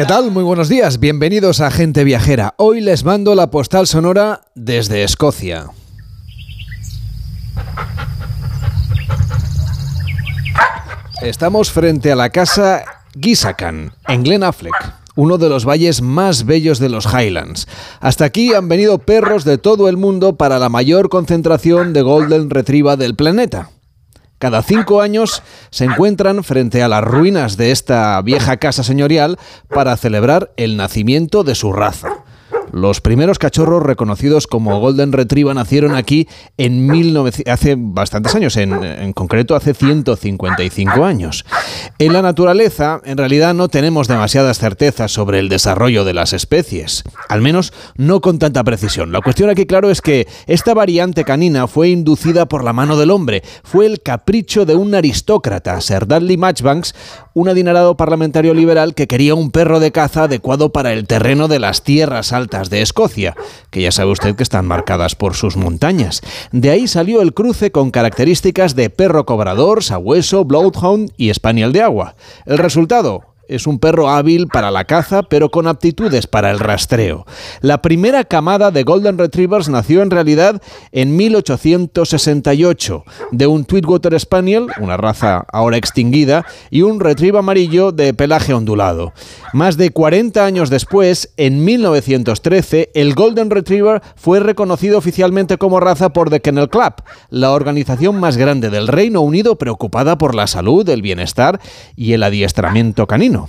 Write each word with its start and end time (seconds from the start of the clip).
¿Qué 0.00 0.06
tal? 0.06 0.30
Muy 0.30 0.44
buenos 0.44 0.70
días. 0.70 0.98
Bienvenidos 0.98 1.60
a 1.60 1.70
Gente 1.70 2.04
Viajera. 2.04 2.54
Hoy 2.56 2.80
les 2.80 3.04
mando 3.04 3.34
la 3.34 3.50
postal 3.50 3.86
sonora 3.86 4.40
desde 4.54 5.02
Escocia. 5.02 5.66
Estamos 11.20 11.70
frente 11.70 12.10
a 12.10 12.16
la 12.16 12.30
casa 12.30 12.82
Gisakan, 13.20 13.92
en 14.08 14.22
Glen 14.22 14.42
Affleck, 14.42 14.72
uno 15.16 15.36
de 15.36 15.50
los 15.50 15.66
valles 15.66 16.00
más 16.00 16.46
bellos 16.46 16.78
de 16.78 16.88
los 16.88 17.04
Highlands. 17.04 17.68
Hasta 18.00 18.24
aquí 18.24 18.54
han 18.54 18.70
venido 18.70 19.00
perros 19.00 19.44
de 19.44 19.58
todo 19.58 19.86
el 19.90 19.98
mundo 19.98 20.34
para 20.34 20.58
la 20.58 20.70
mayor 20.70 21.10
concentración 21.10 21.92
de 21.92 22.00
Golden 22.00 22.48
Retriever 22.48 22.96
del 22.96 23.16
planeta. 23.16 23.68
Cada 24.40 24.62
cinco 24.62 25.02
años 25.02 25.42
se 25.68 25.84
encuentran 25.84 26.42
frente 26.44 26.82
a 26.82 26.88
las 26.88 27.04
ruinas 27.04 27.58
de 27.58 27.72
esta 27.72 28.18
vieja 28.22 28.56
casa 28.56 28.82
señorial 28.82 29.38
para 29.68 29.94
celebrar 29.98 30.50
el 30.56 30.78
nacimiento 30.78 31.44
de 31.44 31.54
su 31.54 31.74
raza. 31.74 32.24
Los 32.72 33.00
primeros 33.00 33.38
cachorros 33.38 33.82
reconocidos 33.82 34.46
como 34.46 34.78
Golden 34.80 35.12
Retriever 35.12 35.54
nacieron 35.54 35.94
aquí 35.94 36.28
en 36.56 36.88
19... 36.90 37.30
hace 37.46 37.76
bastantes 37.78 38.34
años, 38.34 38.56
en, 38.56 38.82
en, 38.82 39.12
concreto 39.12 39.54
hace 39.56 39.74
155 39.74 41.04
años. 41.04 41.44
En 41.98 42.12
la 42.12 42.22
naturaleza, 42.22 43.00
en 43.04 43.18
realidad 43.18 43.54
no 43.54 43.68
tenemos 43.68 44.08
demasiadas 44.08 44.58
certezas 44.58 45.12
sobre 45.12 45.38
el 45.38 45.48
desarrollo 45.48 46.04
de 46.04 46.14
las 46.14 46.32
especies, 46.32 47.04
al 47.28 47.40
menos 47.40 47.72
no 47.96 48.20
con 48.20 48.38
tanta 48.38 48.64
precisión. 48.64 49.12
La 49.12 49.20
cuestión 49.20 49.50
aquí, 49.50 49.66
claro, 49.66 49.90
es 49.90 50.00
que 50.00 50.26
esta 50.46 50.74
variante 50.74 51.24
canina 51.24 51.66
fue 51.66 51.88
inducida 51.88 52.46
por 52.46 52.64
la 52.64 52.72
mano 52.72 52.96
del 52.96 53.10
hombre, 53.10 53.42
fue 53.62 53.86
el 53.86 54.00
capricho 54.02 54.64
de 54.64 54.74
un 54.74 54.94
aristócrata, 54.94 55.80
Sir 55.80 56.06
Dudley 56.06 56.36
Matchbanks, 56.36 56.94
un 57.34 57.48
adinerado 57.48 57.96
parlamentario 57.96 58.54
liberal 58.54 58.94
que 58.94 59.06
quería 59.06 59.34
un 59.34 59.50
perro 59.50 59.80
de 59.80 59.92
caza 59.92 60.24
adecuado 60.24 60.72
para 60.72 60.92
el 60.92 61.06
terreno 61.06 61.48
de 61.48 61.58
las 61.58 61.82
tierras 61.82 62.32
altas 62.32 62.70
de 62.70 62.82
Escocia, 62.82 63.36
que 63.70 63.82
ya 63.82 63.92
sabe 63.92 64.10
usted 64.10 64.34
que 64.34 64.42
están 64.42 64.66
marcadas 64.66 65.14
por 65.14 65.34
sus 65.34 65.56
montañas. 65.56 66.22
De 66.52 66.70
ahí 66.70 66.88
salió 66.88 67.22
el 67.22 67.34
cruce 67.34 67.70
con 67.70 67.90
características 67.90 68.74
de 68.74 68.90
perro 68.90 69.26
cobrador, 69.26 69.82
sabueso, 69.84 70.44
bloodhound 70.44 71.12
y 71.16 71.32
spaniel 71.32 71.72
de 71.72 71.82
agua. 71.82 72.14
El 72.46 72.58
resultado, 72.58 73.29
es 73.50 73.66
un 73.66 73.78
perro 73.78 74.08
hábil 74.08 74.46
para 74.46 74.70
la 74.70 74.84
caza, 74.84 75.22
pero 75.24 75.50
con 75.50 75.66
aptitudes 75.66 76.26
para 76.26 76.50
el 76.50 76.60
rastreo. 76.60 77.26
La 77.60 77.82
primera 77.82 78.24
camada 78.24 78.70
de 78.70 78.84
Golden 78.84 79.18
Retrievers 79.18 79.68
nació 79.68 80.02
en 80.02 80.10
realidad 80.10 80.62
en 80.92 81.16
1868, 81.16 83.04
de 83.32 83.46
un 83.46 83.64
Tweedwater 83.64 84.18
Spaniel, 84.18 84.68
una 84.80 84.96
raza 84.96 85.44
ahora 85.52 85.76
extinguida, 85.76 86.46
y 86.70 86.82
un 86.82 87.00
Retriever 87.00 87.40
amarillo 87.40 87.90
de 87.90 88.14
pelaje 88.14 88.54
ondulado. 88.54 89.12
Más 89.52 89.76
de 89.76 89.90
40 89.90 90.44
años 90.44 90.70
después, 90.70 91.32
en 91.36 91.64
1913, 91.64 92.90
el 92.94 93.14
Golden 93.14 93.50
Retriever 93.50 94.00
fue 94.14 94.38
reconocido 94.38 94.98
oficialmente 94.98 95.58
como 95.58 95.80
raza 95.80 96.10
por 96.10 96.30
The 96.30 96.40
Kennel 96.40 96.68
Club, 96.68 96.94
la 97.30 97.50
organización 97.50 98.20
más 98.20 98.36
grande 98.36 98.70
del 98.70 98.86
Reino 98.86 99.22
Unido 99.22 99.56
preocupada 99.56 100.18
por 100.18 100.34
la 100.34 100.46
salud, 100.46 100.88
el 100.88 101.02
bienestar 101.02 101.60
y 101.96 102.12
el 102.12 102.22
adiestramiento 102.22 103.06
canino. 103.06 103.39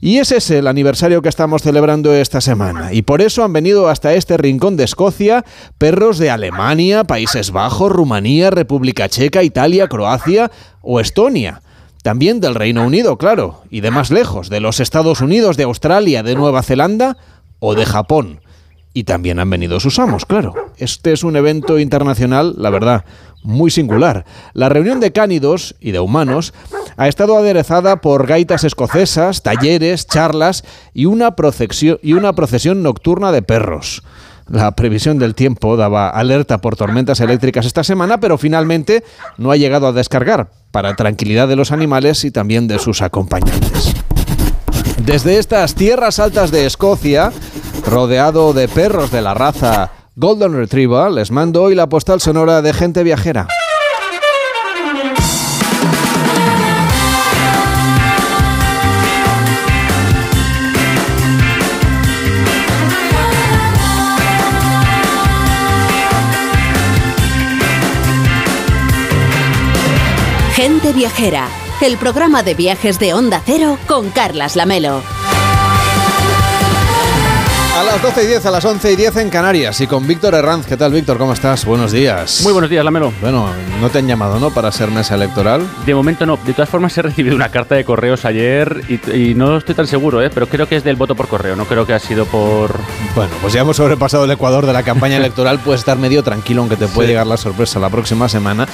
Y 0.00 0.18
ese 0.18 0.36
es 0.36 0.50
el 0.50 0.66
aniversario 0.66 1.22
que 1.22 1.28
estamos 1.28 1.62
celebrando 1.62 2.14
esta 2.14 2.40
semana. 2.40 2.92
Y 2.92 3.02
por 3.02 3.22
eso 3.22 3.44
han 3.44 3.52
venido 3.52 3.88
hasta 3.88 4.14
este 4.14 4.36
rincón 4.36 4.76
de 4.76 4.84
Escocia 4.84 5.44
perros 5.78 6.18
de 6.18 6.30
Alemania, 6.30 7.04
Países 7.04 7.50
Bajos, 7.50 7.90
Rumanía, 7.90 8.50
República 8.50 9.08
Checa, 9.08 9.42
Italia, 9.42 9.88
Croacia 9.88 10.50
o 10.82 11.00
Estonia. 11.00 11.62
También 12.02 12.40
del 12.40 12.54
Reino 12.54 12.84
Unido, 12.84 13.16
claro, 13.18 13.62
y 13.70 13.80
de 13.80 13.90
más 13.90 14.10
lejos, 14.10 14.48
de 14.48 14.60
los 14.60 14.78
Estados 14.78 15.20
Unidos, 15.20 15.56
de 15.56 15.64
Australia, 15.64 16.22
de 16.22 16.36
Nueva 16.36 16.62
Zelanda 16.62 17.16
o 17.58 17.74
de 17.74 17.84
Japón. 17.84 18.40
Y 18.92 19.04
también 19.04 19.40
han 19.40 19.50
venido 19.50 19.80
sus 19.80 19.98
amos, 19.98 20.24
claro. 20.24 20.54
Este 20.78 21.12
es 21.12 21.24
un 21.24 21.36
evento 21.36 21.78
internacional, 21.78 22.54
la 22.56 22.70
verdad, 22.70 23.04
muy 23.46 23.70
singular. 23.70 24.26
La 24.52 24.68
reunión 24.68 25.00
de 25.00 25.12
cánidos 25.12 25.76
y 25.80 25.92
de 25.92 26.00
humanos 26.00 26.52
ha 26.96 27.08
estado 27.08 27.38
aderezada 27.38 28.00
por 28.00 28.26
gaitas 28.26 28.64
escocesas, 28.64 29.42
talleres, 29.42 30.06
charlas 30.06 30.64
y 30.92 31.06
una 31.06 31.36
procesión, 31.36 32.82
nocturna 32.82 33.32
de 33.32 33.42
perros. 33.42 34.02
La 34.48 34.72
previsión 34.72 35.18
del 35.18 35.34
tiempo 35.34 35.76
daba 35.76 36.08
alerta 36.08 36.58
por 36.58 36.76
tormentas 36.76 37.20
eléctricas 37.20 37.66
esta 37.66 37.84
semana, 37.84 38.20
pero 38.20 38.38
finalmente 38.38 39.02
no 39.38 39.50
ha 39.50 39.56
llegado 39.56 39.88
a 39.88 39.92
descargar, 39.92 40.50
para 40.70 40.94
tranquilidad 40.94 41.48
de 41.48 41.56
los 41.56 41.72
animales 41.72 42.24
y 42.24 42.30
también 42.30 42.68
de 42.68 42.78
sus 42.78 43.02
acompañantes. 43.02 43.94
Desde 45.04 45.38
estas 45.38 45.74
tierras 45.74 46.18
altas 46.18 46.50
de 46.50 46.66
Escocia, 46.66 47.32
rodeado 47.86 48.52
de 48.52 48.68
perros 48.68 49.10
de 49.10 49.22
la 49.22 49.34
raza 49.34 49.90
Golden 50.18 50.54
Retriever, 50.54 51.10
les 51.10 51.30
mando 51.30 51.62
hoy 51.62 51.74
la 51.74 51.90
postal 51.90 52.22
sonora 52.22 52.62
de 52.62 52.72
gente 52.72 53.02
viajera. 53.02 53.48
Gente 70.54 70.94
Viajera, 70.94 71.48
el 71.82 71.98
programa 71.98 72.42
de 72.42 72.54
viajes 72.54 72.98
de 72.98 73.12
Onda 73.12 73.42
Cero 73.44 73.76
con 73.86 74.08
Carlas 74.08 74.56
Lamelo. 74.56 75.15
A 77.76 77.82
las 77.82 78.00
12 78.00 78.24
y 78.24 78.26
10, 78.28 78.46
a 78.46 78.50
las 78.50 78.64
11 78.64 78.92
y 78.92 78.96
10 78.96 79.16
en 79.16 79.28
Canarias 79.28 79.78
y 79.82 79.86
con 79.86 80.06
Víctor 80.06 80.34
Herranz. 80.34 80.64
¿Qué 80.64 80.78
tal, 80.78 80.92
Víctor? 80.92 81.18
¿Cómo 81.18 81.34
estás? 81.34 81.66
Buenos 81.66 81.92
días. 81.92 82.40
Muy 82.42 82.54
buenos 82.54 82.70
días, 82.70 82.82
Lamelo. 82.82 83.12
Bueno, 83.20 83.50
no 83.82 83.90
te 83.90 83.98
han 83.98 84.06
llamado, 84.06 84.40
¿no? 84.40 84.48
Para 84.48 84.72
ser 84.72 84.90
mesa 84.90 85.14
electoral. 85.14 85.60
De 85.84 85.94
momento 85.94 86.24
no. 86.24 86.38
De 86.38 86.54
todas 86.54 86.70
formas, 86.70 86.96
he 86.96 87.02
recibido 87.02 87.36
una 87.36 87.50
carta 87.50 87.74
de 87.74 87.84
correos 87.84 88.24
ayer 88.24 88.82
y, 88.88 89.10
y, 89.14 89.34
no 89.34 89.58
estoy 89.58 89.74
tan 89.74 89.86
seguro, 89.86 90.22
¿eh? 90.22 90.30
Pero 90.32 90.48
creo 90.48 90.66
que 90.66 90.76
es 90.76 90.84
del 90.84 90.96
voto 90.96 91.14
por 91.14 91.28
correo. 91.28 91.54
No 91.54 91.66
creo 91.66 91.86
que 91.86 91.92
ha 91.92 91.98
sido 91.98 92.24
por. 92.24 92.74
Bueno, 93.14 93.32
pues 93.42 93.52
ya 93.52 93.60
hemos 93.60 93.76
sobrepasado 93.76 94.24
el 94.24 94.30
Ecuador 94.30 94.64
de 94.64 94.72
la 94.72 94.82
campaña 94.82 95.16
electoral. 95.18 95.58
Puedes 95.58 95.82
estar 95.82 95.98
medio 95.98 96.22
tranquilo, 96.22 96.62
aunque 96.62 96.76
te 96.76 96.88
puede 96.88 97.08
sí. 97.08 97.12
llegar 97.12 97.26
la 97.26 97.36
sorpresa 97.36 97.78
la 97.78 97.90
próxima 97.90 98.26
semana. 98.30 98.66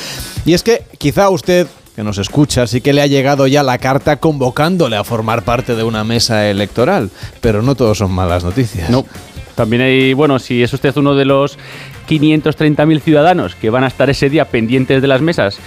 Y 0.44 0.54
es 0.54 0.62
que 0.62 0.84
quizá 0.98 1.28
usted 1.28 1.66
que 1.94 2.02
nos 2.02 2.18
escucha, 2.18 2.66
sí 2.66 2.80
que 2.80 2.92
le 2.92 3.02
ha 3.02 3.06
llegado 3.06 3.46
ya 3.46 3.62
la 3.62 3.78
carta 3.78 4.16
convocándole 4.16 4.96
a 4.96 5.04
formar 5.04 5.42
parte 5.42 5.74
de 5.74 5.84
una 5.84 6.04
mesa 6.04 6.48
electoral, 6.48 7.10
pero 7.40 7.62
no 7.62 7.74
todos 7.74 7.98
son 7.98 8.12
malas 8.12 8.44
noticias. 8.44 8.88
No. 8.90 9.04
También 9.54 9.82
hay, 9.82 10.14
bueno, 10.14 10.38
si 10.38 10.62
es 10.62 10.72
usted 10.72 10.96
uno 10.96 11.14
de 11.14 11.26
los 11.26 11.58
530.000 12.08 13.00
ciudadanos 13.00 13.54
que 13.54 13.68
van 13.68 13.84
a 13.84 13.88
estar 13.88 14.08
ese 14.08 14.30
día 14.30 14.46
pendientes 14.46 15.02
de 15.02 15.08
las 15.08 15.20
mesas 15.20 15.58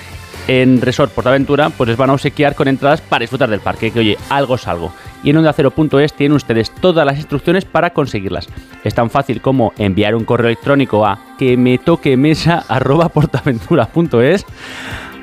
en 0.47 0.81
Resort 0.81 1.11
Portaventura, 1.11 1.69
pues 1.69 1.89
les 1.89 1.97
van 1.97 2.09
a 2.09 2.13
obsequiar 2.13 2.55
con 2.55 2.67
entradas 2.67 3.01
para 3.01 3.21
disfrutar 3.21 3.49
del 3.49 3.59
parque, 3.59 3.91
que 3.91 3.99
oye, 3.99 4.17
algo 4.29 4.55
es 4.55 4.67
algo. 4.67 4.91
Y 5.23 5.31
en 5.31 5.37
OndaCero.es 5.37 6.13
tienen 6.13 6.35
ustedes 6.35 6.71
todas 6.81 7.05
las 7.05 7.17
instrucciones 7.17 7.65
para 7.65 7.91
conseguirlas. 7.91 8.47
Es 8.83 8.93
tan 8.93 9.09
fácil 9.09 9.41
como 9.41 9.73
enviar 9.77 10.15
un 10.15 10.25
correo 10.25 10.47
electrónico 10.47 11.05
a 11.05 11.19
que 11.37 11.57
me 11.57 11.77
toque 11.77 12.17
mesa 12.17 12.63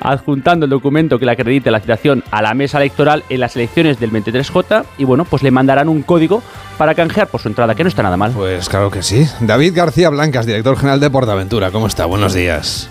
adjuntando 0.03 0.65
el 0.65 0.69
documento 0.69 1.17
que 1.17 1.25
le 1.25 1.31
acredite 1.31 1.71
la 1.71 1.79
citación 1.79 2.23
a 2.29 2.41
la 2.41 2.53
mesa 2.53 2.77
electoral 2.77 3.23
en 3.29 3.39
las 3.39 3.55
elecciones 3.55 3.99
del 3.99 4.11
23J 4.11 4.83
y 4.97 5.05
bueno, 5.05 5.25
pues 5.25 5.41
le 5.41 5.51
mandarán 5.51 5.89
un 5.89 6.03
código 6.03 6.43
para 6.77 6.93
canjear 6.93 7.27
por 7.27 7.41
su 7.41 7.47
entrada, 7.47 7.73
que 7.73 7.83
no 7.83 7.89
está 7.89 8.03
nada 8.03 8.17
mal. 8.17 8.33
Pues 8.33 8.69
claro 8.69 8.91
que 8.91 9.01
sí. 9.01 9.25
David 9.39 9.73
García 9.75 10.09
Blancas, 10.09 10.45
director 10.45 10.75
general 10.77 10.99
de 10.99 11.09
Portaventura, 11.09 11.71
¿cómo 11.71 11.87
está? 11.87 12.05
Buenos 12.05 12.33
días. 12.33 12.89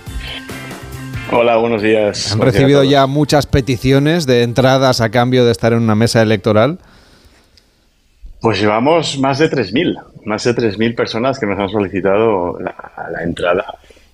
Hola, 1.31 1.57
buenos 1.57 1.83
días. 1.83 2.33
¿Han 2.33 2.41
recibido 2.41 2.85
ya 2.85 3.07
muchas 3.07 3.47
peticiones 3.47 4.27
de 4.27 4.43
entradas 4.43 5.01
a 5.01 5.11
cambio 5.11 5.45
de 5.45 5.53
estar 5.53 5.73
en 5.73 5.81
una 5.81 5.95
mesa 5.95 6.21
electoral? 6.21 6.79
Pues 8.41 8.61
llevamos 8.61 9.19
más 9.19 9.39
de 9.39 9.51
3.000, 9.51 10.03
más 10.25 10.45
de 10.45 10.55
3.000 10.55 10.95
personas 10.97 11.39
que 11.39 11.47
nos 11.47 11.59
han 11.59 11.69
solicitado 11.69 12.59
la, 12.61 12.75
la 13.11 13.23
entrada 13.23 13.65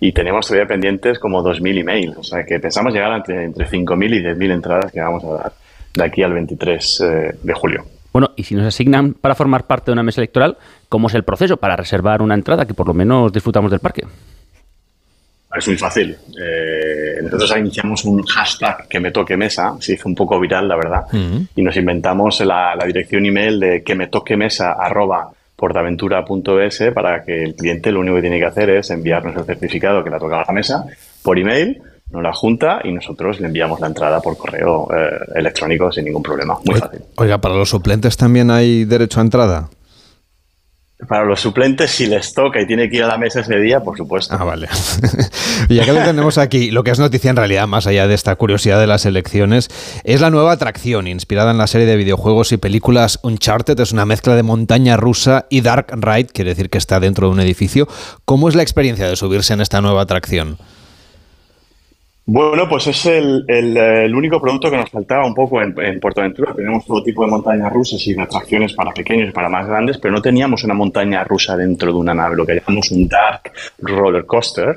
y 0.00 0.12
tenemos 0.12 0.47
todavía 0.47 0.67
pendientes 0.67 1.19
como 1.19 1.43
2.000 1.43 1.81
emails. 1.81 2.17
O 2.17 2.23
sea 2.23 2.45
que 2.45 2.61
pensamos 2.61 2.93
llegar 2.93 3.12
entre, 3.12 3.45
entre 3.45 3.67
5.000 3.67 4.15
y 4.15 4.23
10.000 4.23 4.53
entradas 4.53 4.93
que 4.93 5.00
vamos 5.00 5.25
a 5.25 5.29
dar 5.29 5.53
de 5.95 6.05
aquí 6.05 6.23
al 6.23 6.33
23 6.33 7.00
eh, 7.00 7.35
de 7.43 7.53
julio. 7.55 7.85
Bueno, 8.12 8.31
y 8.37 8.45
si 8.45 8.55
nos 8.55 8.67
asignan 8.67 9.15
para 9.15 9.35
formar 9.35 9.67
parte 9.67 9.87
de 9.87 9.93
una 9.93 10.03
mesa 10.03 10.21
electoral, 10.21 10.56
¿cómo 10.89 11.09
es 11.09 11.15
el 11.15 11.25
proceso 11.25 11.56
para 11.56 11.77
reservar 11.77 12.23
una 12.23 12.35
entrada 12.35 12.67
que 12.67 12.75
por 12.75 12.87
lo 12.87 12.95
menos 12.95 13.33
disfrutamos 13.33 13.71
del 13.71 13.81
parque? 13.81 14.03
Es 15.56 15.67
muy 15.67 15.77
fácil. 15.77 16.17
Eh, 16.41 17.23
nosotros 17.23 17.56
iniciamos 17.59 18.05
un 18.05 18.23
hashtag 18.23 18.87
que 18.89 19.00
me 19.00 19.11
toque 19.11 19.37
mesa, 19.37 19.75
se 19.81 19.95
hizo 19.95 20.09
un 20.09 20.15
poco 20.15 20.39
viral, 20.39 20.69
la 20.69 20.77
verdad, 20.77 21.05
uh 21.12 21.17
-huh. 21.17 21.47
y 21.56 21.62
nos 21.62 21.77
inventamos 21.77 22.41
la, 22.41 22.75
la, 22.77 22.85
dirección 22.87 23.25
email 23.25 23.59
de 23.59 23.83
que 23.83 23.95
me 23.95 24.09
toque 24.09 24.37
mesa 24.37 24.73
arroba 24.73 25.31
portaventura.es 25.59 26.83
para 26.95 27.25
que 27.25 27.43
el 27.43 27.57
cliente 27.57 27.91
lo 27.91 27.99
único 27.99 28.15
que 28.15 28.23
tiene 28.23 28.39
que 28.39 28.47
hacer 28.47 28.71
es 28.71 28.91
enviarnos 28.91 29.35
el 29.37 29.45
certificado 29.45 30.05
que 30.05 30.11
le 30.11 30.17
ha 30.17 30.21
tocado 30.21 30.43
a 30.43 30.45
la 30.47 30.53
mesa 30.53 30.87
por 31.21 31.37
email 31.37 31.83
nos 32.11 32.23
la 32.23 32.33
junta 32.33 32.81
y 32.85 32.93
nosotros 32.93 33.41
le 33.41 33.49
enviamos 33.49 33.81
la 33.81 33.89
entrada 33.89 34.21
por 34.21 34.39
correo 34.39 34.89
eh, 34.95 35.19
electrónico 35.35 35.93
sin 35.93 36.05
ningún 36.05 36.23
problema. 36.23 36.57
Muy 36.65 36.77
fácil. 36.77 37.01
Oiga, 37.17 37.39
¿para 37.39 37.55
los 37.57 37.69
suplentes 37.69 38.17
también 38.17 38.51
hay 38.51 38.85
derecho 38.85 39.21
a 39.21 39.25
entrada? 39.25 39.69
Para 41.06 41.25
los 41.25 41.41
suplentes, 41.41 41.93
si 41.93 42.06
les 42.06 42.35
toca 42.35 42.61
y 42.61 42.67
tiene 42.67 42.91
que 42.91 42.97
ir 42.97 43.05
a 43.05 43.06
la 43.06 43.19
mesa 43.19 43.41
ese 43.41 43.56
día, 43.61 43.81
por 43.81 43.97
supuesto. 43.97 44.35
Ah, 44.37 44.43
vale. 44.43 44.67
ya 45.69 45.85
que 45.85 45.93
lo 45.93 46.03
tenemos 46.03 46.39
aquí, 46.39 46.73
lo 46.73 46.83
que 46.83 46.91
es 46.91 46.99
noticia 46.99 47.31
en 47.31 47.37
realidad, 47.37 47.69
más 47.69 47.87
allá 47.87 48.09
de 48.09 48.15
esta 48.15 48.35
curiosidad 48.35 48.81
de 48.81 48.89
las 48.89 49.06
elecciones, 49.06 49.69
es 50.03 50.21
la 50.21 50.31
nueva 50.31 50.50
atracción 50.50 51.06
inspirada 51.06 51.53
en 51.53 51.59
la 51.59 51.69
serie 51.69 51.87
de 51.87 51.97
videojuegos 51.97 52.50
y 52.50 52.56
películas 52.56 53.21
Uncharted. 53.23 53.79
Es 53.79 53.93
una 53.93 54.06
mezcla 54.06 54.35
de 54.35 54.43
montaña 54.43 54.97
rusa 54.97 55.47
y 55.50 55.61
Dark 55.61 55.87
Ride, 55.93 56.33
quiere 56.33 56.50
decir 56.50 56.69
que 56.69 56.79
está 56.79 56.99
dentro 56.99 57.29
de 57.29 57.35
un 57.35 57.41
edificio. 57.41 57.87
¿Cómo 58.25 58.49
es 58.49 58.56
la 58.56 58.62
experiencia 58.62 59.06
de 59.06 59.15
subirse 59.15 59.53
en 59.55 59.61
esta 59.61 59.81
nueva 59.81 60.03
atracción? 60.03 60.59
Bueno, 62.31 62.69
pues 62.69 62.87
es 62.89 63.07
el, 63.07 64.15
único 64.15 64.39
producto 64.39 64.71
que 64.71 64.77
nos 64.77 64.91
faltaba 64.91 65.25
un 65.25 65.35
poco 65.35 65.63
en, 65.63 65.75
en 65.81 65.99
Aventura. 65.99 66.53
Tenemos 66.55 66.85
todo 66.85 67.03
tipo 67.03 67.25
de 67.25 67.31
montañas 67.31 67.73
rusas 67.73 68.07
y 68.07 68.13
de 68.13 68.21
atracciones 68.21 68.75
para 68.75 68.93
pequeños 68.93 69.31
y 69.31 69.33
para 69.33 69.49
más 69.49 69.67
grandes, 69.67 69.97
pero 69.97 70.13
no 70.13 70.21
teníamos 70.21 70.63
una 70.63 70.75
montaña 70.75 71.25
rusa 71.25 71.57
dentro 71.57 71.91
de 71.91 71.99
una 71.99 72.13
nave, 72.13 72.37
lo 72.37 72.45
que 72.45 72.57
llamamos 72.57 72.91
un 72.91 73.09
dark 73.09 73.51
roller 73.79 74.27
coaster. 74.27 74.77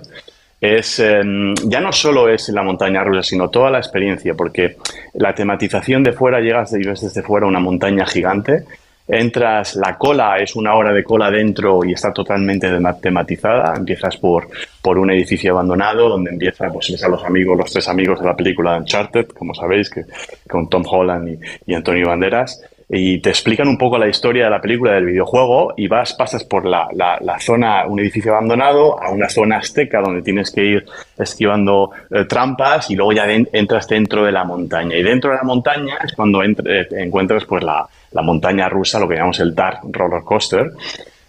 Es, 0.61 0.99
em, 0.99 1.53
ya 1.65 1.81
no 1.81 1.91
solo 1.91 2.29
es 2.29 2.47
la 2.47 2.63
montaña 2.63 3.03
rusa, 3.03 3.21
sino 3.21 3.49
toda 3.49 3.69
la 3.69 3.79
experiencia, 3.79 4.33
porque 4.33 4.77
la 5.15 5.35
tematización 5.35 6.03
de 6.03 6.13
fuera, 6.13 6.39
llegas 6.39 6.71
y 6.71 6.87
ves 6.87 7.01
desde 7.01 7.21
fuera 7.21 7.47
una 7.47 7.59
montaña 7.59 8.05
gigante, 8.05 8.63
entras, 9.07 9.75
la 9.75 9.97
cola 9.97 10.37
es 10.37 10.55
una 10.55 10.75
hora 10.75 10.93
de 10.93 11.03
cola 11.03 11.29
dentro 11.29 11.83
y 11.83 11.93
está 11.93 12.11
totalmente 12.13 12.69
tematizada. 13.01 13.73
Empiezas 13.75 14.17
por, 14.17 14.49
por 14.81 14.97
un 14.97 15.11
edificio 15.11 15.51
abandonado 15.51 16.09
donde 16.09 16.31
empieza, 16.31 16.67
pues 16.69 16.91
ves 16.91 17.07
los 17.09 17.23
amigos, 17.23 17.57
los 17.57 17.71
tres 17.71 17.87
amigos 17.87 18.19
de 18.19 18.25
la 18.25 18.35
película 18.35 18.77
Uncharted, 18.77 19.27
como 19.27 19.53
sabéis, 19.53 19.89
que, 19.89 20.05
con 20.49 20.69
Tom 20.69 20.83
Holland 20.87 21.39
y, 21.65 21.73
Antonio 21.73 22.07
Banderas. 22.07 22.61
Y 22.93 23.19
te 23.19 23.29
explican 23.29 23.69
un 23.69 23.77
poco 23.77 23.97
la 23.97 24.09
historia 24.09 24.43
de 24.43 24.49
la 24.49 24.59
película 24.59 24.91
del 24.91 25.05
videojuego 25.05 25.73
y 25.77 25.87
vas, 25.87 26.13
pasas 26.13 26.43
por 26.43 26.65
la, 26.65 26.89
la, 26.93 27.39
zona, 27.39 27.87
un 27.87 28.01
edificio 28.01 28.33
abandonado, 28.33 29.01
a 29.01 29.11
una 29.11 29.29
zona 29.29 29.59
azteca 29.59 30.01
donde 30.01 30.21
tienes 30.21 30.51
que 30.51 30.65
ir 30.65 30.85
esquivando 31.17 31.91
eh, 32.09 32.25
trampas 32.25 32.91
y 32.91 32.95
luego 32.95 33.13
ya 33.13 33.31
entras 33.31 33.87
dentro 33.87 34.25
de 34.25 34.33
la 34.33 34.43
montaña. 34.43 34.97
Y 34.97 35.03
dentro 35.03 35.31
de 35.31 35.37
la 35.37 35.43
montaña 35.43 35.99
es 36.03 36.11
cuando 36.11 36.43
eh, 36.43 36.87
encuentras 36.91 37.45
pues 37.45 37.63
la, 37.63 37.87
la 38.11 38.21
montaña 38.21 38.67
rusa, 38.67 38.99
lo 38.99 39.07
que 39.07 39.15
llamamos 39.15 39.39
el 39.39 39.55
Dark 39.55 39.79
Roller 39.89 40.23
Coaster, 40.23 40.71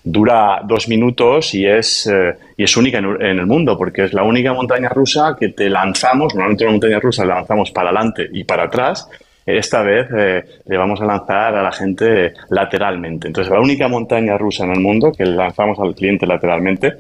dura 0.04 0.62
dos 0.64 0.88
minutos 0.88 1.54
y 1.54 1.66
es, 1.66 2.06
eh, 2.06 2.36
y 2.56 2.64
es 2.64 2.76
única 2.76 2.98
en, 2.98 3.06
el 3.20 3.46
mundo, 3.46 3.78
porque 3.78 4.04
es 4.04 4.12
la 4.12 4.24
única 4.24 4.52
montaña 4.52 4.88
rusa 4.88 5.36
que 5.38 5.50
te 5.50 5.70
lanzamos, 5.70 6.34
normalmente 6.34 6.64
una 6.64 6.72
montaña 6.72 6.98
rusa 6.98 7.24
la 7.24 7.36
lanzamos 7.36 7.70
para 7.70 7.90
adelante 7.90 8.28
y 8.32 8.44
para 8.44 8.64
atrás, 8.64 9.08
esta 9.46 9.82
vez 9.82 10.08
eh, 10.16 10.44
le 10.66 10.76
vamos 10.76 11.00
a 11.00 11.04
lanzar 11.04 11.54
a 11.54 11.62
la 11.62 11.72
gente 11.72 12.32
lateralmente. 12.50 13.26
Entonces, 13.28 13.52
la 13.52 13.60
única 13.60 13.88
montaña 13.88 14.38
rusa 14.38 14.64
en 14.64 14.72
el 14.72 14.80
mundo 14.80 15.12
que 15.12 15.24
lanzamos 15.24 15.78
al 15.80 15.94
cliente 15.94 16.26
lateralmente. 16.26 16.94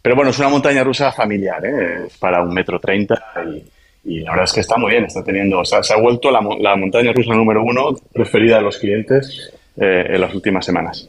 Pero 0.00 0.16
bueno, 0.16 0.30
es 0.30 0.38
una 0.38 0.48
montaña 0.48 0.82
rusa 0.82 1.12
familiar, 1.12 1.64
¿eh? 1.64 2.08
para 2.18 2.42
un 2.42 2.52
metro 2.52 2.80
treinta 2.80 3.22
y, 3.46 4.12
y 4.12 4.20
la 4.20 4.32
verdad 4.32 4.44
es 4.44 4.52
que 4.52 4.60
está 4.60 4.76
muy 4.76 4.90
bien, 4.90 5.04
está 5.04 5.22
teniendo, 5.22 5.60
o 5.60 5.64
sea, 5.64 5.80
se 5.82 5.94
ha 5.94 6.00
vuelto 6.00 6.30
la, 6.30 6.40
la 6.58 6.74
montaña 6.74 7.12
rusa 7.12 7.34
número 7.34 7.62
uno 7.62 7.94
preferida 8.12 8.56
de 8.56 8.62
los 8.62 8.78
clientes 8.78 9.52
eh, 9.76 10.06
en 10.08 10.20
las 10.20 10.34
últimas 10.34 10.66
semanas. 10.66 11.08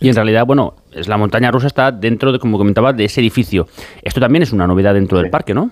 Y 0.00 0.08
en 0.08 0.14
realidad, 0.14 0.46
bueno, 0.46 0.74
es 0.92 1.08
la 1.08 1.18
montaña 1.18 1.50
rusa 1.50 1.66
está 1.66 1.92
dentro 1.92 2.32
de, 2.32 2.38
como 2.38 2.58
comentaba, 2.58 2.92
de 2.92 3.04
ese 3.04 3.20
edificio. 3.20 3.68
Esto 4.02 4.18
también 4.18 4.42
es 4.42 4.52
una 4.52 4.66
novedad 4.66 4.94
dentro 4.94 5.18
del 5.18 5.30
parque, 5.30 5.54
¿no? 5.54 5.70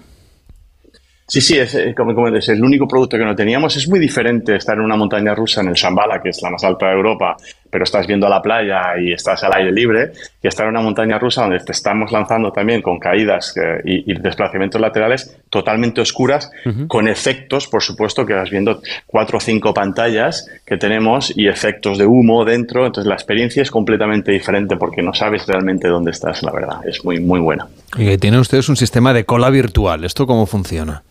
Sí, 1.31 1.43
sí, 1.43 1.59
es, 1.59 1.75
eh, 1.75 1.95
como 1.95 2.27
es 2.29 2.49
el 2.49 2.65
único 2.65 2.89
producto 2.89 3.19
que 3.19 3.25
no 3.25 3.37
teníamos. 3.37 3.77
Es 3.77 3.87
muy 3.87 3.99
diferente 3.99 4.57
estar 4.57 4.79
en 4.79 4.85
una 4.85 4.97
montaña 4.97 5.35
rusa 5.35 5.61
en 5.61 5.69
el 5.69 5.75
Shambhala, 5.75 6.23
que 6.23 6.31
es 6.31 6.41
la 6.41 6.49
más 6.49 6.65
alta 6.65 6.87
de 6.87 6.95
Europa, 6.95 7.37
pero 7.69 7.85
estás 7.85 8.07
viendo 8.07 8.27
la 8.31 8.41
playa 8.41 8.99
y 8.99 9.13
estás 9.13 9.45
al 9.45 9.53
aire 9.53 9.71
libre, 9.71 10.13
y 10.43 10.49
estar 10.49 10.65
en 10.65 10.71
una 10.71 10.81
montaña 10.81 11.19
rusa 11.19 11.43
donde 11.43 11.59
te 11.59 11.73
estamos 11.73 12.11
lanzando 12.13 12.51
también 12.51 12.81
con 12.81 12.99
caídas 12.99 13.55
eh, 13.59 13.83
y, 13.85 14.15
desplazamientos 14.15 14.81
laterales 14.81 15.37
totalmente 15.51 16.01
oscuras, 16.01 16.51
con 16.87 17.09
efectos, 17.09 17.69
por 17.69 17.83
supuesto, 17.83 18.25
que 18.25 18.33
vas 18.33 18.49
viendo 18.49 18.81
cuatro 19.07 19.37
o 19.37 19.41
cinco 19.41 19.75
pantallas 19.75 20.49
que 20.65 20.79
tenemos 20.79 21.37
y 21.37 21.47
efectos 21.47 21.99
de 21.99 22.07
humo 22.07 22.47
dentro. 22.47 22.87
Entonces 22.87 23.07
la 23.07 23.15
experiencia 23.15 23.63
es 23.63 23.71
completamente 23.71 24.33
diferente 24.33 24.77
porque 24.77 25.03
no 25.03 25.13
sabes 25.13 25.47
realmente 25.47 25.89
dónde 25.89 26.13
estás, 26.13 26.43
la 26.43 26.53
verdad. 26.53 26.79
Es 26.87 27.05
muy, 27.05 27.21
muy 27.21 27.41
buena. 27.41 27.67
Y 27.99 28.17
tienen 28.17 28.41
ustedes 28.41 28.71
un 28.71 28.77
sistema 28.77 29.13
de 29.13 29.25
cola 29.25 29.51
virtual. 29.51 30.05
¿Esto 30.05 30.27
cómo 30.27 30.47
funciona? 30.47 31.03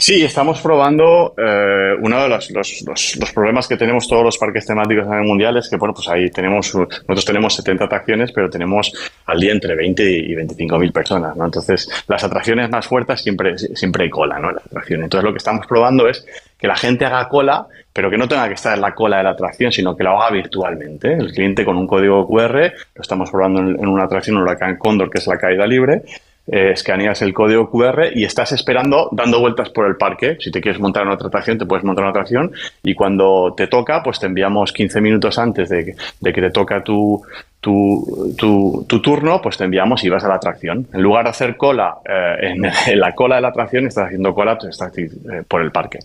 Sí, 0.00 0.24
estamos 0.24 0.62
probando 0.62 1.34
eh, 1.36 1.94
uno 2.00 2.22
de 2.22 2.28
los, 2.30 2.50
los, 2.50 3.32
problemas 3.34 3.68
que 3.68 3.76
tenemos 3.76 4.08
todos 4.08 4.24
los 4.24 4.38
parques 4.38 4.64
temáticos 4.64 5.06
a 5.06 5.10
nivel 5.10 5.26
mundial 5.26 5.58
es 5.58 5.68
que, 5.68 5.76
bueno, 5.76 5.92
pues 5.92 6.08
ahí 6.08 6.30
tenemos, 6.30 6.74
nosotros 6.74 7.24
tenemos 7.26 7.54
70 7.56 7.84
atracciones, 7.84 8.32
pero 8.32 8.48
tenemos 8.48 8.94
al 9.26 9.38
día 9.38 9.52
entre 9.52 9.76
20 9.76 10.10
y 10.10 10.34
25 10.34 10.78
mil 10.78 10.90
personas, 10.90 11.36
¿no? 11.36 11.44
Entonces, 11.44 11.86
las 12.08 12.24
atracciones 12.24 12.70
más 12.70 12.86
fuertes 12.86 13.20
siempre, 13.20 13.58
siempre 13.58 14.04
hay 14.04 14.10
cola, 14.10 14.38
¿no? 14.38 14.50
La 14.50 14.62
atracción. 14.64 15.02
Entonces, 15.02 15.24
lo 15.24 15.32
que 15.32 15.38
estamos 15.38 15.66
probando 15.66 16.08
es 16.08 16.26
que 16.58 16.66
la 16.66 16.76
gente 16.76 17.04
haga 17.04 17.28
cola, 17.28 17.66
pero 17.92 18.10
que 18.10 18.16
no 18.16 18.26
tenga 18.26 18.48
que 18.48 18.54
estar 18.54 18.74
en 18.74 18.80
la 18.80 18.94
cola 18.94 19.18
de 19.18 19.24
la 19.24 19.30
atracción, 19.32 19.70
sino 19.70 19.94
que 19.94 20.02
lo 20.02 20.18
haga 20.18 20.30
virtualmente. 20.30 21.12
El 21.12 21.30
cliente 21.30 21.62
con 21.62 21.76
un 21.76 21.86
código 21.86 22.26
QR, 22.26 22.72
lo 22.94 23.02
estamos 23.02 23.30
probando 23.30 23.60
en, 23.60 23.68
en 23.78 23.86
una 23.86 24.04
atracción, 24.04 24.38
huracán 24.38 24.78
Cóndor, 24.78 25.10
que 25.10 25.18
es 25.18 25.26
la 25.26 25.36
caída 25.36 25.66
libre, 25.66 26.04
eh, 26.52 26.72
escaneas 26.72 27.22
el 27.22 27.32
código 27.32 27.70
QR 27.70 28.08
y 28.12 28.24
estás 28.24 28.50
esperando 28.50 29.08
dando 29.12 29.38
vueltas 29.38 29.70
por 29.70 29.86
el 29.86 29.96
parque. 29.96 30.36
Si 30.40 30.50
te 30.50 30.60
quieres 30.60 30.80
montar 30.80 31.06
otra 31.06 31.28
atracción, 31.28 31.58
te 31.58 31.66
puedes 31.66 31.84
montar 31.84 32.02
una 32.02 32.10
atracción 32.10 32.50
y 32.82 32.94
cuando 32.94 33.54
te 33.56 33.68
toca, 33.68 34.02
pues 34.02 34.18
te 34.18 34.26
enviamos 34.26 34.72
15 34.72 35.00
minutos 35.00 35.38
antes 35.38 35.68
de, 35.68 35.94
que 36.22 36.32
te 36.32 36.50
toca 36.50 36.82
tu, 36.82 37.22
tu, 37.60 38.34
tu, 38.36 39.00
turno, 39.00 39.40
pues 39.40 39.58
te 39.58 39.64
enviamos 39.64 40.02
y 40.02 40.08
vas 40.08 40.24
a 40.24 40.28
la 40.28 40.34
atracción. 40.34 40.88
En 40.92 41.02
lugar 41.02 41.24
de 41.24 41.30
hacer 41.30 41.56
cola 41.56 41.98
eh, 42.04 42.54
en, 42.54 42.62
la 42.98 43.14
cola 43.14 43.36
de 43.36 43.42
la 43.42 43.48
atracción, 43.48 43.86
estás 43.86 44.06
haciendo 44.06 44.34
cola 44.34 44.58
pues, 44.58 44.70
estás, 44.70 44.96
eh, 44.98 45.08
por 45.46 45.62
el 45.62 45.70
parque. 45.70 46.00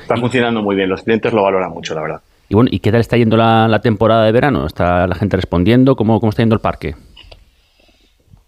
Está 0.00 0.16
funcionando 0.16 0.60
muy 0.60 0.74
bien, 0.74 0.88
los 0.88 1.02
clientes 1.02 1.32
lo 1.32 1.44
valoran 1.44 1.70
mucho, 1.70 1.94
la 1.94 2.02
verdad. 2.02 2.20
Y 2.48 2.54
bueno, 2.54 2.68
¿y 2.72 2.80
qué 2.80 2.90
tal 2.90 3.00
está 3.00 3.16
yendo 3.16 3.36
la, 3.36 3.80
temporada 3.80 4.24
de 4.24 4.32
verano? 4.32 4.66
¿Está 4.66 5.06
la 5.06 5.14
gente 5.14 5.36
respondiendo? 5.36 5.96
¿Cómo, 5.96 6.18
cómo 6.20 6.30
está 6.30 6.42
yendo 6.42 6.56
el 6.56 6.60
parque? 6.60 6.94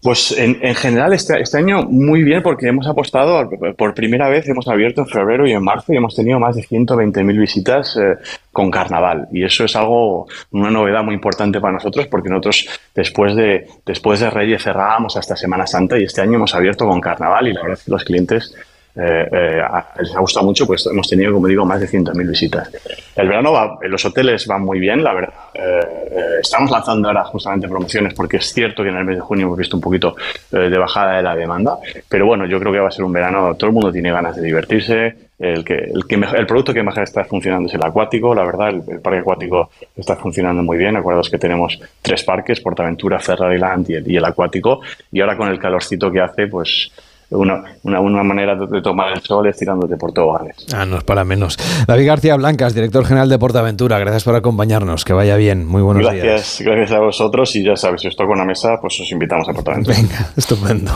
Pues 0.01 0.31
en, 0.37 0.59
en 0.61 0.75
general 0.75 1.13
este, 1.13 1.41
este, 1.41 1.57
año 1.57 1.81
muy 1.83 2.21
bien 2.23 2.43
porque 2.43 2.67
hemos 2.67 2.87
apostado, 2.87 3.49
por 3.75 3.95
primera 3.95 4.29
vez 4.29 4.47
hemos 4.47 4.67
abierto 4.67 5.01
en 5.01 5.07
febrero 5.07 5.47
y 5.47 5.53
en 5.53 5.63
marzo 5.63 5.91
y 5.91 5.97
hemos 5.97 6.15
tenido 6.15 6.39
más 6.39 6.55
de 6.55 6.61
120.000 6.61 7.39
visitas 7.39 7.97
eh, 7.97 8.15
con 8.51 8.69
carnaval. 8.69 9.27
Y 9.31 9.43
eso 9.43 9.65
es 9.65 9.75
algo, 9.75 10.27
una 10.51 10.69
novedad 10.69 11.03
muy 11.03 11.15
importante 11.15 11.59
para 11.59 11.73
nosotros 11.73 12.05
porque 12.07 12.29
nosotros 12.29 12.69
después 12.93 13.35
de, 13.35 13.67
después 13.85 14.19
de 14.19 14.29
Reyes 14.29 14.63
cerrábamos 14.63 15.17
hasta 15.17 15.35
Semana 15.35 15.65
Santa 15.65 15.97
y 15.97 16.03
este 16.03 16.21
año 16.21 16.35
hemos 16.35 16.53
abierto 16.53 16.87
con 16.87 17.01
carnaval 17.01 17.47
y 17.47 17.53
la 17.53 17.61
verdad 17.61 17.79
es 17.79 17.85
que 17.85 17.91
los 17.91 18.03
clientes 18.03 18.55
eh, 18.99 19.29
eh, 19.31 19.61
les 19.99 20.15
ha 20.15 20.19
gustado 20.19 20.45
mucho, 20.45 20.65
pues 20.65 20.87
hemos 20.87 21.07
tenido, 21.07 21.33
como 21.33 21.47
digo, 21.47 21.65
más 21.65 21.79
de 21.79 21.87
100.000 21.87 22.27
visitas. 22.27 22.69
El 23.15 23.27
verano 23.27 23.51
va, 23.51 23.77
los 23.83 24.03
hoteles 24.05 24.47
van 24.47 24.63
muy 24.63 24.79
bien, 24.79 25.03
la 25.03 25.13
verdad. 25.13 25.33
Eh, 25.53 26.39
estamos 26.41 26.71
lanzando 26.71 27.07
ahora 27.07 27.23
justamente 27.25 27.67
promociones 27.67 28.13
porque 28.15 28.37
es 28.37 28.51
cierto 28.51 28.81
que 28.81 28.89
en 28.89 28.97
el 28.97 29.05
mes 29.05 29.17
de 29.17 29.21
junio 29.21 29.45
hemos 29.45 29.57
visto 29.57 29.77
un 29.77 29.81
poquito 29.81 30.15
de 30.51 30.77
bajada 30.77 31.17
de 31.17 31.23
la 31.23 31.35
demanda, 31.35 31.77
pero 32.09 32.25
bueno, 32.25 32.47
yo 32.47 32.59
creo 32.59 32.71
que 32.71 32.79
va 32.79 32.87
a 32.87 32.91
ser 32.91 33.05
un 33.05 33.13
verano, 33.13 33.55
todo 33.55 33.67
el 33.67 33.73
mundo 33.73 33.91
tiene 33.91 34.11
ganas 34.11 34.35
de 34.35 34.41
divertirse. 34.41 35.27
El, 35.39 35.63
que, 35.63 35.75
el, 35.75 36.47
producto 36.47 36.73
que 36.73 36.81
mejor 36.81 37.03
está 37.03 37.23
funcionando 37.23 37.69
es 37.69 37.75
el 37.75 37.83
acuático, 37.83 38.33
la 38.33 38.43
verdad, 38.43 38.69
el, 38.69 38.99
parque 38.99 39.19
acuático 39.19 39.69
está 39.95 40.15
funcionando 40.15 40.63
muy 40.63 40.77
bien. 40.77 40.95
Acuerdos 40.95 41.29
que 41.29 41.37
tenemos 41.37 41.79
tres 42.01 42.23
parques, 42.23 42.59
Portaventura, 42.59 43.19
Ferrariland 43.19 43.87
y 43.87 43.93
el, 43.93 44.11
y 44.11 44.17
el 44.17 44.25
acuático, 44.25 44.81
y 45.11 45.21
ahora 45.21 45.37
con 45.37 45.49
el 45.49 45.59
calorcito 45.59 46.11
que 46.11 46.21
hace, 46.21 46.47
pues 46.47 46.91
una, 47.29 47.61
una, 47.83 48.23
manera 48.23 48.55
de, 48.55 48.81
tomar 48.81 49.11
el 49.11 49.21
sol 49.21 49.47
es 49.47 49.57
tirándote 49.57 49.97
por 49.97 50.13
toboganes. 50.13 50.55
Ah, 50.73 50.85
no 50.85 50.97
es 50.97 51.03
para 51.03 51.23
menos. 51.23 51.57
David 51.85 52.07
García 52.07 52.35
Blancas, 52.35 52.73
director 52.73 53.05
general 53.05 53.29
de 53.29 53.37
Portaventura, 53.37 53.99
gracias 53.99 54.23
por 54.23 54.35
acompañarnos, 54.35 55.03
que 55.03 55.13
vaya 55.13 55.35
bien, 55.35 55.65
muy 55.65 55.81
buenos 55.81 56.09
días. 56.11 56.25
Gracias, 56.25 56.61
gracias 56.65 56.91
a 56.91 56.99
vosotros 56.99 57.55
y 57.55 57.63
ya 57.63 57.75
sabes, 57.75 58.01
si 58.01 58.07
os 58.07 58.15
toca 58.15 58.31
una 58.31 58.45
mesa, 58.45 58.77
pues 58.79 58.99
os 58.99 59.11
invitamos 59.11 59.47
a 59.49 59.53
Portaventura. 59.53 59.97
Venga, 59.97 60.31
estupendo. 60.37 60.91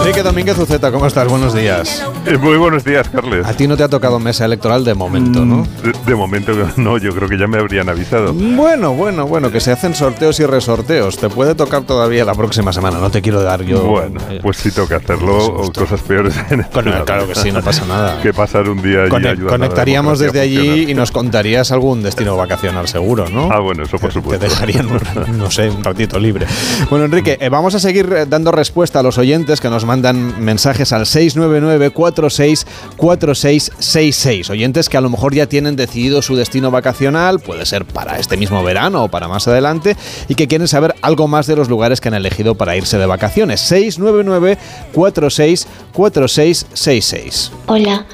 Enrique 0.00 0.22
Domínguez 0.22 0.58
Uceta, 0.58 0.90
¿cómo 0.90 1.06
estás? 1.06 1.28
Buenos 1.28 1.54
días. 1.54 2.04
Eh, 2.26 2.36
muy 2.36 2.56
buenos 2.56 2.84
días, 2.84 3.08
Carles. 3.08 3.46
A 3.46 3.52
ti 3.54 3.66
no 3.66 3.76
te 3.76 3.82
ha 3.82 3.88
tocado 3.88 4.18
mesa 4.18 4.44
electoral 4.44 4.84
de 4.84 4.94
momento, 4.94 5.44
¿no? 5.44 5.58
Mm, 5.58 6.06
de, 6.06 6.14
momento 6.14 6.52
no, 6.76 6.98
yo 6.98 7.14
creo 7.14 7.28
que 7.28 7.38
ya 7.38 7.46
me 7.46 7.58
habrían 7.58 7.88
avisado. 7.88 8.32
Bueno, 8.32 8.92
bueno, 8.94 9.26
bueno, 9.26 9.50
que 9.50 9.60
se 9.60 9.72
hacen 9.72 9.94
sorteos 9.94 10.40
y 10.40 10.46
resorteos. 10.46 11.18
Te 11.18 11.28
puede 11.28 11.54
tocar 11.54 11.82
todavía 11.82 12.24
la 12.24 12.34
próxima 12.34 12.72
semana, 12.72 12.98
no 12.98 13.10
te 13.10 13.22
quiero 13.22 13.42
dar 13.42 13.62
yo. 13.62 13.82
Bueno, 13.82 14.20
eh, 14.30 14.40
pues 14.42 14.56
sí 14.56 14.70
toca 14.70 14.96
hacerlo 14.96 15.36
o 15.36 15.72
cosas 15.72 16.00
peores 16.00 16.34
en 16.50 16.62
Claro 17.04 17.28
que 17.28 17.34
sí, 17.34 17.52
no 17.52 17.62
pasa 17.62 17.84
nada. 17.86 18.20
que 18.22 18.32
pasar 18.32 18.68
un 18.68 18.82
día 18.82 19.04
allí 19.04 19.26
ayudar 19.26 19.50
Conectaríamos 19.50 20.18
desde 20.18 20.40
allí 20.40 20.90
y 20.90 20.94
nos 20.94 21.12
contarías 21.12 21.70
algún 21.72 22.02
destino 22.02 22.36
vacacional 22.36 22.88
seguro, 22.88 23.28
¿no? 23.28 23.50
Ah, 23.52 23.60
bueno, 23.60 23.84
eso 23.84 23.98
por 23.98 24.12
supuesto. 24.12 24.44
Te 24.44 24.50
dejarían, 24.50 24.88
no 25.38 25.50
sé, 25.50 25.70
un 25.70 25.84
ratito 25.84 26.18
libre. 26.18 26.46
Bueno, 26.88 27.04
Enrique, 27.04 27.38
eh, 27.40 27.48
vamos 27.48 27.74
a 27.74 27.78
seguir 27.78 28.28
dando 28.28 28.50
respuesta 28.80 29.00
a 29.00 29.02
los 29.02 29.18
oyentes 29.18 29.60
que 29.60 29.68
nos 29.68 29.84
mandan 29.84 30.42
mensajes 30.42 30.94
al 30.94 31.04
699 31.04 31.90
464666 31.90 34.48
Oyentes 34.48 34.88
que 34.88 34.96
a 34.96 35.02
lo 35.02 35.10
mejor 35.10 35.34
ya 35.34 35.44
tienen 35.44 35.76
decidido 35.76 36.22
su 36.22 36.34
destino 36.34 36.70
vacacional, 36.70 37.40
puede 37.40 37.66
ser 37.66 37.84
para 37.84 38.18
este 38.18 38.38
mismo 38.38 38.64
verano 38.64 39.04
o 39.04 39.08
para 39.08 39.28
más 39.28 39.46
adelante, 39.48 39.98
y 40.28 40.34
que 40.34 40.48
quieren 40.48 40.66
saber 40.66 40.94
algo 41.02 41.28
más 41.28 41.46
de 41.46 41.56
los 41.56 41.68
lugares 41.68 42.00
que 42.00 42.08
han 42.08 42.14
elegido 42.14 42.54
para 42.54 42.74
irse 42.74 42.96
de 42.96 43.04
vacaciones. 43.04 43.60
699 43.60 44.56
464666 44.94 47.52
Hola, 47.66 48.06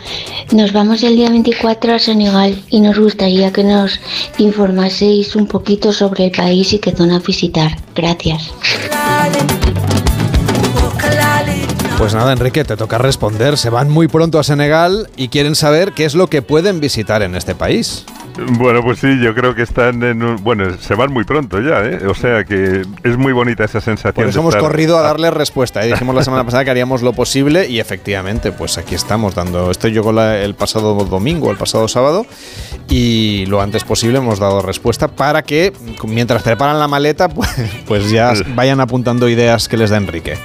nos 0.51 0.73
vamos 0.73 1.05
el 1.05 1.15
día 1.15 1.31
24 1.31 1.95
a 1.95 2.01
Senegal 2.01 2.61
y 2.71 2.81
nos 2.81 2.99
gustaría 2.99 3.53
que 3.53 3.63
nos 3.63 4.01
informaseis 4.39 5.37
un 5.37 5.47
poquito 5.47 5.93
sobre 5.93 6.25
el 6.25 6.33
país 6.33 6.73
y 6.73 6.81
qué 6.81 6.91
zona 6.91 7.21
visitar. 7.21 7.71
Gracias. 7.95 8.51
Pues 11.99 12.15
nada, 12.15 12.33
Enrique, 12.33 12.63
te 12.65 12.77
toca 12.77 12.99
responder. 12.99 13.57
Se 13.57 13.71
van 13.71 13.89
muy 13.89 14.07
pronto 14.07 14.39
a 14.39 14.43
Senegal 14.43 15.09
y 15.17 15.29
quieren 15.29 15.55
saber 15.55 15.93
qué 15.93 16.05
es 16.05 16.15
lo 16.15 16.29
que 16.29 16.43
pueden 16.43 16.79
visitar 16.79 17.23
en 17.23 17.35
este 17.35 17.55
país. 17.55 18.05
Bueno, 18.59 18.83
pues 18.83 18.99
sí, 18.99 19.19
yo 19.19 19.35
creo 19.35 19.55
que 19.55 19.63
están 19.63 20.03
en 20.03 20.23
un, 20.23 20.37
bueno, 20.45 20.77
se 20.79 20.95
van 20.95 21.11
muy 21.11 21.25
pronto 21.25 21.59
ya, 21.61 21.83
¿eh? 21.85 22.07
O 22.07 22.15
sea 22.15 22.45
que 22.45 22.83
es 23.03 23.17
muy 23.17 23.33
bonita 23.33 23.65
esa 23.65 23.81
sensación. 23.81 24.13
Por 24.15 24.27
eso 24.27 24.41
hemos 24.41 24.57
corrido 24.57 24.99
a 24.99 25.03
darle 25.03 25.31
respuesta. 25.31 25.83
¿eh? 25.85 25.93
Dijimos 25.93 26.15
la 26.15 26.23
semana 26.23 26.45
pasada 26.45 26.65
que 26.65 26.71
haríamos 26.71 27.01
lo 27.01 27.15
posible 27.15 27.67
y 27.67 27.81
efectivamente, 27.81 28.53
pues 28.53 28.77
aquí 28.77 28.95
estamos 28.95 29.35
dando. 29.35 29.71
Esto 29.71 29.89
llegó 29.89 30.11
el 30.21 30.55
pasado 30.55 30.95
domingo, 31.07 31.51
el 31.51 31.57
pasado 31.57 31.89
sábado 31.89 32.27
y 32.91 33.47
lo 33.47 33.63
antes 33.63 33.85
posible 33.85 34.19
hemos 34.19 34.39
dado 34.39 34.61
respuesta 34.61 35.09
para 35.09 35.43
que 35.43 35.73
mientras 36.07 36.43
preparan 36.43 36.79
la 36.79 36.89
maleta, 36.89 37.31
pues, 37.31 37.49
pues 37.87 38.11
ya 38.11 38.35
vayan 38.55 38.81
apuntando 38.81 39.31
ideas 39.31 39.67
que 39.67 39.79
les 39.79 39.89
da 39.89 39.97
Enrique. 39.97 40.37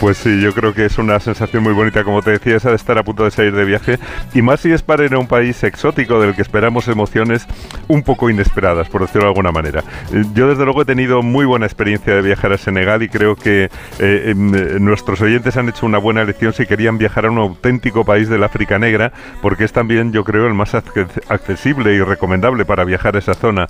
Pues 0.00 0.18
sí, 0.18 0.40
yo 0.40 0.52
creo 0.52 0.74
que 0.74 0.84
es 0.84 0.98
una 0.98 1.18
sensación 1.20 1.62
muy 1.62 1.72
bonita, 1.72 2.04
como 2.04 2.20
te 2.20 2.32
decía, 2.32 2.56
esa 2.56 2.70
de 2.70 2.76
estar 2.76 2.98
a 2.98 3.02
punto 3.02 3.24
de 3.24 3.30
salir 3.30 3.54
de 3.54 3.64
viaje. 3.64 3.98
Y 4.34 4.42
más 4.42 4.60
si 4.60 4.70
es 4.70 4.82
para 4.82 5.04
ir 5.04 5.14
a 5.14 5.18
un 5.18 5.26
país 5.26 5.62
exótico 5.64 6.20
del 6.20 6.34
que 6.34 6.42
esperamos 6.42 6.88
emociones 6.88 7.46
un 7.88 8.02
poco 8.02 8.28
inesperadas, 8.28 8.88
por 8.88 9.02
decirlo 9.02 9.22
de 9.22 9.28
alguna 9.28 9.52
manera. 9.52 9.82
Eh, 10.12 10.24
yo 10.34 10.48
desde 10.48 10.64
luego 10.64 10.82
he 10.82 10.84
tenido 10.84 11.22
muy 11.22 11.46
buena 11.46 11.66
experiencia 11.66 12.14
de 12.14 12.20
viajar 12.20 12.52
a 12.52 12.58
Senegal 12.58 13.02
y 13.02 13.08
creo 13.08 13.36
que 13.36 13.70
eh, 13.98 14.30
em, 14.30 14.54
eh, 14.54 14.76
nuestros 14.80 15.20
oyentes 15.22 15.56
han 15.56 15.68
hecho 15.68 15.86
una 15.86 15.98
buena 15.98 16.22
elección 16.22 16.52
si 16.52 16.66
querían 16.66 16.98
viajar 16.98 17.26
a 17.26 17.30
un 17.30 17.38
auténtico 17.38 18.04
país 18.04 18.28
del 18.28 18.44
África 18.44 18.78
Negra, 18.78 19.12
porque 19.40 19.64
es 19.64 19.72
también, 19.72 20.12
yo 20.12 20.24
creo, 20.24 20.46
el 20.46 20.54
más 20.54 20.74
accesible 20.74 21.94
y 21.94 22.00
recomendable 22.00 22.64
para 22.64 22.84
viajar 22.84 23.16
a 23.16 23.20
esa 23.20 23.34
zona. 23.34 23.66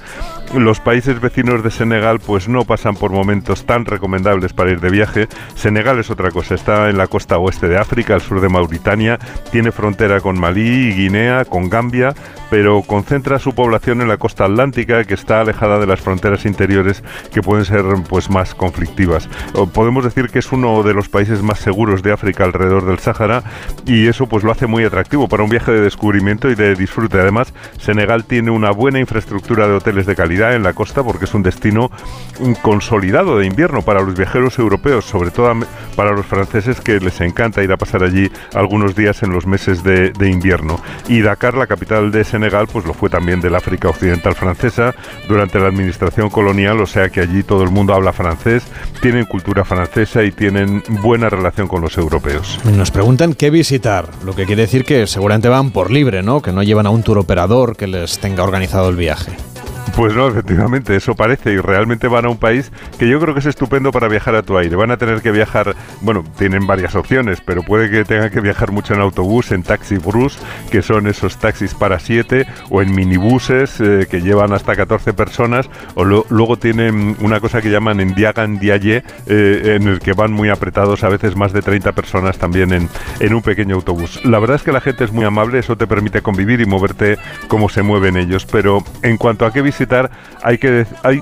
Los 0.55 0.81
países 0.81 1.21
vecinos 1.21 1.63
de 1.63 1.71
Senegal 1.71 2.19
pues 2.21 2.49
no 2.49 2.65
pasan 2.65 2.97
por 2.97 3.13
momentos 3.13 3.65
tan 3.65 3.85
recomendables 3.85 4.53
para 4.53 4.71
ir 4.73 4.81
de 4.81 4.91
viaje. 4.91 5.29
Senegal 5.55 5.99
es 5.99 6.06
otra 6.11 6.31
cosa. 6.31 6.55
Está 6.55 6.89
en 6.91 6.99
la 6.99 7.07
costa 7.07 7.39
oeste 7.39 7.69
de 7.69 7.79
África, 7.79 8.15
al 8.15 8.21
sur 8.21 8.41
de 8.41 8.49
Mauritania, 8.49 9.19
tiene 9.51 9.73
frontera 9.73 10.21
con 10.21 10.39
Malí, 10.39 10.93
Guinea, 10.93 11.45
con 11.45 11.69
Gambia, 11.69 12.15
pero 12.51 12.83
concentra 12.83 13.39
su 13.39 13.55
población 13.55 14.01
en 14.01 14.09
la 14.09 14.17
costa 14.17 14.45
atlántica, 14.45 15.05
que 15.05 15.15
está 15.15 15.41
alejada 15.41 15.79
de 15.79 15.87
las 15.87 16.01
fronteras 16.01 16.47
interiores 16.47 17.03
que 17.33 17.43
pueden 17.43 17.65
ser 17.65 17.85
pues 18.09 18.31
más 18.31 18.55
conflictivas. 18.55 19.29
Podemos 19.73 20.05
decir 20.05 20.29
que 20.29 20.39
es 20.39 20.53
uno 20.53 20.83
de 20.83 20.95
los 20.95 21.09
países 21.09 21.43
más 21.43 21.59
seguros 21.59 22.03
de 22.03 22.13
África 22.13 22.45
alrededor 22.45 22.87
del 22.87 22.99
Sáhara 22.99 23.43
y 23.87 24.07
eso 24.07 24.27
pues 24.27 24.45
lo 24.45 24.53
hace 24.53 24.67
muy 24.67 24.85
atractivo 24.85 25.29
para 25.29 25.43
un 25.43 25.51
viaje 25.51 25.73
de 25.73 25.81
descubrimiento 25.81 26.51
y 26.51 26.55
de 26.55 26.75
disfrute. 26.75 27.21
Además, 27.21 27.53
Senegal 27.79 28.25
tiene 28.25 28.51
una 28.51 28.71
buena 28.71 29.01
infraestructura 29.01 29.67
de 29.67 29.75
hoteles 29.75 30.07
de 30.07 30.17
calidad 30.17 30.55
en 30.55 30.63
la 30.63 30.73
costa 30.73 31.03
porque 31.03 31.25
es 31.25 31.35
un 31.35 31.43
destino 31.43 31.91
consolidado 32.63 33.39
de 33.39 33.47
invierno 33.47 33.83
para 33.83 34.03
los 34.03 34.17
viajeros 34.17 34.59
europeos, 34.59 35.05
sobre 35.05 35.31
todo 35.31 35.55
para 35.97 36.13
los 36.13 36.27
franceses 36.27 36.81
que 36.81 37.01
les 37.01 37.21
encanta 37.21 37.63
ir 37.63 37.73
a 37.73 37.77
pasar 37.77 38.05
allí 38.05 38.31
algunos 38.55 38.95
días 38.95 39.23
en 39.23 39.33
los 39.33 39.47
meses 39.47 39.83
de, 39.83 40.13
invierno. 40.27 40.81
Y 41.09 41.21
Dakar, 41.21 41.55
la 41.55 41.67
capital 41.67 42.11
de 42.11 42.25
Senegal, 42.25 42.67
pues 42.71 42.85
lo 42.85 42.95
fue 42.95 43.09
también 43.09 43.41
del 43.41 43.55
África 43.55 43.89
Occidental 43.89 44.35
francesa 44.35 44.95
durante 45.29 45.59
la 45.59 45.69
administración 45.69 46.31
colonial, 46.31 46.81
o 46.81 46.87
sea 46.87 47.09
que 47.09 47.21
allí 47.21 47.43
todo 47.43 47.63
el 47.63 47.71
mundo 47.71 47.95
habla 47.95 48.13
francés, 48.13 48.65
tienen 49.01 49.25
cultura 49.25 49.65
francesa 49.65 50.23
y 50.23 50.33
tienen 50.33 50.83
buena 51.03 51.31
relación 51.31 51.69
con 51.69 51.81
los 51.81 51.97
europeos. 51.97 52.61
Nos 52.65 52.91
preguntan 52.91 53.35
qué 53.35 53.51
visitar, 53.51 54.11
lo 54.25 54.35
que 54.35 54.45
quiere 54.45 54.63
decir 54.63 54.85
que 54.85 55.07
seguramente 55.07 55.49
van 55.49 55.71
por 55.71 55.91
libre, 55.91 56.23
¿no? 56.23 56.43
Que 56.43 56.53
no 56.53 56.63
llevan 56.63 56.87
a 56.87 56.91
un 56.91 57.03
tour 57.03 57.19
operador 57.19 57.77
que 57.77 57.87
les 57.87 58.19
tenga 58.19 58.43
organizado 58.43 58.89
el 58.89 58.97
viaje. 58.97 59.33
Pues 59.95 60.15
no, 60.15 60.29
efectivamente, 60.29 60.95
eso 60.97 61.15
parece. 61.15 61.53
Y 61.53 61.59
realmente 61.59 62.09
van 62.09 62.27
a 62.27 62.29
un 62.29 62.37
país 62.37 62.71
que 62.99 63.09
yo 63.09 63.21
creo 63.21 63.35
que 63.35 63.41
es 63.41 63.47
estupendo 63.47 63.93
para 63.93 64.09
viajar 64.09 64.35
a 64.35 64.43
tu 64.43 64.59
aire. 64.59 64.77
Van 64.77 64.91
a 64.91 64.97
tener 64.97 65.23
que 65.23 65.31
viajar, 65.31 65.75
bueno, 66.03 66.25
tienen 66.39 66.67
varias 66.67 66.95
opciones, 66.95 67.41
pero 67.41 67.63
puede 67.63 67.91
que 67.91 68.05
tengan 68.05 68.31
que 68.31 68.41
viajar 68.41 68.73
mucho 68.73 68.95
en 68.95 69.01
autobús, 69.01 69.53
en 69.53 69.63
taxi 69.63 69.97
brus, 69.97 70.39
que 70.71 70.83
son 70.83 71.07
esos 71.07 71.39
taxis 71.39 71.75
para 71.75 71.99
siete, 71.99 72.47
o 72.69 72.83
en 72.83 72.95
minibuses 72.95 73.81
eh, 73.81 74.07
que 74.11 74.21
llevan 74.21 74.53
hasta 74.53 74.77
14 74.77 75.15
personas, 75.15 75.71
o 75.95 76.05
luego 76.05 76.57
tienen 76.59 77.17
una 77.21 77.41
cosa 77.41 77.63
que 77.63 77.71
llaman 77.71 78.01
en 78.01 78.15
Diagan 78.15 78.59
Diaye, 78.59 79.03
eh, 79.27 79.77
en 79.77 79.89
el 79.89 80.01
que 80.01 80.13
van 80.13 80.33
muy 80.33 80.51
apretados, 80.51 81.05
a 81.05 81.09
veces 81.09 81.37
más 81.37 81.53
de 81.53 81.63
30 81.63 81.93
personas 81.93 82.39
también 82.39 82.73
en, 82.73 82.89
en 83.21 83.35
un 83.35 83.43
pequeño 83.43 83.77
autobús. 83.77 84.21
La 84.25 84.39
verdad 84.39 84.57
es 84.57 84.63
que 84.63 84.73
la 84.73 84.81
gente 84.81 85.05
es 85.05 85.13
muy 85.13 85.25
amable, 85.25 85.59
eso 85.59 85.77
te 85.77 85.87
permite 85.87 86.23
convivir 86.23 86.61
y 86.61 86.67
moverte 86.67 87.17
como 87.49 87.69
se 87.69 87.83
mueven 87.83 88.17
ellos, 88.17 88.47
pero 88.47 88.85
en 89.03 89.17
cuanto 89.17 89.47
a 89.47 89.53
qué 89.53 89.63
hay 90.43 90.59
que 90.59 90.87
hay, 91.03 91.21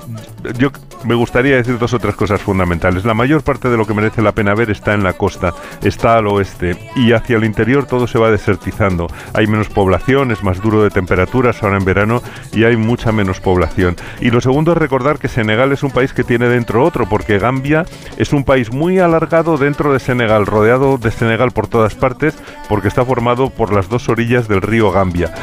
yo 0.57 0.71
me 1.05 1.15
gustaría 1.15 1.55
decir 1.55 1.77
dos 1.77 1.93
o 1.93 1.99
tres 1.99 2.15
cosas 2.15 2.41
fundamentales. 2.41 3.05
La 3.05 3.13
mayor 3.13 3.43
parte 3.43 3.69
de 3.69 3.77
lo 3.77 3.85
que 3.85 3.93
merece 3.93 4.21
la 4.21 4.31
pena 4.31 4.55
ver 4.55 4.71
está 4.71 4.93
en 4.93 5.03
la 5.03 5.13
costa, 5.13 5.53
está 5.81 6.17
al 6.17 6.27
oeste 6.27 6.77
y 6.95 7.11
hacia 7.11 7.37
el 7.37 7.43
interior 7.43 7.85
todo 7.85 8.07
se 8.07 8.19
va 8.19 8.31
desertizando. 8.31 9.07
Hay 9.33 9.47
menos 9.47 9.69
población, 9.69 10.31
es 10.31 10.43
más 10.43 10.61
duro 10.61 10.83
de 10.83 10.89
temperaturas 10.89 11.61
ahora 11.61 11.77
en 11.77 11.85
verano 11.85 12.21
y 12.51 12.63
hay 12.63 12.75
mucha 12.75 13.11
menos 13.11 13.39
población. 13.39 13.95
Y 14.19 14.31
lo 14.31 14.41
segundo 14.41 14.71
es 14.71 14.77
recordar 14.77 15.19
que 15.19 15.27
Senegal 15.27 15.71
es 15.71 15.83
un 15.83 15.91
país 15.91 16.13
que 16.13 16.23
tiene 16.23 16.47
dentro 16.47 16.83
otro, 16.83 17.07
porque 17.07 17.37
Gambia 17.37 17.85
es 18.17 18.33
un 18.33 18.43
país 18.43 18.71
muy 18.71 18.99
alargado 18.99 19.57
dentro 19.57 19.93
de 19.93 19.99
Senegal, 19.99 20.45
rodeado 20.45 20.97
de 20.97 21.11
Senegal 21.11 21.51
por 21.51 21.67
todas 21.67 21.95
partes, 21.95 22.35
porque 22.67 22.87
está 22.87 23.05
formado 23.05 23.49
por 23.49 23.73
las 23.73 23.89
dos 23.89 24.09
orillas 24.09 24.47
del 24.47 24.61
río 24.61 24.91
Gambia. 24.91 25.33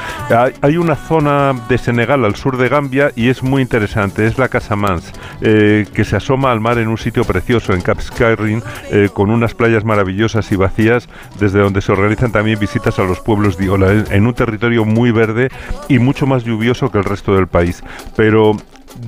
Hay 0.61 0.77
una 0.77 0.97
zona 0.97 1.55
de 1.69 1.79
Senegal 1.79 2.25
al 2.25 2.37
sur 2.37 2.57
de 2.57 2.69
Gambia 2.69 3.13
y 3.15 3.29
es 3.29 3.43
muy 3.43 3.63
interesante, 3.63 4.27
es 4.27 4.39
la 4.39 4.49
Casa 4.49 4.77
Mans, 4.77 5.13
eh, 5.55 5.87
que 5.93 6.05
se 6.05 6.17
asoma 6.17 6.51
al 6.51 6.61
mar 6.61 6.79
en 6.79 6.89
un 6.89 6.97
sitio 6.97 7.25
precioso, 7.25 7.75
en 7.75 7.83
Cap 7.83 8.01
Skirring, 8.01 8.63
eh, 8.91 9.11
con 9.13 9.29
unas 9.29 9.53
playas 9.53 9.85
maravillosas 9.85 10.51
y 10.51 10.57
vacías, 10.57 11.11
desde 11.39 11.59
donde 11.59 11.83
se 11.83 11.93
organizan 11.93 12.33
también 12.33 12.59
visitas 12.59 12.99
a 12.99 13.05
los 13.05 13.21
pueblos 13.21 13.59
de 13.59 13.67
Iola, 13.67 14.05
en 14.11 14.27
un 14.27 14.33
territorio 14.33 14.87
muy 14.87 15.11
verde 15.11 15.51
y 15.91 15.99
mucho 15.99 16.27
más 16.27 16.45
lluvioso 16.45 16.91
que 16.91 16.97
el 16.97 17.05
resto 17.05 17.35
del 17.35 17.49
país. 17.49 17.85
Pero 18.17 18.57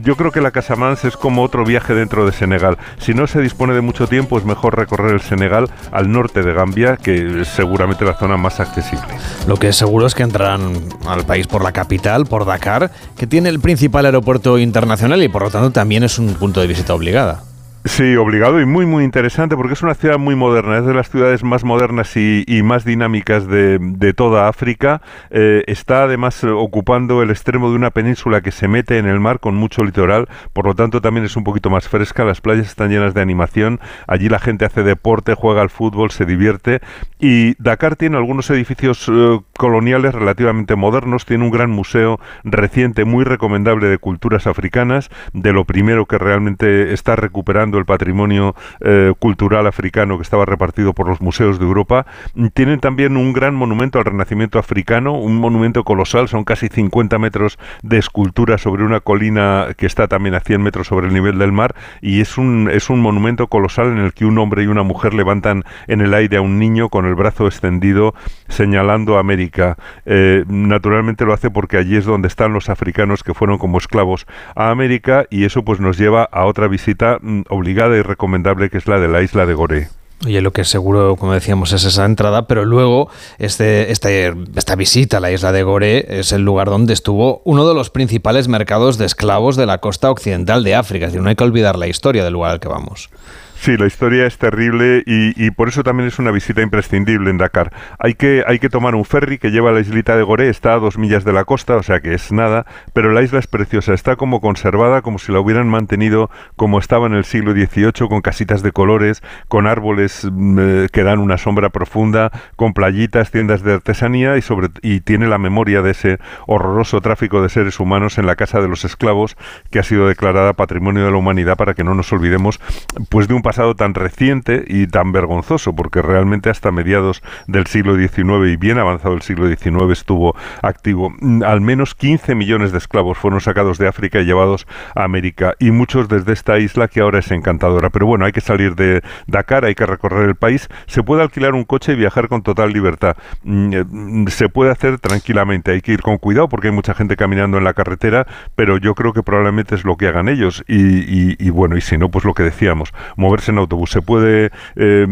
yo 0.03 0.17
creo 0.17 0.31
que 0.31 0.41
la 0.41 0.51
Casamance 0.51 1.09
es 1.09 1.17
como 1.17 1.43
otro 1.43 1.65
viaje 1.65 1.95
dentro 1.95 2.27
de 2.27 2.33
Senegal. 2.33 2.79
Si 2.99 3.15
no 3.15 3.27
se 3.27 3.41
dispone 3.41 3.75
de 3.75 3.81
mucho 3.81 4.07
tiempo, 4.07 4.39
es 4.39 4.45
mejor 4.45 4.77
recorrer 4.77 5.15
el 5.15 5.21
Senegal 5.21 5.71
al 5.93 6.11
norte 6.11 6.43
de 6.43 6.53
Gambia, 6.53 6.97
que 6.97 7.43
es 7.43 7.49
seguramente 7.49 8.05
la 8.05 8.15
zona 8.15 8.37
más 8.37 8.61
accesible. 8.61 9.07
Lo 9.47 9.57
que 9.57 9.69
es 9.69 9.77
seguro 9.77 10.07
es 10.07 10.15
que 10.15 10.23
entrarán 10.23 10.75
al 11.07 11.25
país 11.25 11.47
por 11.47 11.63
la 11.63 11.73
capital, 11.73 12.27
por 12.27 12.45
Dakar, 12.45 12.91
que 13.17 13.27
tiene 13.27 13.49
el 13.49 13.61
principal 13.61 14.07
aeropuerto 14.07 14.59
internacional 14.59 15.23
y 15.23 15.29
por 15.29 15.43
lo 15.43 15.51
tanto 15.51 15.71
también 15.71 16.05
es 16.05 16.19
un 16.19 16.35
punto 16.35 16.61
de 16.61 16.67
visita 16.67 16.95
obligada. 16.95 17.43
Sí, 17.87 18.17
obligado 18.17 18.63
y 18.63 18.65
muy, 18.65 18.87
muy 18.87 19.05
interesante 19.05 19.57
porque 19.57 19.75
es 19.75 19.83
una 19.83 19.93
ciudad 19.93 20.17
muy 20.17 20.35
moderna, 20.35 20.79
es 20.79 20.87
de 20.87 20.95
las 20.95 21.11
ciudades 21.11 21.45
más 21.45 21.65
modernas 21.65 22.17
y, 22.17 22.63
más 22.65 22.87
dinámicas 22.87 23.47
de, 23.47 24.15
toda 24.17 24.49
África. 24.49 25.03
Eh, 25.29 25.65
está 25.67 26.05
además 26.05 26.43
ocupando 26.45 27.23
el 27.23 27.29
extremo 27.29 27.69
de 27.69 27.77
una 27.77 27.91
península 27.91 28.41
que 28.41 28.53
se 28.53 28.69
mete 28.69 28.97
en 28.97 29.07
el 29.07 29.21
mar 29.21 29.39
con 29.39 29.55
mucho 29.55 29.85
litoral, 29.85 30.29
por 30.55 30.65
lo 30.65 30.75
tanto 30.75 31.03
también 31.03 31.27
es 31.27 31.37
un 31.37 31.45
poquito 31.45 31.69
más 31.69 31.87
fresca, 31.87 32.25
las 32.25 32.41
playas 32.41 32.69
están 32.69 32.89
llenas 32.89 33.13
de 33.13 33.21
animación, 33.21 33.81
allí 34.07 34.31
la 34.31 34.39
gente 34.39 34.65
hace 34.65 34.83
deporte, 34.83 35.35
juega 35.35 35.61
al 35.61 35.69
fútbol, 35.69 36.11
se 36.11 36.25
divierte 36.25 36.81
Y 37.19 37.55
Dakar 37.63 37.97
tiene 37.97 38.17
algunos 38.17 38.49
edificios 38.49 39.11
eh, 39.13 39.41
coloniales 39.59 40.15
relativamente 40.15 40.75
modernos, 40.75 41.27
tiene 41.27 41.45
un 41.45 41.51
gran 41.51 41.71
museo 41.71 42.19
reciente 42.45 43.05
muy 43.05 43.25
recomendable 43.25 43.89
de 43.89 43.99
culturas 43.99 44.47
africanas, 44.47 45.11
de 45.35 45.53
lo 45.53 45.67
primero 45.67 46.07
que 46.07 46.17
realmente 46.17 46.95
está 46.95 47.15
recuperando 47.15 47.74
el 47.79 47.85
patrimonio 47.85 48.55
eh, 48.81 49.13
cultural 49.19 49.67
africano 49.67 50.17
que 50.17 50.23
estaba 50.23 50.45
repartido 50.45 50.93
por 50.93 51.09
los 51.09 51.21
museos 51.21 51.59
de 51.59 51.65
Europa. 51.65 52.07
Tienen 52.55 52.81
también 52.81 53.17
un 53.17 53.33
gran 53.33 53.55
monumento 53.55 53.99
al 53.99 54.05
renacimiento 54.05 54.59
africano, 54.59 55.15
un 55.15 55.37
monumento 55.37 55.85
colosal, 55.85 56.29
son 56.29 56.45
casi 56.45 56.69
50 56.69 57.19
metros 57.19 57.59
de 57.83 57.99
escultura 57.99 58.59
sobre 58.59 58.85
una 58.85 59.01
colina 59.01 59.69
que 59.77 59.87
está 59.87 60.09
también 60.09 60.35
a 60.35 60.41
100 60.41 60.63
metros 60.63 60.87
sobre 60.87 61.09
el 61.09 61.15
nivel 61.15 61.39
del 61.39 61.53
mar 61.53 61.75
y 62.01 62.21
es 62.21 62.39
un, 62.39 62.69
es 62.71 62.91
un 62.91 63.01
monumento 63.01 63.47
colosal 63.49 63.89
en 63.89 63.99
el 63.99 64.13
que 64.13 64.25
un 64.25 64.39
hombre 64.39 64.65
y 64.65 64.67
una 64.67 64.83
mujer 64.83 65.15
levantan 65.15 65.65
en 65.87 66.01
el 66.01 66.15
aire 66.15 66.37
a 66.37 66.41
un 66.41 66.59
niño 66.59 66.89
con 66.89 67.07
el 67.07 67.15
brazo 67.15 67.47
extendido 67.47 68.15
señalando 68.49 69.19
América. 69.19 69.77
Eh, 70.07 70.45
naturalmente 70.49 71.25
lo 71.25 71.33
hace 71.33 71.51
porque 71.51 71.77
allí 71.77 71.97
es 71.97 72.05
donde 72.05 72.29
están 72.29 72.53
los 72.53 72.69
africanos 72.69 73.23
que 73.23 73.35
fueron 73.35 73.59
como 73.59 73.79
esclavos 73.79 74.27
a 74.55 74.71
América 74.71 75.27
y 75.31 75.45
eso 75.45 75.65
pues 75.65 75.81
nos 75.81 75.99
lleva 75.99 76.25
a 76.25 76.45
otra 76.47 76.69
visita 76.69 77.19
mm, 77.21 77.43
y 77.69 78.03
recomendable 78.03 78.71
que 78.71 78.79
es 78.79 78.87
la 78.87 78.99
de 78.99 79.09
la 79.09 79.23
isla 79.23 79.47
de 79.47 79.55
Gorée. 79.55 79.89
Oye, 80.25 80.41
lo 80.41 80.53
que 80.53 80.65
seguro, 80.65 81.17
como 81.17 81.35
decíamos, 81.35 81.73
es 81.73 81.85
esa 81.85 82.07
entrada, 82.07 82.47
pero 82.47 82.65
luego 82.65 83.11
este, 83.39 83.93
este, 83.93 84.33
esta 84.57 84.75
visita 84.75 85.19
a 85.19 85.21
la 85.21 85.31
isla 85.33 85.53
de 85.53 85.63
Gore 85.65 86.19
es 86.21 86.33
el 86.33 86.43
lugar 86.43 86.71
donde 86.71 86.95
estuvo 86.95 87.43
uno 87.45 87.69
de 87.69 87.75
los 87.75 87.91
principales 87.91 88.49
mercados 88.49 88.97
de 88.97 89.05
esclavos 89.05 89.57
de 89.57 89.67
la 89.67 89.79
costa 89.79 90.11
occidental 90.11 90.65
de 90.65 90.77
África. 90.77 91.07
Es 91.07 91.13
decir, 91.13 91.23
no 91.23 91.29
hay 91.29 91.37
que 91.37 91.45
olvidar 91.45 91.77
la 91.77 91.89
historia 91.89 92.25
del 92.25 92.33
lugar 92.33 92.53
al 92.53 92.61
que 92.61 92.69
vamos. 92.69 93.11
Sí, 93.57 93.77
la 93.79 93.87
historia 93.87 94.27
es 94.27 94.37
terrible 94.37 95.03
y, 95.07 95.51
por 95.53 95.69
eso 95.69 95.83
también 95.83 96.09
es 96.09 96.19
una 96.19 96.31
visita 96.31 96.61
imprescindible 96.61 97.31
en 97.31 97.39
Dakar. 97.39 97.73
Hay 97.99 98.15
que, 98.15 98.45
hay 98.47 98.59
que 98.59 98.69
tomar 98.69 98.95
un 98.95 99.05
ferry 99.05 99.39
que 99.39 99.51
lleva 99.51 99.71
a 99.71 99.73
la 99.73 99.81
islita 99.81 100.17
de 100.17 100.23
Goré, 100.23 100.51
está 100.51 100.75
a 100.75 100.79
dos 100.79 100.99
millas 100.99 101.25
de 101.25 101.33
la 101.33 101.45
costa, 101.45 101.77
o 101.77 101.83
sea 101.83 102.01
que 102.01 102.13
es 102.13 102.31
nada, 102.31 102.67
pero 102.93 103.13
la 103.13 103.23
isla 103.23 103.39
es 103.39 103.47
preciosa, 103.47 103.95
está 103.95 104.17
como 104.17 104.43
conservada, 104.43 105.01
como 105.01 105.19
si 105.19 105.33
la 105.33 105.41
hubieran 105.41 105.69
mantenido 105.69 106.31
como 106.57 106.79
estaba 106.79 107.07
en 107.07 107.15
el 107.15 107.25
siglo 107.25 107.53
XVIII, 107.53 108.09
con 108.09 108.21
casitas 108.21 108.63
de 108.63 108.73
colores, 108.73 109.23
con 109.49 109.67
árboles 109.67 110.29
mm, 110.31 110.59
eh, 110.59 110.89
que 110.93 111.03
dan 111.03 111.19
una 111.19 111.39
sombra 111.39 111.71
profunda, 111.71 112.33
con 112.57 112.75
playitas, 112.75 113.31
tiendas 113.31 113.63
de 113.63 113.75
artesanía 113.75 114.37
y, 114.37 114.43
sobre, 114.43 114.69
y 114.83 115.01
tiene 115.01 115.27
la 115.27 115.39
memoria 115.39 115.81
de 115.81 115.93
ese 115.93 116.19
horroroso 116.47 117.01
tráfico 117.01 117.41
de 117.41 117.49
seres 117.49 117.81
humanos 117.81 118.19
en 118.19 118.27
la 118.27 118.37
Casa 118.37 118.61
de 118.61 118.69
los 118.69 118.85
Esclavos, 118.85 119.37
que 119.71 119.79
ha 119.79 119.85
sido 119.85 120.07
declarada 120.07 120.53
Patrimonio 120.53 121.07
de 121.07 121.11
la 121.11 121.17
Humanidad 121.17 121.57
para 121.57 121.73
que 121.73 121.85
no 121.85 121.95
nos 121.95 122.13
olvidemos 122.13 122.61
pues 123.09 123.27
de 123.29 123.35
un 123.35 123.43
pasado 123.45 123.77
tan 123.77 123.95
reciente 123.95 124.65
y 124.67 124.89
tan 124.89 125.13
vergonzoso, 125.13 125.77
porque 125.77 126.03
realmente 126.03 126.51
hasta 126.51 126.73
mediados 126.73 127.23
del 127.47 127.67
siglo 127.67 127.97
XIX 127.97 128.49
y 128.51 128.57
bien 128.57 128.79
avanzado 128.79 129.15
el 129.15 129.23
siglo 129.23 129.47
XIX 129.47 129.93
estuvo 129.93 130.35
activo. 130.63 131.13
Mm, 131.21 131.45
al 131.45 131.61
menos 131.61 131.95
15 131.95 132.35
millones 132.35 132.73
de 132.73 132.79
esclavos 132.79 133.19
fueron 133.19 133.41
sacados 133.41 133.79
de 133.79 133.87
África 133.87 134.21
y 134.21 134.25
llevados 134.25 134.67
a 134.97 135.05
América, 135.05 135.55
y 135.61 135.71
muchos 135.71 136.09
desde 136.09 136.33
esta 136.33 136.59
isla 136.59 136.89
que 136.89 137.01
ahora 137.01 137.21
es 137.21 137.31
encantadora. 137.31 137.91
Pero 137.91 138.07
bueno, 138.07 138.25
hay 138.25 138.33
que 138.33 138.41
salir 138.41 138.75
de 138.75 139.03
Dakar, 139.27 139.65
hay 139.67 139.75
que 139.75 139.87
recorrer 139.87 140.29
el 140.29 140.35
país. 140.35 140.69
Se 140.87 141.03
puede 141.03 141.23
alquilar 141.23 141.55
un 141.55 141.65
coche 141.65 141.93
y 141.93 141.97
viajar 141.97 142.29
con 142.29 142.43
total 142.43 142.73
libertad. 142.73 143.17
Mm, 143.45 143.73
eh, 143.73 143.85
mm, 143.87 144.27
se 144.29 144.49
puede 144.49 144.73
hacer 144.73 144.99
tranquilamente, 144.99 145.71
hay 145.71 145.83
que 145.83 145.93
ir 145.93 146.01
con 146.01 146.17
cuidado 146.17 146.49
porque 146.49 146.69
hay 146.69 146.75
mucha 146.75 146.95
gente 146.95 147.15
caminando 147.17 147.59
en 147.59 147.65
la 147.65 147.75
carretera, 147.75 148.27
pero 148.57 148.79
yo 148.79 148.95
creo 148.95 149.13
que 149.13 149.23
probablemente 149.23 149.75
es 149.75 149.85
lo 149.85 149.97
que 149.97 150.09
hagan 150.09 150.29
ellos. 150.29 150.65
Y, 150.67 151.37
y 151.45 151.51
bueno, 151.51 151.77
y 151.77 151.83
si 151.83 151.99
no, 151.99 152.09
pues 152.09 152.25
lo 152.25 152.33
que 152.33 152.43
decíamos, 152.43 152.95
moverse 153.35 153.51
en 153.51 153.59
autobús. 153.59 153.91
Se 153.91 154.01
puede. 154.01 154.51
Eh, 154.77 155.07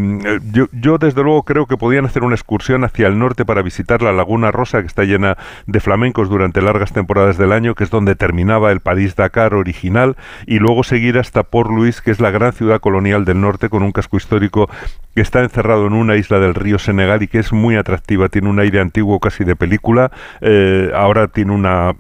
yo, 0.73 0.99
desde 0.99 1.23
luego, 1.23 1.43
creo 1.43 1.67
que 1.67 1.77
podían 1.77 2.05
hacer 2.05 2.23
una 2.23 2.35
excursión 2.35 2.85
hacia 2.85 3.09
el 3.09 3.19
norte 3.19 3.45
para 3.45 3.63
visitar 3.63 4.01
la 4.03 4.13
Laguna 4.13 4.53
Rosa, 4.53 4.81
que 4.81 4.87
está 4.87 5.03
llena 5.05 5.37
de 5.67 5.81
flamencos 5.81 6.29
durante 6.29 6.63
largas 6.63 6.93
temporadas 6.93 7.37
del 7.37 7.53
año, 7.53 7.75
que 7.75 7.85
es 7.85 7.91
donde 7.91 8.15
terminaba 8.15 8.71
el 8.71 8.81
París-Dakar 8.81 9.55
original, 9.55 10.17
y 10.47 10.59
luego 10.59 10.85
seguir 10.85 11.19
hasta 11.19 11.43
Port 11.43 11.71
Louis, 11.71 12.01
que 12.01 12.13
es 12.13 12.21
la 12.21 12.31
gran 12.31 12.53
ciudad 12.53 12.81
colonial 12.81 13.25
del 13.25 13.41
norte, 13.41 13.69
con 13.69 13.83
un 13.83 13.93
casco 13.93 14.17
histórico 14.17 14.69
que 15.15 15.21
está 15.21 15.41
encerrado 15.41 15.87
en 15.87 15.93
una 15.93 16.17
isla 16.17 16.39
del 16.39 16.55
río 16.55 16.79
Senegal 16.79 17.23
y 17.23 17.29
que 17.29 17.39
es 17.39 17.53
muy 17.53 17.77
atractiva. 17.77 18.29
Tiene 18.29 18.49
un 18.49 18.61
aire 18.61 18.81
antiguo 18.81 19.19
casi 19.21 19.45
de 19.45 19.57
película. 19.57 20.11
Eh, 20.41 20.91
ahora 20.95 21.29
tiene 21.29 21.53
una 21.53 21.95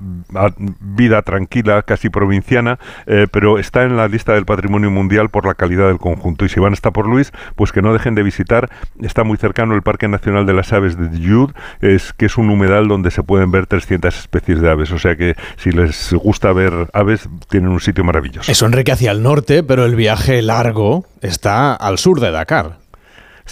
vida 0.80 1.22
tranquila, 1.22 1.82
casi 1.82 2.08
provinciana, 2.08 2.78
eh, 3.06 3.26
pero 3.30 3.58
está 3.58 3.82
en 3.82 3.96
la 3.96 4.08
lista 4.08 4.32
del 4.32 4.46
patrimonio 4.46 4.90
mundial 4.90 5.28
por 5.28 5.46
la 5.46 5.54
calidad 5.54 5.88
del 5.88 5.98
conjunto 5.98 6.11
y 6.40 6.48
si 6.48 6.60
van 6.60 6.72
hasta 6.72 6.90
por 6.90 7.06
Luis, 7.06 7.32
pues 7.56 7.72
que 7.72 7.82
no 7.82 7.92
dejen 7.92 8.14
de 8.14 8.22
visitar. 8.22 8.68
Está 9.00 9.24
muy 9.24 9.36
cercano 9.36 9.74
el 9.74 9.82
Parque 9.82 10.08
Nacional 10.08 10.46
de 10.46 10.52
las 10.52 10.72
Aves 10.72 10.96
de 10.96 11.08
Jude, 11.18 11.52
es, 11.80 12.12
que 12.12 12.26
es 12.26 12.36
un 12.36 12.50
humedal 12.50 12.88
donde 12.88 13.10
se 13.10 13.22
pueden 13.22 13.50
ver 13.50 13.66
300 13.66 14.16
especies 14.16 14.60
de 14.60 14.70
aves. 14.70 14.90
O 14.92 14.98
sea 14.98 15.16
que 15.16 15.34
si 15.56 15.70
les 15.70 16.12
gusta 16.12 16.52
ver 16.52 16.88
aves, 16.92 17.28
tienen 17.48 17.70
un 17.70 17.80
sitio 17.80 18.04
maravilloso. 18.04 18.50
Eso 18.50 18.66
Enrique 18.66 18.92
hacia 18.92 19.10
el 19.10 19.22
norte, 19.22 19.62
pero 19.62 19.84
el 19.84 19.94
viaje 19.94 20.42
largo 20.42 21.04
está 21.20 21.74
al 21.74 21.98
sur 21.98 22.20
de 22.20 22.30
Dakar. 22.30 22.81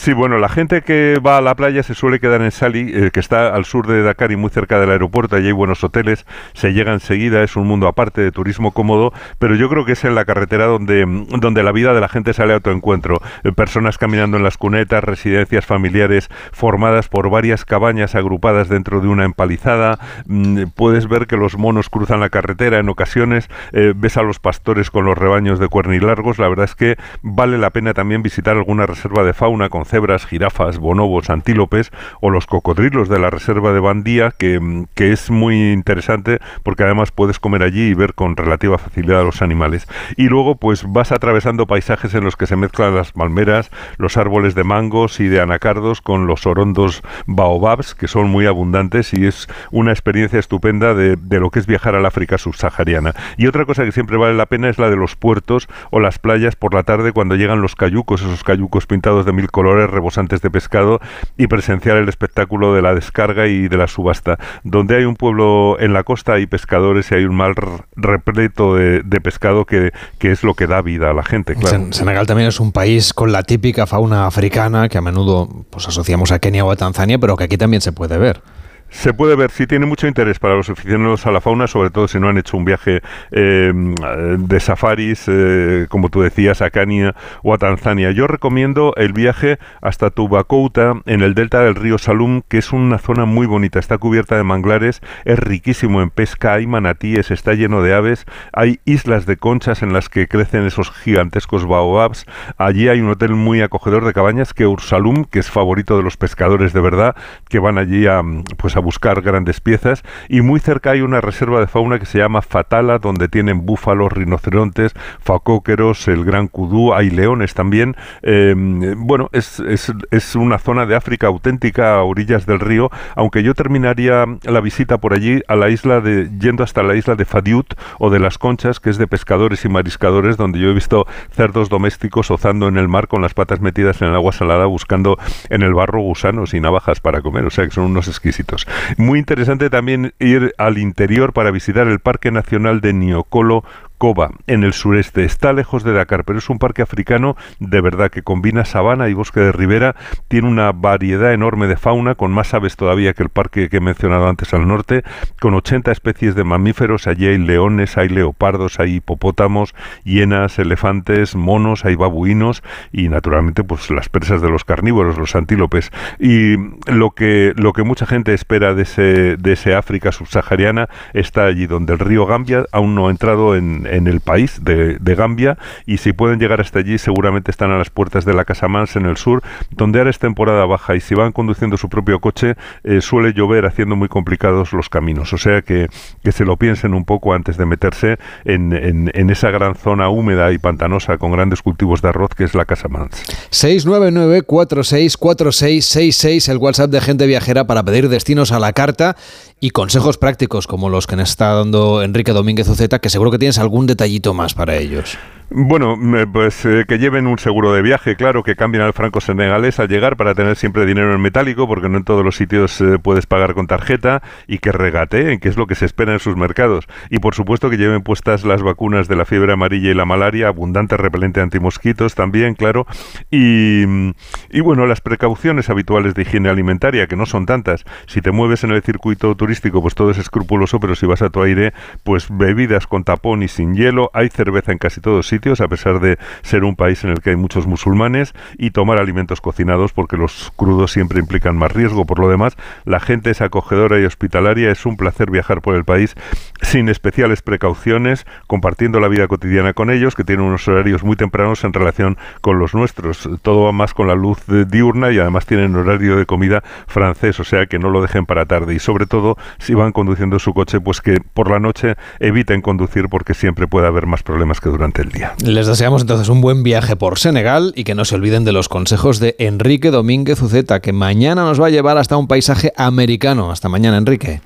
Sí, 0.02 0.14
bueno, 0.14 0.38
la 0.38 0.48
gente 0.48 0.80
que 0.80 1.18
va 1.18 1.36
a 1.36 1.40
la 1.42 1.54
playa 1.54 1.82
se 1.82 1.92
suele 1.92 2.20
quedar 2.20 2.40
en 2.40 2.52
Sali, 2.52 2.90
eh, 2.90 3.10
que 3.12 3.20
está 3.20 3.54
al 3.54 3.66
sur 3.66 3.86
de 3.86 4.02
Dakar 4.02 4.32
y 4.32 4.36
muy 4.36 4.48
cerca 4.48 4.80
del 4.80 4.90
aeropuerto. 4.90 5.36
Allí 5.36 5.48
hay 5.48 5.52
buenos 5.52 5.84
hoteles, 5.84 6.24
se 6.54 6.72
llega 6.72 6.94
enseguida, 6.94 7.42
es 7.42 7.54
un 7.54 7.66
mundo 7.66 7.86
aparte 7.86 8.22
de 8.22 8.32
turismo 8.32 8.72
cómodo, 8.72 9.12
pero 9.38 9.56
yo 9.56 9.68
creo 9.68 9.84
que 9.84 9.92
es 9.92 10.02
en 10.04 10.14
la 10.14 10.24
carretera 10.24 10.64
donde, 10.64 11.04
donde 11.38 11.62
la 11.62 11.70
vida 11.72 11.92
de 11.92 12.00
la 12.00 12.08
gente 12.08 12.32
sale 12.32 12.54
a 12.54 12.60
tu 12.60 12.70
encuentro. 12.70 13.20
Eh, 13.44 13.52
personas 13.52 13.98
caminando 13.98 14.38
en 14.38 14.42
las 14.42 14.56
cunetas, 14.56 15.04
residencias 15.04 15.66
familiares 15.66 16.30
formadas 16.50 17.10
por 17.10 17.28
varias 17.28 17.66
cabañas 17.66 18.14
agrupadas 18.14 18.70
dentro 18.70 19.02
de 19.02 19.08
una 19.08 19.26
empalizada. 19.26 19.98
Mm, 20.24 20.62
puedes 20.74 21.08
ver 21.08 21.26
que 21.26 21.36
los 21.36 21.58
monos 21.58 21.90
cruzan 21.90 22.20
la 22.20 22.30
carretera 22.30 22.78
en 22.78 22.88
ocasiones, 22.88 23.50
eh, 23.72 23.92
ves 23.94 24.16
a 24.16 24.22
los 24.22 24.38
pastores 24.38 24.90
con 24.90 25.04
los 25.04 25.18
rebaños 25.18 25.58
de 25.58 25.68
cuernilargos. 25.68 26.38
La 26.38 26.48
verdad 26.48 26.64
es 26.64 26.74
que 26.74 26.96
vale 27.20 27.58
la 27.58 27.68
pena 27.68 27.92
también 27.92 28.22
visitar 28.22 28.56
alguna 28.56 28.86
reserva 28.86 29.24
de 29.24 29.34
fauna 29.34 29.68
con 29.68 29.89
cebras, 29.90 30.26
jirafas, 30.26 30.78
bonobos, 30.78 31.30
antílopes 31.30 31.90
o 32.20 32.30
los 32.30 32.46
cocodrilos 32.46 33.08
de 33.08 33.18
la 33.18 33.30
reserva 33.30 33.72
de 33.72 33.80
Bandía, 33.80 34.32
que, 34.36 34.86
que 34.94 35.12
es 35.12 35.30
muy 35.30 35.72
interesante 35.72 36.38
porque 36.62 36.84
además 36.84 37.10
puedes 37.12 37.38
comer 37.38 37.62
allí 37.62 37.88
y 37.88 37.94
ver 37.94 38.14
con 38.14 38.36
relativa 38.36 38.78
facilidad 38.78 39.20
a 39.20 39.24
los 39.24 39.42
animales. 39.42 39.86
Y 40.16 40.28
luego 40.28 40.56
pues 40.56 40.84
vas 40.86 41.12
atravesando 41.12 41.66
paisajes 41.66 42.14
en 42.14 42.24
los 42.24 42.36
que 42.36 42.46
se 42.46 42.56
mezclan 42.56 42.94
las 42.94 43.12
palmeras, 43.12 43.70
los 43.98 44.16
árboles 44.16 44.54
de 44.54 44.64
mangos 44.64 45.20
y 45.20 45.28
de 45.28 45.40
anacardos 45.40 46.00
con 46.00 46.26
los 46.26 46.46
orondos 46.46 47.02
baobabs, 47.26 47.94
que 47.94 48.08
son 48.08 48.30
muy 48.30 48.46
abundantes 48.46 49.12
y 49.12 49.26
es 49.26 49.48
una 49.70 49.92
experiencia 49.92 50.38
estupenda 50.38 50.94
de, 50.94 51.16
de 51.16 51.40
lo 51.40 51.50
que 51.50 51.58
es 51.58 51.66
viajar 51.66 51.94
al 51.94 52.06
África 52.06 52.38
subsahariana. 52.38 53.14
Y 53.36 53.46
otra 53.46 53.64
cosa 53.64 53.84
que 53.84 53.92
siempre 53.92 54.16
vale 54.16 54.34
la 54.34 54.46
pena 54.46 54.68
es 54.68 54.78
la 54.78 54.90
de 54.90 54.96
los 54.96 55.16
puertos 55.16 55.68
o 55.90 56.00
las 56.00 56.18
playas 56.18 56.56
por 56.56 56.74
la 56.74 56.82
tarde 56.82 57.12
cuando 57.12 57.34
llegan 57.34 57.62
los 57.62 57.74
cayucos, 57.74 58.22
esos 58.22 58.44
cayucos 58.44 58.86
pintados 58.86 59.26
de 59.26 59.32
mil 59.32 59.50
colores 59.50 59.69
rebosantes 59.74 60.40
de 60.42 60.50
pescado 60.50 61.00
y 61.36 61.46
presenciar 61.46 61.96
el 61.96 62.08
espectáculo 62.08 62.74
de 62.74 62.82
la 62.82 62.94
descarga 62.94 63.46
y 63.46 63.68
de 63.68 63.76
la 63.76 63.86
subasta. 63.86 64.38
Donde 64.64 64.96
hay 64.96 65.04
un 65.04 65.16
pueblo 65.16 65.76
en 65.80 65.92
la 65.92 66.04
costa 66.04 66.34
hay 66.34 66.46
pescadores 66.46 67.10
y 67.10 67.14
hay 67.14 67.24
un 67.24 67.34
mar 67.34 67.54
repleto 67.96 68.74
de, 68.74 69.20
pescado 69.20 69.66
que, 69.66 69.92
que, 70.18 70.32
es 70.32 70.42
lo 70.42 70.54
que 70.54 70.66
da 70.66 70.80
vida 70.80 71.10
a 71.10 71.12
la 71.12 71.22
gente. 71.22 71.54
Senegal 71.90 72.26
también 72.26 72.48
es 72.48 72.60
un 72.60 72.72
país 72.72 73.12
con 73.12 73.32
la 73.32 73.42
típica 73.42 73.86
fauna 73.86 74.26
africana 74.26 74.88
que 74.88 74.98
a 74.98 75.02
menudo 75.02 75.48
pues, 75.70 75.86
asociamos 75.88 76.32
a 76.32 76.38
Kenia 76.38 76.64
o 76.64 76.70
a 76.70 76.76
Tanzania, 76.76 77.18
pero 77.18 77.36
que 77.36 77.44
aquí 77.44 77.58
también 77.58 77.80
se 77.80 77.92
puede 77.92 78.18
ver. 78.18 78.42
Se 78.90 79.14
puede 79.14 79.36
ver, 79.36 79.50
si 79.52 79.66
tiene 79.68 79.86
mucho 79.86 80.08
interés 80.08 80.40
para 80.40 80.56
los 80.56 80.68
aficionados 80.68 81.24
a 81.24 81.30
la 81.30 81.40
fauna, 81.40 81.68
sobre 81.68 81.90
todo 81.90 82.08
si 82.08 82.18
no 82.18 82.28
han 82.28 82.38
hecho 82.38 82.56
un 82.56 82.64
viaje 82.64 83.02
eh, 83.30 83.72
de 83.72 84.60
safaris, 84.60 85.26
eh, 85.28 85.86
como 85.88 86.08
tú 86.08 86.22
decías, 86.22 86.60
a 86.60 86.70
Kenia 86.70 87.14
o 87.42 87.54
a 87.54 87.58
Tanzania. 87.58 88.10
Yo 88.10 88.26
recomiendo 88.26 88.92
el 88.96 89.12
viaje 89.12 89.58
hasta 89.80 90.10
Tubacouta, 90.10 90.94
en 91.06 91.22
el 91.22 91.34
delta 91.34 91.60
del 91.60 91.76
río 91.76 91.98
Salum, 91.98 92.42
que 92.48 92.58
es 92.58 92.72
una 92.72 92.98
zona 92.98 93.26
muy 93.26 93.46
bonita. 93.46 93.78
Está 93.78 93.96
cubierta 93.96 94.36
de 94.36 94.42
manglares, 94.42 95.00
es 95.24 95.38
riquísimo 95.38 96.02
en 96.02 96.10
pesca, 96.10 96.54
hay 96.54 96.66
manatíes, 96.66 97.30
está 97.30 97.54
lleno 97.54 97.82
de 97.82 97.94
aves, 97.94 98.26
hay 98.52 98.80
islas 98.84 99.24
de 99.24 99.36
conchas 99.36 99.82
en 99.82 99.92
las 99.92 100.08
que 100.08 100.26
crecen 100.26 100.66
esos 100.66 100.90
gigantescos 100.90 101.64
baobabs. 101.64 102.26
Allí 102.58 102.88
hay 102.88 103.00
un 103.00 103.10
hotel 103.10 103.36
muy 103.36 103.62
acogedor 103.62 104.04
de 104.04 104.12
cabañas 104.12 104.52
que 104.52 104.66
Ursalum, 104.66 105.24
que 105.24 105.38
es 105.38 105.50
favorito 105.50 105.96
de 105.96 106.02
los 106.02 106.16
pescadores 106.16 106.72
de 106.72 106.80
verdad, 106.80 107.14
que 107.48 107.60
van 107.60 107.78
allí 107.78 108.08
a, 108.08 108.20
pues, 108.56 108.76
a 108.76 108.79
a 108.80 108.82
buscar 108.82 109.22
grandes 109.22 109.60
piezas 109.60 110.02
y 110.28 110.40
muy 110.40 110.60
cerca 110.60 110.90
hay 110.90 111.02
una 111.02 111.20
reserva 111.20 111.60
de 111.60 111.66
fauna 111.66 111.98
que 111.98 112.06
se 112.06 112.18
llama 112.18 112.42
Fatala 112.42 112.98
donde 112.98 113.28
tienen 113.28 113.66
búfalos, 113.66 114.12
rinocerontes, 114.12 114.94
facóqueros, 115.20 116.08
el 116.08 116.24
gran 116.24 116.48
kudú, 116.48 116.94
hay 116.94 117.10
leones 117.10 117.54
también. 117.54 117.96
Em, 118.22 119.06
bueno, 119.06 119.28
es, 119.32 119.60
es, 119.60 119.92
es, 120.10 120.34
una 120.34 120.58
zona 120.58 120.86
de 120.86 120.96
África 120.96 121.26
auténtica 121.26 121.94
a 121.94 122.02
orillas 122.02 122.46
del 122.46 122.60
río, 122.60 122.90
aunque 123.14 123.42
yo 123.42 123.54
terminaría 123.54 124.24
la 124.42 124.60
visita 124.60 124.98
por 124.98 125.12
allí 125.12 125.42
a 125.48 125.56
la 125.56 125.68
isla 125.68 126.00
de, 126.00 126.28
yendo 126.40 126.64
hasta 126.64 126.82
la 126.82 126.96
isla 126.96 127.14
de 127.14 127.24
Fadiut 127.24 127.74
o 127.98 128.10
de 128.10 128.18
las 128.18 128.38
Conchas, 128.38 128.80
que 128.80 128.90
es 128.90 128.98
de 128.98 129.06
pescadores 129.06 129.64
y 129.64 129.68
mariscadores, 129.68 130.36
donde 130.36 130.58
yo 130.58 130.70
he 130.70 130.74
visto 130.74 131.06
cerdos 131.32 131.68
domésticos 131.68 132.30
ozando 132.30 132.68
en 132.68 132.76
el 132.76 132.88
mar 132.88 133.08
con 133.08 133.22
las 133.22 133.34
patas 133.34 133.60
metidas 133.60 134.00
en 134.02 134.08
el 134.08 134.14
agua 134.14 134.32
salada 134.32 134.66
buscando 134.66 135.18
en 135.48 135.62
el 135.62 135.74
barro 135.74 136.00
gusanos 136.00 136.54
y 136.54 136.60
navajas 136.60 137.00
para 137.00 137.20
comer, 137.20 137.44
o 137.44 137.50
sea 137.50 137.64
que 137.64 137.72
son 137.72 137.84
unos 137.84 138.08
exquisitos. 138.08 138.66
Muy 138.96 139.18
interesante 139.18 139.70
también 139.70 140.14
ir 140.18 140.54
al 140.58 140.78
interior 140.78 141.32
para 141.32 141.50
visitar 141.50 141.86
el 141.86 142.00
Parque 142.00 142.30
Nacional 142.30 142.80
de 142.80 142.92
Niokolo 142.92 143.64
Koba, 144.00 144.30
en 144.46 144.64
el 144.64 144.72
sureste. 144.72 145.24
Está 145.24 145.52
lejos 145.52 145.84
de 145.84 145.92
Dakar, 145.92 146.24
pero 146.24 146.38
es 146.38 146.48
un 146.48 146.58
parque 146.58 146.80
africano 146.80 147.36
de 147.58 147.82
verdad 147.82 148.10
que 148.10 148.22
combina 148.22 148.64
sabana 148.64 149.10
y 149.10 149.12
bosque 149.12 149.40
de 149.40 149.52
ribera. 149.52 149.94
Tiene 150.28 150.48
una 150.48 150.72
variedad 150.72 151.34
enorme 151.34 151.66
de 151.66 151.76
fauna, 151.76 152.14
con 152.14 152.32
más 152.32 152.54
aves 152.54 152.76
todavía 152.76 153.12
que 153.12 153.22
el 153.22 153.28
parque 153.28 153.68
que 153.68 153.76
he 153.76 153.80
mencionado 153.80 154.26
antes 154.26 154.54
al 154.54 154.66
norte, 154.66 155.04
con 155.38 155.52
80 155.52 155.92
especies 155.92 156.34
de 156.34 156.44
mamíferos. 156.44 157.06
Allí 157.06 157.26
hay 157.26 157.36
leones, 157.36 157.98
hay 157.98 158.08
leopardos, 158.08 158.80
hay 158.80 158.96
hipopótamos, 158.96 159.74
hienas, 160.02 160.58
elefantes, 160.58 161.36
monos, 161.36 161.84
hay 161.84 161.94
babuinos 161.94 162.62
y 162.92 163.10
naturalmente 163.10 163.64
pues 163.64 163.90
las 163.90 164.08
presas 164.08 164.40
de 164.40 164.48
los 164.48 164.64
carnívoros, 164.64 165.18
los 165.18 165.36
antílopes. 165.36 165.90
Y 166.18 166.56
lo 166.90 167.10
que, 167.10 167.52
lo 167.54 167.74
que 167.74 167.82
mucha 167.82 168.06
gente 168.06 168.32
espera 168.32 168.72
de 168.72 168.84
ese, 168.84 169.36
de 169.36 169.52
ese 169.52 169.74
África 169.74 170.10
subsahariana 170.10 170.88
está 171.12 171.44
allí 171.44 171.66
donde 171.66 171.92
el 171.92 171.98
río 171.98 172.24
Gambia 172.24 172.64
aún 172.72 172.94
no 172.94 173.08
ha 173.08 173.10
entrado 173.10 173.56
en, 173.56 173.89
en 173.90 174.06
el 174.06 174.20
país 174.20 174.60
de, 174.62 174.98
Gambia 175.10 175.58
y 175.86 175.96
si 175.98 176.12
pueden 176.12 176.38
llegar 176.38 176.60
hasta 176.60 176.78
allí 176.78 176.96
seguramente 176.96 177.50
están 177.50 177.72
a 177.72 177.78
las 177.78 177.90
puertas 177.90 178.24
de 178.24 178.32
la 178.32 178.44
Casamance 178.44 178.96
en 178.98 179.06
el 179.06 179.16
sur, 179.16 179.42
donde 179.70 179.98
ahora 179.98 180.10
es 180.10 180.20
temporada 180.20 180.64
baja 180.66 180.94
y 180.94 181.00
si 181.00 181.16
van 181.16 181.32
conduciendo 181.32 181.76
su 181.76 181.88
propio 181.88 182.20
coche 182.20 182.54
eh, 182.84 183.00
suele 183.00 183.32
llover 183.32 183.66
haciendo 183.66 183.96
muy 183.96 184.06
complicados 184.08 184.72
los 184.72 184.88
caminos. 184.88 185.32
O 185.32 185.38
sea 185.38 185.62
que, 185.62 185.88
que 186.22 186.30
se 186.32 186.44
lo 186.44 186.56
piensen 186.56 186.94
un 186.94 187.04
poco 187.04 187.34
antes 187.34 187.56
de 187.56 187.66
meterse 187.66 188.18
en, 188.44 188.72
en, 188.72 189.30
esa 189.30 189.50
gran 189.50 189.74
zona 189.74 190.08
húmeda 190.08 190.52
y 190.52 190.58
pantanosa 190.58 191.18
con 191.18 191.32
grandes 191.32 191.60
cultivos 191.62 192.02
de 192.02 192.08
arroz 192.08 192.30
que 192.36 192.44
es 192.44 192.54
la 192.54 192.64
Casamance. 192.64 193.24
699-464666, 193.50 196.48
el 196.48 196.58
WhatsApp 196.58 196.90
de 196.90 197.00
gente 197.00 197.26
viajera 197.26 197.66
para 197.66 197.82
pedir 197.82 198.08
destinos 198.08 198.52
a 198.52 198.60
la 198.60 198.72
carta 198.72 199.16
y 199.60 199.70
consejos 199.70 200.18
prácticos 200.18 200.66
como 200.66 200.88
los 200.88 201.06
que 201.06 201.14
nos 201.16 201.30
está 201.30 201.54
dando 201.54 202.02
Enrique 202.02 202.32
Domínguez 202.32 202.68
Uceta, 202.68 202.98
que 202.98 203.10
seguro 203.10 203.30
que 203.30 203.38
tienes 203.38 203.58
algún 203.58 203.79
detallito 203.86 204.34
más 204.34 204.54
para 204.54 204.76
ellos. 204.76 205.16
Bueno, 205.52 205.98
pues 206.32 206.64
eh, 206.64 206.84
que 206.86 207.00
lleven 207.00 207.26
un 207.26 207.36
seguro 207.40 207.72
de 207.72 207.82
viaje, 207.82 208.14
claro, 208.14 208.44
que 208.44 208.54
cambien 208.54 208.84
al 208.84 208.92
franco 208.92 209.20
senegalés 209.20 209.80
al 209.80 209.88
llegar 209.88 210.16
para 210.16 210.32
tener 210.32 210.54
siempre 210.54 210.86
dinero 210.86 211.12
en 211.12 211.20
metálico, 211.20 211.66
porque 211.66 211.88
no 211.88 211.98
en 211.98 212.04
todos 212.04 212.24
los 212.24 212.36
sitios 212.36 212.80
eh, 212.80 213.00
puedes 213.02 213.26
pagar 213.26 213.54
con 213.54 213.66
tarjeta, 213.66 214.22
y 214.46 214.58
que 214.58 214.70
regateen, 214.70 215.40
que 215.40 215.48
es 215.48 215.56
lo 215.56 215.66
que 215.66 215.74
se 215.74 215.86
espera 215.86 216.12
en 216.12 216.20
sus 216.20 216.36
mercados. 216.36 216.86
Y 217.08 217.18
por 217.18 217.34
supuesto 217.34 217.68
que 217.68 217.78
lleven 217.78 218.02
puestas 218.02 218.44
las 218.44 218.62
vacunas 218.62 219.08
de 219.08 219.16
la 219.16 219.24
fiebre 219.24 219.52
amarilla 219.52 219.90
y 219.90 219.94
la 219.94 220.04
malaria, 220.04 220.46
abundante 220.46 220.96
repelente 220.96 221.40
antimosquitos 221.40 222.14
también, 222.14 222.54
claro. 222.54 222.86
Y, 223.32 224.12
y 224.50 224.60
bueno, 224.60 224.86
las 224.86 225.00
precauciones 225.00 225.68
habituales 225.68 226.14
de 226.14 226.22
higiene 226.22 226.48
alimentaria, 226.48 227.08
que 227.08 227.16
no 227.16 227.26
son 227.26 227.46
tantas. 227.46 227.84
Si 228.06 228.20
te 228.20 228.30
mueves 228.30 228.62
en 228.62 228.70
el 228.70 228.82
circuito 228.82 229.34
turístico, 229.34 229.82
pues 229.82 229.96
todo 229.96 230.12
es 230.12 230.18
escrupuloso, 230.18 230.78
pero 230.78 230.94
si 230.94 231.06
vas 231.06 231.22
a 231.22 231.30
tu 231.30 231.42
aire, 231.42 231.72
pues 232.04 232.28
bebidas 232.30 232.86
con 232.86 233.02
tapón 233.02 233.42
y 233.42 233.48
sin 233.48 233.74
hielo, 233.74 234.12
hay 234.14 234.28
cerveza 234.28 234.70
en 234.70 234.78
casi 234.78 235.00
todos 235.00 235.26
sitios 235.26 235.39
a 235.60 235.68
pesar 235.68 236.00
de 236.00 236.18
ser 236.42 236.64
un 236.64 236.76
país 236.76 237.02
en 237.04 237.10
el 237.10 237.20
que 237.20 237.30
hay 237.30 237.36
muchos 237.36 237.66
musulmanes, 237.66 238.34
y 238.58 238.70
tomar 238.70 238.98
alimentos 238.98 239.40
cocinados 239.40 239.92
porque 239.92 240.16
los 240.16 240.52
crudos 240.56 240.92
siempre 240.92 241.18
implican 241.18 241.56
más 241.56 241.72
riesgo. 241.72 242.04
Por 242.04 242.18
lo 242.18 242.28
demás, 242.28 242.56
la 242.84 243.00
gente 243.00 243.30
es 243.30 243.40
acogedora 243.40 243.98
y 243.98 244.04
hospitalaria, 244.04 244.70
es 244.70 244.84
un 244.86 244.96
placer 244.96 245.30
viajar 245.30 245.62
por 245.62 245.74
el 245.74 245.84
país 245.84 246.14
sin 246.62 246.88
especiales 246.88 247.42
precauciones, 247.42 248.26
compartiendo 248.46 249.00
la 249.00 249.08
vida 249.08 249.28
cotidiana 249.28 249.72
con 249.72 249.90
ellos, 249.90 250.14
que 250.14 250.24
tienen 250.24 250.44
unos 250.44 250.66
horarios 250.68 251.02
muy 251.02 251.16
tempranos 251.16 251.64
en 251.64 251.72
relación 251.72 252.18
con 252.40 252.58
los 252.58 252.74
nuestros. 252.74 253.28
Todo 253.42 253.64
va 253.64 253.72
más 253.72 253.94
con 253.94 254.08
la 254.08 254.14
luz 254.14 254.38
diurna 254.46 255.10
y 255.10 255.18
además 255.18 255.46
tienen 255.46 255.74
horario 255.74 256.16
de 256.16 256.26
comida 256.26 256.62
francés, 256.86 257.40
o 257.40 257.44
sea 257.44 257.66
que 257.66 257.78
no 257.78 257.90
lo 257.90 258.02
dejen 258.02 258.26
para 258.26 258.46
tarde. 258.46 258.74
Y 258.74 258.78
sobre 258.78 259.06
todo, 259.06 259.36
si 259.58 259.74
van 259.74 259.92
conduciendo 259.92 260.38
su 260.38 260.52
coche, 260.54 260.80
pues 260.80 261.00
que 261.00 261.20
por 261.20 261.50
la 261.50 261.58
noche 261.58 261.96
eviten 262.18 262.62
conducir 262.62 263.08
porque 263.08 263.34
siempre 263.34 263.66
puede 263.66 263.86
haber 263.86 264.06
más 264.06 264.22
problemas 264.22 264.60
que 264.60 264.68
durante 264.68 265.02
el 265.02 265.10
día. 265.10 265.29
Les 265.38 265.66
deseamos 265.66 266.02
entonces 266.02 266.28
un 266.28 266.40
buen 266.40 266.62
viaje 266.62 266.96
por 266.96 267.18
Senegal 267.18 267.72
y 267.74 267.84
que 267.84 267.94
no 267.94 268.04
se 268.04 268.14
olviden 268.14 268.44
de 268.44 268.52
los 268.52 268.68
consejos 268.68 269.20
de 269.20 269.36
Enrique 269.38 269.90
Domínguez 269.90 270.42
Uceta, 270.42 270.80
que 270.80 270.92
mañana 270.92 271.44
nos 271.44 271.60
va 271.60 271.66
a 271.66 271.70
llevar 271.70 271.98
hasta 271.98 272.16
un 272.16 272.28
paisaje 272.28 272.72
americano. 272.76 273.50
Hasta 273.50 273.68
mañana, 273.68 273.96
Enrique. 273.96 274.40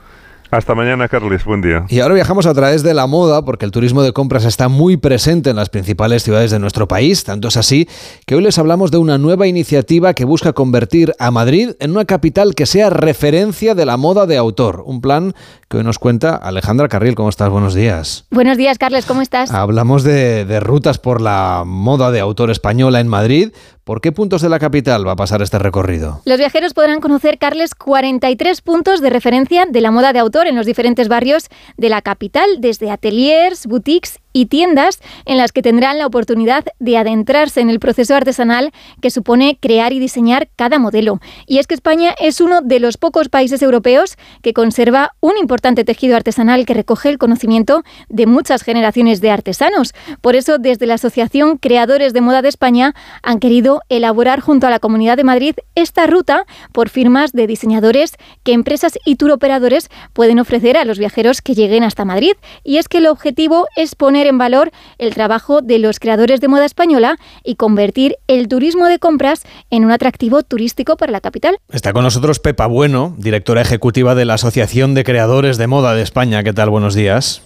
Hasta 0.51 0.77
mañana, 0.77 1.09
Carles. 1.09 1.44
Buen 1.44 1.62
día. 1.62 1.85
Y 1.88 1.99
ahora 1.99 2.14
viajamos 2.14 2.47
a 2.47 2.55
través 2.55 2.85
de 2.85 2.94
la 2.94 3.09
moda, 3.09 3.44
porque 3.44 3.64
el 3.64 3.73
turismo 3.73 4.05
de 4.05 4.12
compras 4.12 4.44
está 4.44 4.68
muy 4.68 4.97
presente 4.97 5.51
en 5.51 5.57
las 5.57 5.68
principales 5.68 6.23
ciudades 6.23 6.53
de 6.53 6.61
nuestro 6.61 6.87
país. 6.87 7.25
Tanto 7.25 7.49
es 7.49 7.57
así 7.57 7.88
que 8.25 8.37
hoy 8.37 8.42
les 8.44 8.57
hablamos 8.59 8.92
de 8.92 8.99
una 8.99 9.18
nueva 9.18 9.49
iniciativa 9.49 10.14
que 10.14 10.25
busca 10.25 10.53
convertir 10.53 11.12
a 11.18 11.33
Madrid 11.33 11.70
en 11.81 11.90
una 11.90 12.05
capital 12.05 12.55
que 12.55 12.66
sea 12.66 12.88
referencia 12.88 13.75
de 13.75 13.85
la 13.85 13.97
moda 13.97 14.27
de 14.27 14.37
autor. 14.37 14.85
Un 14.87 15.01
plan 15.01 15.35
que 15.75 15.79
hoy 15.79 15.85
nos 15.85 15.99
cuenta 15.99 16.37
Alejandra 16.37 16.89
Carril. 16.89 17.17
¿Cómo 17.17 17.29
estás? 17.29 17.51
Buenos 17.51 17.75
días. 17.75 18.27
Buenos 18.31 18.57
días, 18.57 18.79
Carles. 18.79 19.07
¿Cómo 19.07 19.23
estás? 19.23 19.51
Hablamos 19.51 20.05
de, 20.05 20.45
de 20.45 20.61
rutas 20.61 20.99
por 20.99 21.21
la 21.21 21.65
moda 21.67 22.13
de 22.13 22.21
autor 22.21 22.53
española 22.53 23.01
en 23.01 23.09
Madrid, 23.09 23.51
¿Por 23.85 24.01
qué 24.01 24.13
puntos 24.13 24.41
de 24.41 24.49
la 24.49 24.59
capital 24.59 25.07
va 25.07 25.13
a 25.13 25.17
pasar 25.17 25.43
este 25.43 25.59
recorrido? 25.59 26.23
Los 26.25 26.39
viajeros 26.39 26.73
podrán 26.73 27.03
conocer, 27.03 27.37
Carles, 27.37 27.75
43 27.75 28.63
puntos 28.63 29.03
de 29.03 29.11
referencia 29.11 29.67
de 29.69 29.81
la 29.83 29.91
moda 29.91 30.15
de 30.15 30.21
autor 30.21 30.47
en 30.47 30.57
los 30.57 30.65
diferentes 30.65 31.09
barrios 31.09 31.51
de 31.77 31.91
la 31.91 32.01
capital, 32.01 32.49
desde 32.61 32.91
ateliers, 32.91 33.67
boutiques 33.67 34.21
y 34.35 34.47
tiendas 34.47 35.01
en 35.25 35.38
las 35.38 35.53
que 35.53 35.62
tendrán 35.62 35.97
la 35.97 36.07
oportunidad 36.07 36.64
de 36.81 36.99
adentrarse 36.99 37.61
en 37.61 37.70
el 37.70 37.79
proceso 37.79 38.14
artesanal 38.14 38.73
que 39.01 39.11
supone 39.11 39.57
crear 39.59 39.94
y 39.94 40.01
diseñar 40.01 40.49
cada 40.57 40.79
modelo. 40.79 41.20
Y 41.47 41.59
es 41.59 41.66
que 41.66 41.75
España 41.75 42.14
es 42.20 42.42
uno 42.42 42.61
de 42.61 42.81
los 42.81 42.99
pocos 42.99 43.29
países 43.29 43.62
europeos 43.62 44.16
que 44.42 44.53
conserva 44.53 45.12
un 45.20 45.38
importante 45.38 45.85
tejido 45.85 46.16
artesanal 46.16 46.66
que 46.66 46.75
recoge 46.75 47.09
el 47.09 47.18
conocimiento 47.18 47.85
de 48.09 48.27
muchas 48.27 48.62
generaciones 48.62 49.20
de 49.20 49.31
artesanos. 49.31 49.94
Por 50.20 50.35
eso, 50.35 50.59
desde 50.59 50.87
la 50.87 50.94
Asociación 50.94 51.57
Creadores 51.57 52.12
de 52.12 52.20
Moda 52.20 52.42
de 52.42 52.49
España 52.49 52.94
han 53.23 53.38
querido 53.38 53.83
elaborar 53.88 54.40
junto 54.40 54.66
a 54.66 54.70
la 54.70 54.81
Comunidad 54.81 55.16
de 55.16 55.25
Madrid 55.25 55.55
esta 55.77 56.09
ruta 56.09 56.44
por 56.73 56.88
firmas 56.88 57.33
de 57.33 57.47
diseñadores 57.47 58.16
que 58.42 58.53
empresas 58.53 58.99
y 59.05 59.14
turoperadores 59.14 59.90
pueden 60.12 60.40
ofrecer 60.40 60.77
a 60.77 60.85
los 60.85 60.99
viajeros 60.99 61.40
que 61.40 61.55
lleguen 61.55 61.85
hasta 61.85 62.05
Madrid. 62.05 62.33
Y 62.64 62.79
es 62.79 62.88
que 62.88 62.99
el 62.99 63.07
objetivo 63.07 63.68
es 63.77 63.94
poner 63.94 64.24
en 64.27 64.39
valor 64.39 64.71
el 64.99 65.15
trabajo 65.15 65.63
de 65.63 65.79
los 65.79 66.01
creadores 66.01 66.41
de 66.41 66.49
moda 66.49 66.65
española 66.65 67.17
y 67.43 67.57
convertir 67.57 68.17
el 68.27 68.49
turismo 68.49 68.87
de 68.87 68.99
compras 68.99 69.45
en 69.71 69.85
un 69.85 69.93
atractivo 69.93 70.43
turístico 70.43 70.97
para 70.97 71.13
la 71.13 71.21
capital. 71.21 71.59
Está 71.73 71.93
con 71.93 72.05
nosotros 72.05 72.41
Pepa 72.41 72.67
Bueno, 72.67 73.15
directora 73.19 73.63
ejecutiva 73.63 74.15
de 74.15 74.25
la 74.25 74.35
Asociación 74.35 74.95
de 74.95 75.05
Creadores 75.05 75.59
de 75.59 75.67
Moda 75.67 75.95
de 75.95 76.03
España. 76.03 76.43
¿Qué 76.43 76.53
tal? 76.53 76.71
Buenos 76.71 76.95
días. 76.95 77.43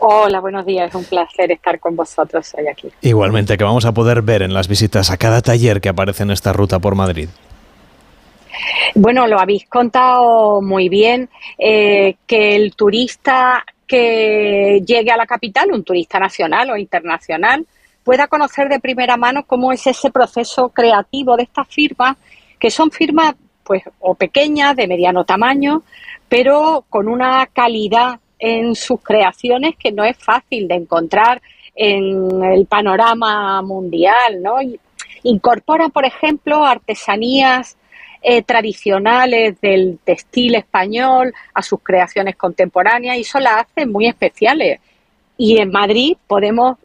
Hola, 0.00 0.40
buenos 0.40 0.66
días. 0.66 0.88
Es 0.88 0.94
un 0.94 1.04
placer 1.04 1.50
estar 1.52 1.80
con 1.80 1.96
vosotros 1.96 2.52
hoy 2.58 2.68
aquí. 2.68 2.88
Igualmente, 3.00 3.56
que 3.56 3.64
vamos 3.64 3.86
a 3.86 3.92
poder 3.92 4.22
ver 4.22 4.42
en 4.42 4.52
las 4.52 4.68
visitas 4.68 5.10
a 5.10 5.16
cada 5.16 5.40
taller 5.40 5.80
que 5.80 5.88
aparece 5.88 6.24
en 6.24 6.30
esta 6.30 6.52
ruta 6.52 6.78
por 6.78 6.94
Madrid. 6.94 7.28
Bueno, 8.94 9.26
lo 9.26 9.40
habéis 9.40 9.66
contado 9.68 10.60
muy 10.60 10.88
bien, 10.88 11.28
eh, 11.58 12.16
que 12.26 12.54
el 12.54 12.74
turista 12.74 13.64
que 13.86 14.82
llegue 14.86 15.10
a 15.10 15.16
la 15.16 15.26
capital, 15.26 15.72
un 15.72 15.84
turista 15.84 16.18
nacional 16.18 16.70
o 16.70 16.76
internacional, 16.76 17.66
pueda 18.02 18.28
conocer 18.28 18.68
de 18.68 18.80
primera 18.80 19.16
mano 19.16 19.44
cómo 19.46 19.72
es 19.72 19.86
ese 19.86 20.10
proceso 20.10 20.68
creativo 20.68 21.36
de 21.36 21.44
estas 21.44 21.68
firmas, 21.68 22.16
que 22.58 22.70
son 22.70 22.90
firmas 22.90 23.34
pues 23.64 23.82
o 24.00 24.14
pequeñas, 24.14 24.76
de 24.76 24.86
mediano 24.86 25.24
tamaño, 25.24 25.82
pero 26.28 26.84
con 26.88 27.08
una 27.08 27.46
calidad 27.46 28.20
en 28.38 28.74
sus 28.74 29.00
creaciones 29.00 29.74
que 29.76 29.90
no 29.90 30.04
es 30.04 30.18
fácil 30.18 30.68
de 30.68 30.74
encontrar 30.74 31.40
en 31.74 32.44
el 32.44 32.66
panorama 32.66 33.62
mundial, 33.62 34.42
¿no? 34.42 34.56
Incorporan, 35.22 35.90
por 35.90 36.04
ejemplo, 36.04 36.64
artesanías 36.64 37.76
eh, 38.26 38.42
tradicionales 38.42 39.60
del 39.60 39.98
textil 40.02 40.54
español 40.54 41.34
a 41.52 41.62
sus 41.62 41.80
creaciones 41.82 42.36
contemporáneas 42.36 43.18
y 43.18 43.20
eso 43.20 43.38
las 43.38 43.66
hace 43.66 43.84
muy 43.86 44.06
especiales. 44.06 44.80
Y 45.36 45.58
en 45.58 45.70
Madrid 45.70 46.16
podemos, 46.26 46.78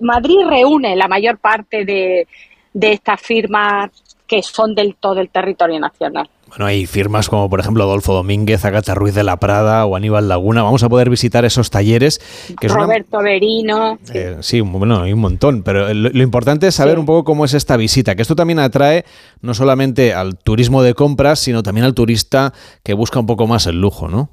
Madrid 0.00 0.46
reúne 0.48 0.96
la 0.96 1.06
mayor 1.06 1.36
parte 1.36 1.84
de, 1.84 2.26
de 2.72 2.92
estas 2.92 3.20
firmas 3.20 3.90
que 4.26 4.42
son 4.42 4.74
del 4.74 4.96
todo 4.96 5.20
el 5.20 5.28
territorio 5.30 5.78
nacional. 5.80 6.28
Bueno, 6.48 6.66
hay 6.66 6.86
firmas 6.86 7.28
como 7.28 7.50
por 7.50 7.58
ejemplo 7.58 7.82
Adolfo 7.82 8.14
Domínguez, 8.14 8.64
Agata 8.64 8.94
Ruiz 8.94 9.14
de 9.14 9.24
la 9.24 9.36
Prada 9.38 9.84
o 9.84 9.96
Aníbal 9.96 10.28
Laguna. 10.28 10.62
Vamos 10.62 10.82
a 10.84 10.88
poder 10.88 11.10
visitar 11.10 11.44
esos 11.44 11.70
talleres. 11.70 12.20
Que 12.60 12.68
Roberto 12.68 13.18
Berino. 13.18 13.98
Eh, 14.14 14.36
sí. 14.40 14.60
bueno, 14.60 15.02
hay 15.02 15.12
un 15.12 15.20
montón, 15.20 15.62
pero 15.62 15.92
lo, 15.92 16.22
importante 16.22 16.68
es 16.68 16.74
saber 16.76 16.98
un 16.98 17.06
poco 17.06 17.24
cómo 17.24 17.44
es 17.44 17.54
esta 17.54 17.76
visita, 17.76 18.14
que 18.14 18.22
esto 18.22 18.36
también 18.36 18.60
atrae 18.60 19.04
no 19.40 19.54
solamente 19.54 20.14
al 20.14 20.38
turismo 20.38 20.82
de 20.82 20.94
compras, 20.94 21.40
sino 21.40 21.62
también 21.64 21.84
al 21.84 21.94
turista 21.94 22.52
que 22.84 22.94
busca 22.94 23.18
un 23.18 23.26
poco 23.26 23.46
más 23.46 23.66
el 23.66 23.80
lujo, 23.80 24.08
¿no? 24.08 24.30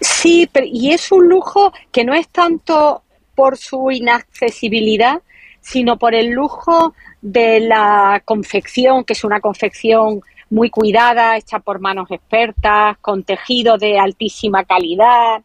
Sí, 0.00 0.48
y 0.64 0.92
es 0.92 1.12
un 1.12 1.28
lujo 1.28 1.72
que 1.92 2.04
no 2.04 2.14
es 2.14 2.28
tanto 2.28 3.02
por 3.34 3.56
su 3.56 3.90
inaccesibilidad, 3.90 5.22
sino 5.60 5.98
por 5.98 6.14
el 6.14 6.30
lujo 6.30 6.94
de 7.24 7.58
la 7.60 8.20
confección, 8.22 9.02
que 9.02 9.14
es 9.14 9.24
una 9.24 9.40
confección 9.40 10.20
muy 10.50 10.68
cuidada, 10.68 11.38
hecha 11.38 11.58
por 11.58 11.80
manos 11.80 12.10
expertas, 12.10 12.98
con 12.98 13.24
tejido 13.24 13.78
de 13.78 13.98
altísima 13.98 14.64
calidad 14.64 15.42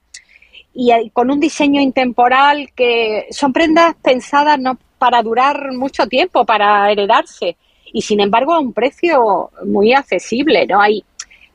y 0.73 1.09
con 1.11 1.31
un 1.31 1.39
diseño 1.39 1.79
intemporal 1.79 2.71
que 2.75 3.27
son 3.31 3.53
prendas 3.53 3.95
pensadas 4.03 4.59
no 4.59 4.77
para 4.97 5.23
durar 5.23 5.71
mucho 5.71 6.05
tiempo, 6.07 6.45
para 6.45 6.91
heredarse 6.91 7.55
y 7.93 8.01
sin 8.01 8.19
embargo 8.19 8.53
a 8.53 8.59
un 8.59 8.73
precio 8.73 9.49
muy 9.65 9.93
accesible, 9.93 10.67
¿no? 10.67 10.81
Hay 10.81 11.01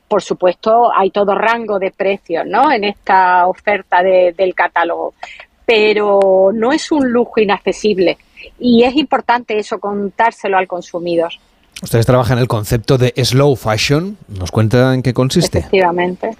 por 0.07 0.23
supuesto, 0.23 0.91
hay 0.95 1.11
todo 1.11 1.35
rango 1.35 1.77
de 1.77 1.91
precios 1.91 2.45
¿no? 2.47 2.71
en 2.71 2.83
esta 2.83 3.47
oferta 3.47 4.03
del 4.03 4.53
catálogo, 4.53 5.15
pero 5.65 6.51
no 6.53 6.71
es 6.71 6.91
un 6.91 7.11
lujo 7.11 7.39
inaccesible 7.39 8.17
y 8.59 8.83
es 8.83 8.95
importante 8.95 9.57
eso 9.57 9.79
contárselo 9.79 10.57
al 10.57 10.67
consumidor. 10.67 11.31
Ustedes 11.81 12.05
trabajan 12.05 12.39
el 12.39 12.47
concepto 12.47 12.97
de 12.97 13.13
slow 13.23 13.55
fashion. 13.55 14.17
¿Nos 14.27 14.51
cuenta 14.51 14.93
en 14.93 15.03
qué 15.03 15.13
consiste? 15.13 15.59
Efectivamente. 15.59 16.35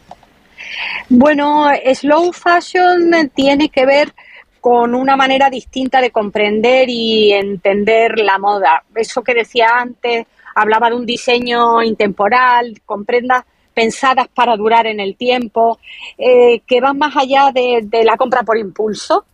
Bueno, 1.09 1.67
slow 1.93 2.31
fashion 2.31 3.31
tiene 3.33 3.69
que 3.69 3.85
ver 3.85 4.13
con 4.61 4.95
una 4.95 5.15
manera 5.15 5.49
distinta 5.49 6.01
de 6.01 6.09
comprender 6.09 6.89
y 6.89 7.33
entender 7.33 8.19
la 8.19 8.39
moda. 8.39 8.83
Eso 8.95 9.21
que 9.21 9.35
decía 9.35 9.67
antes, 9.77 10.25
hablaba 10.55 10.89
de 10.89 10.95
un 10.95 11.05
diseño 11.05 11.83
intemporal, 11.83 12.81
con 12.85 13.05
prendas 13.05 13.43
pensadas 13.73 14.27
para 14.33 14.55
durar 14.55 14.87
en 14.87 14.99
el 14.99 15.17
tiempo, 15.17 15.77
eh, 16.17 16.61
que 16.65 16.81
van 16.81 16.97
más 16.97 17.15
allá 17.15 17.51
de 17.51 18.03
la 18.03 18.17
compra 18.17 18.41
por 18.43 18.57
impulso, 18.57 19.25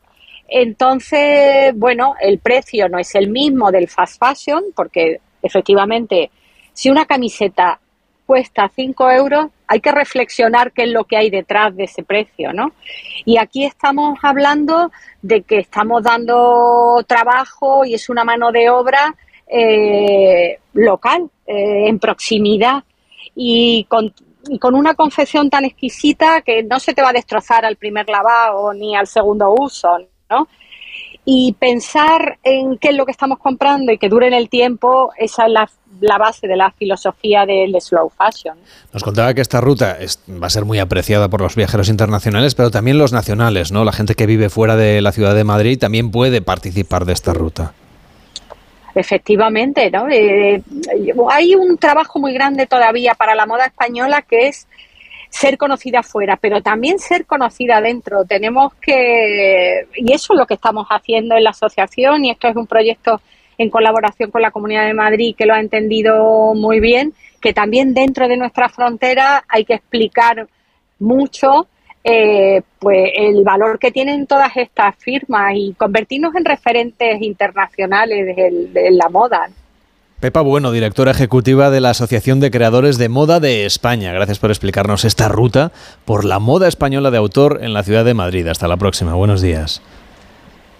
entonces, 0.53 1.73
bueno, 1.75 2.15
el 2.19 2.39
precio 2.39 2.89
no 2.89 2.99
es 2.99 3.15
el 3.15 3.29
mismo 3.29 3.71
del 3.71 3.87
fast 3.87 4.19
fashion, 4.19 4.65
porque 4.75 5.21
efectivamente, 5.41 6.29
si 6.73 6.89
una 6.89 7.05
camiseta 7.05 7.79
cuesta 8.25 8.69
5 8.75 9.11
euros, 9.11 9.47
hay 9.65 9.79
que 9.79 9.93
reflexionar 9.93 10.73
qué 10.73 10.83
es 10.83 10.89
lo 10.89 11.05
que 11.05 11.15
hay 11.15 11.29
detrás 11.29 11.73
de 11.77 11.85
ese 11.85 12.03
precio, 12.03 12.51
¿no? 12.51 12.73
Y 13.23 13.37
aquí 13.37 13.63
estamos 13.63 14.19
hablando 14.23 14.91
de 15.21 15.43
que 15.43 15.59
estamos 15.59 16.03
dando 16.03 17.01
trabajo 17.07 17.85
y 17.85 17.93
es 17.93 18.09
una 18.09 18.25
mano 18.25 18.51
de 18.51 18.69
obra 18.69 19.15
eh, 19.47 20.59
local, 20.73 21.29
eh, 21.47 21.87
en 21.87 21.97
proximidad 21.97 22.83
y 23.35 23.85
con, 23.85 24.13
y 24.49 24.59
con 24.59 24.75
una 24.75 24.95
confección 24.95 25.49
tan 25.49 25.63
exquisita 25.63 26.41
que 26.41 26.61
no 26.63 26.77
se 26.81 26.93
te 26.93 27.01
va 27.01 27.11
a 27.11 27.13
destrozar 27.13 27.63
al 27.63 27.77
primer 27.77 28.09
lavado 28.09 28.73
ni 28.73 28.97
al 28.97 29.07
segundo 29.07 29.55
uso, 29.57 29.97
y 31.23 31.55
pensar 31.59 32.39
en 32.43 32.77
qué 32.77 32.89
es 32.89 32.95
lo 32.95 33.05
que 33.05 33.11
estamos 33.11 33.37
comprando 33.39 33.91
y 33.91 33.97
que 33.97 34.09
dure 34.09 34.27
en 34.27 34.33
el 34.33 34.49
tiempo, 34.49 35.11
esa 35.17 35.45
es 35.45 35.51
la, 35.51 36.17
base 36.17 36.47
de 36.47 36.55
la 36.55 36.71
filosofía 36.71 37.45
del 37.45 37.79
slow 37.79 38.09
fashion. 38.09 38.57
Nos 38.91 39.03
contaba 39.03 39.33
que 39.33 39.41
esta 39.41 39.61
ruta 39.61 39.97
va 40.41 40.47
a 40.47 40.49
ser 40.49 40.65
muy 40.65 40.79
apreciada 40.79 41.29
por 41.29 41.41
los 41.41 41.55
viajeros 41.55 41.89
internacionales, 41.89 42.55
pero 42.55 42.71
también 42.71 42.97
los 42.97 43.13
nacionales, 43.13 43.71
¿no? 43.71 43.85
La 43.85 43.91
gente 43.91 44.15
que 44.15 44.25
vive 44.25 44.49
fuera 44.49 44.75
de 44.75 45.01
la 45.01 45.11
ciudad 45.11 45.35
de 45.35 45.43
Madrid 45.43 45.77
también 45.77 46.09
puede 46.09 46.41
participar 46.41 47.05
de 47.05 47.13
esta 47.13 47.33
ruta. 47.33 47.73
Efectivamente, 48.95 49.89
¿no? 49.91 50.09
Eh, 50.09 50.61
hay 51.29 51.55
un 51.55 51.77
trabajo 51.77 52.19
muy 52.19 52.33
grande 52.33 52.65
todavía 52.65 53.13
para 53.13 53.35
la 53.35 53.45
moda 53.45 53.65
española 53.65 54.23
que 54.23 54.47
es 54.47 54.67
ser 55.31 55.57
conocida 55.57 56.03
fuera, 56.03 56.37
pero 56.37 56.61
también 56.61 56.99
ser 56.99 57.25
conocida 57.25 57.81
dentro. 57.81 58.25
Tenemos 58.25 58.73
que, 58.75 59.87
y 59.95 60.11
eso 60.13 60.33
es 60.33 60.39
lo 60.39 60.45
que 60.45 60.55
estamos 60.55 60.85
haciendo 60.89 61.35
en 61.35 61.45
la 61.45 61.51
asociación, 61.51 62.25
y 62.25 62.31
esto 62.31 62.49
es 62.49 62.55
un 62.55 62.67
proyecto 62.67 63.21
en 63.57 63.69
colaboración 63.69 64.29
con 64.29 64.41
la 64.41 64.51
Comunidad 64.51 64.85
de 64.85 64.93
Madrid 64.93 65.35
que 65.35 65.45
lo 65.45 65.53
ha 65.53 65.59
entendido 65.59 66.53
muy 66.53 66.79
bien, 66.79 67.13
que 67.39 67.53
también 67.53 67.93
dentro 67.93 68.27
de 68.27 68.37
nuestra 68.37 68.69
frontera 68.69 69.43
hay 69.47 69.63
que 69.65 69.75
explicar 69.75 70.47
mucho 70.99 71.67
eh, 72.03 72.61
pues 72.79 73.11
el 73.15 73.43
valor 73.43 73.79
que 73.79 73.91
tienen 73.91 74.27
todas 74.27 74.57
estas 74.57 74.95
firmas 74.97 75.53
y 75.55 75.73
convertirnos 75.75 76.35
en 76.35 76.45
referentes 76.45 77.21
internacionales 77.21 78.35
de 78.35 78.91
la 78.91 79.07
moda. 79.09 79.49
Pepa 80.21 80.41
Bueno, 80.41 80.71
directora 80.71 81.09
ejecutiva 81.09 81.71
de 81.71 81.81
la 81.81 81.89
Asociación 81.89 82.39
de 82.39 82.51
Creadores 82.51 82.99
de 82.99 83.09
Moda 83.09 83.39
de 83.39 83.65
España. 83.65 84.13
Gracias 84.13 84.37
por 84.37 84.51
explicarnos 84.51 85.03
esta 85.03 85.27
ruta 85.29 85.71
por 86.05 86.25
la 86.25 86.37
moda 86.37 86.67
española 86.67 87.09
de 87.09 87.17
autor 87.17 87.57
en 87.63 87.73
la 87.73 87.81
ciudad 87.81 88.05
de 88.05 88.13
Madrid. 88.13 88.45
Hasta 88.45 88.67
la 88.67 88.77
próxima. 88.77 89.15
Buenos 89.15 89.41
días. 89.41 89.81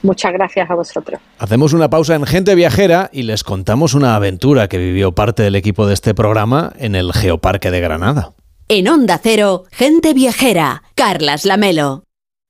Muchas 0.03 0.31
gracias 0.33 0.69
a 0.69 0.75
vosotros. 0.75 1.19
Hacemos 1.39 1.73
una 1.73 1.89
pausa 1.89 2.13
en 2.13 2.27
Gente 2.27 2.53
Viajera 2.53 3.09
y 3.11 3.23
les 3.23 3.43
contamos 3.43 3.95
una 3.95 4.15
aventura 4.15 4.67
que 4.67 4.77
vivió 4.77 5.13
parte 5.13 5.41
del 5.41 5.55
equipo 5.55 5.87
de 5.87 5.95
este 5.95 6.13
programa 6.13 6.73
en 6.77 6.93
el 6.93 7.11
Geoparque 7.11 7.71
de 7.71 7.81
Granada. 7.81 8.33
En 8.67 8.87
Onda 8.87 9.19
Cero, 9.21 9.63
Gente 9.71 10.13
Viajera, 10.13 10.83
Carlas 10.93 11.45
Lamelo. 11.45 12.03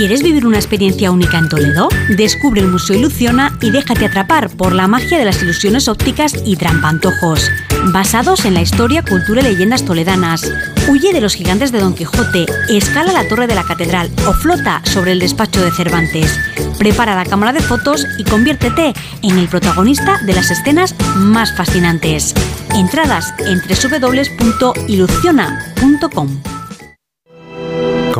¿Quieres 0.00 0.22
vivir 0.22 0.46
una 0.46 0.56
experiencia 0.56 1.10
única 1.10 1.36
en 1.36 1.50
Toledo? 1.50 1.90
Descubre 2.08 2.62
el 2.62 2.68
Museo 2.68 2.96
Ilusiona 2.96 3.58
y 3.60 3.70
déjate 3.70 4.06
atrapar 4.06 4.48
por 4.48 4.72
la 4.72 4.88
magia 4.88 5.18
de 5.18 5.26
las 5.26 5.42
ilusiones 5.42 5.88
ópticas 5.88 6.34
y 6.42 6.56
trampantojos, 6.56 7.50
basados 7.92 8.46
en 8.46 8.54
la 8.54 8.62
historia, 8.62 9.02
cultura 9.02 9.42
y 9.42 9.44
leyendas 9.44 9.84
toledanas. 9.84 10.50
Huye 10.88 11.12
de 11.12 11.20
los 11.20 11.34
gigantes 11.34 11.70
de 11.70 11.80
Don 11.80 11.94
Quijote, 11.94 12.46
escala 12.70 13.12
la 13.12 13.28
torre 13.28 13.46
de 13.46 13.54
la 13.54 13.62
catedral 13.62 14.10
o 14.26 14.32
flota 14.32 14.80
sobre 14.84 15.12
el 15.12 15.18
despacho 15.18 15.62
de 15.62 15.70
Cervantes. 15.70 16.34
Prepara 16.78 17.14
la 17.14 17.26
cámara 17.26 17.52
de 17.52 17.60
fotos 17.60 18.06
y 18.16 18.24
conviértete 18.24 18.94
en 19.20 19.36
el 19.36 19.48
protagonista 19.48 20.18
de 20.24 20.32
las 20.32 20.50
escenas 20.50 20.94
más 21.16 21.54
fascinantes. 21.54 22.32
Entradas 22.74 23.34
en 23.40 23.60
www.ilusiona.com. 23.60 26.59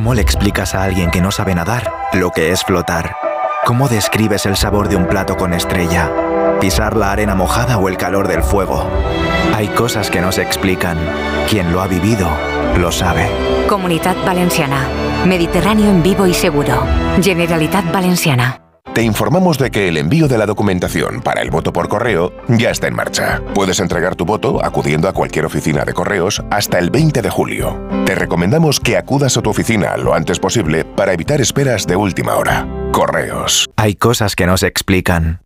¿Cómo 0.01 0.15
le 0.15 0.23
explicas 0.23 0.75
a 0.75 0.83
alguien 0.83 1.11
que 1.11 1.21
no 1.21 1.31
sabe 1.31 1.55
nadar 1.55 1.93
lo 2.15 2.31
que 2.31 2.53
es 2.53 2.65
flotar? 2.65 3.17
¿Cómo 3.67 3.87
describes 3.87 4.47
el 4.47 4.57
sabor 4.57 4.89
de 4.89 4.97
un 4.97 5.07
plato 5.07 5.37
con 5.37 5.53
estrella? 5.53 6.11
¿Pisar 6.59 6.97
la 6.97 7.13
arena 7.13 7.35
mojada 7.35 7.77
o 7.77 7.87
el 7.87 7.99
calor 7.99 8.27
del 8.27 8.43
fuego? 8.43 8.89
Hay 9.55 9.69
cosas 9.69 10.11
que 10.11 10.23
no 10.23 10.33
se 10.33 10.41
explican. 10.41 10.97
Quien 11.51 11.71
lo 11.71 11.83
ha 11.83 11.87
vivido, 11.87 12.31
lo 12.79 12.91
sabe. 12.91 13.29
Comunidad 13.69 14.17
Valenciana. 14.25 14.89
Mediterráneo 15.27 15.91
en 15.91 16.03
vivo 16.03 16.27
y 16.27 16.33
seguro. 16.33 16.83
Generalitat 17.21 17.93
Valenciana. 17.93 18.70
Te 18.95 19.03
informamos 19.03 19.59
de 19.59 19.71
que 19.71 19.89
el 19.89 19.97
envío 19.97 20.29
de 20.29 20.39
la 20.39 20.47
documentación 20.47 21.23
para 21.23 21.43
el 21.43 21.51
voto 21.51 21.73
por 21.73 21.89
correo 21.89 22.33
ya 22.49 22.71
está 22.71 22.89
en 22.89 22.95
marcha. 22.95 23.41
Puedes 23.55 23.81
entregar 23.81 24.17
tu 24.17 24.25
voto 24.25 24.65
acudiendo 24.65 25.09
a 25.09 25.13
cualquier 25.13 25.45
oficina 25.45 25.85
de 25.85 25.95
correos 25.95 26.43
hasta 26.51 26.79
el 26.79 26.91
20 26.91 27.23
de 27.23 27.31
julio. 27.31 27.81
Te 28.05 28.15
recomendamos 28.15 28.81
que 28.81 28.97
acudas 28.97 29.37
a 29.37 29.43
tu 29.43 29.51
oficina 29.51 29.97
lo 29.97 30.15
antes 30.15 30.39
posible 30.39 30.85
para 30.85 31.13
evitar 31.13 31.41
esperas 31.41 31.87
de 31.87 31.97
última 31.97 32.35
hora. 32.35 32.67
Correos. 32.93 33.71
Hay 33.77 33.95
cosas 33.95 34.35
que 34.35 34.47
no 34.47 34.57
se 34.57 34.67
explican. 34.67 35.43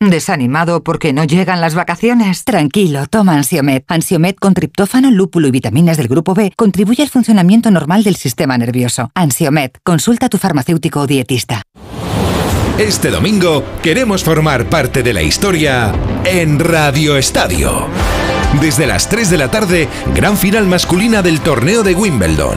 ¿Desanimado 0.00 0.84
porque 0.84 1.12
no 1.12 1.24
llegan 1.24 1.60
las 1.60 1.74
vacaciones? 1.74 2.44
Tranquilo, 2.44 3.08
toma 3.08 3.34
Ansiomet. 3.34 3.84
Ansiomet 3.88 4.38
con 4.38 4.54
triptófano, 4.54 5.10
lúpulo 5.10 5.48
y 5.48 5.50
vitaminas 5.50 5.96
del 5.96 6.06
grupo 6.06 6.34
B 6.34 6.52
contribuye 6.54 7.02
al 7.02 7.08
funcionamiento 7.08 7.72
normal 7.72 8.04
del 8.04 8.14
sistema 8.14 8.56
nervioso. 8.56 9.10
Ansiomet, 9.16 9.80
consulta 9.82 10.26
a 10.26 10.28
tu 10.28 10.38
farmacéutico 10.38 11.00
o 11.00 11.06
dietista. 11.08 11.62
Este 12.78 13.10
domingo 13.10 13.64
queremos 13.82 14.22
formar 14.22 14.66
parte 14.66 15.02
de 15.02 15.12
la 15.12 15.22
historia 15.22 15.92
en 16.24 16.60
Radio 16.60 17.16
Estadio. 17.16 17.88
Desde 18.60 18.86
las 18.86 19.08
3 19.08 19.30
de 19.30 19.38
la 19.38 19.50
tarde, 19.50 19.88
gran 20.14 20.36
final 20.36 20.68
masculina 20.68 21.22
del 21.22 21.40
torneo 21.40 21.82
de 21.82 21.96
Wimbledon. 21.96 22.56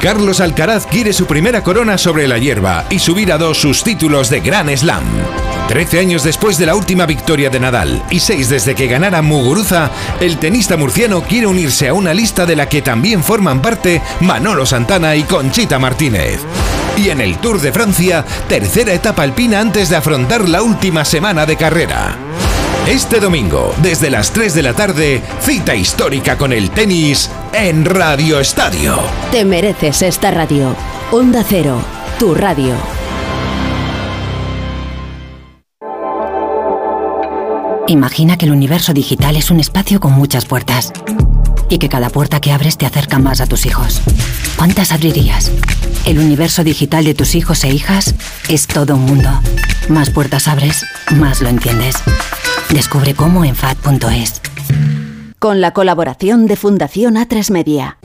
Carlos 0.00 0.40
Alcaraz 0.40 0.86
quiere 0.86 1.12
su 1.12 1.26
primera 1.26 1.64
corona 1.64 1.98
sobre 1.98 2.28
la 2.28 2.38
hierba 2.38 2.84
y 2.90 3.00
subir 3.00 3.32
a 3.32 3.38
dos 3.38 3.58
sus 3.58 3.82
títulos 3.82 4.30
de 4.30 4.40
Gran 4.40 4.68
Slam. 4.76 5.02
Trece 5.68 5.98
años 5.98 6.22
después 6.22 6.58
de 6.58 6.66
la 6.66 6.76
última 6.76 7.06
victoria 7.06 7.50
de 7.50 7.58
Nadal 7.58 8.02
y 8.08 8.20
seis 8.20 8.48
desde 8.48 8.76
que 8.76 8.86
ganara 8.86 9.20
Muguruza, 9.20 9.90
el 10.20 10.38
tenista 10.38 10.76
murciano 10.76 11.22
quiere 11.22 11.48
unirse 11.48 11.88
a 11.88 11.94
una 11.94 12.14
lista 12.14 12.46
de 12.46 12.54
la 12.54 12.68
que 12.68 12.82
también 12.82 13.24
forman 13.24 13.60
parte 13.60 14.00
Manolo 14.20 14.64
Santana 14.64 15.16
y 15.16 15.24
Conchita 15.24 15.78
Martínez. 15.80 16.40
Y 16.96 17.10
en 17.10 17.20
el 17.20 17.38
Tour 17.38 17.60
de 17.60 17.72
Francia, 17.72 18.24
tercera 18.48 18.92
etapa 18.92 19.24
alpina 19.24 19.60
antes 19.60 19.88
de 19.88 19.96
afrontar 19.96 20.48
la 20.48 20.62
última 20.62 21.04
semana 21.04 21.46
de 21.46 21.56
carrera. 21.56 22.16
Este 22.86 23.18
domingo, 23.18 23.74
desde 23.82 24.08
las 24.08 24.30
3 24.30 24.54
de 24.54 24.62
la 24.62 24.72
tarde, 24.72 25.20
cita 25.40 25.74
histórica 25.74 26.38
con 26.38 26.52
el 26.52 26.70
tenis 26.70 27.28
en 27.52 27.84
Radio 27.84 28.38
Estadio. 28.38 29.00
Te 29.32 29.44
mereces 29.44 30.02
esta 30.02 30.30
radio. 30.30 30.76
Onda 31.10 31.44
Cero, 31.46 31.80
tu 32.20 32.36
radio. 32.36 33.05
Imagina 37.88 38.36
que 38.36 38.46
el 38.46 38.52
universo 38.52 38.92
digital 38.92 39.36
es 39.36 39.52
un 39.52 39.60
espacio 39.60 40.00
con 40.00 40.10
muchas 40.10 40.44
puertas 40.44 40.92
y 41.68 41.78
que 41.78 41.88
cada 41.88 42.10
puerta 42.10 42.40
que 42.40 42.50
abres 42.50 42.76
te 42.76 42.84
acerca 42.84 43.20
más 43.20 43.40
a 43.40 43.46
tus 43.46 43.64
hijos. 43.64 44.00
¿Cuántas 44.56 44.90
abrirías? 44.90 45.52
El 46.04 46.18
universo 46.18 46.64
digital 46.64 47.04
de 47.04 47.14
tus 47.14 47.36
hijos 47.36 47.62
e 47.62 47.68
hijas 47.68 48.16
es 48.48 48.66
todo 48.66 48.96
un 48.96 49.04
mundo. 49.04 49.28
Más 49.88 50.10
puertas 50.10 50.48
abres, 50.48 50.84
más 51.14 51.40
lo 51.40 51.48
entiendes. 51.48 51.94
Descubre 52.70 53.14
cómo 53.14 53.44
en 53.44 53.54
FAD.es. 53.54 54.40
Con 55.38 55.60
la 55.60 55.72
colaboración 55.72 56.46
de 56.46 56.56
Fundación 56.56 57.14
A3 57.14 57.52
Media. 57.52 57.98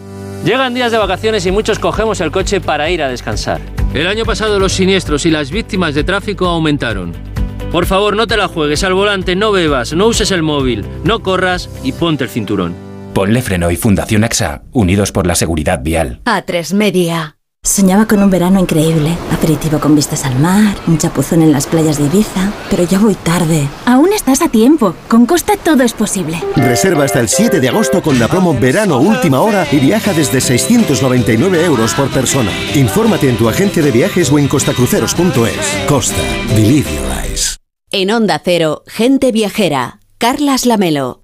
Llegan 0.45 0.75
días 0.75 0.91
de 0.91 0.99
vacaciones 0.99 1.45
y 1.47 1.51
muchos 1.51 1.79
cogemos 1.79 2.21
el 2.21 2.31
coche 2.31 2.61
para 2.61 2.91
ir 2.91 3.01
a 3.01 3.07
descansar. 3.07 3.61
El 3.95 4.05
año 4.05 4.25
pasado 4.25 4.59
los 4.59 4.73
siniestros 4.73 5.25
y 5.25 5.31
las 5.31 5.49
víctimas 5.49 5.95
de 5.95 6.03
tráfico 6.03 6.47
aumentaron. 6.47 7.31
Por 7.71 7.85
favor, 7.85 8.17
no 8.17 8.27
te 8.27 8.35
la 8.35 8.49
juegues 8.49 8.83
al 8.83 8.93
volante, 8.93 9.35
no 9.35 9.51
bebas, 9.51 9.93
no 9.93 10.07
uses 10.07 10.31
el 10.31 10.43
móvil, 10.43 10.85
no 11.05 11.21
corras 11.21 11.69
y 11.83 11.93
ponte 11.93 12.25
el 12.25 12.29
cinturón. 12.29 12.75
Ponle 13.13 13.41
Freno 13.41 13.71
y 13.71 13.77
Fundación 13.77 14.25
AXA, 14.25 14.63
unidos 14.71 15.11
por 15.11 15.25
la 15.25 15.35
seguridad 15.35 15.81
vial. 15.81 16.21
A3 16.25 16.73
Media. 16.73 17.37
Soñaba 17.63 18.07
con 18.07 18.23
un 18.23 18.31
verano 18.31 18.59
increíble, 18.59 19.15
aperitivo 19.31 19.79
con 19.79 19.95
vistas 19.95 20.25
al 20.25 20.39
mar, 20.39 20.75
un 20.87 20.97
chapuzón 20.97 21.43
en 21.43 21.51
las 21.51 21.67
playas 21.67 21.99
de 21.99 22.05
Ibiza, 22.05 22.51
pero 22.71 22.83
ya 22.83 22.97
voy 22.97 23.13
tarde. 23.13 23.67
Aún 23.85 24.11
estás 24.13 24.41
a 24.41 24.49
tiempo, 24.49 24.95
con 25.07 25.27
Costa 25.27 25.53
todo 25.63 25.83
es 25.83 25.93
posible. 25.93 26.41
Reserva 26.55 27.03
hasta 27.03 27.19
el 27.19 27.29
7 27.29 27.59
de 27.59 27.69
agosto 27.69 28.01
con 28.01 28.17
la 28.17 28.27
promo 28.27 28.57
Verano 28.59 28.97
Última 28.97 29.41
Hora 29.41 29.67
y 29.71 29.77
viaja 29.77 30.11
desde 30.11 30.41
699 30.41 31.63
euros 31.63 31.93
por 31.93 32.09
persona. 32.09 32.51
Infórmate 32.73 33.29
en 33.29 33.37
tu 33.37 33.47
agente 33.47 33.83
de 33.83 33.91
viajes 33.91 34.31
o 34.31 34.39
en 34.39 34.47
costacruceros.es. 34.47 35.85
Costa, 35.87 36.21
believe 36.55 36.89
your 36.91 37.11
eyes. 37.23 37.60
En 37.93 38.09
Onda 38.09 38.39
Cero, 38.41 38.83
gente 38.87 39.33
viajera. 39.33 39.99
Carlas 40.17 40.65
Lamelo. 40.65 41.23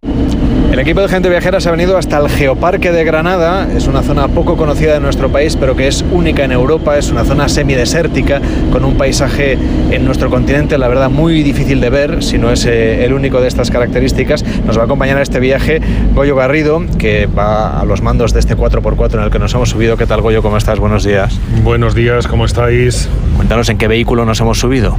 El 0.69 0.80
equipo 0.80 0.99
de 0.99 1.08
gente 1.08 1.30
viajera 1.30 1.62
se 1.62 1.69
ha 1.69 1.71
venido 1.71 1.97
hasta 1.97 2.17
el 2.17 2.27
Geoparque 2.27 2.91
de 2.91 3.06
Granada. 3.06 3.69
Es 3.73 3.88
una 3.88 4.03
zona 4.03 4.27
poco 4.27 4.58
conocida 4.58 4.91
de 4.95 4.99
nuestro 4.99 5.32
país, 5.32 5.56
pero 5.56 5.77
que 5.77 5.88
es 5.88 6.03
única 6.12 6.43
en 6.43 6.51
Europa. 6.51 6.97
Es 6.97 7.10
una 7.10 7.23
zona 7.23 7.47
semidesértica 7.47 8.41
con 8.69 8.84
un 8.84 8.97
paisaje 8.97 9.58
en 9.91 10.03
nuestro 10.03 10.30
continente, 10.30 10.77
la 10.77 10.89
verdad, 10.89 11.10
muy 11.10 11.41
difícil 11.41 11.80
de 11.80 11.89
ver, 11.89 12.21
si 12.21 12.38
no 12.38 12.51
es 12.51 12.65
eh, 12.65 13.06
el 13.06 13.13
único 13.13 13.39
de 13.39 13.47
estas 13.47 13.71
características. 13.71 14.43
Nos 14.65 14.77
va 14.77 14.82
a 14.82 14.86
acompañar 14.86 15.19
a 15.19 15.21
este 15.21 15.39
viaje 15.39 15.80
Goyo 16.13 16.36
Garrido, 16.36 16.84
que 16.99 17.27
va 17.27 17.80
a 17.80 17.86
los 17.86 18.01
mandos 18.01 18.34
de 18.34 18.41
este 18.41 18.58
4x4 18.58 19.13
en 19.13 19.21
el 19.21 19.32
que 19.32 19.39
nos 19.39 19.53
hemos 19.53 19.69
subido. 19.69 19.95
¿Qué 19.95 20.06
tal, 20.06 20.19
Goyo? 20.19 20.41
¿Cómo 20.41 20.58
estás? 20.58 20.80
Buenos 20.80 21.06
días. 21.06 21.39
Buenos 21.63 21.95
días, 21.95 22.27
¿cómo 22.27 22.43
estáis? 22.43 23.08
Cuéntanos 23.38 23.69
en 23.69 23.77
qué 23.77 23.88
vehículo 23.88 24.25
nos 24.25 24.41
hemos 24.41 24.60
subido. 24.60 24.97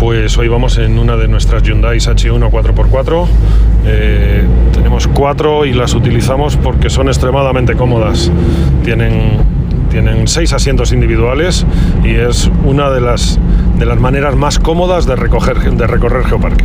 Pues 0.00 0.38
hoy 0.38 0.48
vamos 0.48 0.78
en 0.78 0.98
una 0.98 1.18
de 1.18 1.28
nuestras 1.28 1.62
Hyundai 1.62 1.98
H1 1.98 2.50
4x4. 2.50 3.26
Eh, 3.84 4.44
tenemos 4.72 5.06
cuatro 5.08 5.66
y 5.66 5.74
las 5.74 5.92
utilizamos 5.92 6.56
porque 6.56 6.88
son 6.88 7.08
extremadamente 7.08 7.74
cómodas. 7.74 8.32
Tienen, 8.82 9.32
tienen 9.90 10.26
seis 10.26 10.54
asientos 10.54 10.92
individuales 10.92 11.66
y 12.02 12.14
es 12.14 12.50
una 12.64 12.88
de 12.88 13.02
las, 13.02 13.38
de 13.78 13.84
las 13.84 14.00
maneras 14.00 14.36
más 14.36 14.58
cómodas 14.58 15.04
de, 15.04 15.16
recoger, 15.16 15.70
de 15.70 15.86
recorrer 15.86 16.24
Geoparque. 16.24 16.64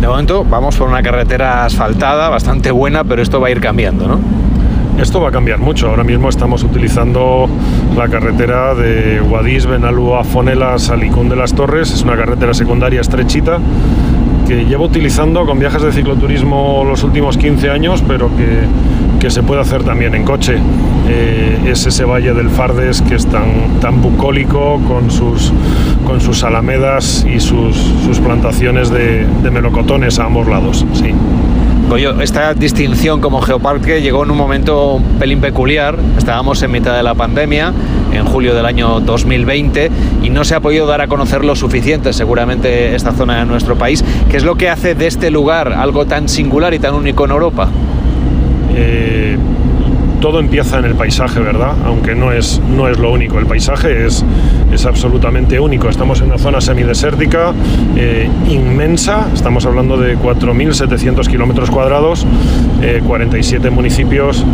De 0.00 0.06
momento 0.06 0.46
vamos 0.48 0.76
por 0.76 0.88
una 0.88 1.02
carretera 1.02 1.64
asfaltada, 1.64 2.28
bastante 2.28 2.70
buena, 2.70 3.02
pero 3.02 3.20
esto 3.20 3.40
va 3.40 3.48
a 3.48 3.50
ir 3.50 3.60
cambiando, 3.60 4.06
¿no? 4.06 4.20
Esto 4.98 5.20
va 5.20 5.28
a 5.28 5.32
cambiar 5.32 5.58
mucho. 5.58 5.88
Ahora 5.88 6.04
mismo 6.04 6.28
estamos 6.28 6.62
utilizando 6.64 7.48
la 7.96 8.08
carretera 8.08 8.74
de 8.74 9.20
Guadix, 9.20 9.66
Benalúa, 9.66 10.24
Fonela, 10.24 10.78
Salicún 10.78 11.28
de 11.28 11.36
las 11.36 11.54
Torres. 11.54 11.92
Es 11.92 12.02
una 12.02 12.16
carretera 12.16 12.54
secundaria 12.54 13.02
estrechita 13.02 13.58
que 14.48 14.64
llevo 14.64 14.84
utilizando 14.84 15.44
con 15.44 15.58
viajes 15.58 15.82
de 15.82 15.92
cicloturismo 15.92 16.84
los 16.84 17.02
últimos 17.02 17.36
15 17.36 17.68
años, 17.68 18.02
pero 18.06 18.30
que, 18.36 18.60
que 19.20 19.30
se 19.30 19.42
puede 19.42 19.60
hacer 19.60 19.82
también 19.82 20.14
en 20.14 20.24
coche. 20.24 20.56
Eh, 21.08 21.58
es 21.66 21.86
ese 21.86 22.04
valle 22.04 22.32
del 22.32 22.48
Fardes 22.48 23.02
que 23.02 23.16
es 23.16 23.26
tan, 23.26 23.80
tan 23.80 24.00
bucólico 24.00 24.80
con 24.88 25.10
sus, 25.10 25.52
con 26.06 26.20
sus 26.20 26.42
alamedas 26.42 27.26
y 27.28 27.40
sus, 27.40 27.76
sus 27.76 28.18
plantaciones 28.20 28.88
de, 28.90 29.26
de 29.42 29.50
melocotones 29.50 30.18
a 30.18 30.24
ambos 30.24 30.48
lados. 30.48 30.86
Sí. 30.94 31.12
Goyo, 31.88 32.20
esta 32.20 32.52
distinción 32.52 33.20
como 33.20 33.40
geoparque 33.40 34.02
llegó 34.02 34.24
en 34.24 34.32
un 34.32 34.36
momento 34.36 34.94
un 34.94 35.04
pelín 35.20 35.40
peculiar. 35.40 35.96
Estábamos 36.18 36.60
en 36.64 36.72
mitad 36.72 36.96
de 36.96 37.04
la 37.04 37.14
pandemia, 37.14 37.72
en 38.12 38.24
julio 38.24 38.56
del 38.56 38.66
año 38.66 38.98
2020, 38.98 39.90
y 40.20 40.30
no 40.30 40.44
se 40.44 40.56
ha 40.56 40.60
podido 40.60 40.86
dar 40.86 41.00
a 41.00 41.06
conocer 41.06 41.44
lo 41.44 41.54
suficiente, 41.54 42.12
seguramente, 42.12 42.96
esta 42.96 43.12
zona 43.12 43.38
de 43.38 43.44
nuestro 43.44 43.76
país. 43.76 44.04
¿Qué 44.28 44.36
es 44.36 44.42
lo 44.42 44.56
que 44.56 44.68
hace 44.68 44.96
de 44.96 45.06
este 45.06 45.30
lugar 45.30 45.72
algo 45.72 46.06
tan 46.06 46.28
singular 46.28 46.74
y 46.74 46.80
tan 46.80 46.92
único 46.92 47.24
en 47.24 47.30
Europa? 47.30 47.68
Eh, 48.74 49.38
todo 50.26 50.40
empieza 50.40 50.80
en 50.80 50.86
el 50.86 50.96
paisaje, 50.96 51.38
¿verdad? 51.38 51.74
Aunque 51.84 52.16
no 52.16 52.32
es, 52.32 52.60
no 52.68 52.88
es 52.88 52.98
lo 52.98 53.12
único. 53.12 53.38
El 53.38 53.46
paisaje 53.46 54.06
es, 54.06 54.24
es 54.72 54.84
absolutamente 54.84 55.60
único. 55.60 55.88
Estamos 55.88 56.20
en 56.20 56.26
una 56.26 56.38
zona 56.38 56.60
semidesértica 56.60 57.52
eh, 57.94 58.28
inmensa. 58.50 59.28
Estamos 59.32 59.66
hablando 59.66 59.96
de 59.96 60.18
4.700 60.18 61.28
kilómetros 61.28 61.70
cuadrados, 61.70 62.26
eh, 62.82 63.02
47 63.06 63.70
municipios 63.70 64.44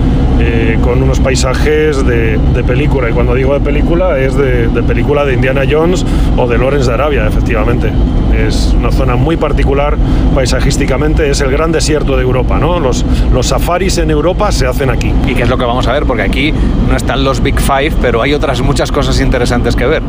eh, 0.41 0.77
con 0.83 1.03
unos 1.03 1.21
paisajes 1.21 2.05
de, 2.05 2.37
de, 2.37 2.65
película. 2.65 3.09
Y 3.09 3.15
cuando 3.15 3.35
digo 3.35 3.55
de 3.55 3.61
película, 3.61 4.19
es 4.19 4.37
de, 4.37 4.69
de 4.69 4.83
película 4.83 5.25
de 5.25 5.33
Indiana 5.33 5.63
Jones 5.67 6.05
o 6.37 6.47
de 6.47 6.59
Lawrence 6.59 6.87
de 6.87 6.93
Arabia, 6.93 7.27
efectivamente. 7.27 7.91
Es 8.33 8.75
una 8.77 8.91
zona 8.91 9.17
muy 9.17 9.37
particular 9.37 9.97
paisajísticamente. 10.35 11.31
Es 11.31 11.41
el 11.41 11.51
gran 11.51 11.73
desierto 11.73 12.17
de 12.17 12.23
Europa, 12.23 12.59
¿no? 12.59 12.81
Los, 12.81 13.05
los 13.33 13.47
safaris 13.47 13.99
en 13.99 14.11
Europa 14.11 14.53
se 14.53 14.67
hacen 14.67 14.91
aquí. 14.91 15.13
¿Y 15.27 15.35
qué 15.35 15.43
es 15.43 15.49
lo 15.49 15.59
que 15.59 15.65
vamos 15.65 15.87
a 15.87 15.93
ver? 15.93 16.05
Porque 16.05 16.23
aquí 16.23 16.53
no 16.89 16.97
están 16.97 17.25
los 17.25 17.43
Big 17.43 17.61
Five, 17.61 17.93
pero 18.01 18.23
hay 18.23 18.35
otras 18.35 18.61
muchas 18.63 18.91
cosas 18.91 19.21
interesantes 19.21 19.77
que 19.77 19.87
ver. 19.87 20.03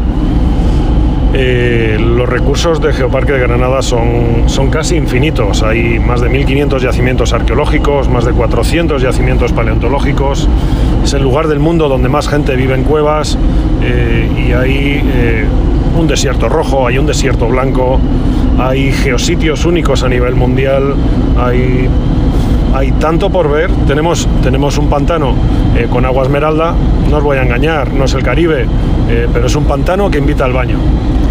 Eh, 1.36 1.98
los 2.00 2.30
recursos 2.30 2.80
de 2.80 2.94
Geoparque 2.94 3.32
de 3.32 3.40
Granada 3.40 3.82
son, 3.82 4.44
son 4.46 4.70
casi 4.70 4.96
infinitos. 4.96 5.64
Hay 5.64 5.98
más 6.00 6.22
de 6.22 6.30
1.500 6.30 6.80
yacimientos 6.80 7.34
arqueológicos, 7.34 8.08
más 8.08 8.26
de 8.26 8.34
400 8.34 9.02
yacimientos 9.02 9.52
paleontológicos. 9.52 10.48
Es 11.04 11.14
el 11.14 11.24
lugar 11.24 11.48
del 11.48 11.60
mundo 11.60 11.90
donde 11.90 12.08
más 12.08 12.28
gente 12.28 12.56
vive 12.56 12.76
en 12.76 12.84
cuevas 12.84 13.36
eh, 13.82 14.30
y 14.48 14.52
hay 14.52 15.02
eh, 15.04 15.46
un 15.98 16.08
desierto 16.08 16.50
rojo, 16.50 16.88
hay 16.88 16.98
un 16.98 17.06
desierto 17.06 17.48
blanco, 17.48 18.00
hay 18.58 18.92
geositios 18.92 19.66
únicos 19.66 20.04
a 20.04 20.10
nivel 20.10 20.36
mundial, 20.36 20.96
hay 21.38 21.90
hay 22.74 22.92
tanto 22.94 23.30
por 23.30 23.50
ver. 23.50 23.70
Tenemos, 23.88 24.28
tenemos 24.42 24.78
un 24.78 24.90
pantano 24.90 25.36
eh, 25.78 25.88
con 25.90 26.06
agua 26.06 26.24
esmeralda, 26.24 26.74
no 27.10 27.18
os 27.18 27.24
voy 27.24 27.38
a 27.38 27.44
engañar, 27.44 27.94
no 27.94 28.06
es 28.06 28.14
el 28.14 28.24
Caribe, 28.24 28.66
eh, 29.10 29.28
pero 29.32 29.48
es 29.48 29.56
un 29.56 29.66
pantano 29.66 30.10
que 30.10 30.18
invita 30.18 30.46
al 30.46 30.54
baño 30.54 30.80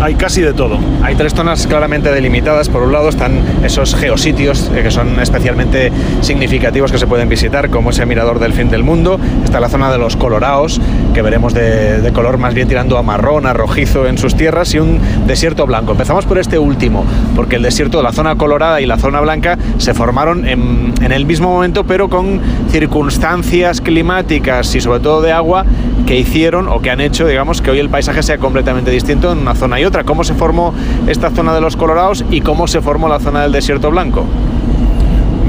hay 0.02 0.16
casi 0.16 0.40
de 0.40 0.52
todo. 0.52 0.78
Hay 1.02 1.14
tres 1.14 1.32
zonas 1.32 1.68
claramente 1.68 2.10
delimitadas. 2.10 2.68
Por 2.68 2.82
un 2.82 2.90
lado 2.90 3.08
están 3.08 3.40
esos 3.62 3.94
geositios 3.94 4.68
eh, 4.74 4.82
que 4.82 4.90
son 4.90 5.20
especialmente 5.20 5.92
significativos 6.22 6.90
que 6.90 6.98
se 6.98 7.06
pueden 7.06 7.28
visitar, 7.28 7.70
como 7.70 7.90
ese 7.90 8.04
mirador 8.04 8.40
del 8.40 8.52
fin 8.52 8.68
del 8.68 8.82
mundo. 8.82 9.20
Está 9.44 9.60
la 9.60 9.68
zona 9.68 9.92
de 9.92 9.98
los 9.98 10.16
coloraos, 10.16 10.80
que 11.14 11.22
veremos 11.22 11.54
de, 11.54 12.10
color 12.12 12.38
más 12.38 12.52
bien 12.52 12.66
tirando 12.66 12.98
a 12.98 13.02
marrón, 13.02 13.46
a 13.46 13.52
rojizo 13.52 14.06
en 14.08 14.18
sus 14.18 14.34
tierras, 14.34 14.74
y 14.74 14.80
un 14.80 14.98
desierto 15.28 15.66
blanco. 15.66 15.92
Empezamos 15.92 16.26
por 16.26 16.38
este 16.38 16.58
último, 16.58 17.04
porque 17.36 17.56
el 17.56 17.62
desierto 17.62 17.98
de 17.98 18.02
la 18.02 18.12
zona 18.12 18.34
colorada 18.34 18.80
y 18.80 18.86
la 18.86 18.98
zona 18.98 19.20
blanca 19.20 19.56
se 19.78 19.94
formaron 19.94 20.48
en 20.48 21.12
el 21.12 21.26
mismo 21.26 21.48
momento, 21.48 21.84
pero 21.84 22.08
con 22.08 22.40
circunstancias 22.70 23.80
climáticas 23.80 24.74
y 24.74 24.80
sobre 24.80 24.98
todo 24.98 25.22
de 25.22 25.30
agua 25.30 25.64
que 26.06 26.18
hicieron 26.18 26.68
o 26.68 26.80
que 26.80 26.90
han 26.90 27.00
hecho, 27.00 27.26
digamos, 27.26 27.62
que 27.62 27.70
hoy 27.70 27.78
el 27.78 27.88
paisaje 27.88 28.22
sea 28.22 28.38
completamente 28.38 28.90
distinto 28.90 29.32
en 29.32 29.38
una 29.38 29.54
zona 29.54 29.80
y 29.80 29.84
otra. 29.84 30.04
¿Cómo 30.04 30.24
se 30.24 30.34
formó 30.34 30.74
esta 31.06 31.30
zona 31.30 31.54
de 31.54 31.60
los 31.60 31.76
Colorados 31.76 32.24
y 32.30 32.40
cómo 32.40 32.66
se 32.66 32.80
formó 32.80 33.08
la 33.08 33.20
zona 33.20 33.42
del 33.42 33.52
Desierto 33.52 33.90
Blanco? 33.90 34.26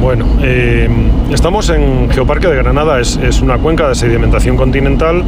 Bueno, 0.04 0.26
eh, 0.41 0.89
estamos 1.32 1.70
en 1.70 2.10
Geoparque 2.12 2.47
de 2.47 2.58
Granada, 2.58 2.99
es, 2.99 3.41
una 3.41 3.58
cuenca 3.58 3.88
de 3.88 3.95
sedimentación 3.95 4.58
continental, 4.58 5.24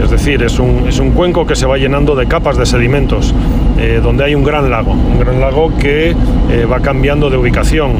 es 0.00 0.10
decir, 0.10 0.44
es 0.44 0.60
un, 0.60 0.86
es 0.86 1.00
un, 1.00 1.10
cuenco 1.10 1.44
que 1.44 1.56
se 1.56 1.66
va 1.66 1.76
llenando 1.76 2.14
de 2.14 2.28
capas 2.28 2.56
de 2.56 2.64
sedimentos, 2.64 3.34
eh, 3.78 3.98
donde 4.00 4.22
hay 4.22 4.36
un 4.36 4.44
gran 4.44 4.70
lago, 4.70 4.92
un 4.92 5.18
gran 5.18 5.40
lago 5.40 5.76
que 5.76 6.10
eh, 6.10 6.66
va 6.70 6.78
cambiando 6.78 7.30
de 7.30 7.36
ubicación 7.36 7.94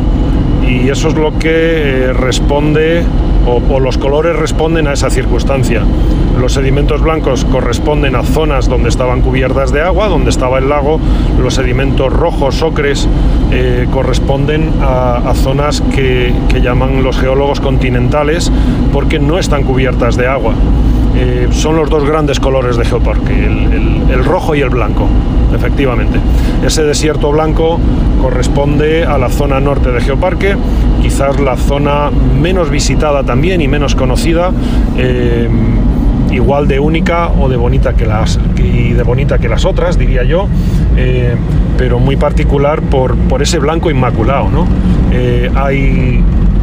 y 0.64 0.88
eso 0.90 1.08
es 1.08 1.14
lo 1.16 1.36
que 1.40 2.12
responde 2.12 3.02
o, 3.46 3.80
los 3.80 3.98
colores 3.98 4.36
responden 4.36 4.86
a 4.86 4.92
esa 4.92 5.10
circunstancia. 5.10 5.82
Los 6.40 6.54
sedimentos 6.54 7.02
blancos 7.02 7.44
corresponden 7.44 8.16
a 8.16 8.22
zonas 8.22 8.68
donde 8.68 8.88
estaban 8.88 9.20
cubiertas 9.20 9.72
de 9.72 9.82
agua, 9.82 10.08
donde 10.08 10.30
estaba 10.30 10.58
el 10.58 10.68
lago. 10.68 11.00
Los 11.40 11.54
sedimentos 11.54 12.12
rojos, 12.12 12.62
ocres, 12.62 13.08
eh, 13.50 13.86
corresponden 13.92 14.72
a, 14.80 15.32
zonas 15.34 15.82
que, 15.94 16.32
llaman 16.62 17.02
los 17.02 17.18
geólogos 17.18 17.60
continentales 17.60 18.52
porque 18.92 19.18
no 19.18 19.38
están 19.38 19.64
cubiertas 19.64 20.16
de 20.16 20.26
agua. 20.28 20.54
Eh, 21.16 21.48
son 21.50 21.76
los 21.76 21.90
dos 21.90 22.04
grandes 22.04 22.40
colores 22.40 22.76
de 22.76 22.84
Geoparque, 22.84 23.44
el, 23.44 24.24
rojo 24.24 24.54
y 24.54 24.60
el 24.60 24.70
blanco, 24.70 25.06
efectivamente. 25.54 26.18
Ese 26.64 26.84
desierto 26.84 27.30
blanco 27.32 27.78
corresponde 28.20 29.04
a 29.04 29.18
la 29.18 29.28
zona 29.28 29.60
norte 29.60 29.90
de 29.90 30.00
Geoparque, 30.00 30.56
quizás 31.12 31.38
la 31.40 31.58
zona 31.58 32.10
menos 32.10 32.70
visitada 32.70 33.22
también 33.22 33.60
y 33.60 33.68
menos 33.68 33.94
conocida. 33.94 34.50
Eh, 34.96 35.46
igual 36.30 36.66
de 36.66 36.80
única 36.80 37.28
o 37.28 37.50
de 37.50 37.58
bonita 37.58 37.92
que 37.92 38.06
las 38.06 38.40
y 38.56 38.94
de 38.94 39.02
bonita 39.02 39.36
que 39.36 39.50
las 39.50 39.66
otras 39.66 39.98
diría 39.98 40.22
yo 40.22 40.48
eh, 40.96 41.34
pero 41.76 41.98
muy 41.98 42.16
particular 42.16 42.80
por, 42.80 43.16
por, 43.16 43.42
ese 43.42 43.58
blanco 43.58 43.90
inmaculado 43.90 44.48
¿no? 44.48 44.66
hay 45.54 46.22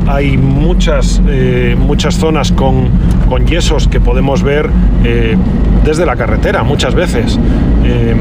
hay 0.09 0.37
muchas, 0.37 1.21
eh, 1.27 1.75
muchas 1.77 2.15
zonas 2.15 2.51
con, 2.51 2.89
con, 3.29 3.45
yesos 3.45 3.87
que 3.87 3.99
podemos 3.99 4.41
ver 4.41 4.67
eh, 5.03 5.37
desde 5.85 6.05
la 6.05 6.15
carretera 6.15 6.63
muchas 6.63 6.95
veces. 6.95 7.39
Eh, 7.83 8.15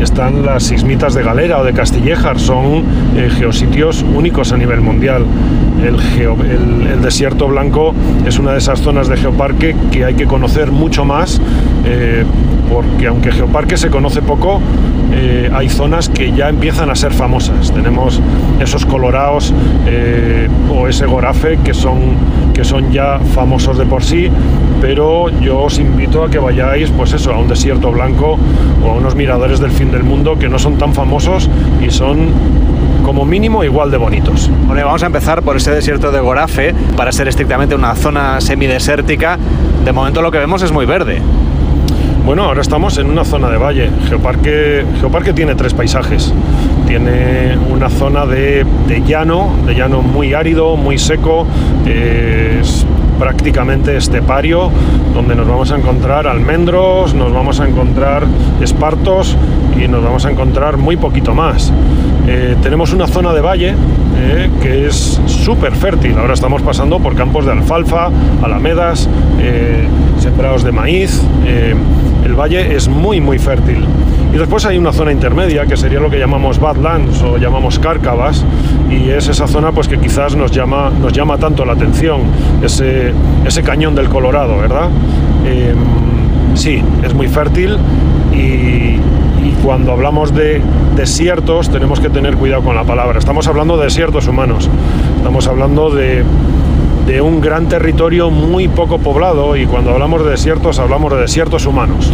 están 0.00 0.44
las 0.44 0.64
sismitas 0.64 1.14
de 1.14 1.22
Galera 1.22 1.58
o 1.58 1.64
de 1.64 1.72
Castillejar, 1.72 2.38
son 2.38 2.84
geositios 3.38 4.04
únicos 4.14 4.52
a 4.52 4.56
nivel 4.56 4.80
mundial. 4.80 5.24
El, 5.82 5.96
el, 6.90 7.00
desierto 7.00 7.48
blanco 7.48 7.94
es 8.26 8.38
una 8.38 8.52
de 8.52 8.58
esas 8.58 8.80
zonas 8.80 9.08
de 9.08 9.16
geoparque 9.16 9.74
que 9.90 10.04
hay 10.04 10.14
que 10.14 10.26
conocer 10.26 10.70
mucho 10.70 11.04
más, 11.04 11.40
porque 12.80 13.06
aunque 13.06 13.32
geoparque 13.32 13.76
se 13.76 13.90
conoce 13.90 14.22
poco, 14.22 14.60
eh, 15.12 15.50
hay 15.52 15.68
zonas 15.68 16.08
que 16.08 16.32
ya 16.32 16.48
empiezan 16.48 16.90
a 16.90 16.94
ser 16.94 17.12
famosas. 17.12 17.72
Tenemos 17.72 18.20
esos 18.60 18.86
colorados 18.86 19.52
eh, 19.86 20.48
o 20.72 20.88
ese 20.88 21.06
gorafe 21.06 21.58
que 21.58 21.74
son, 21.74 22.00
que 22.54 22.64
son 22.64 22.92
ya 22.92 23.18
famosos 23.34 23.76
de 23.76 23.86
por 23.86 24.02
sí, 24.02 24.30
pero 24.80 25.28
yo 25.40 25.60
os 25.60 25.78
invito 25.78 26.24
a 26.24 26.30
que 26.30 26.38
vayáis 26.38 26.90
pues 26.90 27.12
eso, 27.12 27.32
a 27.32 27.38
un 27.38 27.48
desierto 27.48 27.90
blanco 27.90 28.38
o 28.84 28.90
a 28.90 28.94
unos 28.94 29.14
miradores 29.14 29.60
del 29.60 29.70
fin 29.70 29.90
del 29.90 30.04
mundo 30.04 30.38
que 30.38 30.48
no 30.48 30.58
son 30.58 30.78
tan 30.78 30.94
famosos 30.94 31.50
y 31.84 31.90
son 31.90 32.28
como 33.04 33.24
mínimo 33.24 33.64
igual 33.64 33.90
de 33.90 33.96
bonitos. 33.96 34.50
Bueno, 34.66 34.84
vamos 34.86 35.02
a 35.02 35.06
empezar 35.06 35.42
por 35.42 35.56
ese 35.56 35.72
desierto 35.72 36.12
de 36.12 36.20
Gorafe, 36.20 36.74
para 36.96 37.12
ser 37.12 37.28
estrictamente 37.28 37.74
una 37.74 37.94
zona 37.94 38.40
semidesértica. 38.40 39.38
De 39.84 39.92
momento 39.92 40.22
lo 40.22 40.30
que 40.30 40.38
vemos 40.38 40.62
es 40.62 40.70
muy 40.70 40.86
verde. 40.86 41.20
Bueno, 42.30 42.44
ahora 42.44 42.60
estamos 42.60 42.96
en 42.98 43.10
una 43.10 43.24
zona 43.24 43.50
de 43.50 43.56
valle. 43.56 43.90
Geoparque, 44.06 44.84
Geoparque 45.00 45.32
tiene 45.32 45.56
tres 45.56 45.74
paisajes. 45.74 46.32
Tiene 46.86 47.58
una 47.58 47.90
zona 47.90 48.24
de, 48.24 48.64
llano, 49.04 49.50
de 49.66 49.74
llano 49.74 50.00
muy 50.00 50.32
árido, 50.32 50.76
muy 50.76 50.96
seco, 50.96 51.44
es 51.84 52.86
prácticamente 53.18 53.96
estepario, 53.96 54.70
donde 55.12 55.34
nos 55.34 55.48
vamos 55.48 55.72
a 55.72 55.76
encontrar 55.78 56.28
almendros, 56.28 57.14
nos 57.14 57.32
vamos 57.32 57.58
a 57.58 57.66
encontrar 57.66 58.22
espartos 58.60 59.36
y 59.76 59.88
nos 59.88 60.04
vamos 60.04 60.24
a 60.24 60.30
encontrar 60.30 60.76
muy 60.76 60.96
poquito 60.96 61.34
más. 61.34 61.72
Eh, 62.28 62.54
tenemos 62.62 62.92
una 62.92 63.08
zona 63.08 63.32
de 63.32 63.40
valle 63.40 63.74
eh, 64.20 64.50
que 64.62 64.86
es 64.86 65.20
súper 65.26 65.74
fértil. 65.74 66.18
Ahora 66.18 66.34
estamos 66.34 66.62
pasando 66.62 66.98
por 66.98 67.14
campos 67.14 67.46
de 67.46 67.52
alfalfa, 67.52 68.10
alamedas, 68.42 69.08
eh, 69.40 69.86
sembrados 70.18 70.62
de 70.62 70.72
maíz 70.72 71.22
el 72.30 72.34
valle 72.34 72.76
es 72.76 72.88
muy 72.88 73.20
muy 73.20 73.38
fértil. 73.38 73.84
Y 74.32 74.36
después 74.36 74.64
hay 74.64 74.78
una 74.78 74.92
zona 74.92 75.10
intermedia 75.10 75.66
que 75.66 75.76
sería 75.76 75.98
lo 75.98 76.08
que 76.08 76.18
llamamos 76.18 76.60
Badlands 76.60 77.20
o 77.22 77.36
llamamos 77.38 77.80
Cárcavas 77.80 78.44
y 78.88 79.10
es 79.10 79.26
esa 79.26 79.48
zona 79.48 79.72
pues 79.72 79.88
que 79.88 79.98
quizás 79.98 80.36
nos 80.36 80.52
llama, 80.52 80.90
nos 80.90 81.12
llama 81.12 81.38
tanto 81.38 81.64
la 81.64 81.72
atención, 81.72 82.20
ese, 82.62 83.12
ese 83.44 83.62
cañón 83.64 83.96
del 83.96 84.08
Colorado, 84.08 84.58
¿verdad? 84.58 84.88
Em, 85.44 85.76
sí, 86.54 86.80
es 87.02 87.12
muy 87.14 87.26
fértil 87.26 87.76
y, 88.32 88.98
cuando 89.62 89.92
hablamos 89.92 90.34
de 90.34 90.62
desiertos 90.96 91.70
tenemos 91.70 92.00
que 92.00 92.08
tener 92.08 92.36
cuidado 92.36 92.62
con 92.62 92.74
la 92.74 92.84
palabra. 92.84 93.18
Estamos 93.18 93.46
hablando 93.46 93.76
de 93.76 93.84
desiertos 93.84 94.26
humanos, 94.26 94.70
estamos 95.18 95.46
hablando 95.48 95.90
de 95.90 96.24
un 97.22 97.40
gran 97.40 97.68
territorio 97.68 98.30
muy 98.30 98.68
poco 98.68 98.98
poblado 98.98 99.56
y 99.56 99.66
cuando 99.66 99.90
hablamos 99.90 100.24
de 100.24 100.30
desiertos 100.30 100.78
hablamos 100.78 101.12
de 101.12 101.20
desiertos 101.20 101.66
humanos, 101.66 102.10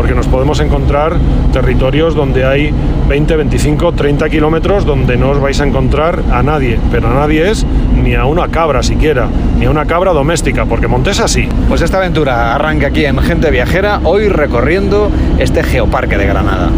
porque 0.00 0.14
nos 0.14 0.28
podemos 0.28 0.58
encontrar 0.60 1.12
territorios 1.52 2.14
donde 2.14 2.46
hay 2.46 2.72
20, 3.06 3.36
25, 3.36 3.92
30 3.92 4.30
kilómetros 4.30 4.86
donde 4.86 5.18
no 5.18 5.28
os 5.28 5.38
vais 5.38 5.60
a 5.60 5.66
encontrar 5.66 6.22
a 6.32 6.42
nadie, 6.42 6.78
pero 6.90 7.08
a 7.08 7.12
nadie 7.12 7.50
es 7.50 7.66
ni 8.02 8.14
a 8.14 8.24
una 8.24 8.48
cabra 8.48 8.82
siquiera, 8.82 9.28
ni 9.58 9.66
a 9.66 9.70
una 9.70 9.84
cabra 9.84 10.14
doméstica, 10.14 10.64
porque 10.64 10.88
Montesa 10.88 11.28
sí. 11.28 11.46
Pues 11.68 11.82
esta 11.82 11.98
aventura 11.98 12.54
arranca 12.54 12.86
aquí 12.86 13.04
en 13.04 13.18
Gente 13.18 13.50
Viajera, 13.50 14.00
hoy 14.04 14.30
recorriendo 14.30 15.10
este 15.38 15.62
geoparque 15.62 16.16
de 16.16 16.26
Granada. 16.26 16.70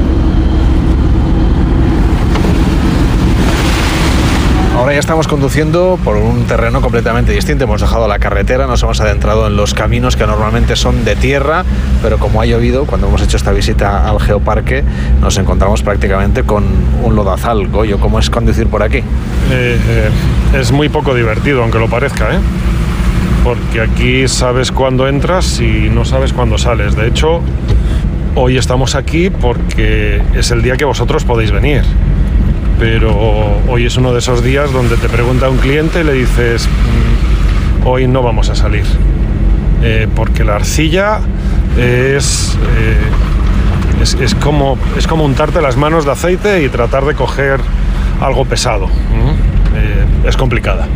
Ahora 4.83 4.95
ya 4.95 4.99
estamos 4.99 5.29
conduciendo 5.29 5.97
por 6.03 6.17
un 6.17 6.43
terreno 6.49 6.81
completamente 6.81 7.31
distinto. 7.31 7.63
Hemos 7.63 7.81
dejado 7.81 8.09
la 8.09 8.19
carretera, 8.19 8.67
nos 8.67 8.83
hemos 8.83 9.01
adentrado 9.01 9.47
en 9.47 9.55
los 9.55 9.75
caminos 9.75 10.17
que 10.17 10.27
normalmente 10.27 10.75
son 10.75 11.05
de 11.05 11.15
tierra, 11.15 11.65
pero 12.03 12.19
como 12.19 12.43
ha 12.43 12.47
llovido, 12.47 12.85
cuando 12.85 13.07
hemos 13.07 13.23
hecho 13.23 13.37
esta 13.37 13.53
visita 13.53 14.11
al 14.11 14.19
geoparque, 14.19 14.83
nos 15.21 15.39
encontramos 15.39 15.85
prácticamente 15.85 16.43
con 16.43 16.65
un 17.01 17.15
lodazal. 17.15 17.69
Goyo, 17.69 18.01
¿cómo 18.01 18.19
es 18.19 18.29
conducir 18.29 18.67
por 18.67 18.83
aquí? 18.83 18.99
Eh, 18.99 19.03
eh, 19.53 20.11
es 20.59 20.73
muy 20.73 20.89
poco 20.89 21.15
divertido, 21.15 21.63
aunque 21.63 21.79
lo 21.79 21.89
parezca, 21.89 22.35
¿eh? 22.35 22.41
Porque 23.45 23.83
aquí 23.83 24.27
sabes 24.27 24.73
cuándo 24.73 25.07
entras 25.07 25.61
y 25.61 25.91
no 25.95 26.05
sabes 26.05 26.33
cuándo 26.33 26.59
sales. 26.59 26.97
De 26.97 27.07
hecho, 27.07 27.41
hoy 28.35 28.57
estamos 28.57 28.97
aquí 28.97 29.31
porque 29.31 30.21
es 30.35 30.51
el 30.51 30.61
día 30.61 30.77
que 30.77 30.85
vosotros 30.85 31.23
podéis 31.25 31.53
venir 31.53 31.85
pero 32.79 33.61
hoy 33.69 33.87
es 33.87 33.97
uno 33.97 34.13
de 34.13 34.19
esos 34.19 34.43
días 34.43 34.73
donde 34.73 34.97
te 34.97 35.09
pregunta 35.09 35.49
un 35.49 35.59
cliente 35.59 36.01
y 36.01 36.05
le 36.05 36.13
dices, 36.13 36.69
mm, 36.69 37.87
hoy 37.87 38.07
no 38.07 38.23
vamos 38.23 38.51
a 38.51 38.55
salir, 38.55 38.85
eh, 39.83 40.09
porque 40.15 40.45
la 40.45 40.57
arcilla 40.57 41.21
es, 41.77 42.57
eh, 42.79 42.97
es, 44.21 44.35
como, 44.35 44.79
es 44.97 45.07
como 45.07 45.25
untarte 45.25 45.61
las 45.61 45.77
manos 45.77 46.05
de 46.05 46.13
aceite 46.13 46.63
y 46.63 46.69
tratar 46.69 47.05
de 47.05 47.15
coger 47.15 47.61
algo 48.21 48.45
pesado. 48.45 48.87
Eh, 49.75 50.29
es 50.29 50.37
complicada. 50.37 50.87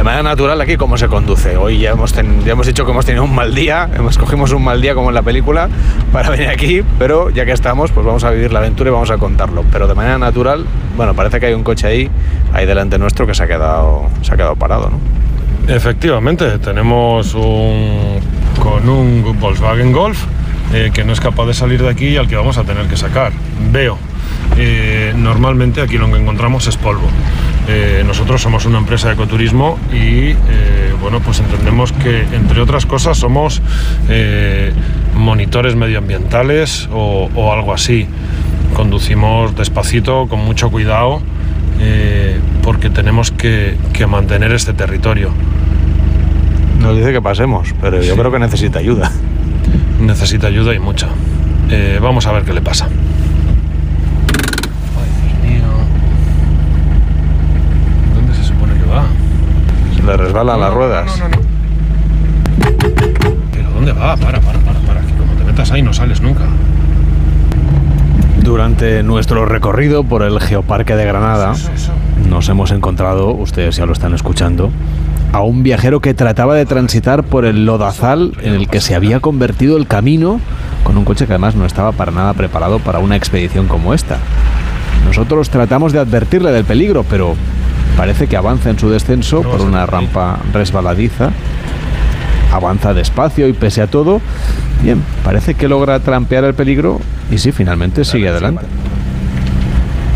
De 0.00 0.04
manera 0.04 0.22
natural 0.22 0.58
aquí 0.62 0.78
cómo 0.78 0.96
se 0.96 1.08
conduce. 1.08 1.58
Hoy 1.58 1.80
ya 1.80 1.90
hemos, 1.90 2.14
dicho 2.66 2.86
que 2.86 2.90
hemos 2.90 3.04
tenido 3.04 3.22
un 3.22 3.34
mal 3.34 3.54
día, 3.54 3.86
hemos 3.94 4.16
cogimos 4.16 4.50
un 4.50 4.64
mal 4.64 4.80
día 4.80 4.94
como 4.94 5.10
en 5.10 5.14
la 5.14 5.20
película 5.20 5.68
para 6.10 6.30
venir 6.30 6.48
aquí, 6.48 6.80
pero 6.98 7.28
ya 7.28 7.44
que 7.44 7.52
estamos, 7.52 7.92
pues 7.92 8.06
vamos 8.06 8.24
a 8.24 8.30
vivir 8.30 8.50
la 8.50 8.60
aventura 8.60 8.88
y 8.88 8.92
vamos 8.94 9.10
a 9.10 9.18
contarlo. 9.18 9.62
Pero 9.70 9.86
de 9.88 9.94
manera 9.94 10.16
natural, 10.16 10.64
bueno, 10.96 11.12
parece 11.12 11.38
que 11.38 11.44
hay 11.44 11.52
un 11.52 11.64
coche 11.64 11.86
ahí, 11.86 12.10
ahí 12.54 12.64
delante 12.64 12.96
nuestro 12.96 13.26
que 13.26 13.34
se 13.34 13.42
ha 13.42 13.46
quedado, 13.46 14.06
se 14.22 14.32
ha 14.32 14.38
quedado 14.38 14.56
parado, 14.56 14.88
¿no? 14.88 14.98
Efectivamente, 15.70 16.58
tenemos 16.60 17.34
un 17.34 18.20
con 18.58 18.88
un 18.88 19.36
Volkswagen 19.38 19.92
Golf 19.92 20.24
eh, 20.72 20.92
que 20.94 21.04
no 21.04 21.12
es 21.12 21.20
capaz 21.20 21.44
de 21.44 21.52
salir 21.52 21.82
de 21.82 21.90
aquí 21.90 22.06
y 22.08 22.16
al 22.16 22.26
que 22.26 22.36
vamos 22.36 22.56
a 22.56 22.64
tener 22.64 22.86
que 22.86 22.96
sacar. 22.96 23.32
Veo. 23.70 23.98
Eh, 24.56 25.12
normalmente 25.16 25.80
aquí 25.80 25.98
lo 25.98 26.10
que 26.10 26.18
encontramos 26.18 26.66
es 26.66 26.76
polvo. 26.76 27.08
Eh, 27.68 28.02
nosotros 28.06 28.42
somos 28.42 28.66
una 28.66 28.78
empresa 28.78 29.08
de 29.08 29.14
ecoturismo 29.14 29.78
y 29.92 30.34
bueno, 31.00 31.20
pues 31.20 31.40
entendemos 31.40 31.92
que 31.92 32.20
entre 32.34 32.60
otras 32.60 32.84
cosas 32.84 33.16
somos 33.16 33.62
monitores 35.14 35.76
medioambientales 35.76 36.88
o, 36.92 37.52
algo 37.52 37.72
así. 37.72 38.06
Conducimos 38.74 39.56
despacito, 39.56 40.26
con 40.28 40.40
mucho 40.40 40.70
cuidado, 40.70 41.22
porque 42.62 42.90
tenemos 42.90 43.30
que, 43.30 43.76
mantener 44.08 44.52
este 44.52 44.72
territorio. 44.72 45.30
Nos 46.80 46.96
dice 46.96 47.12
que 47.12 47.20
pasemos, 47.20 47.74
pero 47.80 48.02
yo 48.02 48.16
creo 48.16 48.32
que 48.32 48.38
necesita 48.38 48.78
ayuda. 48.78 49.10
Necesita 50.00 50.46
ayuda 50.46 50.74
y 50.74 50.78
mucha. 50.78 51.08
Eh, 51.68 51.98
vamos 52.00 52.26
a 52.26 52.32
ver 52.32 52.44
qué 52.44 52.54
le 52.54 52.62
pasa. 52.62 52.86
Ay, 54.96 55.10
Dios 55.22 55.38
mío. 55.44 55.68
¿Dónde 58.14 58.34
se 58.34 58.44
supone 58.44 58.74
que 58.74 58.84
va? 58.84 59.04
Se 59.94 59.99
le 60.10 60.16
resbalan 60.16 60.58
las 60.58 60.74
ruedas. 60.74 61.18
No, 61.18 61.28
no, 61.28 61.36
no. 61.36 61.42
¿Pero 63.52 63.70
dónde 63.70 63.92
va? 63.92 64.16
Para, 64.16 64.40
para, 64.40 64.58
para, 64.58 64.80
para. 64.80 65.00
Que 65.02 65.14
como 65.14 65.32
te 65.34 65.44
metas 65.44 65.70
ahí 65.70 65.82
no 65.82 65.92
sales 65.92 66.20
nunca. 66.20 66.46
Durante 68.42 69.04
nuestro 69.04 69.46
recorrido 69.46 70.02
por 70.02 70.22
el 70.22 70.40
Geoparque 70.40 70.96
de 70.96 71.04
Granada, 71.04 71.54
nos 72.28 72.48
hemos 72.48 72.72
encontrado, 72.72 73.30
ustedes 73.30 73.76
ya 73.76 73.86
lo 73.86 73.92
están 73.92 74.12
escuchando, 74.12 74.72
a 75.32 75.42
un 75.42 75.62
viajero 75.62 76.00
que 76.00 76.12
trataba 76.12 76.56
de 76.56 76.66
transitar 76.66 77.22
por 77.22 77.44
el 77.44 77.64
lodazal 77.64 78.32
en 78.42 78.54
el 78.54 78.68
que 78.68 78.80
se 78.80 78.96
había 78.96 79.20
convertido 79.20 79.76
el 79.76 79.86
camino 79.86 80.40
con 80.82 80.98
un 80.98 81.04
coche 81.04 81.26
que 81.28 81.34
además 81.34 81.54
no 81.54 81.66
estaba 81.66 81.92
para 81.92 82.10
nada 82.10 82.32
preparado 82.32 82.80
para 82.80 82.98
una 82.98 83.14
expedición 83.14 83.68
como 83.68 83.94
esta. 83.94 84.18
Nosotros 85.04 85.50
tratamos 85.50 85.92
de 85.92 86.00
advertirle 86.00 86.50
del 86.50 86.64
peligro, 86.64 87.04
pero 87.08 87.36
parece 88.00 88.28
que 88.28 88.36
avanza 88.38 88.70
en 88.70 88.78
su 88.78 88.88
descenso 88.88 89.42
por 89.42 89.60
una 89.60 89.84
rampa 89.84 90.38
resbaladiza. 90.54 91.32
Avanza 92.50 92.94
despacio 92.94 93.46
y 93.46 93.52
pese 93.52 93.82
a 93.82 93.88
todo, 93.88 94.22
bien, 94.82 95.02
parece 95.22 95.52
que 95.52 95.68
logra 95.68 96.00
trampear 96.00 96.44
el 96.44 96.54
peligro 96.54 96.98
y 97.30 97.36
sí, 97.36 97.52
finalmente 97.52 98.06
sigue 98.06 98.30
adelante. 98.30 98.64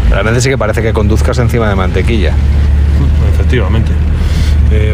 Realmente 0.08 0.40
sí 0.40 0.48
que 0.48 0.56
parece 0.56 0.80
que 0.80 0.94
conduzcas 0.94 1.38
encima 1.40 1.68
de 1.68 1.74
mantequilla. 1.74 2.32
Efectivamente 3.34 3.92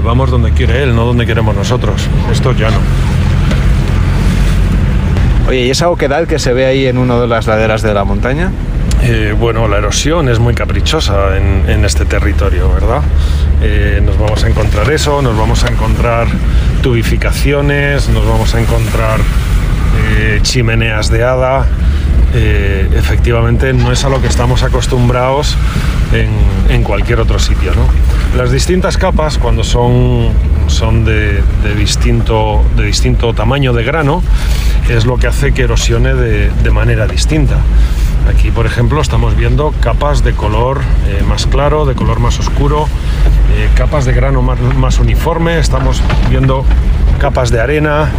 vamos 0.03 0.33
donde 0.33 0.51
quiere 0.51 0.83
él, 0.83 0.97
no 0.97 1.05
donde 1.05 1.27
queremos 1.27 1.55
nosotros. 1.55 2.09
Esto 2.33 2.51
ya 2.57 2.71
no. 2.71 2.79
Oye, 5.49 5.67
¿y 5.67 5.71
esa 5.71 5.91
oquedad 5.91 6.27
que 6.27 6.41
se 6.41 6.53
ve 6.53 6.67
ahí 6.67 6.87
en 6.89 6.99
una 6.99 7.21
de 7.21 7.29
las 7.29 7.47
laderas 7.47 7.83
de 7.83 7.95
la 7.95 8.03
montaña? 8.03 8.51
Eh, 9.03 9.35
bueno, 9.39 9.67
la 9.67 9.79
erosión 9.79 10.29
es 10.29 10.39
muy 10.39 10.55
caprichosa 10.55 11.37
en, 11.37 11.85
este 11.85 12.05
territorio, 12.05 12.73
¿verdad? 12.73 13.03
Eh, 13.63 14.01
nos 14.05 14.19
vamos 14.19 14.45
a 14.45 14.49
encontrar 14.49 14.91
eso, 14.91 15.23
nos 15.23 15.37
vamos 15.37 15.65
a 15.65 15.69
encontrar 15.69 16.27
tubificaciones, 16.83 18.09
nos 18.11 18.27
vamos 18.27 18.55
a 18.55 18.61
encontrar 18.61 19.21
eh, 20.17 20.41
chimeneas 20.43 21.11
de 21.11 21.25
hada. 21.25 21.67
efectivamente, 22.33 23.73
no 23.73 23.91
es 23.91 24.05
a 24.05 24.09
lo 24.09 24.21
que 24.21 24.29
estamos 24.29 24.63
acostumbrados 24.63 25.57
en, 26.69 26.83
cualquier 26.85 27.21
otro 27.21 27.39
sitio. 27.39 27.73
Las 28.37 28.53
distintas 28.53 28.97
capas, 28.97 29.39
cuando 29.39 29.65
son, 29.65 30.33
de 31.05 31.43
distinto 31.77 33.35
tamaño 33.35 33.73
de 33.73 33.83
grano, 33.83 34.23
es 34.91 35.07
lo 35.07 35.17
que 35.17 35.27
hace 35.27 35.53
que 35.53 35.63
erosione 35.63 36.15
de, 36.15 36.71
manera 36.71 37.07
distinta. 37.07 37.59
Aquí, 38.29 38.51
por 38.51 38.67
ejemplo, 38.67 39.01
estamos 39.01 39.37
viendo 39.37 39.73
capas 39.81 40.23
de 40.23 40.33
color 40.33 40.81
eh, 41.07 41.23
más 41.27 41.47
claro, 41.47 41.87
de 41.87 41.95
color 41.95 42.21
más 42.21 42.39
oscuro, 42.39 42.87
eh, 43.55 43.69
capas 43.75 44.05
de 44.05 44.13
grano 44.13 44.43
más, 44.43 44.61
más 44.61 44.99
uniforme, 44.99 45.59
estamos 45.59 46.03
viendo 46.29 46.65
capas 47.19 47.51
de 47.51 47.61
arena, 47.61 48.11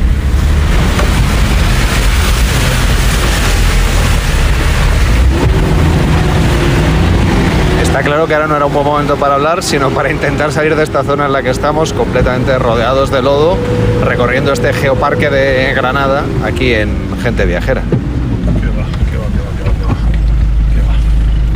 Está 7.92 8.04
claro 8.04 8.26
que 8.26 8.34
ahora 8.34 8.48
no 8.48 8.56
era 8.56 8.66
un 8.66 8.74
buen 8.74 8.86
momento 8.86 9.18
para 9.18 9.36
hablar, 9.36 9.62
sino 9.62 9.90
para 9.90 10.10
intentar 10.10 10.54
salir 10.54 10.78
de 10.78 10.84
esta 10.84 11.04
zona 11.04 11.26
en 11.26 11.34
la 11.34 11.44
que 11.44 11.50
estamos, 11.50 11.92
completamente 11.92 12.58
rodeados 12.58 13.12
de 13.12 13.22
lodo, 13.22 13.58
recorriendo 14.06 14.54
este 14.54 14.72
geoparque 14.72 15.30
de 15.30 15.74
Granada, 15.74 16.24
aquí 16.46 16.74
en 16.74 16.96
Gente 17.22 17.46
Viajera. 17.46 17.84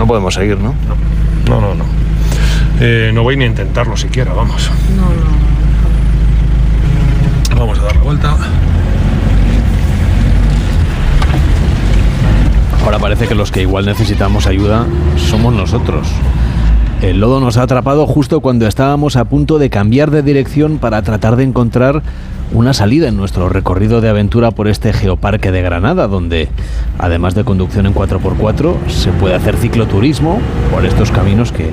No 0.05 0.09
podemos 0.09 0.35
seguir, 0.35 0.59
¿no? 0.59 0.75
No, 1.49 1.59
no, 1.59 1.73
no. 1.73 1.83
Eh, 2.79 3.09
no 3.11 3.23
voy 3.23 3.37
ni 3.37 3.45
a 3.45 3.47
intentarlo 3.47 3.97
siquiera, 3.97 4.33
vamos. 4.33 4.69
No, 4.95 5.01
no. 7.55 7.59
Vamos 7.59 7.79
a 7.79 7.81
dar 7.81 7.95
la 7.95 8.03
vuelta. 8.03 8.37
Ahora 12.83 12.99
parece 12.99 13.27
que 13.27 13.33
los 13.33 13.51
que 13.51 13.61
igual 13.63 13.87
necesitamos 13.87 14.45
ayuda 14.45 14.85
somos 15.17 15.51
nosotros. 15.55 16.07
El 17.01 17.19
lodo 17.19 17.39
nos 17.39 17.57
ha 17.57 17.63
atrapado 17.63 18.05
justo 18.05 18.41
cuando 18.41 18.67
estábamos 18.67 19.15
a 19.15 19.25
punto 19.25 19.57
de 19.57 19.71
cambiar 19.71 20.11
de 20.11 20.21
dirección 20.21 20.77
para 20.77 21.01
tratar 21.01 21.35
de 21.35 21.45
encontrar 21.45 22.03
una 22.53 22.73
salida 22.73 23.07
en 23.07 23.17
nuestro 23.17 23.49
recorrido 23.49 24.01
de 24.01 24.09
aventura 24.09 24.51
por 24.51 24.67
este 24.67 24.93
geoparque 24.93 25.51
de 25.51 25.61
Granada, 25.61 26.07
donde, 26.07 26.49
además 26.99 27.35
de 27.35 27.43
conducción 27.43 27.85
en 27.85 27.93
4x4, 27.93 28.87
se 28.87 29.11
puede 29.11 29.35
hacer 29.35 29.57
cicloturismo 29.57 30.39
por 30.71 30.85
estos 30.85 31.11
caminos 31.11 31.51
que, 31.51 31.69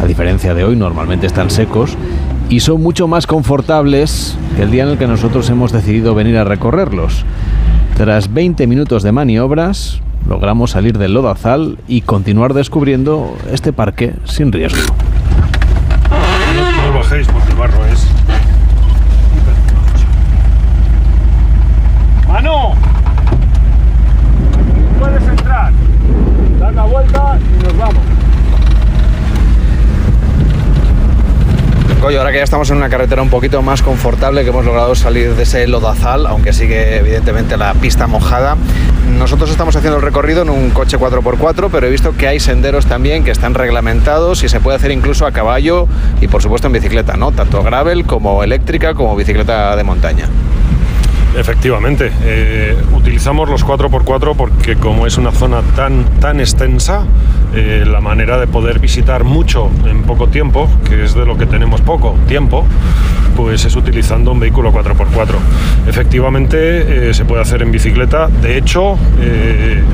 a 0.00 0.06
diferencia 0.06 0.54
de 0.54 0.64
hoy, 0.64 0.76
normalmente 0.76 1.26
están 1.26 1.50
secos 1.50 1.96
y 2.48 2.60
son 2.60 2.82
mucho 2.82 3.06
más 3.06 3.26
confortables 3.26 4.36
que 4.56 4.62
el 4.62 4.70
día 4.70 4.82
en 4.82 4.90
el 4.90 4.98
que 4.98 5.06
nosotros 5.06 5.48
hemos 5.50 5.72
decidido 5.72 6.14
venir 6.14 6.36
a 6.36 6.44
recorrerlos. 6.44 7.24
Tras 7.96 8.32
20 8.32 8.66
minutos 8.66 9.02
de 9.02 9.12
maniobras, 9.12 10.00
logramos 10.28 10.72
salir 10.72 10.98
del 10.98 11.14
lodazal 11.14 11.78
y 11.86 12.02
continuar 12.02 12.54
descubriendo 12.54 13.36
este 13.52 13.72
parque 13.72 14.14
sin 14.24 14.52
riesgo. 14.52 14.94
No, 16.86 16.98
bajéis 16.98 17.26
porque 17.28 17.50
el 17.50 17.56
barro 17.56 17.84
es... 17.86 18.06
¡Mano! 22.26 22.74
Puedes 24.98 25.22
entrar. 25.28 25.72
La 26.80 26.86
vuelta 26.86 27.38
y 27.38 27.62
nos 27.62 27.76
vamos. 27.76 28.02
ahora 32.16 32.32
que 32.32 32.38
ya 32.38 32.44
estamos 32.44 32.70
en 32.70 32.78
una 32.78 32.88
carretera 32.88 33.20
un 33.20 33.28
poquito 33.28 33.60
más 33.60 33.82
confortable, 33.82 34.44
que 34.44 34.48
hemos 34.48 34.64
logrado 34.64 34.94
salir 34.94 35.34
de 35.34 35.42
ese 35.42 35.66
lodazal, 35.66 36.26
aunque 36.26 36.54
sigue 36.54 36.96
evidentemente 36.96 37.58
la 37.58 37.74
pista 37.74 38.06
mojada, 38.06 38.56
nosotros 39.18 39.50
estamos 39.50 39.76
haciendo 39.76 39.98
el 39.98 40.02
recorrido 40.02 40.40
en 40.40 40.48
un 40.48 40.70
coche 40.70 40.96
4x4, 40.96 41.68
pero 41.70 41.86
he 41.86 41.90
visto 41.90 42.16
que 42.16 42.28
hay 42.28 42.40
senderos 42.40 42.86
también 42.86 43.24
que 43.24 43.30
están 43.30 43.52
reglamentados 43.52 44.42
y 44.42 44.48
se 44.48 44.58
puede 44.60 44.78
hacer 44.78 44.90
incluso 44.90 45.26
a 45.26 45.32
caballo 45.32 45.86
y 46.22 46.28
por 46.28 46.42
supuesto 46.42 46.66
en 46.68 46.72
bicicleta, 46.72 47.18
¿no? 47.18 47.30
Tanto 47.30 47.62
gravel 47.62 48.06
como 48.06 48.42
eléctrica 48.42 48.94
como 48.94 49.14
bicicleta 49.16 49.76
de 49.76 49.84
montaña. 49.84 50.30
Efectivamente, 51.36 52.10
eh, 52.24 52.76
utilizamos 52.92 53.48
los 53.48 53.64
4x4 53.64 54.34
porque 54.36 54.76
como 54.76 55.06
es 55.06 55.16
una 55.16 55.30
zona 55.30 55.62
tan, 55.76 56.04
tan 56.18 56.40
extensa, 56.40 57.04
eh, 57.54 57.84
la 57.86 58.00
manera 58.00 58.38
de 58.38 58.48
poder 58.48 58.80
visitar 58.80 59.22
mucho 59.22 59.70
en 59.86 60.02
poco 60.02 60.28
tiempo, 60.28 60.68
que 60.88 61.04
es 61.04 61.14
de 61.14 61.24
lo 61.24 61.38
que 61.38 61.46
tenemos 61.46 61.82
poco 61.82 62.16
tiempo, 62.26 62.66
pues 63.36 63.64
es 63.64 63.76
utilizando 63.76 64.32
un 64.32 64.40
vehículo 64.40 64.72
4x4. 64.72 65.36
Efectivamente, 65.86 67.10
eh, 67.10 67.14
se 67.14 67.24
puede 67.24 67.42
hacer 67.42 67.62
en 67.62 67.70
bicicleta. 67.70 68.26
De 68.26 68.58
hecho, 68.58 68.98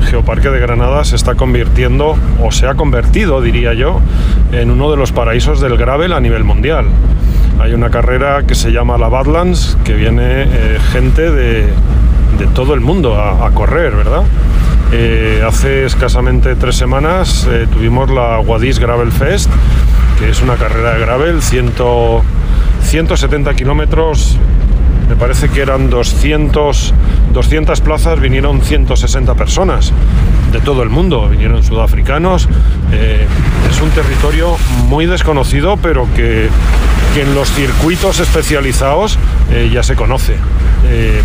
Geoparque 0.09 0.49
de 0.49 0.59
Granada 0.59 1.05
se 1.05 1.15
está 1.15 1.35
convirtiendo, 1.35 2.17
o 2.41 2.51
se 2.51 2.67
ha 2.67 2.73
convertido, 2.73 3.41
diría 3.41 3.73
yo, 3.73 4.01
en 4.51 4.71
uno 4.71 4.89
de 4.89 4.97
los 4.97 5.11
paraísos 5.11 5.61
del 5.61 5.77
gravel 5.77 6.13
a 6.13 6.19
nivel 6.19 6.43
mundial. 6.43 6.87
Hay 7.59 7.73
una 7.73 7.89
carrera 7.89 8.43
que 8.43 8.55
se 8.55 8.71
llama 8.71 8.97
la 8.97 9.09
Badlands, 9.09 9.77
que 9.83 9.93
viene 9.93 10.43
eh, 10.43 10.79
gente 10.91 11.31
de, 11.31 11.67
todo 12.53 12.73
el 12.73 12.81
mundo 12.81 13.19
a, 13.19 13.49
correr, 13.51 13.95
¿verdad? 13.95 14.23
Eh, 14.91 15.43
hace 15.45 15.85
escasamente 15.85 16.55
tres 16.55 16.75
semanas 16.75 17.47
eh, 17.49 17.67
tuvimos 17.71 18.09
la 18.09 18.39
Wadis 18.39 18.79
Gravel 18.79 19.11
Fest, 19.11 19.49
que 20.19 20.29
es 20.29 20.41
una 20.41 20.55
carrera 20.55 20.93
de 20.93 20.99
gravel, 20.99 21.41
100, 21.41 21.73
170 22.81 23.53
kilómetros, 23.55 24.37
me 25.07 25.15
parece 25.15 25.49
que 25.49 25.61
eran 25.61 25.89
200, 25.89 26.93
200 27.33 27.81
plazas, 27.81 28.19
vinieron 28.19 28.61
160 28.61 29.35
personas 29.35 29.93
de 30.51 30.59
todo 30.59 30.83
el 30.83 30.89
mundo, 30.89 31.29
vinieron 31.29 31.63
sudafricanos. 31.63 32.47
Eh, 32.91 33.25
es 33.69 33.81
un 33.81 33.89
territorio 33.91 34.57
muy 34.87 35.05
desconocido, 35.05 35.77
pero 35.77 36.07
que, 36.15 36.49
que 37.13 37.21
en 37.21 37.35
los 37.35 37.49
circuitos 37.51 38.19
especializados 38.19 39.17
eh, 39.51 39.69
ya 39.73 39.83
se 39.83 39.95
conoce. 39.95 40.35
Eh, 40.89 41.21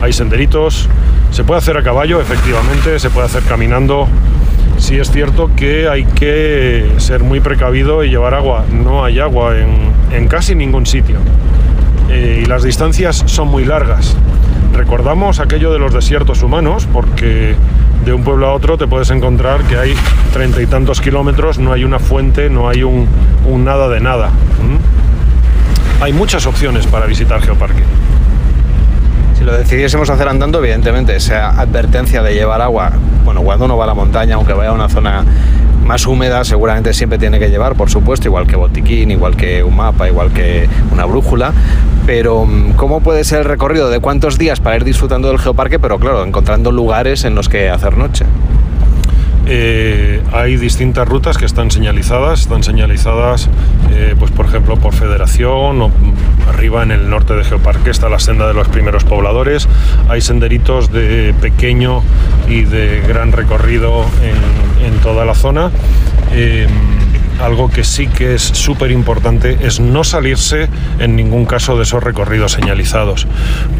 hay 0.00 0.12
senderitos, 0.12 0.88
se 1.30 1.44
puede 1.44 1.58
hacer 1.58 1.76
a 1.76 1.82
caballo, 1.82 2.20
efectivamente, 2.20 2.98
se 2.98 3.10
puede 3.10 3.26
hacer 3.26 3.42
caminando. 3.42 4.08
Sí 4.76 4.96
es 4.98 5.10
cierto 5.10 5.50
que 5.56 5.88
hay 5.88 6.04
que 6.04 6.92
ser 6.98 7.22
muy 7.22 7.40
precavido 7.40 8.04
y 8.04 8.10
llevar 8.10 8.34
agua. 8.34 8.64
No 8.70 9.04
hay 9.04 9.18
agua 9.20 9.56
en, 9.58 9.92
en 10.12 10.28
casi 10.28 10.54
ningún 10.54 10.84
sitio. 10.84 11.18
Eh, 12.08 12.42
y 12.42 12.46
las 12.46 12.62
distancias 12.62 13.22
son 13.26 13.48
muy 13.48 13.64
largas. 13.64 14.16
Recordamos 14.72 15.40
aquello 15.40 15.72
de 15.72 15.78
los 15.78 15.94
desiertos 15.94 16.42
humanos, 16.42 16.86
porque 16.92 17.54
de 18.04 18.12
un 18.12 18.22
pueblo 18.22 18.46
a 18.48 18.52
otro 18.52 18.76
te 18.76 18.86
puedes 18.86 19.10
encontrar 19.10 19.62
que 19.62 19.78
hay 19.78 19.94
treinta 20.32 20.60
y 20.60 20.66
tantos 20.66 21.00
kilómetros, 21.00 21.58
no 21.58 21.72
hay 21.72 21.84
una 21.84 21.98
fuente, 21.98 22.50
no 22.50 22.68
hay 22.68 22.82
un, 22.82 23.08
nada 23.64 23.88
de 23.88 24.00
nada. 24.00 24.30
Hay 26.00 26.12
muchas 26.12 26.46
opciones 26.46 26.86
para 26.86 27.06
visitar 27.06 27.40
Geoparque. 27.40 27.82
Si 29.38 29.44
lo 29.44 29.56
decidiésemos 29.56 30.10
hacer 30.10 30.28
andando, 30.28 30.58
evidentemente, 30.58 31.16
esa 31.16 31.50
advertencia 31.58 32.22
de 32.22 32.34
llevar 32.34 32.60
agua, 32.60 32.92
bueno, 33.24 33.42
cuando 33.42 33.64
uno 33.64 33.76
va 33.76 33.84
a 33.84 33.86
la 33.88 33.94
montaña, 33.94 34.34
aunque 34.34 34.52
vaya 34.52 34.70
a 34.70 34.72
una 34.74 34.88
zona 34.88 35.24
más 35.84 36.06
húmeda, 36.06 36.44
seguramente 36.44 36.92
siempre 36.92 37.18
tiene 37.18 37.38
que 37.38 37.48
llevar, 37.48 37.74
por 37.74 37.90
supuesto, 37.90 38.28
igual 38.28 38.46
que 38.46 38.56
botiquín, 38.56 39.10
igual 39.10 39.36
que 39.36 39.62
un 39.62 39.76
mapa, 39.76 40.08
igual 40.08 40.32
que 40.32 40.68
una 40.92 41.04
brújula. 41.04 41.52
Pero, 42.06 42.46
mm, 42.46 42.72
¿cómo 42.72 43.00
puede 43.00 43.24
ser 43.24 43.40
el 43.40 43.44
recorrido 43.44 43.90
de 43.90 44.00
cuántos 44.00 44.38
días 44.38 44.60
para 44.60 44.76
ir 44.76 44.84
disfrutando 44.84 45.28
del 45.28 45.38
geoparque? 45.38 45.78
Pero 45.78 45.98
claro, 45.98 46.24
encontrando 46.24 46.72
lugares 46.72 47.24
en 47.24 47.34
los 47.34 47.48
que 47.48 47.70
hacer 47.70 47.96
noche. 47.96 48.24
Eh, 49.46 50.22
hay 50.32 50.56
distintas 50.56 51.06
rutas 51.06 51.36
que 51.36 51.44
están 51.44 51.70
señalizadas, 51.70 52.40
están 52.40 52.62
señalizadas, 52.62 53.50
eh, 53.90 54.14
pues 54.18 54.30
por 54.30 54.46
ejemplo, 54.46 54.76
por 54.78 54.94
Federación 54.94 55.82
o 55.82 55.90
arriba 56.48 56.82
en 56.82 56.90
el 56.90 57.08
norte 57.08 57.34
de 57.34 57.44
Geoparque 57.44 57.90
está 57.90 58.08
la 58.08 58.18
senda 58.18 58.46
de 58.46 58.54
los 58.54 58.68
primeros 58.68 59.04
pobladores. 59.04 59.68
Hay 60.08 60.20
senderitos 60.20 60.92
de 60.92 61.34
pequeño 61.40 62.02
y 62.48 62.62
de 62.62 63.02
gran 63.06 63.32
recorrido 63.32 64.04
en, 64.22 64.94
toda 65.02 65.24
la 65.24 65.34
zona. 65.34 65.70
Eh, 66.32 66.66
algo 67.40 67.70
que 67.70 67.84
sí 67.84 68.06
que 68.06 68.34
es 68.34 68.42
súper 68.42 68.90
importante 68.90 69.58
es 69.62 69.80
no 69.80 70.04
salirse 70.04 70.68
en 70.98 71.16
ningún 71.16 71.46
caso 71.46 71.76
de 71.76 71.82
esos 71.82 72.02
recorridos 72.02 72.52
señalizados, 72.52 73.26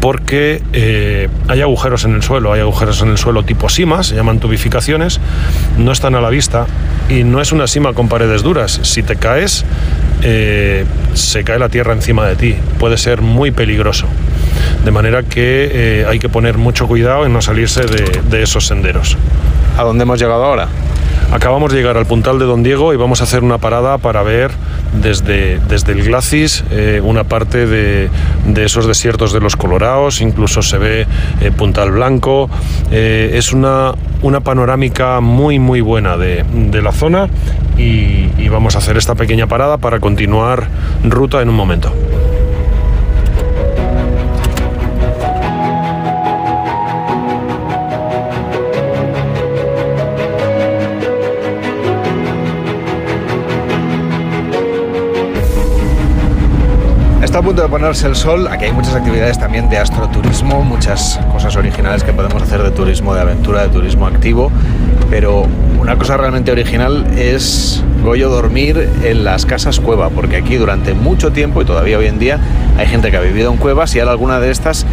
porque 0.01 0.61
eh, 0.73 1.29
hay 1.47 1.61
agujeros 1.61 2.05
en 2.05 2.15
el 2.15 2.23
suelo, 2.23 2.53
hay 2.53 2.61
agujeros 2.61 3.01
en 3.01 3.09
el 3.09 3.17
suelo 3.17 3.43
tipo 3.43 3.69
simas, 3.69 4.07
se 4.07 4.15
llaman 4.15 4.39
tubificaciones, 4.39 5.19
no 5.77 5.91
están 5.91 6.15
a 6.15 6.21
la 6.21 6.29
vista 6.29 6.67
y 7.09 7.23
no 7.23 7.41
es 7.41 7.51
una 7.51 7.67
sima 7.67 7.93
con 7.93 8.09
paredes 8.09 8.43
duras. 8.43 8.79
Si 8.83 9.03
te 9.03 9.15
caes, 9.15 9.65
eh, 10.21 10.85
se 11.13 11.43
cae 11.43 11.59
la 11.59 11.69
tierra 11.69 11.93
encima 11.93 12.25
de 12.25 12.35
ti, 12.35 12.55
puede 12.79 12.97
ser 12.97 13.21
muy 13.21 13.51
peligroso. 13.51 14.07
De 14.83 14.91
manera 14.91 15.23
que 15.23 15.69
eh, 15.71 16.05
hay 16.07 16.19
que 16.19 16.29
poner 16.29 16.57
mucho 16.57 16.87
cuidado 16.87 17.25
en 17.25 17.33
no 17.33 17.41
salirse 17.41 17.81
de, 17.81 18.21
de 18.29 18.43
esos 18.43 18.67
senderos. 18.67 19.17
¿A 19.77 19.83
dónde 19.83 20.03
hemos 20.03 20.19
llegado 20.19 20.43
ahora? 20.43 20.67
Acabamos 21.31 21.71
de 21.71 21.77
llegar 21.79 21.97
al 21.97 22.05
puntal 22.05 22.39
de 22.39 22.45
Don 22.45 22.63
Diego 22.63 22.93
y 22.93 22.97
vamos 22.97 23.19
a 23.19 23.25
hacer 23.25 23.43
una 23.43 23.57
parada 23.57 23.97
para 23.97 24.23
ver 24.23 24.51
desde, 25.01 25.59
desde 25.67 25.91
el 25.91 26.03
Glacis 26.03 26.63
eh, 26.71 27.01
una 27.03 27.23
parte 27.23 27.65
de, 27.65 28.09
de, 28.45 28.63
esos 28.63 28.87
desiertos 28.87 29.33
de 29.33 29.41
los 29.41 29.55
Colorados, 29.55 30.21
incluso 30.21 30.61
se 30.61 30.77
ve 30.77 31.07
eh, 31.41 31.51
Puntal 31.51 31.91
Blanco. 31.91 32.49
Eh, 32.91 33.31
es 33.33 33.51
una, 33.53 33.93
una 34.21 34.41
panorámica 34.41 35.19
muy 35.19 35.59
muy 35.59 35.81
buena 35.81 36.15
de, 36.15 36.45
de 36.53 36.81
la 36.81 36.91
zona 36.91 37.27
y, 37.77 38.29
y 38.37 38.47
vamos 38.49 38.75
a 38.75 38.77
hacer 38.77 38.95
esta 38.95 39.15
pequeña 39.15 39.47
parada 39.47 39.77
para 39.77 39.99
continuar 39.99 40.67
ruta 41.03 41.41
en 41.41 41.49
un 41.49 41.55
momento. 41.55 41.91
Punto 57.45 57.61
de 57.61 57.69
ponerse 57.69 58.07
el 58.07 58.15
sol. 58.15 58.47
Aquí 58.47 58.65
hay 58.65 58.71
muchas 58.71 58.95
actividades 58.95 59.37
también 59.37 59.69
de 59.69 59.77
astroturismo, 59.77 60.63
muchas 60.63 61.19
cosas 61.31 61.55
originales 61.55 62.03
que 62.03 62.11
podemos 62.11 62.41
hacer 62.41 62.63
de 62.63 62.71
turismo 62.71 63.13
de 63.13 63.21
aventura, 63.21 63.61
de 63.61 63.69
turismo 63.69 64.07
activo. 64.07 64.51
Pero 65.11 65.45
una 65.79 65.95
cosa 65.95 66.17
realmente 66.17 66.51
original 66.51 67.05
es, 67.15 67.83
Goyo, 68.03 68.29
dormir 68.29 68.89
en 69.03 69.23
las 69.23 69.45
casas 69.45 69.79
cueva, 69.79 70.09
porque 70.09 70.37
aquí 70.37 70.55
durante 70.55 70.95
mucho 70.95 71.31
tiempo 71.33 71.61
y 71.61 71.65
todavía 71.65 71.99
hoy 71.99 72.07
en 72.07 72.17
día 72.17 72.39
hay 72.79 72.87
gente 72.87 73.11
que 73.11 73.17
ha 73.17 73.21
vivido 73.21 73.51
en 73.51 73.57
cuevas 73.57 73.93
y 73.93 73.99
ahora 73.99 74.13
alguna 74.13 74.39
de 74.39 74.49
estas 74.49 74.87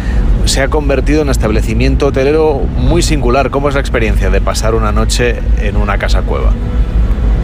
se 0.45 0.61
ha 0.61 0.67
convertido 0.67 1.23
en 1.23 1.29
establecimiento 1.29 2.05
hotelero 2.05 2.61
muy 2.77 3.01
singular. 3.01 3.49
¿Cómo 3.49 3.67
es 3.67 3.73
la 3.73 3.81
experiencia 3.81 4.29
de 4.29 4.41
pasar 4.41 4.75
una 4.75 4.91
noche 4.91 5.39
en 5.59 5.75
una 5.75 5.97
casa 5.97 6.21
cueva? 6.21 6.51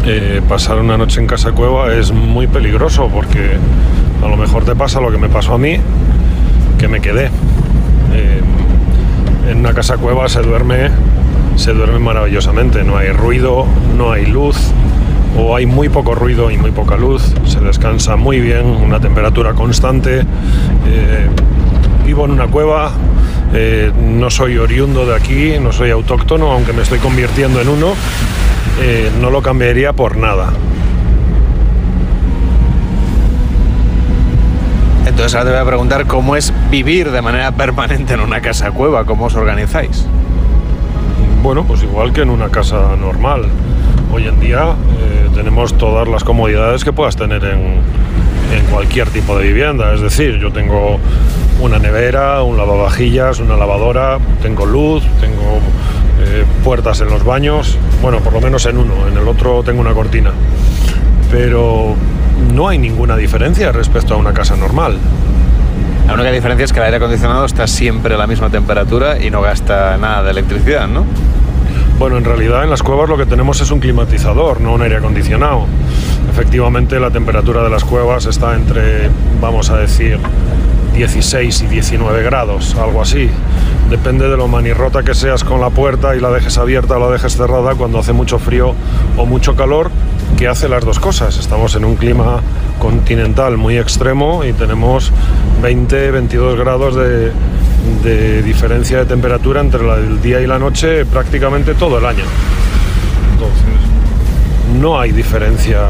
Eh, 0.06 0.42
pasar 0.48 0.78
una 0.78 0.98
noche 0.98 1.20
en 1.20 1.26
casa 1.26 1.52
cueva 1.52 1.94
es 1.96 2.12
muy 2.12 2.46
peligroso 2.46 3.10
porque 3.12 3.58
a 4.24 4.28
lo 4.28 4.38
mejor 4.38 4.66
te 4.66 4.76
pasa 4.76 5.00
lo 5.00 5.12
que 5.12 5.18
me 5.18 5.30
pasó 5.30 5.54
a 5.54 5.58
mí, 5.58 5.78
que 6.78 6.88
me 6.88 7.00
quedé. 7.00 7.26
Eh, 8.14 8.42
en 9.50 9.60
una 9.60 9.74
casa 9.74 9.98
cueva 9.98 10.28
se 10.30 10.42
duerme, 10.42 10.90
se 11.56 11.74
duerme 11.74 12.00
maravillosamente, 12.00 12.84
no 12.84 12.98
hay 12.98 13.10
ruido, 13.10 13.66
no 13.98 14.12
hay 14.12 14.26
luz, 14.26 14.58
o 15.38 15.56
hay 15.56 15.66
muy 15.66 15.90
poco 15.90 16.16
ruido 16.16 16.52
y 16.52 16.58
muy 16.58 16.72
poca 16.72 16.98
luz, 16.98 17.34
se 17.46 17.60
descansa 17.60 18.16
muy 18.16 18.40
bien, 18.40 18.66
una 18.66 19.00
temperatura 19.00 19.54
constante. 19.54 20.20
Eh, 20.20 21.30
vivo 22.06 22.26
en 22.26 22.32
una 22.32 22.48
cueva, 22.48 22.92
eh, 23.54 23.92
no 24.02 24.30
soy 24.30 24.58
oriundo 24.58 25.06
de 25.06 25.16
aquí, 25.16 25.54
no 25.62 25.72
soy 25.72 25.92
autóctono, 25.92 26.52
aunque 26.52 26.74
me 26.74 26.82
estoy 26.82 27.00
convirtiendo 27.00 27.62
en 27.62 27.70
uno, 27.70 27.94
no 29.20 29.30
lo 29.30 29.42
cambiaría 29.42 29.92
por 29.94 30.16
nada. 30.16 30.54
Entonces 35.10 35.34
ahora 35.34 35.46
te 35.46 35.56
voy 35.56 35.62
a 35.62 35.66
preguntar 35.66 36.06
cómo 36.06 36.36
es 36.36 36.54
vivir 36.70 37.10
de 37.10 37.24
manera 37.24 37.52
permanente 37.52 38.14
en 38.14 38.20
una 38.20 38.42
casa 38.42 38.70
cueva, 38.70 39.06
cómo 39.06 39.26
os 39.26 39.36
organizáis. 39.36 40.06
Bueno, 41.42 41.66
pues 41.66 41.82
igual 41.82 42.14
que 42.14 42.22
en 42.22 42.30
una 42.30 42.50
casa 42.50 42.96
normal. 42.96 43.48
Hoy 44.14 44.28
en 44.28 44.40
día 44.40 44.76
eh, 45.00 45.30
tenemos 45.34 45.76
todas 45.80 46.08
las 46.08 46.24
comodidades 46.24 46.84
que 46.84 46.94
puedas 46.94 47.16
tener 47.16 47.44
en, 47.44 47.82
cualquier 48.72 49.10
tipo 49.10 49.36
de 49.36 49.48
vivienda. 49.48 49.96
Es 49.96 50.02
decir, 50.02 50.38
yo 50.38 50.52
tengo 50.52 51.00
una 51.60 51.80
nevera, 51.80 52.44
un 52.44 52.56
lavavajillas, 52.56 53.40
una 53.40 53.58
lavadora, 53.58 54.20
tengo 54.44 54.68
luz, 54.68 55.04
tengo 55.20 55.60
eh, 56.22 56.46
puertas 56.64 57.02
en 57.02 57.10
los 57.10 57.24
baños. 57.24 57.80
Bueno, 58.04 58.20
por 58.20 58.32
lo 58.32 58.42
menos 58.42 58.64
en 58.68 58.78
uno, 58.78 59.08
en 59.08 59.18
el 59.18 59.28
otro 59.28 59.64
tengo 59.64 59.82
una 59.82 59.94
cortina. 59.94 60.32
Pero 61.32 61.96
no 62.54 62.68
hay 62.68 62.78
ninguna 62.78 63.16
diferencia 63.18 63.72
respecto 63.72 64.14
a 64.14 64.18
una 64.18 64.34
casa 64.34 64.56
normal. 64.56 64.98
La 66.08 66.14
única 66.14 66.32
diferencia 66.32 66.66
es 66.66 66.74
que 66.74 66.80
el 66.80 66.86
aire 66.86 66.98
acondicionado 66.98 67.46
está 67.46 67.68
siempre 67.68 68.16
a 68.16 68.18
la 68.18 68.26
misma 68.26 68.50
temperatura 68.50 69.20
y 69.24 69.30
no 69.30 69.42
gasta 69.42 69.98
nada 69.98 70.24
de 70.24 70.32
electricidad, 70.32 70.88
¿no? 70.88 71.06
Bueno, 72.00 72.18
en 72.18 72.24
realidad 72.24 72.64
en 72.64 72.70
las 72.70 72.82
cuevas 72.82 73.10
lo 73.10 73.18
que 73.18 73.26
tenemos 73.26 73.62
es 73.62 73.72
un 73.72 73.80
climatizador, 73.80 74.62
no 74.62 74.74
un 74.74 74.82
aire 74.82 74.96
acondicionado. 74.96 75.66
Efectivamente, 76.32 77.00
la 77.00 77.12
temperatura 77.12 77.62
de 77.62 77.70
las 77.70 77.84
cuevas 77.84 78.26
está 78.26 78.56
entre, 78.56 79.10
vamos 79.42 79.70
a 79.70 79.78
decir, 79.78 80.18
16 80.94 81.62
y 81.62 81.68
19 81.68 82.24
grados, 82.24 82.76
algo 82.76 83.02
así. 83.02 83.30
Depende 83.90 84.30
de 84.30 84.38
lo 84.38 84.48
manirrota 84.48 85.04
que 85.04 85.14
seas 85.14 85.44
con 85.44 85.62
la 85.62 85.70
puerta 85.70 86.16
y 86.16 86.20
la 86.20 86.30
dejes 86.30 86.58
abierta 86.58 86.98
o 86.98 87.00
la 87.00 87.12
dejes 87.12 87.36
cerrada 87.36 87.76
cuando 87.76 88.00
hace 88.00 88.14
mucho 88.14 88.40
frío 88.40 88.74
o 89.18 89.26
mucho 89.26 89.56
calor, 89.56 89.92
que 90.38 90.48
hace 90.48 90.70
las 90.70 90.86
dos 90.86 91.00
cosas. 91.00 91.38
Estamos 91.38 91.76
en 91.76 91.86
un 91.86 91.96
clima 91.96 92.42
continental 92.80 93.58
muy 93.58 93.78
extremo 93.78 94.44
y 94.44 94.54
tenemos 94.54 95.12
20, 95.62 96.12
22 96.12 96.58
grados 96.58 96.96
de, 96.96 97.32
diferencia 98.44 99.00
de 99.00 99.06
temperatura 99.06 99.62
entre 99.62 99.82
el 99.82 100.22
día 100.22 100.40
y 100.42 100.48
la 100.48 100.60
noche 100.60 101.06
prácticamente 101.06 101.74
todo 101.74 101.98
el 101.98 102.06
año. 102.06 102.24
Entonces, 103.34 104.80
no 104.80 105.00
hay 105.00 105.12
diferencia 105.12 105.88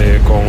eh, 0.00 0.20
con, 0.26 0.42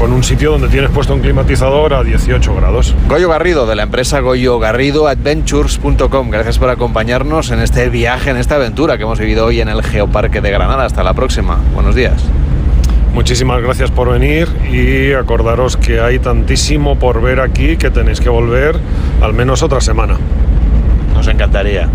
con, 0.00 0.12
un 0.12 0.24
sitio 0.24 0.52
donde 0.52 0.68
tienes 0.68 0.90
puesto 0.90 1.14
un 1.14 1.20
climatizador 1.20 1.92
a 1.94 2.02
18 2.02 2.54
grados. 2.54 2.94
Goyo 3.08 3.28
Garrido, 3.28 3.66
de 3.66 3.76
la 3.76 3.82
empresa 3.82 4.20
Goyo 4.20 4.58
Garrido 4.58 5.06
Adventures.com. 5.06 6.30
Gracias 6.30 6.58
por 6.58 6.70
acompañarnos 6.70 7.50
en 7.50 7.60
este 7.60 7.88
viaje, 7.90 8.30
en 8.30 8.36
esta 8.36 8.56
aventura 8.56 8.96
que 8.96 9.02
hemos 9.02 9.18
vivido 9.18 9.46
hoy 9.46 9.60
en 9.60 9.68
el 9.68 9.82
Geoparque 9.82 10.40
de 10.40 10.50
Granada. 10.50 10.84
Hasta 10.84 11.02
la 11.02 11.14
próxima. 11.14 11.60
Buenos 11.74 11.94
días. 11.94 12.22
Muchísimas 13.12 13.60
gracias 13.62 13.90
por 13.90 14.10
venir 14.10 14.48
y 14.72 15.12
acordaros 15.12 15.76
que 15.76 16.00
hay 16.00 16.18
tantísimo 16.18 16.98
por 16.98 17.20
ver 17.20 17.40
aquí 17.40 17.76
que 17.76 17.90
tenéis 17.90 18.20
que 18.20 18.28
volver 18.28 18.76
al 19.20 19.34
menos 19.34 19.62
otra 19.62 19.80
semana. 19.80 20.18
Nos 21.14 21.26
encantaría. 21.28 21.88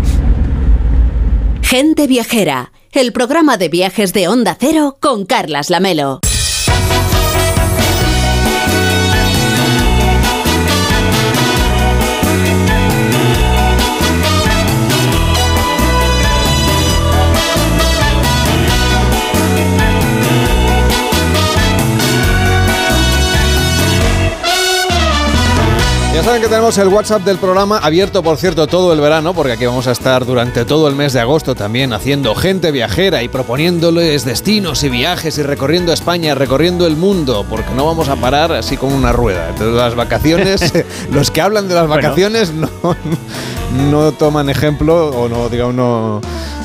Gente 1.62 2.06
Viajera, 2.06 2.70
el 2.92 3.12
programa 3.12 3.56
de 3.56 3.68
viajes 3.68 4.12
de 4.12 4.28
Onda 4.28 4.56
Cero 4.58 4.98
con 5.00 5.26
Carlas 5.26 5.70
Lamelo. 5.70 6.20
Saben 26.26 26.42
que 26.42 26.48
tenemos 26.48 26.76
el 26.78 26.88
WhatsApp 26.88 27.22
del 27.22 27.38
programa 27.38 27.78
abierto, 27.78 28.20
por 28.20 28.36
cierto, 28.36 28.66
todo 28.66 28.92
el 28.92 29.00
verano, 29.00 29.32
porque 29.32 29.52
aquí 29.52 29.64
vamos 29.64 29.86
a 29.86 29.92
estar 29.92 30.26
durante 30.26 30.64
todo 30.64 30.88
el 30.88 30.96
mes 30.96 31.12
de 31.12 31.20
agosto 31.20 31.54
también 31.54 31.92
haciendo 31.92 32.34
gente 32.34 32.72
viajera 32.72 33.22
y 33.22 33.28
proponiéndoles 33.28 34.24
destinos 34.24 34.82
y 34.82 34.88
viajes 34.88 35.38
y 35.38 35.44
recorriendo 35.44 35.92
España, 35.92 36.34
recorriendo 36.34 36.88
el 36.88 36.96
mundo, 36.96 37.46
porque 37.48 37.70
no 37.76 37.86
vamos 37.86 38.08
a 38.08 38.16
parar 38.16 38.50
así 38.50 38.76
como 38.76 38.96
una 38.96 39.12
rueda. 39.12 39.50
Entonces 39.50 39.76
las 39.76 39.94
vacaciones, 39.94 40.72
los 41.12 41.30
que 41.30 41.40
hablan 41.40 41.68
de 41.68 41.76
las 41.76 41.86
vacaciones 41.86 42.52
no, 42.52 42.68
no 43.88 44.10
toman 44.10 44.50
ejemplo 44.50 45.10
o 45.10 45.28
no, 45.28 45.48
digamos, 45.48 45.76
no, 45.76 46.20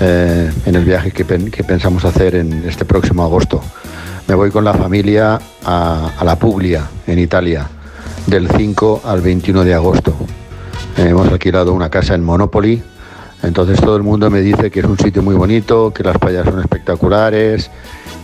eh, 0.00 0.50
en 0.66 0.74
el 0.74 0.84
viaje 0.84 1.10
que, 1.10 1.24
pen- 1.24 1.50
que 1.50 1.64
pensamos 1.64 2.04
hacer 2.04 2.34
en 2.34 2.64
este 2.68 2.84
próximo 2.84 3.22
agosto. 3.24 3.60
Me 4.26 4.34
voy 4.34 4.50
con 4.50 4.64
la 4.64 4.74
familia 4.74 5.38
a, 5.64 6.10
la 6.22 6.36
Puglia, 6.38 6.84
en 7.06 7.18
Italia, 7.18 7.66
del 8.26 8.48
5 8.50 9.02
al 9.04 9.22
21 9.22 9.64
de 9.64 9.74
agosto. 9.74 10.14
Hemos 10.98 11.28
alquilado 11.28 11.72
una 11.72 11.88
casa 11.88 12.14
en 12.14 12.24
Monopoly, 12.24 12.82
entonces 13.42 13.80
todo 13.80 13.96
el 13.96 14.02
mundo 14.02 14.28
me 14.30 14.40
dice 14.40 14.70
que 14.70 14.80
es 14.80 14.86
un 14.86 14.98
sitio 14.98 15.22
muy 15.22 15.34
bonito, 15.34 15.92
que 15.94 16.02
las 16.02 16.18
playas 16.18 16.44
son 16.44 16.60
espectaculares, 16.60 17.70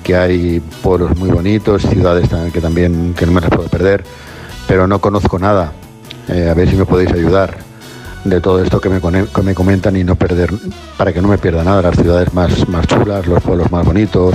que 0.03 0.15
hay 0.17 0.61
pueblos 0.83 1.17
muy 1.17 1.31
bonitos, 1.31 1.83
ciudades 1.83 2.29
que 2.53 2.61
también 2.61 3.15
que 3.17 3.25
no 3.25 3.33
me 3.33 3.41
las 3.41 3.49
puedo 3.49 3.69
perder, 3.69 4.05
pero 4.69 4.87
no 4.87 4.99
conozco 4.99 5.39
nada. 5.39 5.73
Eh, 6.29 6.49
a 6.49 6.55
ver 6.55 6.69
si 6.69 6.77
me 6.77 6.87
podéis 6.87 7.13
ayudar 7.13 7.57
de 8.25 8.41
todo 8.41 8.63
esto 8.63 8.81
que 8.81 8.89
me, 8.89 9.01
que 9.01 9.43
me 9.43 9.55
comentan 9.55 9.97
y 9.97 10.05
no 10.05 10.17
perder, 10.17 10.51
para 10.97 11.13
que 11.13 11.21
no 11.21 11.29
me 11.29 11.39
pierda 11.39 11.63
nada, 11.63 11.83
las 11.83 11.97
ciudades 11.97 12.33
más, 12.33 12.67
más 12.69 12.87
chulas, 12.87 13.27
los 13.27 13.43
pueblos 13.43 13.71
más 13.71 13.85
bonitos, 13.85 14.35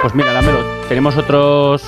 Pues 0.00 0.14
mira, 0.14 0.32
Lamelo, 0.32 0.60
tenemos 0.88 1.16
otros 1.16 1.82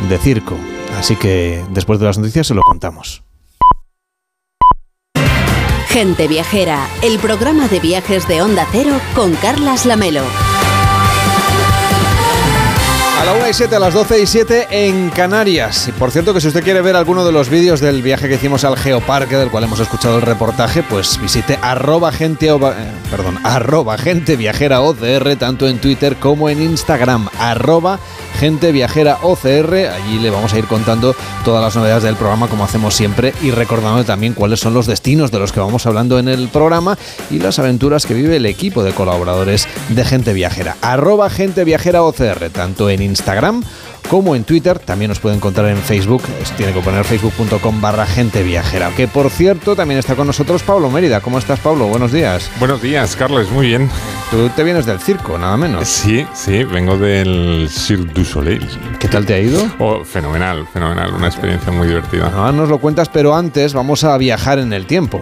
de 0.08 0.18
circo. 0.18 0.56
Así 0.98 1.16
que 1.16 1.64
después 1.70 1.98
de 1.98 2.06
las 2.06 2.18
noticias 2.18 2.46
se 2.46 2.54
lo 2.54 2.62
contamos. 2.62 3.22
Gente 5.88 6.28
Viajera, 6.28 6.86
el 7.02 7.18
programa 7.18 7.66
de 7.66 7.80
viajes 7.80 8.28
de 8.28 8.42
Onda 8.42 8.64
Cero 8.70 9.00
con 9.16 9.34
Carlas 9.34 9.86
Lamelo. 9.86 10.22
A 13.20 13.24
la 13.26 13.34
1 13.34 13.48
y 13.50 13.52
7, 13.52 13.76
a 13.76 13.78
las 13.78 13.92
12 13.92 14.22
y 14.22 14.26
7 14.26 14.68
en 14.70 15.10
Canarias. 15.10 15.88
Y 15.88 15.92
por 15.92 16.10
cierto 16.10 16.32
que 16.32 16.40
si 16.40 16.48
usted 16.48 16.64
quiere 16.64 16.80
ver 16.80 16.96
alguno 16.96 17.22
de 17.22 17.32
los 17.32 17.50
vídeos 17.50 17.78
del 17.78 18.00
viaje 18.00 18.30
que 18.30 18.36
hicimos 18.36 18.64
al 18.64 18.78
Geoparque, 18.78 19.36
del 19.36 19.50
cual 19.50 19.64
hemos 19.64 19.78
escuchado 19.78 20.16
el 20.16 20.22
reportaje, 20.22 20.82
pues 20.82 21.20
visite 21.20 21.58
arroba 21.60 22.12
gente, 22.12 22.48
eh, 22.48 22.58
arroba 23.44 23.98
gente 23.98 24.36
viajera 24.36 24.80
OCR, 24.80 25.36
tanto 25.36 25.68
en 25.68 25.80
Twitter 25.80 26.16
como 26.16 26.48
en 26.48 26.62
Instagram, 26.62 27.28
arroba 27.38 28.00
gente 28.40 28.72
viajera 28.72 29.18
OCR. 29.20 29.90
Allí 29.92 30.18
le 30.18 30.30
vamos 30.30 30.54
a 30.54 30.58
ir 30.58 30.64
contando 30.64 31.14
todas 31.44 31.62
las 31.62 31.76
novedades 31.76 32.04
del 32.04 32.16
programa 32.16 32.48
como 32.48 32.64
hacemos 32.64 32.94
siempre 32.94 33.34
y 33.42 33.50
recordando 33.50 34.02
también 34.04 34.32
cuáles 34.32 34.60
son 34.60 34.72
los 34.72 34.86
destinos 34.86 35.30
de 35.30 35.38
los 35.38 35.52
que 35.52 35.60
vamos 35.60 35.84
hablando 35.84 36.18
en 36.18 36.26
el 36.26 36.48
programa 36.48 36.96
y 37.30 37.38
las 37.38 37.58
aventuras 37.58 38.06
que 38.06 38.14
vive 38.14 38.36
el 38.36 38.46
equipo 38.46 38.82
de 38.82 38.92
colaboradores 38.92 39.68
de 39.90 40.04
Gente 40.06 40.32
Viajera. 40.32 40.74
Gente 41.30 41.64
Viajera 41.64 42.02
OCR, 42.02 42.48
tanto 42.50 42.88
en 42.88 43.02
Instagram 43.02 43.62
como 44.08 44.34
en 44.34 44.44
Twitter. 44.44 44.78
También 44.78 45.10
nos 45.10 45.20
puede 45.20 45.36
encontrar 45.36 45.68
en 45.68 45.76
Facebook. 45.76 46.22
Tiene 46.56 46.72
que 46.72 46.80
poner 46.80 47.04
facebook.com 47.04 47.80
barra 47.82 48.06
Gente 48.06 48.42
Viajera. 48.42 48.90
Que 48.96 49.06
por 49.06 49.28
cierto, 49.28 49.76
también 49.76 50.00
está 50.00 50.16
con 50.16 50.26
nosotros 50.26 50.62
Pablo 50.62 50.90
Mérida. 50.90 51.20
¿Cómo 51.20 51.38
estás, 51.38 51.60
Pablo? 51.60 51.88
Buenos 51.88 52.10
días. 52.10 52.50
Buenos 52.58 52.80
días, 52.80 53.16
Carlos, 53.16 53.50
muy 53.50 53.66
bien. 53.66 53.90
Tú 54.30 54.48
te 54.50 54.62
vienes 54.62 54.86
del 54.86 55.00
circo, 55.00 55.36
nada 55.36 55.56
menos. 55.56 55.88
Sí, 55.88 56.24
sí, 56.34 56.62
vengo 56.62 56.96
del 56.96 57.68
Cirque 57.68 58.12
du 58.14 58.24
Soleil. 58.24 58.64
¿Qué 59.00 59.08
tal 59.08 59.26
te 59.26 59.34
ha 59.34 59.40
ido? 59.40 59.68
Oh, 59.80 60.04
fenomenal, 60.04 60.68
fenomenal, 60.72 61.12
una 61.12 61.26
experiencia 61.26 61.72
muy 61.72 61.88
divertida. 61.88 62.30
Ahora 62.32 62.52
nos 62.52 62.68
lo 62.68 62.78
cuentas, 62.78 63.08
pero 63.08 63.34
antes 63.34 63.74
vamos 63.74 64.04
a 64.04 64.16
viajar 64.18 64.60
en 64.60 64.72
el 64.72 64.86
tiempo. 64.86 65.20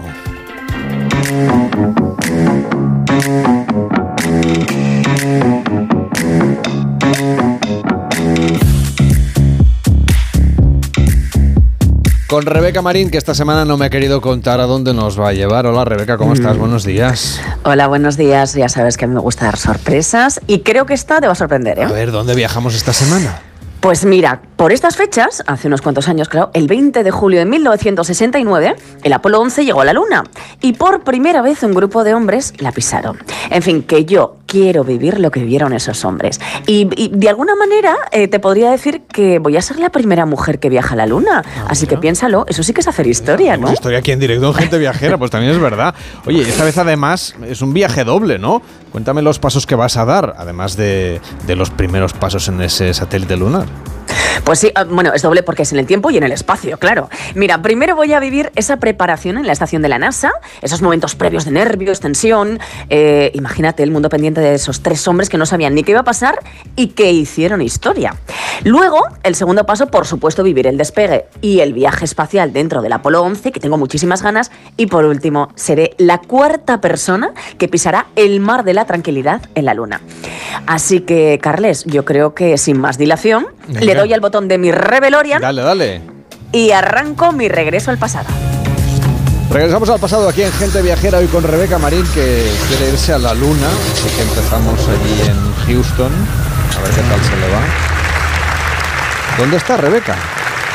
Con 12.28 12.44
Rebeca 12.44 12.82
Marín, 12.82 13.10
que 13.10 13.16
esta 13.16 13.34
semana 13.34 13.64
no 13.64 13.78
me 13.78 13.86
ha 13.86 13.90
querido 13.90 14.20
contar 14.20 14.60
a 14.60 14.66
dónde 14.66 14.92
nos 14.92 15.18
va 15.18 15.30
a 15.30 15.32
llevar. 15.32 15.66
Hola 15.66 15.86
Rebeca, 15.86 16.18
¿cómo 16.18 16.34
estás? 16.34 16.56
Mm. 16.56 16.60
Buenos 16.60 16.84
días. 16.84 17.40
Hola, 17.64 17.88
buenos 17.88 18.18
días. 18.18 18.52
Ya 18.52 18.68
sabes 18.68 18.98
que 18.98 19.06
a 19.06 19.08
mí 19.08 19.14
me 19.14 19.20
gusta 19.20 19.46
dar 19.46 19.56
sorpresas 19.56 20.38
y 20.46 20.60
creo 20.60 20.84
que 20.84 20.92
esta 20.92 21.20
te 21.20 21.26
va 21.26 21.32
a 21.32 21.36
sorprender. 21.36 21.78
¿eh? 21.78 21.84
A 21.84 21.90
ver, 21.90 22.12
¿dónde 22.12 22.34
viajamos 22.34 22.74
esta 22.74 22.92
semana? 22.92 23.40
Pues 23.80 24.04
mira, 24.04 24.42
por 24.56 24.72
estas 24.72 24.96
fechas, 24.96 25.42
hace 25.46 25.68
unos 25.68 25.80
cuantos 25.80 26.08
años, 26.08 26.28
claro, 26.28 26.50
el 26.52 26.66
20 26.66 27.02
de 27.02 27.10
julio 27.10 27.38
de 27.38 27.46
1969, 27.46 28.76
el 29.04 29.12
Apolo 29.12 29.40
11 29.40 29.64
llegó 29.64 29.80
a 29.80 29.84
la 29.86 29.94
Luna 29.94 30.24
y 30.60 30.74
por 30.74 31.04
primera 31.04 31.40
vez 31.40 31.62
un 31.62 31.72
grupo 31.72 32.04
de 32.04 32.12
hombres 32.12 32.52
la 32.58 32.72
pisaron. 32.72 33.18
En 33.50 33.62
fin, 33.62 33.82
que 33.82 34.04
yo 34.04 34.37
quiero 34.48 34.82
vivir 34.82 35.20
lo 35.20 35.30
que 35.30 35.40
vivieron 35.40 35.72
esos 35.72 36.04
hombres. 36.04 36.40
Y, 36.66 36.88
y 36.96 37.10
de 37.14 37.28
alguna 37.28 37.54
manera 37.54 37.94
eh, 38.10 38.26
te 38.26 38.40
podría 38.40 38.70
decir 38.70 39.02
que 39.02 39.38
voy 39.38 39.56
a 39.56 39.62
ser 39.62 39.78
la 39.78 39.90
primera 39.90 40.26
mujer 40.26 40.58
que 40.58 40.68
viaja 40.70 40.94
a 40.94 40.96
la 40.96 41.06
Luna. 41.06 41.44
Así 41.68 41.86
que 41.86 41.96
piénsalo, 41.98 42.46
eso 42.48 42.62
sí 42.62 42.72
que 42.72 42.80
es 42.80 42.88
hacer 42.88 43.06
historia, 43.06 43.56
¿no? 43.56 43.68
Estoy 43.68 43.94
aquí 43.94 44.10
en 44.10 44.18
directo 44.18 44.48
en 44.48 44.54
Gente 44.54 44.78
Viajera, 44.78 45.18
pues 45.18 45.30
también 45.30 45.52
es 45.52 45.60
verdad. 45.60 45.94
Oye, 46.26 46.42
esta 46.42 46.64
vez 46.64 46.78
además 46.78 47.36
es 47.46 47.60
un 47.60 47.72
viaje 47.74 48.04
doble, 48.04 48.38
¿no? 48.38 48.62
Cuéntame 48.90 49.20
los 49.22 49.38
pasos 49.38 49.66
que 49.66 49.74
vas 49.74 49.98
a 49.98 50.06
dar, 50.06 50.34
además 50.38 50.76
de, 50.76 51.20
de 51.46 51.54
los 51.54 51.70
primeros 51.70 52.14
pasos 52.14 52.48
en 52.48 52.62
ese 52.62 52.94
satélite 52.94 53.36
lunar. 53.36 53.66
Pues 54.44 54.60
sí, 54.60 54.70
ah, 54.74 54.84
bueno, 54.84 55.12
es 55.14 55.22
doble 55.22 55.42
porque 55.42 55.62
es 55.62 55.72
en 55.72 55.78
el 55.78 55.86
tiempo 55.86 56.10
y 56.10 56.16
en 56.16 56.24
el 56.24 56.32
espacio, 56.32 56.78
claro. 56.78 57.08
Mira, 57.34 57.60
primero 57.62 57.96
voy 57.96 58.12
a 58.12 58.20
vivir 58.20 58.50
esa 58.56 58.78
preparación 58.78 59.38
en 59.38 59.46
la 59.46 59.52
estación 59.52 59.82
de 59.82 59.88
la 59.88 59.98
NASA, 59.98 60.32
esos 60.62 60.82
momentos 60.82 61.14
previos 61.14 61.44
de 61.44 61.50
nervios, 61.50 62.00
tensión. 62.00 62.58
eh, 62.88 63.30
imagínate 63.34 63.82
el 63.82 63.90
mundo 63.90 64.08
pendiente 64.08 64.40
de 64.40 64.54
esos 64.54 64.82
tres 64.82 65.06
hombres 65.08 65.28
que 65.28 65.38
no 65.38 65.46
sabían 65.46 65.74
ni 65.74 65.82
qué 65.84 65.92
iba 65.92 66.00
a 66.00 66.04
pasar 66.04 66.38
y 66.76 66.88
que 66.88 67.10
hicieron 67.12 67.60
historia. 67.62 68.16
Luego, 68.64 68.98
el 69.22 69.34
segundo 69.34 69.64
paso, 69.66 69.86
por 69.88 70.06
supuesto, 70.06 70.42
vivir 70.42 70.66
el 70.66 70.76
despegue 70.78 71.26
y 71.40 71.60
el 71.60 71.72
viaje 71.72 72.04
espacial 72.04 72.52
dentro 72.52 72.82
del 72.82 72.92
Apolo 72.92 73.22
11, 73.22 73.52
que 73.52 73.60
tengo 73.60 73.76
muchísimas 73.78 74.22
ganas. 74.22 74.50
Y 74.76 74.86
por 74.86 75.04
último, 75.04 75.48
seré 75.54 75.94
la 75.98 76.18
cuarta 76.18 76.80
persona 76.80 77.32
que 77.58 77.68
pisará 77.68 78.06
el 78.16 78.40
mar 78.40 78.64
de 78.64 78.74
la 78.74 78.84
tranquilidad 78.86 79.42
en 79.54 79.64
la 79.64 79.74
Luna. 79.74 80.00
Así 80.66 81.00
que, 81.00 81.38
Carles, 81.40 81.84
yo 81.84 82.04
creo 82.04 82.34
que 82.34 82.58
sin 82.58 82.80
más 82.80 82.98
dilación, 82.98 83.46
Venga. 83.68 83.80
le 83.80 83.94
doy 83.98 84.12
al 84.14 84.20
botón 84.20 84.48
de 84.48 84.58
mi 84.58 84.70
Revelorian 84.72 85.40
Dale, 85.42 85.62
dale. 85.62 86.00
y 86.52 86.70
arranco 86.70 87.32
mi 87.32 87.48
regreso 87.48 87.90
al 87.90 87.98
pasado. 87.98 88.26
Regresamos 89.50 89.88
al 89.88 89.98
pasado 89.98 90.28
aquí 90.28 90.42
en 90.42 90.52
Gente 90.52 90.82
Viajera 90.82 91.18
hoy 91.18 91.26
con 91.26 91.42
Rebeca 91.42 91.78
Marín 91.78 92.04
que 92.14 92.50
quiere 92.68 92.90
irse 92.92 93.12
a 93.14 93.18
la 93.18 93.32
luna. 93.34 93.66
Así 93.92 94.08
que 94.14 94.22
empezamos 94.22 94.78
allí 94.88 95.20
en 95.28 95.54
Houston. 95.66 96.12
A 96.78 96.82
ver 96.82 96.90
qué 96.90 97.00
tal 97.00 97.20
se 97.24 97.36
le 97.36 97.48
va. 97.52 97.60
¿Dónde 99.38 99.56
está 99.56 99.76
Rebeca? 99.78 100.16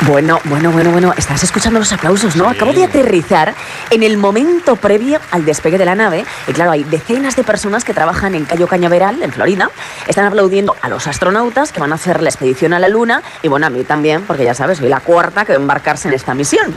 Bueno, 0.06 0.38
bueno, 0.44 0.70
bueno, 0.70 0.90
bueno, 0.90 1.14
estás 1.16 1.42
escuchando 1.44 1.78
los 1.78 1.90
aplausos, 1.90 2.36
¿no? 2.36 2.46
Acabo 2.46 2.74
de 2.74 2.84
aterrizar 2.84 3.54
en 3.90 4.02
el 4.02 4.18
momento 4.18 4.76
previo 4.76 5.18
al 5.30 5.46
despegue 5.46 5.78
de 5.78 5.86
la 5.86 5.94
nave. 5.94 6.26
Y 6.46 6.52
claro, 6.52 6.72
hay 6.72 6.84
decenas 6.84 7.36
de 7.36 7.44
personas 7.44 7.84
que 7.84 7.94
trabajan 7.94 8.34
en 8.34 8.44
Cayo 8.44 8.66
Cañaveral, 8.66 9.22
en 9.22 9.32
Florida. 9.32 9.70
Están 10.06 10.26
aplaudiendo 10.26 10.76
a 10.82 10.90
los 10.90 11.06
astronautas 11.06 11.72
que 11.72 11.80
van 11.80 11.92
a 11.92 11.94
hacer 11.94 12.22
la 12.22 12.28
expedición 12.28 12.74
a 12.74 12.78
la 12.78 12.88
Luna. 12.88 13.22
Y 13.42 13.48
bueno, 13.48 13.66
a 13.66 13.70
mí 13.70 13.82
también, 13.84 14.24
porque 14.26 14.44
ya 14.44 14.52
sabes, 14.52 14.76
soy 14.76 14.90
la 14.90 15.00
cuarta 15.00 15.46
que 15.46 15.52
va 15.52 15.58
a 15.58 15.62
embarcarse 15.62 16.08
en 16.08 16.14
esta 16.14 16.34
misión. 16.34 16.74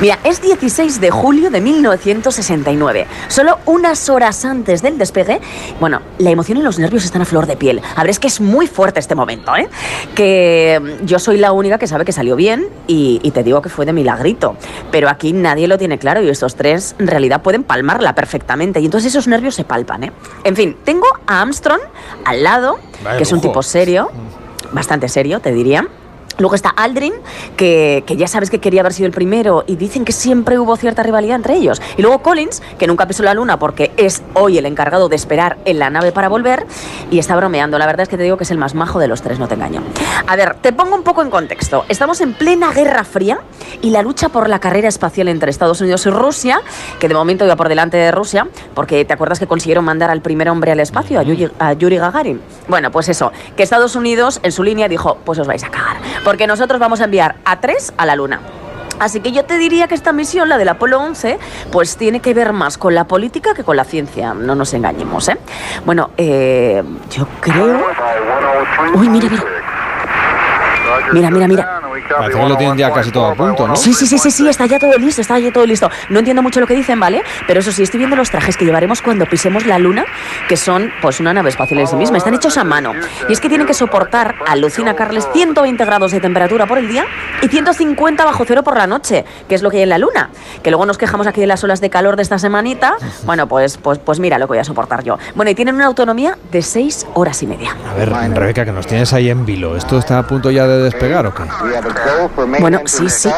Mira, 0.00 0.18
es 0.24 0.42
16 0.42 1.00
de 1.00 1.10
julio 1.10 1.50
de 1.50 1.60
1969. 1.60 3.06
Solo 3.28 3.58
unas 3.66 4.08
horas 4.08 4.44
antes 4.44 4.82
del 4.82 4.98
despegue. 4.98 5.40
Bueno, 5.78 6.00
la 6.18 6.30
emoción 6.30 6.58
y 6.58 6.62
los 6.62 6.78
nervios 6.78 7.04
están 7.04 7.22
a 7.22 7.24
flor 7.24 7.46
de 7.46 7.56
piel. 7.56 7.80
A 7.94 8.02
ver, 8.02 8.10
es 8.10 8.18
que 8.18 8.26
es 8.26 8.40
muy 8.40 8.66
fuerte 8.66 8.98
este 8.98 9.14
momento, 9.14 9.54
¿eh? 9.56 9.68
Que 10.14 10.80
mm, 11.02 11.04
yo 11.06 11.18
soy 11.20 11.38
la 11.38 11.52
única 11.52 11.78
que 11.78 11.86
sabe 11.86 12.04
que 12.04 12.12
salió 12.12 12.34
bien 12.34 12.66
y, 12.88 13.20
y 13.22 13.30
te 13.30 13.44
digo 13.44 13.62
que 13.62 13.68
fue 13.68 13.86
de 13.86 13.92
milagrito. 13.92 14.56
Pero 14.90 15.08
aquí 15.08 15.32
nadie 15.32 15.68
lo 15.68 15.78
tiene 15.78 15.98
claro 15.98 16.20
y 16.22 16.28
estos 16.28 16.56
tres 16.56 16.96
en 16.98 17.06
realidad 17.06 17.42
pueden 17.42 17.62
palmarla 17.62 18.14
perfectamente. 18.14 18.80
Y 18.80 18.86
entonces 18.86 19.12
esos 19.12 19.28
nervios 19.28 19.54
se 19.54 19.62
palpan, 19.64 20.04
¿eh? 20.04 20.12
En 20.42 20.56
fin, 20.56 20.76
tengo 20.84 21.06
a 21.26 21.42
Armstrong 21.42 21.80
al 22.24 22.42
lado, 22.42 22.78
Vaya 23.04 23.18
que 23.18 23.22
es 23.22 23.30
un 23.30 23.36
lujo. 23.38 23.48
tipo 23.48 23.62
serio, 23.62 24.10
bastante 24.72 25.08
serio, 25.08 25.38
te 25.40 25.52
diría. 25.52 25.86
Luego 26.38 26.54
está 26.54 26.70
Aldrin, 26.70 27.14
que, 27.56 28.04
que 28.06 28.16
ya 28.16 28.26
sabes 28.26 28.50
que 28.50 28.60
quería 28.60 28.80
haber 28.80 28.92
sido 28.92 29.06
el 29.06 29.12
primero 29.12 29.64
y 29.66 29.76
dicen 29.76 30.04
que 30.04 30.12
siempre 30.12 30.58
hubo 30.58 30.76
cierta 30.76 31.02
rivalidad 31.02 31.36
entre 31.36 31.54
ellos. 31.54 31.80
Y 31.96 32.02
luego 32.02 32.20
Collins, 32.20 32.62
que 32.78 32.86
nunca 32.86 33.06
pisó 33.06 33.22
la 33.22 33.34
luna 33.34 33.58
porque 33.58 33.92
es 33.96 34.22
hoy 34.34 34.58
el 34.58 34.66
encargado 34.66 35.08
de 35.08 35.16
esperar 35.16 35.58
en 35.64 35.78
la 35.78 35.90
nave 35.90 36.12
para 36.12 36.28
volver 36.28 36.66
y 37.10 37.18
está 37.18 37.36
bromeando. 37.36 37.78
La 37.78 37.86
verdad 37.86 38.02
es 38.02 38.08
que 38.08 38.16
te 38.16 38.22
digo 38.22 38.36
que 38.36 38.44
es 38.44 38.50
el 38.50 38.58
más 38.58 38.74
majo 38.74 38.98
de 38.98 39.08
los 39.08 39.22
tres, 39.22 39.38
no 39.38 39.48
te 39.48 39.54
engaño. 39.54 39.82
A 40.26 40.36
ver, 40.36 40.54
te 40.60 40.72
pongo 40.72 40.94
un 40.94 41.02
poco 41.02 41.22
en 41.22 41.30
contexto. 41.30 41.84
Estamos 41.88 42.20
en 42.20 42.34
plena 42.34 42.72
Guerra 42.72 43.04
Fría 43.04 43.40
y 43.80 43.90
la 43.90 44.02
lucha 44.02 44.28
por 44.28 44.48
la 44.48 44.58
carrera 44.58 44.88
espacial 44.88 45.28
entre 45.28 45.50
Estados 45.50 45.80
Unidos 45.80 46.06
y 46.06 46.10
Rusia, 46.10 46.60
que 46.98 47.08
de 47.08 47.14
momento 47.14 47.44
iba 47.44 47.56
por 47.56 47.68
delante 47.68 47.96
de 47.96 48.10
Rusia, 48.10 48.46
porque 48.74 49.04
te 49.04 49.12
acuerdas 49.12 49.38
que 49.38 49.46
consiguieron 49.46 49.84
mandar 49.84 50.10
al 50.10 50.22
primer 50.22 50.48
hombre 50.48 50.72
al 50.72 50.80
espacio, 50.80 51.18
a 51.18 51.22
Yuri, 51.22 51.50
a 51.58 51.72
Yuri 51.72 51.98
Gagarin. 51.98 52.40
Bueno, 52.68 52.90
pues 52.90 53.08
eso, 53.08 53.32
que 53.56 53.62
Estados 53.62 53.96
Unidos 53.96 54.40
en 54.42 54.52
su 54.52 54.62
línea 54.62 54.88
dijo, 54.88 55.18
pues 55.24 55.38
os 55.38 55.46
vais 55.46 55.64
a 55.64 55.70
cagar, 55.70 55.96
porque 56.24 56.46
nosotros 56.46 56.80
vamos 56.80 57.00
a 57.00 57.04
enviar 57.04 57.36
a 57.44 57.60
tres 57.60 57.92
a 57.96 58.06
la 58.06 58.16
Luna. 58.16 58.40
Así 58.98 59.20
que 59.20 59.32
yo 59.32 59.44
te 59.44 59.58
diría 59.58 59.88
que 59.88 59.96
esta 59.96 60.12
misión, 60.12 60.48
la 60.48 60.58
del 60.58 60.68
Apolo 60.68 61.00
11, 61.00 61.38
pues 61.72 61.96
tiene 61.96 62.20
que 62.20 62.34
ver 62.34 62.52
más 62.52 62.78
con 62.78 62.94
la 62.94 63.04
política 63.04 63.52
que 63.54 63.64
con 63.64 63.76
la 63.76 63.84
ciencia, 63.84 64.32
no 64.32 64.54
nos 64.54 64.74
engañemos, 64.74 65.28
¿eh? 65.28 65.38
Bueno, 65.84 66.10
eh, 66.16 66.84
yo 67.10 67.26
creo... 67.40 67.84
Uy, 68.94 69.08
mira, 69.08 69.28
mira. 69.28 69.44
Mira, 71.12 71.30
mira, 71.30 71.48
mira. 71.48 71.81
Parece 72.18 72.38
que 72.40 72.46
lo 72.46 72.56
tienen 72.56 72.78
ya 72.78 72.92
casi 72.92 73.10
todo 73.10 73.26
a 73.26 73.34
punto, 73.34 73.68
¿no? 73.68 73.76
Sí, 73.76 73.92
sí, 73.92 74.06
sí, 74.06 74.18
sí, 74.18 74.30
sí, 74.30 74.48
está 74.48 74.66
ya 74.66 74.78
todo 74.78 74.96
listo, 74.98 75.20
está 75.20 75.38
ya 75.38 75.52
todo 75.52 75.66
listo. 75.66 75.90
No 76.08 76.18
entiendo 76.18 76.42
mucho 76.42 76.60
lo 76.60 76.66
que 76.66 76.74
dicen, 76.74 76.98
¿vale? 76.98 77.22
Pero 77.46 77.60
eso 77.60 77.72
sí, 77.72 77.82
estoy 77.82 77.98
viendo 77.98 78.16
los 78.16 78.30
trajes 78.30 78.56
que 78.56 78.64
llevaremos 78.64 79.02
cuando 79.02 79.26
pisemos 79.26 79.66
la 79.66 79.78
luna, 79.78 80.04
que 80.48 80.56
son 80.56 80.90
pues 81.00 81.20
una 81.20 81.32
nave 81.32 81.50
espacial 81.50 81.80
en 81.80 81.86
sí 81.86 81.96
misma. 81.96 82.18
Están 82.18 82.34
hechos 82.34 82.56
a 82.58 82.64
mano. 82.64 82.92
Y 83.28 83.32
es 83.32 83.40
que 83.40 83.48
tienen 83.48 83.66
que 83.66 83.74
soportar, 83.74 84.36
alucina 84.46 84.94
Carles, 84.94 85.28
120 85.32 85.84
grados 85.84 86.12
de 86.12 86.20
temperatura 86.20 86.66
por 86.66 86.78
el 86.78 86.88
día 86.88 87.04
y 87.40 87.48
150 87.48 88.24
bajo 88.24 88.44
cero 88.46 88.62
por 88.62 88.76
la 88.76 88.86
noche, 88.86 89.24
que 89.48 89.54
es 89.54 89.62
lo 89.62 89.70
que 89.70 89.78
hay 89.78 89.82
en 89.84 89.90
la 89.90 89.98
luna. 89.98 90.30
Que 90.62 90.70
luego 90.70 90.86
nos 90.86 90.98
quejamos 90.98 91.26
aquí 91.26 91.40
de 91.40 91.46
las 91.46 91.62
olas 91.64 91.80
de 91.80 91.90
calor 91.90 92.16
de 92.16 92.22
esta 92.22 92.38
semanita. 92.38 92.96
Bueno, 93.24 93.46
pues, 93.46 93.76
pues, 93.76 93.98
pues 93.98 94.20
mira 94.20 94.38
lo 94.38 94.46
que 94.46 94.52
voy 94.52 94.58
a 94.58 94.64
soportar 94.64 95.02
yo. 95.02 95.18
Bueno, 95.34 95.50
y 95.50 95.54
tienen 95.54 95.74
una 95.74 95.86
autonomía 95.86 96.36
de 96.50 96.62
6 96.62 97.06
horas 97.14 97.42
y 97.42 97.46
media. 97.46 97.76
A 97.90 97.94
ver, 97.94 98.10
Rebeca, 98.10 98.64
que 98.64 98.72
nos 98.72 98.86
tienes 98.86 99.12
ahí 99.12 99.30
en 99.30 99.44
vilo. 99.44 99.76
¿Esto 99.76 99.98
está 99.98 100.18
a 100.18 100.26
punto 100.26 100.50
ya 100.50 100.66
de 100.66 100.82
despegar 100.82 101.26
o 101.26 101.34
qué? 101.34 101.42
Bueno, 102.60 102.80
sí, 102.86 103.08
sí. 103.08 103.28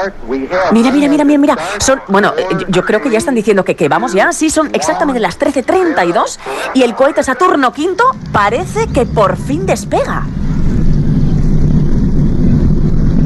Mira, 0.72 0.90
mira, 0.92 1.08
mira, 1.08 1.24
mira, 1.24 1.38
mira. 1.38 1.56
Son, 1.78 2.00
bueno, 2.08 2.32
eh, 2.36 2.46
yo- 2.60 2.66
yo 2.68 2.84
creo 2.84 3.00
que 3.02 3.10
ya 3.10 3.18
están 3.18 3.34
diciendo 3.34 3.64
que, 3.64 3.74
que 3.76 3.88
vamos 3.88 4.12
ya. 4.12 4.32
Sí, 4.32 4.50
son 4.50 4.70
exactamente 4.72 5.20
las 5.20 5.38
13.32 5.38 6.38
y 6.74 6.82
el 6.82 6.94
cohete 6.94 7.22
Saturno 7.22 7.68
V 7.76 7.96
parece 8.32 8.86
que 8.88 9.06
por 9.06 9.36
fin 9.36 9.66
despega. 9.66 10.26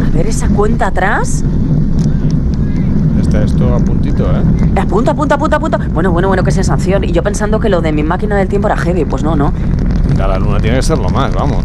A 0.06 0.10
ver 0.10 0.26
esa 0.26 0.48
cuenta 0.48 0.88
atrás. 0.88 1.44
Está 3.20 3.42
esto 3.42 3.74
a 3.74 3.78
puntito, 3.78 4.24
¿eh? 4.24 4.42
Apunta, 4.80 5.10
apunta, 5.12 5.34
apunta, 5.34 5.56
apunta. 5.56 5.78
Bueno, 5.92 6.12
bueno, 6.12 6.28
bueno, 6.28 6.42
qué 6.44 6.50
sensación. 6.50 7.04
Y 7.04 7.12
yo 7.12 7.22
pensando 7.22 7.60
que 7.60 7.68
lo 7.68 7.80
de 7.80 7.92
mi 7.92 8.02
máquina 8.02 8.36
del 8.36 8.48
tiempo 8.48 8.68
era 8.68 8.76
heavy. 8.76 9.04
Pues 9.04 9.22
no, 9.22 9.36
no. 9.36 9.52
A 10.22 10.26
la 10.26 10.38
luna 10.38 10.58
tiene 10.60 10.76
que 10.78 10.82
ser 10.82 10.98
lo 10.98 11.10
más, 11.10 11.32
vamos. 11.34 11.64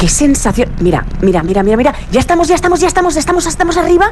Qué 0.00 0.08
sensación. 0.08 0.70
Mira, 0.80 1.04
mira, 1.20 1.42
mira, 1.42 1.62
mira, 1.62 1.76
mira. 1.76 1.94
Ya 2.10 2.20
estamos, 2.20 2.48
ya 2.48 2.54
estamos, 2.54 2.80
ya 2.80 2.88
estamos, 2.88 3.16
estamos, 3.18 3.44
estamos 3.44 3.76
arriba. 3.76 4.10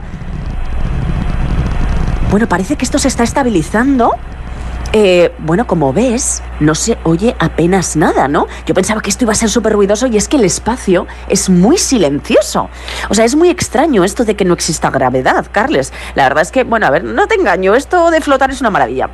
Bueno, 2.30 2.46
parece 2.46 2.76
que 2.76 2.84
esto 2.84 2.98
se 2.98 3.08
está 3.08 3.24
estabilizando. 3.24 4.12
Eh, 4.92 5.32
bueno, 5.38 5.66
como 5.66 5.94
ves, 5.94 6.42
no 6.60 6.74
se 6.74 6.98
oye 7.04 7.34
apenas 7.38 7.96
nada, 7.96 8.28
¿no? 8.28 8.48
Yo 8.66 8.74
pensaba 8.74 9.00
que 9.00 9.08
esto 9.08 9.24
iba 9.24 9.32
a 9.32 9.36
ser 9.36 9.48
súper 9.48 9.72
ruidoso 9.72 10.06
y 10.08 10.18
es 10.18 10.28
que 10.28 10.36
el 10.36 10.44
espacio 10.44 11.06
es 11.26 11.48
muy 11.48 11.78
silencioso. 11.78 12.68
O 13.08 13.14
sea, 13.14 13.24
es 13.24 13.34
muy 13.34 13.48
extraño 13.48 14.04
esto 14.04 14.26
de 14.26 14.36
que 14.36 14.44
no 14.44 14.52
exista 14.52 14.90
gravedad, 14.90 15.46
Carles. 15.50 15.94
La 16.14 16.24
verdad 16.24 16.42
es 16.42 16.52
que, 16.52 16.64
bueno, 16.64 16.86
a 16.86 16.90
ver, 16.90 17.02
no 17.02 17.26
te 17.26 17.34
engaño, 17.36 17.74
esto 17.74 18.10
de 18.10 18.20
flotar 18.20 18.50
es 18.50 18.60
una 18.60 18.68
maravilla. 18.68 19.08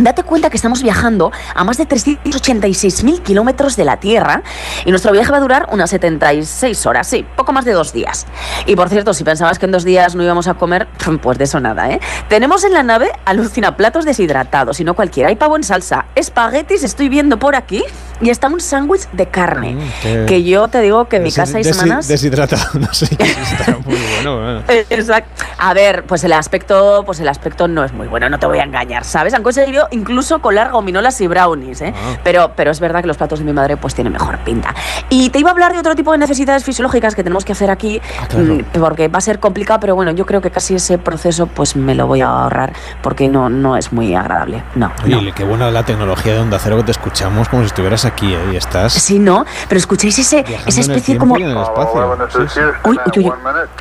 Date 0.00 0.22
cuenta 0.22 0.48
que 0.48 0.56
estamos 0.56 0.82
viajando 0.82 1.32
a 1.54 1.64
más 1.64 1.76
de 1.76 1.86
386.000 1.88 3.20
kilómetros 3.22 3.76
de 3.76 3.84
la 3.84 3.98
Tierra 3.98 4.42
y 4.84 4.90
nuestro 4.90 5.10
viaje 5.12 5.30
va 5.32 5.38
a 5.38 5.40
durar 5.40 5.68
unas 5.72 5.90
76 5.90 6.86
horas, 6.86 7.06
sí, 7.08 7.26
poco 7.36 7.52
más 7.52 7.64
de 7.64 7.72
dos 7.72 7.92
días. 7.92 8.26
Y 8.66 8.76
por 8.76 8.88
cierto, 8.88 9.12
si 9.12 9.24
pensabas 9.24 9.58
que 9.58 9.66
en 9.66 9.72
dos 9.72 9.84
días 9.84 10.14
no 10.14 10.22
íbamos 10.22 10.46
a 10.46 10.54
comer, 10.54 10.86
pues 11.22 11.38
de 11.38 11.44
eso 11.44 11.58
nada, 11.58 11.90
¿eh? 11.90 12.00
Tenemos 12.28 12.62
en 12.64 12.74
la 12.74 12.82
nave, 12.84 13.10
alucina, 13.24 13.76
platos 13.76 14.04
deshidratados 14.04 14.78
y 14.78 14.84
no 14.84 14.94
cualquiera. 14.94 15.30
Hay 15.30 15.36
pavo 15.36 15.56
en 15.56 15.64
salsa, 15.64 16.06
espaguetis, 16.14 16.84
estoy 16.84 17.08
viendo 17.08 17.38
por 17.38 17.56
aquí, 17.56 17.82
y 18.20 18.30
está 18.30 18.48
un 18.48 18.60
sándwich 18.60 19.08
de 19.12 19.26
carne. 19.26 19.76
qué- 20.02 20.24
que 20.28 20.42
yo 20.44 20.68
te 20.68 20.80
digo 20.80 21.08
que 21.08 21.16
en 21.16 21.22
mi 21.24 21.32
casa 21.32 21.58
hay 21.58 21.64
semanas... 21.64 22.06
Deshidratado, 22.08 22.62
no 22.78 22.92
sé 22.92 23.06
está 23.06 23.72
muy 23.84 23.96
bueno. 23.96 24.36
bueno, 24.36 24.62
bueno. 24.66 24.84
Exacto. 24.90 25.44
A 25.58 25.74
ver, 25.74 26.04
pues 26.04 26.22
el 26.24 26.32
aspecto, 26.32 27.02
pues 27.04 27.18
el 27.20 27.28
aspecto 27.28 27.66
no 27.66 27.84
es 27.84 27.92
muy 27.92 28.06
bueno, 28.06 28.28
no 28.28 28.38
te 28.38 28.46
voy 28.46 28.58
a 28.58 28.62
engañar, 28.62 29.04
¿sabes? 29.04 29.34
Han 29.34 29.42
conseguido 29.42 29.87
incluso 29.90 30.40
colar 30.40 30.70
gominolas 30.70 31.20
y 31.20 31.26
brownies, 31.26 31.82
¿eh? 31.82 31.94
Ah. 31.96 32.18
Pero, 32.24 32.52
pero 32.56 32.70
es 32.70 32.80
verdad 32.80 33.00
que 33.00 33.06
los 33.06 33.16
platos 33.16 33.38
de 33.38 33.44
mi 33.44 33.52
madre 33.52 33.76
pues 33.76 33.94
tienen 33.94 34.12
mejor 34.12 34.38
pinta. 34.38 34.74
Y 35.08 35.30
te 35.30 35.38
iba 35.38 35.50
a 35.50 35.52
hablar 35.52 35.72
de 35.72 35.78
otro 35.78 35.94
tipo 35.94 36.12
de 36.12 36.18
necesidades 36.18 36.64
fisiológicas 36.64 37.14
que 37.14 37.22
tenemos 37.22 37.44
que 37.44 37.52
hacer 37.52 37.70
aquí, 37.70 38.00
claro. 38.28 38.54
mm, 38.54 38.80
porque 38.80 39.08
va 39.08 39.18
a 39.18 39.22
ser 39.22 39.38
complicado, 39.38 39.80
pero 39.80 39.94
bueno, 39.94 40.12
yo 40.12 40.26
creo 40.26 40.40
que 40.40 40.50
casi 40.50 40.74
ese 40.74 40.98
proceso 40.98 41.46
pues 41.46 41.76
me 41.76 41.94
lo 41.94 42.06
voy 42.06 42.20
a 42.20 42.28
ahorrar 42.28 42.72
porque 43.02 43.28
no, 43.28 43.48
no 43.48 43.76
es 43.76 43.92
muy 43.92 44.14
agradable. 44.14 44.62
No. 44.74 44.92
Oye, 45.04 45.32
qué 45.32 45.44
buena 45.44 45.70
la 45.70 45.84
tecnología 45.84 46.34
de 46.34 46.40
Onda 46.40 46.58
Cero 46.58 46.76
que 46.78 46.84
te 46.84 46.90
escuchamos 46.92 47.48
como 47.48 47.62
si 47.62 47.66
estuvieras 47.66 48.04
aquí 48.04 48.34
¿eh? 48.34 48.50
y 48.52 48.56
estás. 48.56 48.92
Sí, 48.92 49.18
¿no? 49.18 49.44
Pero 49.68 49.78
escucháis 49.78 50.18
ese, 50.18 50.42
viajando 50.42 50.68
esa 50.68 50.80
especie 50.80 51.18
como... 51.18 51.38
y 51.38 51.42
en 51.42 51.50
el 51.50 51.56
espacio. 51.58 52.28
Sí, 52.30 52.38
sí. 52.48 52.60
Uy, 52.84 52.98
uy, 53.06 53.12
uy, 53.16 53.24
uy. 53.24 53.32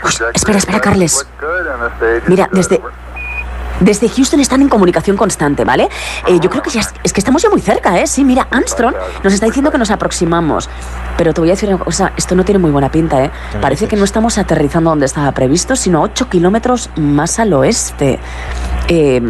Uy, 0.04 0.12
espera, 0.34 0.58
espera, 0.58 0.80
Carles. 0.80 1.26
Mira, 2.28 2.50
desde, 2.52 2.82
desde 3.80 4.10
Houston 4.10 4.40
están 4.40 4.62
en 4.62 4.70
comunicación 4.70 5.18
constante, 5.18 5.64
¿vale? 5.64 5.90
Eh, 6.26 6.40
yo 6.42 6.50
creo 6.50 6.62
que 6.64 6.70
ya 6.70 6.82
es, 6.82 6.94
es 7.04 7.14
que 7.14 7.20
estamos 7.20 7.42
ya 7.42 7.50
muy 7.50 7.62
cerca, 7.62 8.00
¿eh? 8.00 8.08
Sí, 8.08 8.24
mira, 8.24 8.48
Armstrong 8.52 8.96
nos 9.24 9.34
está 9.34 9.46
diciendo 9.46 9.72
que 9.72 9.78
nos 9.78 9.92
aproximamos. 9.92 10.70
Pero 11.18 11.34
te 11.34 11.42
voy 11.42 11.50
a 11.50 11.54
decir 11.54 11.70
una 11.70 11.84
cosa, 11.84 12.12
esto 12.18 12.36
no 12.36 12.44
tiene 12.46 12.60
muy 12.60 12.72
buena 12.72 12.90
pinta, 12.90 13.24
¿eh? 13.24 13.32
¿Qué 13.52 13.58
me 13.58 13.62
Parece 13.62 13.82
dices? 13.86 13.90
que 13.90 13.96
no 13.98 14.04
estamos 14.04 14.38
aterrizando 14.38 14.90
donde 14.90 15.06
estaba 15.06 15.32
previsto, 15.32 15.76
sino 15.76 16.02
8 16.02 16.30
kilómetros 16.30 16.90
más 16.96 17.40
al 17.40 17.54
oeste. 17.54 18.20
Eh, 18.88 19.22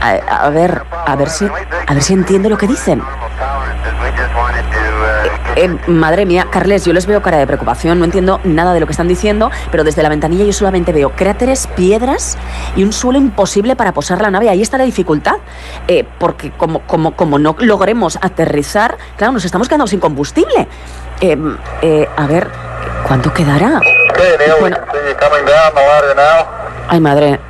a, 0.00 0.46
a 0.46 0.50
ver, 0.50 0.82
a 1.06 1.14
ver 1.16 1.28
si, 1.28 1.44
a 1.46 1.94
ver 1.94 2.02
si 2.02 2.14
entiendo 2.14 2.48
lo 2.48 2.56
que 2.56 2.66
dicen. 2.66 3.02
Eh, 5.56 5.68
madre 5.88 6.26
mía, 6.26 6.46
Carles, 6.50 6.84
yo 6.84 6.92
les 6.92 7.06
veo 7.06 7.20
cara 7.22 7.38
de 7.38 7.46
preocupación, 7.46 7.98
no 7.98 8.04
entiendo 8.04 8.40
nada 8.44 8.72
de 8.72 8.80
lo 8.80 8.86
que 8.86 8.92
están 8.92 9.08
diciendo, 9.08 9.50
pero 9.70 9.84
desde 9.84 10.02
la 10.02 10.08
ventanilla 10.08 10.44
yo 10.44 10.52
solamente 10.52 10.92
veo 10.92 11.10
cráteres, 11.10 11.66
piedras 11.66 12.38
y 12.76 12.84
un 12.84 12.92
suelo 12.92 13.18
imposible 13.18 13.74
para 13.76 13.92
posar 13.92 14.20
la 14.22 14.30
nave. 14.30 14.48
Ahí 14.48 14.62
está 14.62 14.78
la 14.78 14.84
dificultad, 14.84 15.36
Eh, 15.88 16.04
porque 16.18 16.52
como, 16.52 16.80
como, 16.82 17.16
como 17.16 17.38
no 17.38 17.56
logremos 17.58 18.18
aterrizar, 18.22 18.96
claro, 19.16 19.32
nos 19.32 19.44
estamos 19.44 19.68
quedando 19.68 19.86
sin 19.86 20.00
combustible. 20.00 20.68
Eh, 21.20 21.36
eh, 21.82 22.08
a 22.16 22.26
ver, 22.26 22.48
¿cuánto 23.06 23.32
quedará? 23.34 23.80
Bueno, 24.60 24.76
ay 26.88 27.00
madre. 27.00 27.40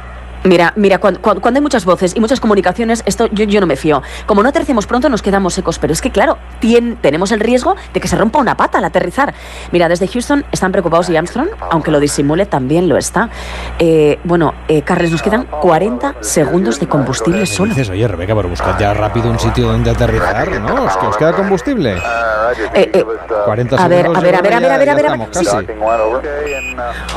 Mira, 0.45 0.73
mira, 0.77 0.99
cuando, 0.99 1.21
cuando- 1.21 1.43
cuando 1.43 1.59
hay 1.59 1.63
muchas 1.63 1.85
voces 1.85 2.15
y 2.17 2.21
muchas 2.21 2.41
comunicaciones, 2.41 3.03
esto 3.07 3.29
yo, 3.33 3.45
yo 3.45 3.61
no 3.61 3.67
me 3.67 3.77
fío. 3.77 4.03
Como 4.27 4.43
no 4.43 4.49
aterricemos 4.49 4.87
pronto, 4.87 5.09
nos 5.09 5.21
quedamos 5.23 5.55
secos, 5.55 5.79
pero 5.79 5.93
es 5.93 6.01
que, 6.01 6.11
claro, 6.11 6.39
tien- 6.61 6.97
tenemos 7.01 7.31
el 7.33 7.41
riesgo 7.41 7.77
de 7.93 8.01
que 8.01 8.09
se 8.09 8.17
rompa 8.17 8.39
una 8.39 8.57
pata 8.57 8.79
al 8.79 8.85
aterrizar. 8.85 9.35
Mira, 9.73 9.89
desde 9.89 10.09
Houston 10.09 10.45
están 10.53 10.73
preocupados 10.73 11.11
y 11.11 11.17
Armstrong, 11.17 11.49
aunque 11.71 11.91
lo 11.91 12.01
disimule, 12.01 12.47
también 12.47 12.89
lo 12.89 12.97
está. 12.97 13.29
Eh, 13.79 14.19
bueno, 14.25 14.55
eh, 14.69 14.83
Carles, 14.83 15.11
nos 15.11 15.23
quedan 15.23 15.45
40 15.45 16.15
segundos 16.21 16.81
de 16.81 16.89
combustible 16.89 17.41
¿Qué 17.41 17.47
solo. 17.47 17.71
dices? 17.75 17.91
Oye, 17.91 18.09
Rebeca, 18.09 18.35
pero 18.35 18.49
buscad 18.49 18.79
ya 18.79 18.95
rápido 18.95 19.31
un 19.31 19.39
sitio 19.39 19.67
donde 19.71 19.91
aterrizar, 19.91 20.49
¿no? 20.61 20.87
Es 20.89 20.97
que 20.97 21.07
os 21.07 21.17
queda 21.17 21.33
combustible. 21.35 21.97
Eh, 22.75 22.91
eh, 22.95 23.05
40 23.45 23.77
a 23.77 23.89
ver, 23.89 24.01
segundos. 24.03 24.19
a 24.19 24.27
ver, 24.27 24.35
a 24.37 24.41
ver, 24.43 24.55
a 24.55 24.61
ver, 24.61 24.71
a 24.73 24.79
ver, 24.79 24.89
a 24.91 24.95
ver, 24.95 25.07
a 25.07 25.17
ver. 25.17 25.29
Sí. 25.33 25.47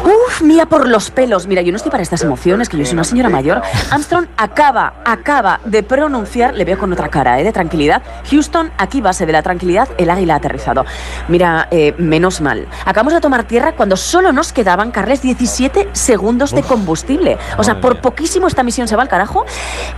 Uf, 0.03 0.41
mira 0.41 0.65
por 0.65 0.87
los 0.87 1.09
pelos. 1.11 1.47
Mira, 1.47 1.61
yo 1.61 1.71
no 1.71 1.77
estoy 1.77 1.91
para 1.91 2.03
estas 2.03 2.21
emociones, 2.23 2.69
que 2.69 2.77
yo 2.77 2.85
soy 2.85 2.93
una 2.93 3.03
señora 3.13 3.29
mayor. 3.29 3.61
Armstrong 3.91 4.25
acaba, 4.37 4.93
acaba 5.05 5.59
de 5.65 5.83
pronunciar, 5.83 6.55
le 6.55 6.65
veo 6.65 6.79
con 6.79 6.91
otra 6.91 7.09
cara, 7.09 7.39
¿eh? 7.39 7.43
de 7.43 7.51
tranquilidad. 7.51 8.01
Houston, 8.31 8.71
aquí 8.79 9.01
base 9.01 9.27
de 9.27 9.31
la 9.31 9.43
tranquilidad, 9.43 9.87
el 9.99 10.09
águila 10.09 10.33
ha 10.33 10.37
aterrizado. 10.37 10.83
Mira, 11.27 11.67
eh, 11.69 11.93
menos 11.99 12.41
mal. 12.41 12.67
Acabamos 12.85 13.13
de 13.13 13.21
tomar 13.21 13.43
tierra 13.43 13.73
cuando 13.73 13.97
solo 13.97 14.31
nos 14.31 14.51
quedaban, 14.51 14.89
Carles, 14.89 15.21
17 15.21 15.89
segundos 15.91 16.53
de 16.55 16.63
combustible. 16.63 17.37
O 17.57 17.63
sea, 17.63 17.79
por 17.79 18.01
poquísimo 18.01 18.47
esta 18.47 18.63
misión 18.63 18.87
se 18.87 18.95
va 18.95 19.03
al 19.03 19.09
carajo 19.09 19.45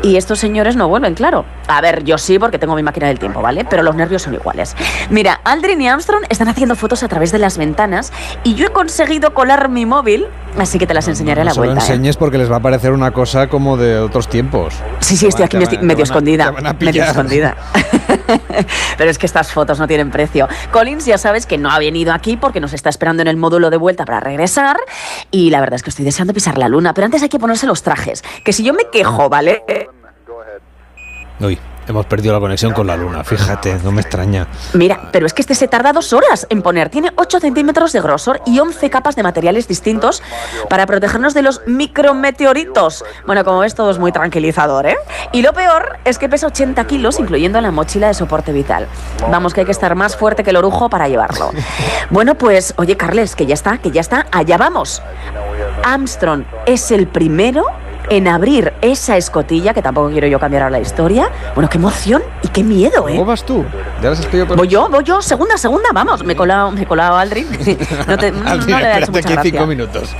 y 0.03 0.17
estos 0.17 0.39
señores 0.39 0.75
no 0.75 0.89
vuelven, 0.89 1.13
claro. 1.13 1.45
A 1.67 1.79
ver, 1.79 2.03
yo 2.03 2.17
sí, 2.17 2.37
porque 2.37 2.59
tengo 2.59 2.75
mi 2.75 2.83
máquina 2.83 3.07
del 3.07 3.17
tiempo, 3.17 3.41
¿vale? 3.41 3.63
Pero 3.63 3.81
los 3.81 3.95
nervios 3.95 4.23
son 4.23 4.33
iguales. 4.33 4.75
Mira, 5.09 5.39
Aldrin 5.45 5.79
y 5.81 5.87
Armstrong 5.87 6.25
están 6.27 6.49
haciendo 6.49 6.75
fotos 6.75 7.01
a 7.03 7.07
través 7.07 7.31
de 7.31 7.39
las 7.39 7.57
ventanas 7.57 8.11
y 8.43 8.55
yo 8.55 8.67
he 8.67 8.71
conseguido 8.71 9.33
colar 9.33 9.69
mi 9.69 9.85
móvil, 9.85 10.25
así 10.59 10.77
que 10.77 10.85
te 10.85 10.93
las 10.93 11.07
enseñaré 11.07 11.41
a 11.41 11.43
No 11.45 11.51
la 11.51 11.53
vuelta. 11.55 11.75
¿eh? 11.79 11.79
enseñes 11.79 12.17
porque 12.17 12.37
les 12.37 12.51
va 12.51 12.57
a 12.57 12.59
parecer 12.59 12.91
una 12.91 13.04
cosa 13.11 13.47
como 13.47 13.77
de 13.77 13.99
otros 13.99 14.27
tiempos. 14.27 14.73
Sí, 14.99 15.17
sí, 15.17 15.27
estoy 15.27 15.45
aquí 15.45 15.57
medio, 15.57 15.81
medio 15.81 16.03
escondida. 16.03 16.51
medio 16.79 17.03
escondida. 17.05 17.55
Pero 18.97 19.09
es 19.09 19.17
que 19.17 19.25
estas 19.25 19.51
fotos 19.51 19.79
no 19.79 19.87
tienen 19.87 20.11
precio. 20.11 20.47
Collins, 20.71 21.05
ya 21.05 21.17
sabes 21.17 21.45
que 21.45 21.57
no 21.57 21.69
ha 21.69 21.79
venido 21.79 22.13
aquí 22.13 22.37
porque 22.37 22.59
nos 22.59 22.73
está 22.73 22.89
esperando 22.89 23.21
en 23.21 23.27
el 23.27 23.37
módulo 23.37 23.69
de 23.69 23.77
vuelta 23.77 24.05
para 24.05 24.19
regresar. 24.19 24.77
Y 25.31 25.49
la 25.49 25.59
verdad 25.59 25.75
es 25.75 25.83
que 25.83 25.89
estoy 25.89 26.05
deseando 26.05 26.33
pisar 26.33 26.57
la 26.57 26.67
luna. 26.67 26.93
Pero 26.93 27.05
antes 27.05 27.21
hay 27.21 27.29
que 27.29 27.39
ponerse 27.39 27.65
los 27.67 27.83
trajes. 27.83 28.23
Que 28.43 28.53
si 28.53 28.63
yo 28.63 28.73
me 28.73 28.89
quejo, 28.91 29.29
¿vale? 29.29 29.63
Uy, 31.39 31.59
hemos 31.87 32.05
perdido 32.05 32.33
la 32.33 32.39
conexión 32.39 32.73
con 32.73 32.87
la 32.87 32.97
luna, 32.97 33.23
fíjate, 33.23 33.77
no 33.83 33.91
me 33.91 34.01
extraña. 34.01 34.47
Mira, 34.73 35.09
pero 35.11 35.25
es 35.25 35.33
que 35.33 35.41
este 35.41 35.55
se 35.55 35.67
tarda 35.67 35.93
dos 35.93 36.13
horas 36.13 36.47
en 36.49 36.61
poner. 36.61 36.89
Tiene 36.89 37.11
8 37.15 37.39
centímetros 37.39 37.93
de 37.93 38.01
grosor 38.01 38.41
y 38.45 38.59
11 38.59 38.89
capas 38.89 39.15
de 39.15 39.23
materiales 39.23 39.67
distintos 39.67 40.21
para 40.69 40.85
protegernos 40.85 41.33
de 41.33 41.41
los 41.41 41.61
micrometeoritos. 41.67 43.03
Bueno, 43.25 43.43
como 43.43 43.59
ves, 43.59 43.75
todo 43.75 43.91
es 43.91 43.99
muy 43.99 44.11
tranquilizador, 44.11 44.85
¿eh? 44.85 44.97
Y 45.31 45.41
lo 45.41 45.53
peor 45.53 45.99
es 46.05 46.17
que 46.17 46.29
pesa 46.29 46.47
80 46.47 46.85
kilos, 46.87 47.19
incluyendo 47.19 47.59
la 47.61 47.71
mochila 47.71 48.07
de 48.07 48.13
soporte 48.13 48.51
vital. 48.51 48.87
Vamos, 49.29 49.53
que 49.53 49.61
hay 49.61 49.65
que 49.65 49.71
estar 49.71 49.95
más 49.95 50.15
fuerte 50.15 50.43
que 50.43 50.49
el 50.49 50.55
orujo 50.55 50.89
para 50.89 51.07
llevarlo. 51.07 51.51
Bueno, 52.09 52.35
pues, 52.35 52.73
oye, 52.77 52.97
Carles, 52.97 53.35
que 53.35 53.45
ya 53.45 53.53
está, 53.53 53.77
que 53.77 53.91
ya 53.91 54.01
está, 54.01 54.27
allá 54.31 54.57
vamos. 54.57 55.01
Armstrong 55.83 56.45
es 56.65 56.91
el 56.91 57.07
primero 57.07 57.65
en 58.09 58.27
abrir 58.27 58.73
esa 58.81 59.17
escotilla, 59.17 59.73
que 59.73 59.81
tampoco 59.81 60.09
quiero 60.09 60.27
yo 60.27 60.39
cambiar 60.39 60.63
ahora 60.63 60.77
la 60.77 60.81
historia. 60.81 61.29
Bueno, 61.53 61.69
qué 61.69 61.77
emoción 61.77 62.23
y 62.43 62.47
qué 62.49 62.63
miedo, 62.63 63.07
¿eh? 63.07 63.13
¿Cómo 63.13 63.25
vas 63.25 63.45
tú? 63.45 63.65
¿Ya 64.01 64.09
las 64.09 64.19
estoy 64.19 64.39
yo 64.39 64.45
Voy 64.45 64.67
yo, 64.67 64.89
voy 64.89 65.03
yo, 65.03 65.21
segunda, 65.21 65.57
segunda, 65.57 65.89
vamos, 65.93 66.23
me 66.23 66.33
he 66.33 66.35
colado, 66.35 66.71
me 66.71 66.81
he 66.81 66.85
colado 66.85 67.15
a 67.17 67.21
Aldrin. 67.21 67.47
No, 68.07 68.17
te, 68.17 68.31
no, 68.31 68.43
no 68.43 68.49
Aldrin, 68.49 68.67
le 68.77 68.83
espérate 68.83 69.11
mucha 69.11 69.29
gracia. 69.29 69.51
cinco 69.51 69.65
minutos. 69.67 70.15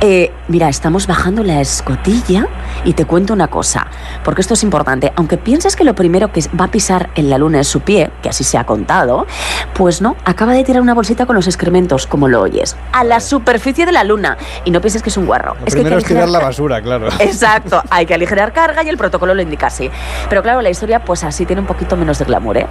Eh, 0.00 0.30
mira, 0.46 0.68
estamos 0.68 1.08
bajando 1.08 1.42
la 1.42 1.60
escotilla 1.60 2.46
y 2.84 2.92
te 2.92 3.04
cuento 3.04 3.32
una 3.32 3.48
cosa, 3.48 3.88
porque 4.22 4.42
esto 4.42 4.54
es 4.54 4.62
importante. 4.62 5.12
Aunque 5.16 5.38
pienses 5.38 5.74
que 5.74 5.82
lo 5.82 5.94
primero 5.96 6.30
que 6.30 6.40
va 6.58 6.66
a 6.66 6.70
pisar 6.70 7.10
en 7.16 7.28
la 7.28 7.36
luna 7.36 7.58
es 7.58 7.66
su 7.66 7.80
pie, 7.80 8.08
que 8.22 8.28
así 8.28 8.44
se 8.44 8.58
ha 8.58 8.64
contado, 8.64 9.26
pues 9.74 10.00
no, 10.00 10.14
acaba 10.24 10.52
de 10.52 10.62
tirar 10.62 10.82
una 10.82 10.94
bolsita 10.94 11.26
con 11.26 11.34
los 11.34 11.48
excrementos, 11.48 12.06
como 12.06 12.28
lo 12.28 12.40
oyes, 12.42 12.76
a 12.92 13.02
la 13.02 13.18
superficie 13.18 13.86
de 13.86 13.92
la 13.92 14.04
luna. 14.04 14.38
Y 14.64 14.70
no 14.70 14.80
pienses 14.80 15.02
que 15.02 15.08
es 15.08 15.16
un 15.16 15.26
guarro. 15.26 15.56
Lo 15.58 15.66
es 15.66 15.74
que 15.74 15.80
hay 15.80 15.84
que 15.84 15.90
primero 15.90 15.98
es 15.98 16.04
tirar 16.04 16.28
la 16.28 16.38
aligerar- 16.38 16.46
basura, 16.46 16.80
claro. 16.82 17.08
Exacto, 17.18 17.82
hay 17.90 18.06
que 18.06 18.14
aligerar 18.14 18.52
carga 18.52 18.84
y 18.84 18.88
el 18.88 18.98
protocolo 18.98 19.34
lo 19.34 19.42
indica 19.42 19.66
así. 19.66 19.90
Pero 20.28 20.44
claro, 20.44 20.62
la 20.62 20.70
historia 20.70 21.04
pues 21.04 21.24
así 21.24 21.44
tiene 21.44 21.60
un 21.60 21.66
poquito 21.66 21.96
menos 21.96 22.20
de 22.20 22.24
glamour, 22.24 22.56
¿eh? 22.58 22.66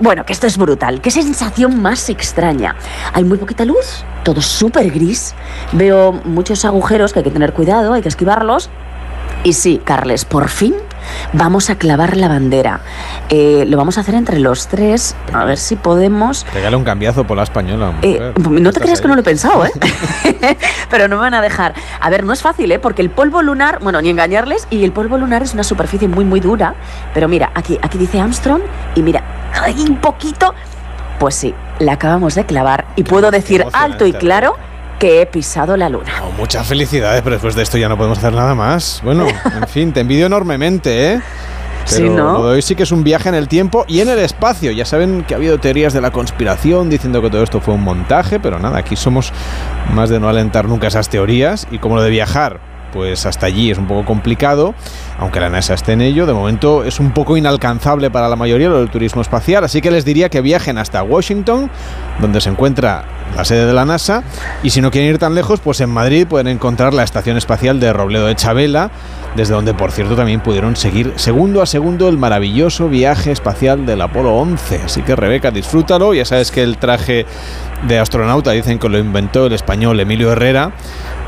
Bueno, 0.00 0.24
que 0.26 0.32
esto 0.32 0.48
es 0.48 0.58
brutal. 0.58 1.00
Qué 1.00 1.12
sensación 1.12 1.80
más 1.80 2.08
extraña. 2.10 2.74
Hay 3.12 3.22
muy 3.22 3.38
poquita 3.38 3.64
luz, 3.64 4.04
todo 4.24 4.42
súper 4.42 4.90
gris. 4.90 5.32
Veo 5.70 6.10
muchos 6.24 6.64
agujeros 6.72 7.12
que 7.12 7.20
hay 7.20 7.24
que 7.24 7.30
tener 7.30 7.52
cuidado, 7.52 7.92
hay 7.92 8.02
que 8.02 8.08
esquivarlos. 8.08 8.70
Y 9.44 9.54
sí, 9.54 9.80
Carles, 9.84 10.24
por 10.24 10.48
fin 10.48 10.74
vamos 11.32 11.70
a 11.70 11.76
clavar 11.76 12.16
la 12.16 12.28
bandera. 12.28 12.80
Eh, 13.28 13.64
lo 13.66 13.76
vamos 13.76 13.98
a 13.98 14.02
hacer 14.02 14.14
entre 14.14 14.38
los 14.38 14.68
tres, 14.68 15.16
a 15.32 15.44
ver 15.44 15.58
si 15.58 15.76
podemos... 15.76 16.44
Pégale 16.52 16.76
un 16.76 16.84
cambiazo 16.84 17.26
por 17.26 17.36
la 17.36 17.42
española. 17.42 17.92
Eh, 18.02 18.32
no 18.48 18.72
te 18.72 18.80
creas 18.80 19.00
que 19.00 19.06
ahí. 19.06 19.08
no 19.08 19.14
lo 19.14 19.20
he 19.20 19.24
pensado, 19.24 19.64
¿eh? 19.64 19.70
Pero 20.90 21.08
no 21.08 21.16
me 21.16 21.22
van 21.22 21.34
a 21.34 21.42
dejar. 21.42 21.74
A 22.00 22.10
ver, 22.10 22.24
no 22.24 22.32
es 22.32 22.42
fácil, 22.42 22.70
¿eh? 22.72 22.78
Porque 22.78 23.02
el 23.02 23.10
polvo 23.10 23.42
lunar, 23.42 23.80
bueno, 23.80 24.00
ni 24.00 24.10
engañarles, 24.10 24.66
y 24.70 24.84
el 24.84 24.92
polvo 24.92 25.18
lunar 25.18 25.42
es 25.42 25.54
una 25.54 25.64
superficie 25.64 26.08
muy, 26.08 26.24
muy 26.24 26.40
dura. 26.40 26.74
Pero 27.14 27.28
mira, 27.28 27.50
aquí, 27.54 27.78
aquí 27.82 27.98
dice 27.98 28.20
Armstrong, 28.20 28.62
y 28.94 29.02
mira, 29.02 29.22
hay 29.60 29.80
un 29.80 29.96
poquito. 29.96 30.54
Pues 31.18 31.34
sí, 31.34 31.54
la 31.78 31.92
acabamos 31.92 32.34
de 32.34 32.46
clavar, 32.46 32.86
y 32.96 33.04
puedo 33.04 33.30
decir 33.30 33.64
alto 33.72 34.06
y 34.06 34.12
claro 34.12 34.56
que 34.98 35.22
he 35.22 35.26
pisado 35.26 35.76
la 35.76 35.88
luna. 35.88 36.12
Oh, 36.22 36.32
muchas 36.38 36.66
felicidades, 36.66 37.22
pero 37.22 37.34
después 37.34 37.54
de 37.54 37.62
esto 37.62 37.78
ya 37.78 37.88
no 37.88 37.96
podemos 37.96 38.18
hacer 38.18 38.32
nada 38.32 38.54
más. 38.54 39.00
Bueno, 39.02 39.26
en 39.60 39.68
fin, 39.68 39.92
te 39.92 40.00
envidio 40.00 40.26
enormemente, 40.26 41.12
¿eh? 41.14 41.20
Pero 41.90 41.96
Sí, 41.96 42.08
¿no? 42.08 42.34
lo 42.34 42.46
de 42.48 42.54
hoy 42.54 42.62
sí 42.62 42.76
que 42.76 42.84
es 42.84 42.92
un 42.92 43.02
viaje 43.02 43.28
en 43.28 43.34
el 43.34 43.48
tiempo 43.48 43.84
y 43.88 44.00
en 44.00 44.08
el 44.08 44.20
espacio. 44.20 44.70
Ya 44.70 44.84
saben 44.84 45.24
que 45.26 45.34
ha 45.34 45.36
habido 45.36 45.58
teorías 45.58 45.92
de 45.92 46.00
la 46.00 46.12
conspiración 46.12 46.88
diciendo 46.88 47.20
que 47.20 47.28
todo 47.28 47.42
esto 47.42 47.60
fue 47.60 47.74
un 47.74 47.82
montaje, 47.82 48.38
pero 48.38 48.60
nada, 48.60 48.78
aquí 48.78 48.94
somos 48.94 49.32
más 49.92 50.08
de 50.08 50.20
no 50.20 50.28
alentar 50.28 50.68
nunca 50.68 50.86
esas 50.86 51.08
teorías. 51.08 51.66
Y 51.72 51.78
como 51.78 51.96
lo 51.96 52.02
de 52.02 52.10
viajar, 52.10 52.60
pues 52.92 53.26
hasta 53.26 53.46
allí 53.46 53.70
es 53.70 53.78
un 53.78 53.86
poco 53.86 54.04
complicado, 54.04 54.74
aunque 55.18 55.40
la 55.40 55.48
NASA 55.48 55.74
esté 55.74 55.92
en 55.92 56.02
ello. 56.02 56.26
De 56.26 56.32
momento 56.32 56.84
es 56.84 57.00
un 57.00 57.12
poco 57.12 57.36
inalcanzable 57.36 58.10
para 58.10 58.28
la 58.28 58.36
mayoría 58.36 58.68
lo 58.68 58.78
del 58.78 58.90
turismo 58.90 59.22
espacial, 59.22 59.64
así 59.64 59.80
que 59.80 59.90
les 59.90 60.04
diría 60.04 60.28
que 60.28 60.40
viajen 60.40 60.78
hasta 60.78 61.02
Washington, 61.02 61.70
donde 62.20 62.40
se 62.40 62.50
encuentra 62.50 63.04
la 63.36 63.44
sede 63.44 63.66
de 63.66 63.72
la 63.72 63.84
NASA, 63.84 64.22
y 64.62 64.70
si 64.70 64.80
no 64.80 64.90
quieren 64.90 65.10
ir 65.10 65.18
tan 65.18 65.34
lejos, 65.34 65.60
pues 65.60 65.80
en 65.80 65.90
Madrid 65.90 66.26
pueden 66.26 66.48
encontrar 66.48 66.94
la 66.94 67.02
Estación 67.02 67.36
Espacial 67.36 67.80
de 67.80 67.92
Robledo 67.92 68.26
de 68.26 68.36
Chabela, 68.36 68.90
desde 69.36 69.54
donde, 69.54 69.72
por 69.74 69.92
cierto, 69.92 70.14
también 70.14 70.40
pudieron 70.40 70.76
seguir 70.76 71.14
segundo 71.16 71.62
a 71.62 71.66
segundo 71.66 72.08
el 72.08 72.18
maravilloso 72.18 72.88
viaje 72.88 73.32
espacial 73.32 73.86
del 73.86 74.02
Apolo 74.02 74.36
11. 74.36 74.82
Así 74.84 75.02
que, 75.02 75.16
Rebeca, 75.16 75.50
disfrútalo. 75.50 76.12
Ya 76.12 76.24
sabes 76.24 76.50
que 76.50 76.62
el 76.62 76.76
traje 76.76 77.24
de 77.88 77.98
astronauta 77.98 78.50
dicen 78.52 78.78
que 78.78 78.88
lo 78.88 78.98
inventó 78.98 79.46
el 79.46 79.52
español 79.52 79.98
Emilio 80.00 80.32
Herrera. 80.32 80.72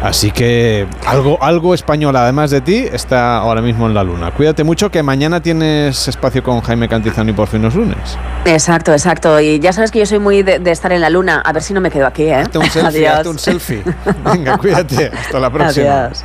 Así 0.03 0.31
que 0.31 0.87
algo, 1.07 1.43
algo 1.43 1.75
español, 1.75 2.15
además 2.17 2.51
de 2.51 2.61
ti, 2.61 2.87
está 2.93 3.39
ahora 3.39 3.63
mismo 3.63 3.87
en 3.87 3.95
la 3.95 4.05
luna. 4.05 4.33
Cuídate 4.33 4.63
mucho 4.63 4.91
que 4.91 5.03
mañana 5.03 5.41
tienes 5.41 6.09
espacio 6.09 6.43
con 6.43 6.61
Jaime 6.61 6.89
Cantizano 6.89 7.31
y 7.31 7.33
por 7.33 7.49
fin 7.49 7.63
los 7.63 7.75
lunes. 7.75 8.19
Exacto, 8.45 8.93
exacto. 8.93 9.41
Y 9.41 9.61
ya 9.61 9.73
sabes 9.73 9.91
que 9.91 10.01
yo 10.01 10.07
soy 10.07 10.19
muy 10.19 10.43
de, 10.43 10.59
de 10.59 10.71
estar 10.71 10.93
en 10.93 11.01
la 11.01 11.09
luna. 11.09 11.41
A 11.45 11.53
ver 11.53 11.63
si 11.63 11.73
no 11.73 11.81
me 11.81 11.91
quedo 11.91 12.07
aquí, 12.07 12.25
¿eh? 12.25 12.35
Hazte 12.35 12.59
un 12.59 12.71
selfie, 12.71 13.09
hazte 13.09 13.29
un 13.29 13.39
selfie. 13.39 13.83
Venga, 14.25 14.59
cuídate. 14.59 15.11
Hasta 15.19 15.41
la 15.41 15.51
próxima. 15.53 16.05
Adiós. 16.05 16.25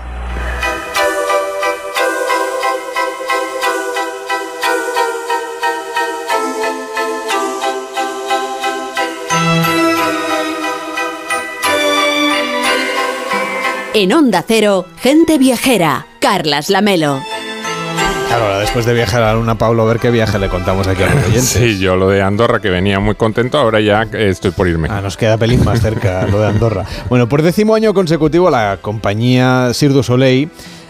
En 14.00 14.14
Onda 14.14 14.46
Cero, 14.48 14.86
gente 15.02 15.38
viajera. 15.38 16.08
Carlas 16.22 16.70
Lamelo. 16.70 17.20
Claro, 18.28 18.46
ahora 18.46 18.60
después 18.60 18.86
de 18.86 18.94
viajar 18.94 19.22
a 19.24 19.26
la 19.26 19.34
luna, 19.34 19.58
Pablo, 19.58 19.84
a 19.84 19.86
ver 19.88 20.00
qué 20.00 20.10
viaje 20.10 20.40
le 20.40 20.48
contamos 20.48 20.88
aquí 20.88 21.04
a 21.04 21.08
los 21.08 21.16
oyentes. 21.26 21.50
Sí, 21.50 21.80
yo 21.80 21.98
lo 21.98 22.08
de 22.08 22.22
Andorra, 22.22 22.62
que 22.62 22.70
venía 22.70 23.02
muy 23.02 23.16
contento, 23.16 23.58
ahora 23.58 23.82
ya 23.82 24.04
estoy 24.04 24.52
por 24.52 24.70
irme. 24.70 24.88
Ah, 24.90 25.02
nos 25.02 25.18
queda 25.18 25.38
pelín 25.38 25.66
más 25.66 25.82
cerca 25.82 26.26
lo 26.28 26.40
de 26.40 26.48
Andorra. 26.48 26.86
Bueno, 27.10 27.28
por 27.28 27.42
décimo 27.42 27.76
año 27.76 27.94
consecutivo, 27.94 28.50
la 28.50 28.78
compañía 28.82 29.72
Cirque 29.74 29.96
du 29.96 30.04
Soleil 30.04 30.50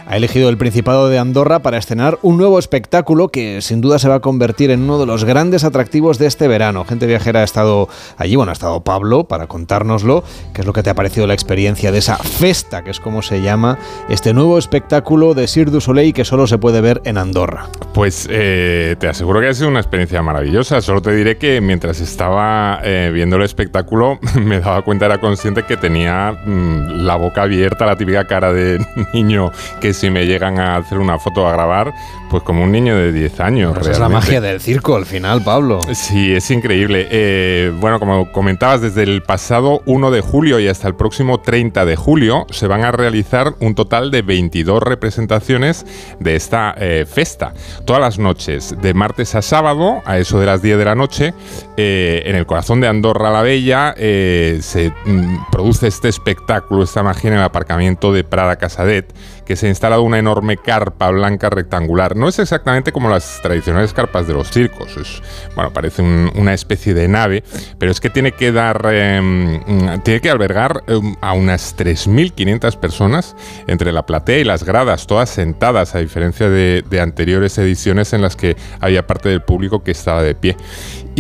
ha 0.10 0.18
elegido 0.18 0.50
el 0.50 0.58
Principado 0.58 1.08
de 1.08 1.20
Andorra 1.20 1.60
para 1.60 1.78
estrenar 1.78 2.18
un 2.24 2.36
nuevo 2.36 2.58
espectáculo 2.58 3.28
que 3.28 3.62
sin 3.62 3.80
duda 3.80 4.00
se 4.00 4.10
va 4.10 4.16
a 4.16 4.20
convertir 4.22 4.72
en 4.72 4.82
uno 4.82 4.98
de 4.98 5.06
los 5.06 5.24
grandes 5.24 5.64
atractivos 5.64 6.18
de 6.18 6.26
este 6.26 6.48
verano. 6.48 6.84
Gente 6.84 7.06
viajera 7.06 7.42
ha 7.42 7.44
estado 7.44 7.88
allí, 8.18 8.36
bueno, 8.36 8.50
ha 8.50 8.54
estado 8.54 8.84
Pablo 8.84 9.26
para 9.26 9.46
contárnoslo, 9.46 10.24
qué 10.52 10.62
es 10.62 10.68
lo 10.68 10.74
que 10.74 10.82
te 10.82 10.90
ha 10.90 10.96
parecido 10.96 11.28
la 11.28 11.36
experiencia 11.36 11.92
de 11.92 12.00
esa 12.00 12.18
festa, 12.18 12.84
que 12.84 12.90
es 12.90 13.00
como 13.00 13.22
se 13.22 13.44
llama 13.44 13.78
este 14.10 14.34
nuevo 14.34 14.58
espectáculo 14.58 15.36
de 15.36 15.48
Cirque 15.48 15.70
du 15.70 15.80
Soleil 15.80 16.12
que 16.12 16.26
solo 16.26 16.48
se 16.48 16.58
puede 16.58 16.82
ver 16.82 17.02
en 17.06 17.20
Andorra. 17.20 17.68
Pues 17.94 18.28
eh, 18.32 18.96
te 19.00 19.10
aseguro 19.10 19.40
que 19.42 19.50
ha 19.50 19.54
sido 19.54 19.68
una 19.68 19.80
experiencia 19.80 20.24
maravillosa. 20.24 20.82
Solo 20.82 21.04
te 21.04 21.14
diré 21.14 21.38
que 21.38 21.62
mientras 21.62 22.00
estaba 22.00 22.80
eh, 22.84 23.12
viendo 23.14 23.36
el 23.36 23.44
espectáculo 23.44 24.18
me 24.44 24.60
daba 24.60 24.82
cuenta, 24.82 25.06
era 25.06 25.20
consciente 25.20 25.64
que 25.68 25.78
tenía 25.78 26.32
mm, 26.32 27.06
la 27.06 27.16
boca 27.16 27.44
abierta, 27.44 27.86
la 27.86 27.96
típica 27.96 28.26
cara 28.26 28.52
de 28.52 28.84
niño 29.14 29.52
que 29.80 29.99
si 30.00 30.10
me 30.10 30.26
llegan 30.26 30.60
a 30.60 30.78
hacer 30.78 30.98
una 30.98 31.20
foto 31.20 31.46
a 31.46 31.52
grabar, 31.52 31.94
pues 32.30 32.44
como 32.44 32.64
un 32.64 32.72
niño 32.72 32.96
de 32.96 33.12
10 33.12 33.40
años. 33.42 33.78
Esa 33.82 33.92
es 33.92 34.00
la 34.00 34.08
magia 34.08 34.40
del 34.40 34.62
circo 34.62 34.96
al 34.96 35.06
final, 35.06 35.44
Pablo. 35.44 35.82
Sí, 35.94 36.34
es 36.34 36.50
increíble. 36.52 37.08
Eh, 37.12 37.74
bueno, 37.80 38.00
como 38.00 38.32
comentabas, 38.32 38.82
desde 38.82 39.04
el 39.04 39.22
pasado 39.24 39.82
1 39.86 40.12
de 40.12 40.22
julio 40.22 40.60
y 40.60 40.68
hasta 40.68 40.88
el 40.88 40.96
próximo 40.96 41.42
30 41.42 41.84
de 41.86 41.96
julio 41.98 42.46
se 42.52 42.68
van 42.68 42.86
a 42.86 42.92
realizar 42.92 43.56
un 43.60 43.76
total 43.76 44.10
de 44.10 44.22
22 44.22 44.82
representaciones 44.82 45.86
de 46.20 46.36
esta 46.36 46.74
eh, 46.78 47.06
festa. 47.06 47.54
Todas 47.84 48.02
las 48.02 48.20
noches, 48.20 48.76
de 48.82 48.94
martes 48.94 49.36
a 49.36 49.42
sábado, 49.42 50.02
a 50.06 50.18
eso 50.18 50.40
de 50.40 50.46
las 50.46 50.62
10 50.62 50.78
de 50.78 50.86
la 50.86 50.96
noche, 50.96 51.34
eh, 51.76 52.24
en 52.26 52.38
el 52.38 52.46
corazón 52.46 52.80
de 52.80 52.88
Andorra 52.88 53.32
la 53.32 53.42
Bella, 53.42 53.94
se 53.98 54.94
mm, 55.06 55.52
produce 55.52 55.88
este 55.88 56.08
espectáculo, 56.08 56.84
esta 56.84 57.04
magia 57.04 57.30
en 57.30 57.34
el 57.36 57.44
aparcamiento 57.44 58.14
de 58.14 58.24
Prada 58.24 58.56
Casadet 58.56 59.14
que 59.50 59.56
se 59.56 59.66
ha 59.66 59.70
instalado 59.70 60.04
una 60.04 60.20
enorme 60.20 60.58
carpa 60.58 61.10
blanca 61.10 61.50
rectangular. 61.50 62.16
No 62.16 62.28
es 62.28 62.38
exactamente 62.38 62.92
como 62.92 63.10
las 63.10 63.40
tradicionales 63.42 63.94
carpas 63.94 64.28
de 64.28 64.34
los 64.36 64.52
circos, 64.52 64.96
es, 64.96 65.24
bueno, 65.56 65.74
parece 65.74 66.04
un- 66.04 66.32
una 66.36 66.54
especie 66.54 66.94
de 66.94 67.08
nave, 67.08 67.44
pero 67.80 67.92
es 67.92 68.00
que 68.00 68.12
tiene 68.12 68.32
que 68.34 68.52
dar, 68.52 68.86
mm, 68.86 70.02
tiene 70.04 70.22
que 70.22 70.30
albergar 70.30 70.84
eh, 70.86 71.00
a 71.22 71.34
unas 71.34 71.76
3.500 71.76 72.76
personas 72.78 73.36
entre 73.66 73.92
la 73.92 74.06
platea 74.06 74.38
y 74.38 74.44
las 74.44 74.64
gradas, 74.64 75.08
todas 75.08 75.32
sentadas, 75.32 75.96
a 75.96 75.98
diferencia 76.00 76.48
de, 76.48 76.84
de 76.88 77.02
anteriores 77.02 77.58
ediciones 77.58 78.14
en 78.14 78.22
las 78.22 78.36
que 78.36 78.56
había 78.80 79.08
parte 79.08 79.30
del 79.30 79.42
público 79.42 79.84
que 79.84 79.90
estaba 79.90 80.22
de 80.22 80.36
pie. 80.36 80.58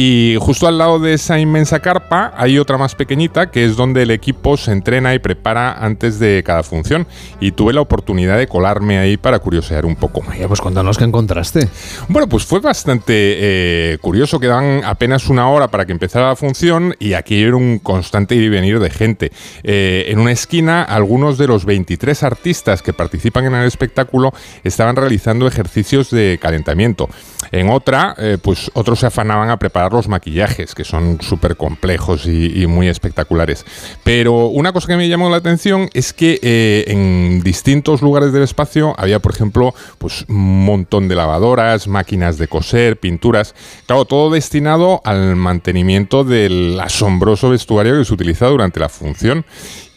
Y 0.01 0.37
justo 0.39 0.65
al 0.65 0.77
lado 0.77 0.97
de 0.97 1.13
esa 1.13 1.39
inmensa 1.39 1.81
carpa 1.81 2.31
hay 2.37 2.57
otra 2.57 2.77
más 2.77 2.95
pequeñita 2.95 3.51
que 3.51 3.65
es 3.65 3.75
donde 3.75 4.03
el 4.03 4.11
equipo 4.11 4.55
se 4.55 4.71
entrena 4.71 5.13
y 5.13 5.19
prepara 5.19 5.73
antes 5.73 6.19
de 6.19 6.41
cada 6.45 6.63
función. 6.63 7.05
Y 7.41 7.51
tuve 7.51 7.73
la 7.73 7.81
oportunidad 7.81 8.37
de 8.37 8.47
colarme 8.47 8.97
ahí 8.97 9.17
para 9.17 9.39
curiosear 9.39 9.85
un 9.85 9.97
poco. 9.97 10.23
Ya, 10.39 10.47
pues 10.47 10.61
cuéntanos 10.61 10.97
qué 10.97 11.03
encontraste. 11.03 11.67
Bueno, 12.07 12.29
pues 12.29 12.45
fue 12.45 12.61
bastante 12.61 13.13
eh, 13.13 13.97
curioso. 13.99 14.39
Quedaban 14.39 14.85
apenas 14.85 15.27
una 15.27 15.49
hora 15.49 15.67
para 15.67 15.85
que 15.85 15.91
empezara 15.91 16.29
la 16.29 16.37
función 16.37 16.95
y 16.97 17.11
aquí 17.11 17.43
era 17.43 17.57
un 17.57 17.79
constante 17.79 18.35
ir 18.35 18.43
y 18.43 18.49
venir 18.49 18.79
de 18.79 18.89
gente. 18.91 19.33
Eh, 19.63 20.05
en 20.07 20.19
una 20.19 20.31
esquina, 20.31 20.81
algunos 20.81 21.37
de 21.37 21.47
los 21.47 21.65
23 21.65 22.23
artistas 22.23 22.81
que 22.81 22.93
participan 22.93 23.47
en 23.47 23.55
el 23.55 23.67
espectáculo 23.67 24.31
estaban 24.63 24.95
realizando 24.95 25.45
ejercicios 25.45 26.09
de 26.09 26.39
calentamiento. 26.41 27.09
En 27.51 27.69
otra, 27.69 28.15
eh, 28.17 28.37
pues 28.41 28.71
otros 28.75 28.99
se 28.99 29.07
afanaban 29.07 29.49
a 29.49 29.57
preparar 29.57 29.88
los 29.93 30.07
maquillajes, 30.07 30.75
que 30.75 30.83
son 30.83 31.19
súper 31.21 31.55
complejos 31.57 32.25
y, 32.25 32.65
muy 32.67 32.87
espectaculares. 32.87 33.65
Pero 34.03 34.47
una 34.47 34.73
cosa 34.73 34.87
que 34.87 34.97
me 34.97 35.09
llamó 35.09 35.29
la 35.29 35.37
atención 35.37 35.89
es 35.93 36.13
que 36.13 36.39
eh, 36.41 36.85
en 36.87 37.41
distintos 37.43 38.01
lugares 38.01 38.31
del 38.31 38.43
espacio 38.43 38.95
había, 38.97 39.19
por 39.19 39.33
ejemplo, 39.33 39.73
pues 39.97 40.25
un 40.27 40.65
montón 40.65 41.07
de 41.07 41.15
lavadoras, 41.15 41.87
máquinas 41.87 42.37
de 42.37 42.47
coser, 42.47 42.97
pinturas. 42.97 43.55
Claro, 43.85 44.05
todo 44.05 44.29
destinado 44.29 45.01
al 45.03 45.35
mantenimiento 45.35 46.23
del 46.23 46.79
asombroso 46.79 47.49
vestuario 47.49 47.97
que 47.97 48.05
se 48.05 48.13
utiliza 48.13 48.47
durante 48.47 48.79
la 48.79 48.89
función. 48.89 49.45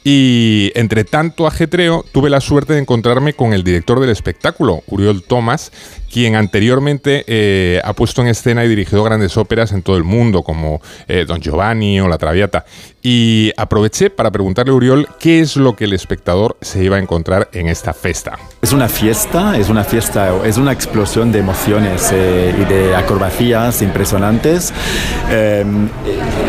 Y 0.05 0.73
entre 0.75 1.05
tanto 1.05 1.47
ajetreo, 1.47 2.05
tuve 2.11 2.29
la 2.29 2.41
suerte 2.41 2.73
de 2.73 2.81
encontrarme 2.81 3.35
con 3.35 3.53
el 3.53 3.63
director 3.63 4.01
del 4.01 4.11
espectáculo, 4.11 4.83
Uriol 4.89 5.23
Thomas, 5.23 5.71
quien 6.13 6.37
anteriormente 6.37 7.25
eh, 7.27 7.81
ha 7.83 7.95
puesto 7.95 8.21
en 8.21 8.29
escena 8.29 8.65
y 8.65 8.69
dirigido 8.69 9.03
grandes 9.03 9.37
óperas 9.37 9.73
en 9.73 9.83
todo 9.83 9.97
el 9.97 10.05
mundo, 10.05 10.43
como 10.43 10.83
eh, 11.09 11.25
Don 11.27 11.41
Giovanni 11.41 12.01
o 12.01 12.09
La 12.09 12.19
Traviata. 12.19 12.67
Y 13.05 13.51
aproveché 13.57 14.11
para 14.11 14.31
preguntarle 14.31 14.71
a 14.71 14.75
Uriol 14.75 15.09
qué 15.19 15.41
es 15.41 15.57
lo 15.57 15.75
que 15.75 15.85
el 15.85 15.93
espectador 15.93 16.57
se 16.61 16.85
iba 16.85 16.97
a 16.97 17.01
encontrar 17.01 17.49
en 17.53 17.67
esta 17.67 17.93
festa. 17.95 18.39
Es 18.61 18.73
una 18.73 18.89
fiesta, 18.89 19.57
es 19.59 19.69
una 19.71 19.83
fiesta, 19.83 20.31
es 20.45 20.57
una 20.57 20.71
explosión 20.71 21.33
de 21.33 21.41
emociones 21.41 22.11
eh, 22.13 22.55
y 22.57 22.65
de 22.65 22.95
acrobacias 22.95 23.83
impresionantes. 23.83 24.73
Eh, 25.31 25.65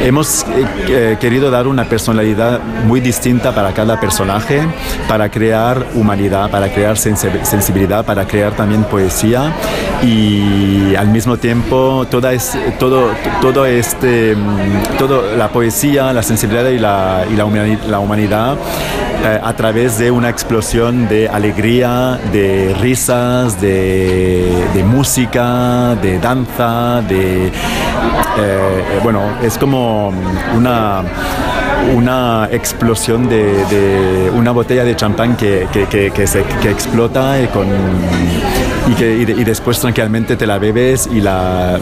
hemos 0.03 0.45
eh, 0.89 1.17
querido 1.19 1.49
dar 1.49 1.67
una 1.67 1.85
personalidad 1.89 2.59
muy 2.85 2.99
distinta 2.99 3.55
para 3.55 3.73
cada 3.73 3.99
personaje, 3.99 4.61
para 5.07 5.29
crear 5.29 5.87
humanidad, 5.95 6.51
para 6.51 6.71
crear 6.71 6.97
sensi- 6.97 7.43
sensibilidad, 7.43 8.05
para 8.05 8.27
crear 8.27 8.55
también 8.55 8.83
poesía 8.83 9.52
y 10.03 10.95
al 10.95 11.07
mismo 11.07 11.37
tiempo 11.37 12.05
toda 12.09 12.33
es, 12.33 12.57
todo, 12.79 13.09
todo 13.41 13.65
este, 13.65 14.35
mm, 14.35 14.97
todo 14.97 15.35
la 15.37 15.47
poesía, 15.49 16.11
la 16.13 16.23
sensibilidad 16.23 16.69
y 16.69 16.79
la, 16.79 17.25
y 17.31 17.35
la 17.35 17.45
humani- 17.45 17.79
la 17.87 17.99
humanidad 17.99 18.57
eh, 19.23 19.39
a 19.41 19.53
través 19.53 19.97
de 19.97 20.11
una 20.11 20.29
explosión 20.29 21.07
de 21.07 21.29
alegría, 21.29 22.19
de 22.33 22.75
risas, 22.81 23.61
de, 23.61 24.51
de 24.73 24.83
música, 24.83 25.95
de 26.01 26.19
danza, 26.19 27.01
de... 27.07 27.47
eh, 27.47 27.51
bueno, 29.03 29.21
es 29.41 29.57
como 29.57 30.11
una, 30.55 31.01
una 31.95 32.49
explosión 32.51 33.29
de, 33.29 33.63
de 33.65 34.29
una 34.35 34.51
botella 34.51 34.83
de 34.83 34.95
champán 34.97 35.37
que, 35.37 35.67
que, 35.71 35.85
que- 35.87 36.11
que 36.11 36.69
explota 36.69 37.35
con, 37.53 37.67
y, 38.89 38.93
que, 38.95 39.15
y, 39.17 39.25
de- 39.25 39.33
y 39.33 39.43
después 39.43 39.79
tranquilamente 39.79 40.35
te 40.35 40.45
la 40.45 40.57
bebes 40.59 41.07
y, 41.11 41.21
la, 41.21 41.79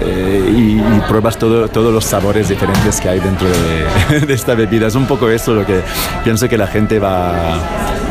eh, 0.00 0.52
y, 0.56 0.78
y 0.80 1.00
pruebas 1.08 1.36
todo, 1.38 1.68
todos 1.68 1.92
los 1.92 2.04
sabores 2.04 2.48
diferentes 2.48 3.00
que 3.00 3.08
hay 3.08 3.20
dentro 3.20 3.46
de, 3.48 4.20
de 4.26 4.34
esta 4.34 4.54
bebida. 4.54 4.86
Es 4.86 4.94
un 4.94 5.06
poco 5.06 5.28
eso 5.28 5.54
lo 5.54 5.66
que 5.66 5.80
pienso 6.24 6.48
que 6.48 6.56
la 6.56 6.66
gente 6.66 6.98
va, 6.98 7.32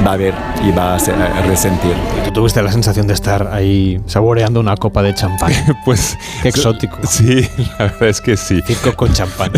va 0.06 0.14
a 0.14 0.18
ver 0.18 0.34
y 0.64 0.72
va 0.72 0.96
a, 0.96 1.00
se- 1.00 1.14
a 1.14 1.42
resentir. 1.48 1.94
¿Tú 2.26 2.32
tuviste 2.32 2.62
la 2.62 2.72
sensación 2.72 3.08
de 3.08 3.14
estar 3.14 3.48
ahí 3.52 4.00
saboreando 4.06 4.60
una 4.60 4.76
copa 4.78 5.02
de 5.02 5.14
champán? 5.16 5.52
Pues 5.86 6.18
Qué 6.44 6.50
exótico. 6.50 6.98
Sí, 7.08 7.48
la 7.80 7.86
verdad 7.86 8.10
es 8.10 8.22
que 8.22 8.38
sí. 8.38 8.62
Circo 8.68 8.94
con 8.96 9.14
champán. 9.14 9.52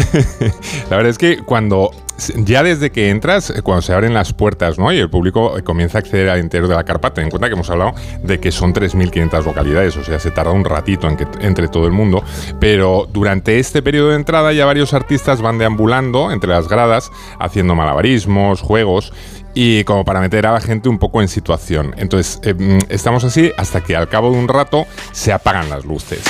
La 0.89 0.95
verdad 0.97 1.09
es 1.09 1.17
que 1.17 1.39
cuando 1.43 1.91
ya 2.37 2.63
desde 2.63 2.91
que 2.91 3.09
entras, 3.09 3.49
eh, 3.49 3.61
cuando 3.61 3.81
se 3.81 3.93
abren 3.93 4.13
las 4.13 4.33
puertas 4.33 4.77
¿no? 4.77 4.91
y 4.91 4.99
el 4.99 5.09
público 5.09 5.57
eh, 5.57 5.63
comienza 5.63 5.97
a 5.97 5.99
acceder 5.99 6.29
al 6.29 6.39
interior 6.39 6.69
de 6.69 6.75
la 6.75 6.83
carpa, 6.83 7.13
ten 7.13 7.25
en 7.25 7.29
cuenta 7.29 7.47
que 7.47 7.53
hemos 7.53 7.69
hablado 7.69 7.93
de 8.23 8.39
que 8.39 8.51
son 8.51 8.73
3.500 8.73 9.45
localidades, 9.45 9.97
o 9.97 10.03
sea, 10.03 10.19
se 10.19 10.31
tarda 10.31 10.51
un 10.51 10.65
ratito 10.65 11.07
en 11.07 11.17
que, 11.17 11.27
entre 11.41 11.67
todo 11.67 11.85
el 11.85 11.91
mundo, 11.91 12.23
pero 12.59 13.07
durante 13.11 13.59
este 13.59 13.81
periodo 13.81 14.09
de 14.09 14.15
entrada 14.15 14.53
ya 14.53 14.65
varios 14.65 14.93
artistas 14.93 15.41
van 15.41 15.57
deambulando 15.57 16.31
entre 16.31 16.49
las 16.49 16.67
gradas, 16.67 17.11
haciendo 17.39 17.75
malabarismos, 17.75 18.61
juegos, 18.61 19.13
y 19.53 19.83
como 19.83 20.05
para 20.05 20.19
meter 20.19 20.45
a 20.47 20.53
la 20.53 20.61
gente 20.61 20.89
un 20.89 20.99
poco 20.99 21.21
en 21.21 21.27
situación. 21.27 21.93
Entonces, 21.97 22.39
eh, 22.43 22.79
estamos 22.89 23.23
así 23.23 23.51
hasta 23.57 23.81
que 23.81 23.95
al 23.95 24.07
cabo 24.07 24.31
de 24.31 24.37
un 24.37 24.47
rato 24.47 24.85
se 25.11 25.33
apagan 25.33 25.69
las 25.69 25.85
luces. 25.85 26.23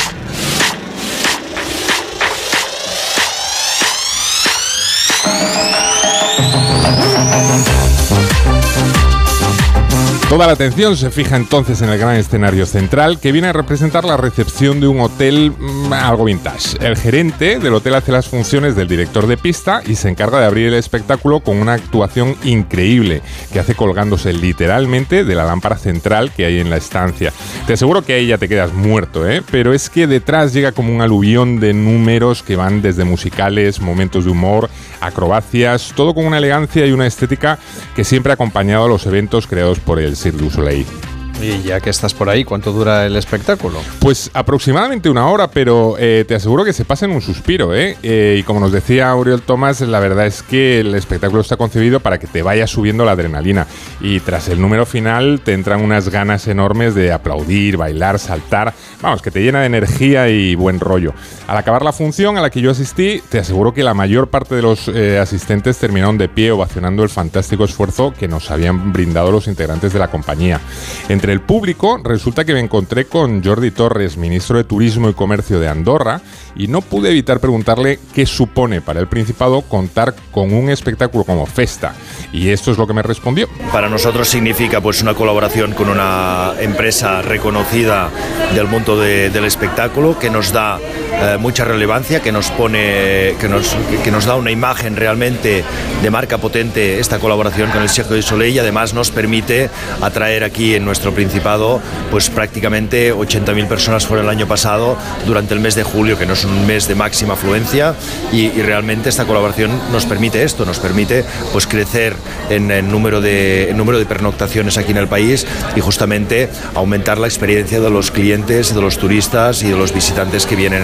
Toda 10.29 10.45
la 10.45 10.53
atención 10.53 10.95
se 10.95 11.09
fija 11.09 11.37
entonces 11.37 11.81
en 11.81 11.89
el 11.89 11.97
gran 11.97 12.15
escenario 12.15 12.67
central 12.67 13.19
que 13.19 13.31
viene 13.31 13.47
a 13.47 13.53
representar 13.53 14.05
la 14.05 14.15
recepción 14.15 14.79
de 14.79 14.87
un 14.87 14.99
hotel 14.99 15.51
mm, 15.57 15.91
algo 15.91 16.25
vintage. 16.25 16.77
El 16.85 16.95
gerente 16.97 17.57
del 17.57 17.73
hotel 17.73 17.95
hace 17.95 18.11
las 18.11 18.27
funciones 18.27 18.75
del 18.75 18.87
director 18.87 19.25
de 19.25 19.37
pista 19.37 19.81
y 19.87 19.95
se 19.95 20.07
encarga 20.07 20.39
de 20.39 20.45
abrir 20.45 20.67
el 20.67 20.75
espectáculo 20.75 21.39
con 21.39 21.57
una 21.57 21.73
actuación 21.73 22.35
increíble 22.43 23.23
que 23.51 23.59
hace 23.59 23.73
colgándose 23.73 24.31
literalmente 24.31 25.23
de 25.23 25.33
la 25.33 25.45
lámpara 25.45 25.79
central 25.79 26.31
que 26.31 26.45
hay 26.45 26.59
en 26.59 26.69
la 26.69 26.77
estancia. 26.77 27.33
Te 27.65 27.73
aseguro 27.73 28.03
que 28.03 28.13
ahí 28.13 28.27
ya 28.27 28.37
te 28.37 28.47
quedas 28.47 28.71
muerto, 28.71 29.27
¿eh? 29.27 29.41
pero 29.49 29.73
es 29.73 29.89
que 29.89 30.05
detrás 30.05 30.53
llega 30.53 30.73
como 30.73 30.93
un 30.93 31.01
aluvión 31.01 31.59
de 31.59 31.73
números 31.73 32.43
que 32.43 32.55
van 32.55 32.83
desde 32.83 33.03
musicales, 33.03 33.81
momentos 33.81 34.25
de 34.25 34.31
humor, 34.31 34.69
acrobacias, 35.01 35.91
todo 35.95 36.13
con 36.13 36.25
una 36.25 36.37
elegancia 36.37 36.85
y 36.85 36.91
una 36.91 37.07
estética 37.07 37.57
que 37.95 38.03
siempre 38.03 38.31
ha 38.31 38.35
acompañado 38.35 38.85
a 38.85 38.89
los 38.89 39.07
eventos 39.07 39.47
creados 39.47 39.79
por 39.79 39.99
el 40.25 40.37
du 40.37 40.49
Soleil. 40.49 41.08
Y 41.41 41.61
ya 41.61 41.79
que 41.79 41.89
estás 41.89 42.13
por 42.13 42.29
ahí, 42.29 42.43
¿cuánto 42.43 42.73
dura 42.73 43.05
el 43.05 43.15
espectáculo? 43.15 43.79
Pues 43.99 44.29
aproximadamente 44.33 45.09
una 45.09 45.27
hora, 45.27 45.49
pero 45.49 45.95
eh, 45.97 46.25
te 46.27 46.35
aseguro 46.35 46.65
que 46.65 46.73
se 46.73 46.83
pasa 46.83 47.05
en 47.05 47.11
un 47.11 47.21
suspiro, 47.21 47.73
¿eh? 47.73 47.95
¿eh? 48.03 48.35
Y 48.37 48.43
como 48.43 48.59
nos 48.59 48.73
decía 48.73 49.09
Auriel 49.09 49.41
Tomás, 49.41 49.79
la 49.79 50.01
verdad 50.01 50.25
es 50.25 50.43
que 50.43 50.81
el 50.81 50.93
espectáculo 50.95 51.41
está 51.41 51.55
concebido 51.55 52.01
para 52.01 52.17
que 52.17 52.27
te 52.27 52.41
vaya 52.41 52.67
subiendo 52.67 53.05
la 53.05 53.11
adrenalina. 53.11 53.67
Y 54.01 54.19
tras 54.19 54.49
el 54.49 54.59
número 54.59 54.85
final 54.85 55.39
te 55.41 55.53
entran 55.53 55.81
unas 55.81 56.09
ganas 56.09 56.45
enormes 56.47 56.93
de 56.93 57.13
aplaudir, 57.13 57.77
bailar, 57.77 58.19
saltar. 58.19 58.73
Vamos, 59.01 59.21
que 59.21 59.31
te 59.31 59.41
llena 59.41 59.61
de 59.61 59.67
energía 59.67 60.27
y 60.27 60.55
buen 60.55 60.81
rollo. 60.81 61.13
Al 61.47 61.55
acabar 61.55 61.83
la 61.83 61.93
función 61.93 62.37
a 62.37 62.41
la 62.41 62.49
que 62.49 62.59
yo 62.59 62.71
asistí, 62.71 63.23
te 63.29 63.39
aseguro 63.39 63.73
que 63.73 63.81
la 63.81 63.93
mayor 63.93 64.29
parte 64.29 64.55
de 64.55 64.61
los 64.61 64.89
eh, 64.89 65.17
asistentes 65.19 65.77
terminaron 65.77 66.17
de 66.17 66.27
pie 66.27 66.51
ovacionando 66.51 67.01
el 67.01 67.09
fantástico 67.09 67.63
esfuerzo 67.63 68.13
que 68.13 68.27
nos 68.27 68.51
habían 68.51 68.91
brindado 68.91 69.31
los 69.31 69.47
integrantes 69.47 69.93
de 69.93 69.99
la 69.99 70.09
compañía. 70.09 70.59
Entre 71.07 71.28
el 71.29 71.41
público, 71.41 71.99
resulta 72.03 72.45
que 72.45 72.53
me 72.53 72.59
encontré 72.59 73.05
con 73.05 73.43
Jordi 73.43 73.71
Torres, 73.71 74.17
ministro 74.17 74.57
de 74.57 74.63
Turismo 74.63 75.09
y 75.09 75.13
Comercio 75.13 75.59
de 75.59 75.67
Andorra, 75.67 76.21
y 76.55 76.67
no 76.67 76.81
pude 76.81 77.09
evitar 77.09 77.39
preguntarle 77.39 77.99
qué 78.13 78.25
supone 78.25 78.81
para 78.81 78.99
el 78.99 79.07
Principado 79.07 79.61
contar 79.61 80.15
con 80.31 80.53
un 80.53 80.69
espectáculo 80.69 81.23
como 81.23 81.45
Festa. 81.45 81.93
Y 82.31 82.49
esto 82.49 82.71
es 82.71 82.77
lo 82.77 82.87
que 82.87 82.93
me 82.93 83.01
respondió. 83.01 83.47
Para 83.71 83.89
nosotros 83.89 84.27
significa 84.27 84.81
pues 84.81 85.01
una 85.01 85.13
colaboración 85.13 85.73
con 85.73 85.89
una 85.89 86.53
empresa 86.59 87.21
reconocida 87.21 88.09
del 88.53 88.67
mundo 88.67 88.99
del 88.99 89.45
espectáculo 89.45 90.17
que 90.17 90.29
nos 90.29 90.51
da 90.51 90.79
eh, 90.79 91.37
mucha 91.39 91.65
relevancia, 91.65 92.21
que 92.21 92.31
nos 92.31 92.49
pone, 92.51 93.35
que 93.39 93.47
nos, 93.49 93.75
que 94.03 94.11
nos 94.11 94.25
da 94.25 94.35
una 94.35 94.51
imagen 94.51 94.95
realmente 94.95 95.63
de 96.01 96.09
marca 96.09 96.37
potente 96.37 96.99
esta 96.99 97.19
colaboración 97.19 97.71
con 97.71 97.81
el 97.81 97.89
Cirque 97.89 98.15
du 98.15 98.21
Soleil 98.21 98.55
y 98.55 98.59
además 98.59 98.93
nos 98.93 99.11
permite 99.11 99.69
atraer 100.01 100.43
aquí 100.43 100.75
en 100.75 100.85
nuestro 100.85 101.13
Principado 101.19 101.81
pues 102.11 102.29
prácticamente 102.29 103.13
80.000 103.13 103.67
personas 103.67 104.07
fueron 104.07 104.27
el 104.27 104.29
año 104.31 104.47
pasado 104.47 104.95
durante 105.27 105.53
el 105.53 105.59
mes 105.59 105.75
de 105.75 105.83
julio, 105.83 106.17
que 106.17 106.25
no 106.25 106.31
es 106.31 106.45
un 106.45 106.65
mes 106.65 106.87
de 106.87 106.95
máxima 106.95 107.33
afluencia 107.33 107.93
y, 108.31 108.49
realmente 108.61 109.09
esta 109.09 109.25
colaboración 109.25 109.69
nos 109.91 110.05
permite 110.05 110.43
esto, 110.43 110.65
nos 110.65 110.79
permite 110.79 111.25
pues 111.51 111.67
crecer 111.67 112.15
en 112.49 112.71
el 112.71 112.89
número 112.89 113.19
de, 113.19 113.73
número 113.75 113.99
de 113.99 114.05
pernoctaciones 114.05 114.77
aquí 114.77 114.91
en 114.91 114.97
el 114.97 115.09
país 115.09 115.45
y 115.75 115.81
justamente 115.81 116.47
aumentar 116.73 117.17
la 117.17 117.27
experiencia 117.27 117.81
de 117.81 117.89
los 117.89 118.11
clientes, 118.11 118.73
de 118.73 118.79
los 118.79 118.97
turistas 118.97 119.61
y 119.61 119.71
de 119.71 119.75
los 119.77 119.93
visitantes 119.93 120.45
que 120.45 120.55
vienen 120.55 120.83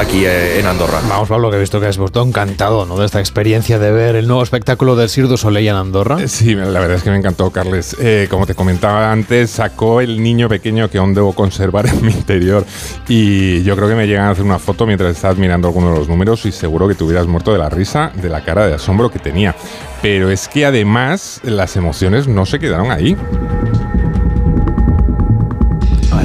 aquí 0.00 0.24
eh, 0.24 0.58
en 0.58 0.66
Andorra. 0.66 1.00
Vamos, 1.08 1.28
Pablo, 1.28 1.48
que 1.50 1.58
he 1.58 1.60
visto 1.60 1.80
que 1.80 1.86
has 1.86 1.96
vuelto 1.96 2.22
encantado 2.24 2.86
¿no? 2.86 2.98
de 2.98 3.06
esta 3.06 3.20
experiencia 3.20 3.78
de 3.78 3.92
ver 3.92 4.16
el 4.16 4.26
nuevo 4.26 4.42
espectáculo 4.42 4.96
del 4.96 5.08
Cirque 5.08 5.28
du 5.28 5.36
Soleil 5.36 5.68
en 5.68 5.76
Andorra. 5.76 6.26
Sí, 6.26 6.56
la 6.56 6.80
verdad 6.80 6.96
es 6.96 7.04
que 7.04 7.10
me 7.10 7.18
encantó, 7.18 7.50
Carles. 7.50 7.94
Eh, 8.00 8.26
como 8.28 8.46
te 8.46 8.56
comentaba 8.56 9.12
antes, 9.12 9.60
el 10.00 10.22
niño 10.22 10.48
pequeño 10.48 10.88
que 10.90 10.98
aún 10.98 11.14
debo 11.14 11.32
conservar 11.32 11.86
en 11.86 12.04
mi 12.04 12.12
interior. 12.12 12.64
Y 13.08 13.62
yo 13.62 13.76
creo 13.76 13.88
que 13.88 13.94
me 13.94 14.06
llegan 14.06 14.26
a 14.26 14.30
hacer 14.30 14.44
una 14.44 14.58
foto 14.58 14.86
mientras 14.86 15.14
estás 15.14 15.36
mirando 15.36 15.68
alguno 15.68 15.92
de 15.92 15.98
los 15.98 16.08
números 16.08 16.44
y 16.46 16.52
seguro 16.52 16.88
que 16.88 16.94
te 16.94 17.04
hubieras 17.04 17.26
muerto 17.26 17.52
de 17.52 17.58
la 17.58 17.68
risa 17.68 18.12
de 18.14 18.28
la 18.28 18.42
cara 18.44 18.66
de 18.66 18.74
asombro 18.74 19.10
que 19.10 19.18
tenía. 19.18 19.54
Pero 20.02 20.30
es 20.30 20.48
que 20.48 20.66
además 20.66 21.40
las 21.44 21.76
emociones 21.76 22.26
no 22.28 22.46
se 22.46 22.58
quedaron 22.58 22.90
ahí. 22.90 23.16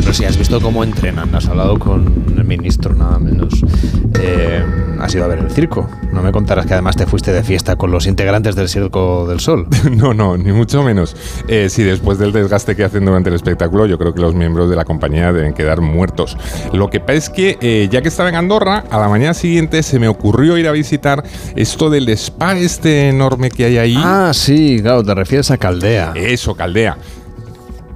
Pero 0.02 0.14
si 0.14 0.26
has 0.26 0.36
visto 0.36 0.60
cómo 0.60 0.84
entrenan, 0.84 1.34
has 1.36 1.48
hablado 1.48 1.78
con 1.78 2.26
el 2.36 2.44
ministro, 2.44 2.96
nada 2.96 3.20
menos. 3.20 3.64
Eh, 4.20 4.64
has 5.00 5.14
ido 5.14 5.24
a 5.24 5.28
ver 5.28 5.40
el 5.40 5.52
circo. 5.52 5.88
No 6.12 6.24
me 6.24 6.32
contarás 6.32 6.66
que 6.66 6.74
además 6.74 6.96
te 6.96 7.06
fuiste 7.06 7.32
de 7.32 7.44
fiesta 7.44 7.76
con 7.76 7.92
los 7.92 8.08
integrantes 8.08 8.56
del 8.56 8.68
Circo 8.68 9.28
del 9.28 9.40
Sol. 9.40 9.68
no, 9.92 10.16
no, 10.16 10.38
ni 10.38 10.52
mucho 10.52 10.82
menos. 10.82 11.16
Eh, 11.48 11.70
sí, 11.70 11.84
después 11.84 12.18
del 12.18 12.32
desgaste 12.32 12.76
que 12.76 12.84
hacen 12.84 13.06
durante 13.06 13.30
el 13.30 13.36
espectáculo, 13.36 13.86
yo 13.86 14.00
creo 14.00 14.12
que 14.14 14.22
los 14.22 14.34
miembros 14.34 14.72
de 14.72 14.76
la 14.76 14.86
compañía 14.86 15.32
deben 15.32 15.54
quedar 15.54 15.82
muertos. 15.82 16.36
Lo 16.74 16.90
que 16.90 17.00
pasa 17.00 17.14
es 17.14 17.30
que, 17.30 17.58
eh, 17.62 17.88
ya 17.92 18.02
que 18.02 18.08
estaba 18.08 18.30
en 18.30 18.36
Andorra, 18.36 18.84
a 18.90 19.00
la 19.00 19.08
mañana 19.08 19.36
siguiente 19.36 19.84
se 19.84 20.00
me 20.00 20.08
ocurrió 20.08 20.58
ir 20.58 20.68
a 20.68 20.72
visitar 20.72 21.24
esto 21.56 21.92
del 21.92 22.10
spa 22.10 22.58
este 22.58 23.10
enorme 23.10 23.52
que 23.52 23.66
hay 23.66 23.78
ahí. 23.78 23.96
Ah, 23.98 24.32
sí, 24.34 24.80
claro, 24.82 25.04
te 25.04 25.14
refieres 25.14 25.52
a 25.52 25.58
Caldea. 25.58 26.14
Eso, 26.16 26.56
Caldea. 26.56 26.98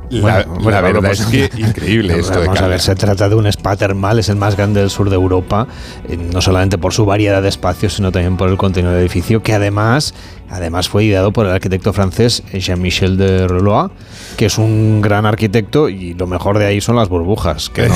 La, 0.10 0.82
verdad 0.82 1.12
es 1.12 1.26
que 1.26 1.50
increíble 1.58 2.20
esto 2.20 2.40
Vamos 2.40 2.62
a 2.62 2.68
ver, 2.68 2.80
se 2.80 2.96
trata 2.96 3.30
de 3.30 3.36
un 3.36 3.48
spa 3.48 3.76
termal, 3.76 4.20
es 4.20 4.30
el 4.30 4.36
más 4.36 4.56
grande 4.56 4.80
del 4.80 4.90
sur 4.90 5.10
de 5.10 5.16
Europa, 5.16 5.68
eh, 6.08 6.18
no 6.18 6.42
solamente 6.42 6.78
por 6.78 6.94
su 6.94 7.06
variedad 7.06 7.42
de 7.42 7.50
espacios, 7.50 7.94
sino 7.94 8.12
también 8.12 8.38
por 8.38 8.50
el 8.50 8.58
contenido 8.58 8.94
del 8.94 9.02
edificio, 9.02 9.42
que 9.42 9.54
además 9.54 10.14
Además 10.50 10.90
fue 10.90 11.06
ideado 11.06 11.32
por 11.32 11.46
el 11.46 11.52
arquitecto 11.52 11.92
francés 11.94 12.44
Jean-Michel 12.54 13.18
de 13.18 13.48
Relois, 13.48 13.92
que 14.38 14.46
es 14.46 14.58
un 14.58 15.02
gran 15.02 15.26
arquitecto 15.26 15.90
y 15.90 16.14
lo 16.14 16.28
mejor 16.28 16.60
de 16.60 16.66
ahí 16.66 16.82
son 16.82 16.96
las 16.96 17.10
burbujas, 17.10 17.70
que 17.70 17.90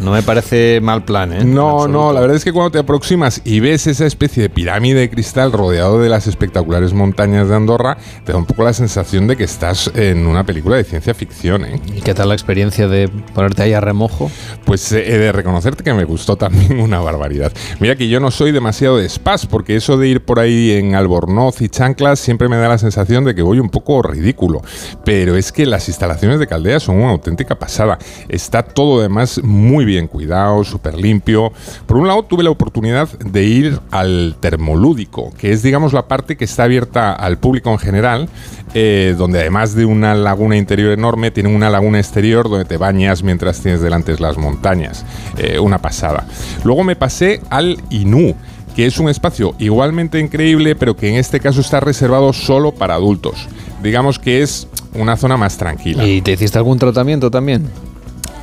no, 0.00 0.12
me 0.12 0.22
parece 0.22 0.80
mal 0.82 1.04
plan. 1.04 1.32
¿eh? 1.32 1.44
No, 1.44 1.86
no, 1.86 2.12
la 2.12 2.20
verdad 2.20 2.36
es 2.36 2.44
que 2.44 2.52
cuando 2.52 2.70
te 2.70 2.78
aproximas 2.78 3.42
y 3.44 3.60
ves 3.60 3.86
esa 3.86 4.06
especie 4.06 4.42
de 4.42 4.48
pirámide 4.48 5.00
de 5.00 5.10
cristal 5.10 5.52
rodeado 5.52 6.00
de 6.00 6.08
las 6.08 6.26
espectaculares 6.26 6.94
montañas 6.94 7.48
de 7.48 7.56
Andorra, 7.56 7.98
te 8.24 8.32
da 8.32 8.38
un 8.38 8.46
poco 8.46 8.64
la 8.64 8.72
sensación 8.72 9.26
de 9.26 9.36
que 9.36 9.44
estás 9.44 9.90
en 9.94 10.26
una 10.26 10.44
película 10.44 10.76
de 10.76 10.84
ciencia 10.84 11.14
ficción. 11.14 11.64
¿eh? 11.64 11.80
¿Y 11.94 12.00
qué 12.00 12.14
tal 12.14 12.28
la 12.28 12.34
experiencia 12.34 12.88
de 12.88 13.08
ponerte 13.34 13.62
ahí 13.62 13.72
a 13.72 13.80
remojo? 13.80 14.30
Pues 14.64 14.92
eh, 14.92 15.14
he 15.14 15.18
de 15.18 15.32
reconocerte 15.32 15.84
que 15.84 15.92
me 15.92 16.04
gustó 16.04 16.36
también 16.36 16.80
una 16.80 17.00
barbaridad. 17.00 17.52
Mira 17.80 17.96
que 17.96 18.08
yo 18.08 18.20
no 18.20 18.30
soy 18.30 18.52
demasiado 18.52 18.96
de 18.96 19.08
spas, 19.08 19.46
porque 19.46 19.76
eso 19.76 19.96
de 19.96 20.08
ir 20.08 20.24
por 20.24 20.38
ahí 20.38 20.72
en 20.72 20.94
Albor 20.94 21.17
albornoz 21.18 21.60
y 21.62 21.68
chanclas 21.68 22.20
siempre 22.20 22.48
me 22.48 22.56
da 22.56 22.68
la 22.68 22.78
sensación 22.78 23.24
de 23.24 23.34
que 23.34 23.42
voy 23.42 23.58
un 23.58 23.68
poco 23.68 24.02
ridículo. 24.02 24.62
Pero 25.04 25.36
es 25.36 25.52
que 25.52 25.66
las 25.66 25.88
instalaciones 25.88 26.38
de 26.38 26.46
Caldea 26.46 26.80
son 26.80 26.96
una 26.96 27.10
auténtica 27.10 27.58
pasada. 27.58 27.98
Está 28.28 28.62
todo 28.62 29.00
además 29.00 29.40
muy 29.42 29.84
bien 29.84 30.06
cuidado, 30.06 30.62
súper 30.64 30.94
limpio. 30.94 31.52
Por 31.86 31.96
un 31.96 32.06
lado 32.06 32.22
tuve 32.22 32.42
la 32.44 32.50
oportunidad 32.50 33.08
de 33.18 33.44
ir 33.44 33.80
al 33.90 34.36
termolúdico, 34.40 35.32
que 35.36 35.52
es 35.52 35.62
digamos 35.62 35.92
la 35.92 36.06
parte 36.06 36.36
que 36.36 36.44
está 36.44 36.64
abierta 36.64 37.12
al 37.12 37.38
público 37.38 37.70
en 37.70 37.78
general, 37.78 38.28
eh, 38.74 39.14
donde 39.18 39.40
además 39.40 39.74
de 39.74 39.84
una 39.84 40.14
laguna 40.14 40.56
interior 40.56 40.92
enorme, 40.92 41.30
tiene 41.30 41.54
una 41.54 41.70
laguna 41.70 41.98
exterior 41.98 42.48
donde 42.48 42.64
te 42.64 42.76
bañas 42.76 43.22
mientras 43.22 43.60
tienes 43.60 43.80
delante 43.80 44.16
las 44.18 44.38
montañas. 44.38 45.04
Eh, 45.36 45.58
una 45.58 45.78
pasada. 45.78 46.26
Luego 46.64 46.84
me 46.84 46.96
pasé 46.96 47.40
al 47.50 47.78
Inú 47.90 48.34
que 48.78 48.86
es 48.86 49.00
un 49.00 49.08
espacio 49.08 49.56
igualmente 49.58 50.20
increíble, 50.20 50.76
pero 50.76 50.94
que 50.94 51.08
en 51.08 51.16
este 51.16 51.40
caso 51.40 51.60
está 51.60 51.80
reservado 51.80 52.32
solo 52.32 52.70
para 52.70 52.94
adultos. 52.94 53.48
Digamos 53.82 54.20
que 54.20 54.40
es 54.40 54.68
una 54.94 55.16
zona 55.16 55.36
más 55.36 55.58
tranquila. 55.58 56.06
¿Y 56.06 56.22
te 56.22 56.30
hiciste 56.30 56.58
algún 56.58 56.78
tratamiento 56.78 57.28
también? 57.28 57.68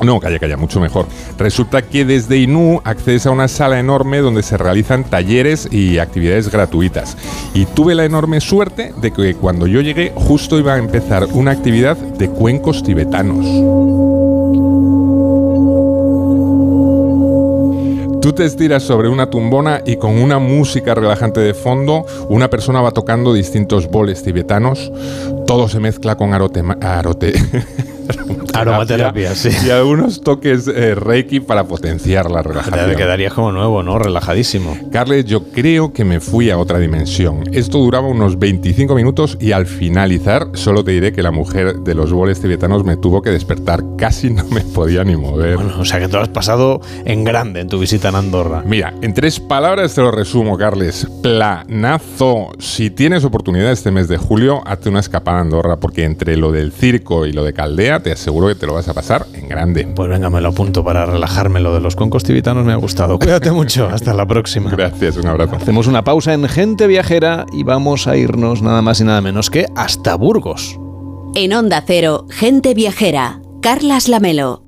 No, 0.04 0.20
calla, 0.20 0.38
calla, 0.38 0.58
mucho 0.58 0.82
mejor. 0.82 1.08
Resulta 1.38 1.84
que 1.84 2.04
desde 2.04 2.36
Inú 2.36 2.82
accedes 2.84 3.26
a 3.26 3.32
una 3.32 3.48
sala 3.48 3.80
enorme 3.80 4.18
donde 4.18 4.44
se 4.44 4.58
realizan 4.58 5.06
talleres 5.06 5.70
y 5.72 6.00
actividades 6.00 6.52
gratuitas. 6.52 7.16
Y 7.54 7.66
tuve 7.68 7.96
la 7.96 8.04
enorme 8.04 8.42
suerte 8.42 8.94
de 9.02 9.12
que 9.12 9.36
cuando 9.36 9.68
yo 9.68 9.80
llegué 9.80 10.12
justo 10.16 10.60
iba 10.60 10.74
a 10.74 10.80
empezar 10.80 11.28
una 11.32 11.52
actividad 11.52 11.96
de 11.96 12.30
cuencos 12.30 12.84
tibetanos. 12.84 14.05
Tú 18.26 18.34
te 18.34 18.44
estiras 18.44 18.82
sobre 18.82 19.08
una 19.08 19.30
tumbona 19.30 19.84
y 19.86 19.98
con 19.98 20.18
una 20.20 20.40
música 20.40 20.96
relajante 20.96 21.42
de 21.42 21.54
fondo, 21.54 22.08
una 22.28 22.50
persona 22.50 22.82
va 22.82 22.90
tocando 22.90 23.36
distintos 23.36 23.88
boles 23.88 24.24
tibetanos. 24.24 24.92
Todo 25.46 25.70
se 25.70 25.80
mezcla 25.80 26.18
con 26.18 26.34
arote, 26.34 26.64
arote 26.82 27.34
Aromaterapia, 28.56 29.36
sí. 29.36 29.50
Y 29.66 29.70
algunos 29.70 30.22
toques 30.22 30.68
eh, 30.68 30.96
Reiki 30.96 31.40
para 31.40 31.66
potenciar 31.66 32.30
la 32.32 32.42
relajación. 32.42 32.90
Te 32.90 32.96
quedarías 32.96 33.34
como 33.34 33.52
nuevo, 33.52 33.84
¿no? 33.84 34.00
Relajadísimo. 34.00 34.78
Carles, 34.92 35.26
yo 35.26 35.44
creo 35.52 35.94
que 35.94 36.04
me 36.06 36.20
fui 36.20 36.50
a 36.50 36.58
otra 36.58 36.80
dimensión. 36.80 37.44
Esto 37.52 37.80
duraba 37.80 38.08
unos 38.08 38.40
25 38.40 38.96
minutos 38.96 39.38
y 39.40 39.52
al 39.52 39.66
finalizar 39.66 40.48
solo 40.54 40.84
te 40.84 40.92
diré 40.92 41.12
que 41.14 41.22
la 41.22 41.32
mujer 41.32 41.78
de 41.78 41.96
los 41.96 42.12
boles 42.12 42.42
tibetanos 42.42 42.84
me 42.84 42.98
tuvo 42.98 43.22
que 43.22 43.32
despertar. 43.32 43.84
Casi 43.98 44.30
no 44.30 44.46
me 44.46 44.62
podía 44.62 45.04
ni 45.04 45.16
mover. 45.16 45.56
Bueno, 45.56 45.80
o 45.80 45.86
sea 45.86 46.00
que 46.00 46.08
tú 46.08 46.18
has 46.18 46.30
pasado 46.30 46.82
en 47.06 47.24
grande 47.24 47.62
en 47.62 47.70
tu 47.70 47.80
visita 47.80 48.10
en 48.10 48.16
Andorra. 48.16 48.64
Mira, 48.66 48.94
en 49.02 49.14
tres 49.14 49.40
palabras 49.40 49.94
te 49.96 50.02
lo 50.02 50.12
resumo, 50.12 50.58
Carles. 50.58 51.08
Planazo. 51.22 52.52
Si 52.60 52.90
tienes 52.90 53.24
oportunidad 53.24 53.72
este 53.72 53.92
mes 53.92 54.08
de 54.08 54.18
julio, 54.18 54.62
hazte 54.66 54.90
una 54.90 55.00
escapada 55.00 55.40
a 55.40 55.42
Andorra, 55.42 55.78
porque 55.78 56.04
entre 56.04 56.38
lo 56.38 56.52
del 56.52 56.72
circo 56.72 57.26
y 57.26 57.34
lo 57.34 57.44
de 57.44 57.54
Caldea, 57.54 58.02
te 58.02 58.12
aseguro 58.12 58.45
que 58.48 58.56
te 58.56 58.66
lo 58.66 58.74
vas 58.74 58.88
a 58.88 58.94
pasar 58.94 59.26
en 59.34 59.48
grande. 59.48 59.88
Pues 59.96 60.10
venga, 60.10 60.30
me 60.30 60.42
lo 60.42 60.50
apunto 60.50 60.84
para 60.84 61.06
relajarme. 61.06 61.60
Lo 61.60 61.74
de 61.74 61.80
los 61.80 61.96
cuencos 61.96 62.24
tibetanos 62.24 62.66
me 62.66 62.74
ha 62.74 62.78
gustado. 62.78 63.20
Cuídate 63.20 63.52
mucho. 63.52 63.88
Hasta 63.92 64.14
la 64.14 64.26
próxima. 64.26 64.72
Gracias, 64.72 65.18
un 65.18 65.28
abrazo. 65.28 65.56
Hacemos 65.56 65.88
una 65.88 66.04
pausa 66.04 66.34
en 66.34 66.48
Gente 66.48 66.88
Viajera 66.88 67.46
y 67.52 67.64
vamos 67.64 68.08
a 68.08 68.18
irnos 68.18 68.62
nada 68.62 68.82
más 68.82 69.02
y 69.02 69.04
nada 69.04 69.22
menos 69.22 69.50
que 69.50 69.66
hasta 69.76 70.16
Burgos. 70.16 70.78
En 71.34 71.54
Onda 71.54 71.84
Cero, 71.86 72.26
Gente 72.30 72.74
Viajera, 72.74 73.42
Carlas 73.62 74.08
Lamelo. 74.08 74.64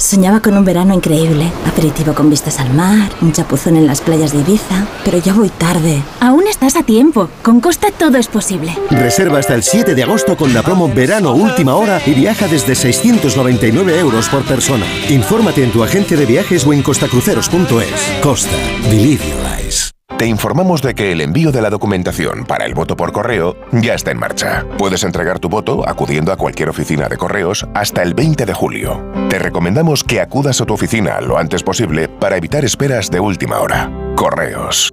Soñaba 0.00 0.40
con 0.40 0.56
un 0.56 0.64
verano 0.64 0.94
increíble, 0.94 1.52
aperitivo 1.66 2.14
con 2.14 2.30
vistas 2.30 2.58
al 2.58 2.72
mar, 2.72 3.10
un 3.20 3.32
chapuzón 3.32 3.76
en 3.76 3.86
las 3.86 4.00
playas 4.00 4.32
de 4.32 4.38
Ibiza, 4.38 4.86
pero 5.04 5.18
ya 5.18 5.34
voy 5.34 5.50
tarde. 5.50 6.02
Aún 6.20 6.39
estás 6.60 6.76
a 6.76 6.84
tiempo, 6.84 7.30
con 7.42 7.60
Costa 7.60 7.88
todo 7.90 8.18
es 8.18 8.28
posible. 8.28 8.76
Reserva 8.90 9.38
hasta 9.38 9.54
el 9.54 9.62
7 9.62 9.94
de 9.94 10.02
agosto 10.02 10.36
con 10.36 10.52
la 10.52 10.62
promo 10.62 10.88
Verano 10.88 11.32
Última 11.32 11.74
Hora 11.74 12.02
y 12.04 12.12
viaja 12.12 12.48
desde 12.48 12.74
699 12.74 13.98
euros 13.98 14.28
por 14.28 14.44
persona. 14.44 14.84
Infórmate 15.08 15.64
en 15.64 15.72
tu 15.72 15.82
agente 15.82 16.16
de 16.16 16.26
viajes 16.26 16.66
o 16.66 16.74
en 16.74 16.82
costacruceros.es. 16.82 18.20
Costa, 18.22 18.56
believe 18.90 19.24
your 19.26 19.40
eyes. 19.58 19.90
Te 20.18 20.26
informamos 20.26 20.82
de 20.82 20.94
que 20.94 21.12
el 21.12 21.22
envío 21.22 21.50
de 21.50 21.62
la 21.62 21.70
documentación 21.70 22.44
para 22.44 22.66
el 22.66 22.74
voto 22.74 22.94
por 22.94 23.10
correo 23.10 23.56
ya 23.72 23.94
está 23.94 24.10
en 24.10 24.18
marcha. 24.18 24.66
Puedes 24.76 25.02
entregar 25.02 25.38
tu 25.38 25.48
voto 25.48 25.88
acudiendo 25.88 26.30
a 26.30 26.36
cualquier 26.36 26.68
oficina 26.68 27.08
de 27.08 27.16
correos 27.16 27.66
hasta 27.72 28.02
el 28.02 28.12
20 28.12 28.44
de 28.44 28.52
julio. 28.52 29.02
Te 29.30 29.38
recomendamos 29.38 30.04
que 30.04 30.20
acudas 30.20 30.60
a 30.60 30.66
tu 30.66 30.74
oficina 30.74 31.22
lo 31.22 31.38
antes 31.38 31.62
posible 31.62 32.08
para 32.08 32.36
evitar 32.36 32.66
esperas 32.66 33.10
de 33.10 33.20
última 33.20 33.60
hora. 33.60 33.90
Correos. 34.14 34.92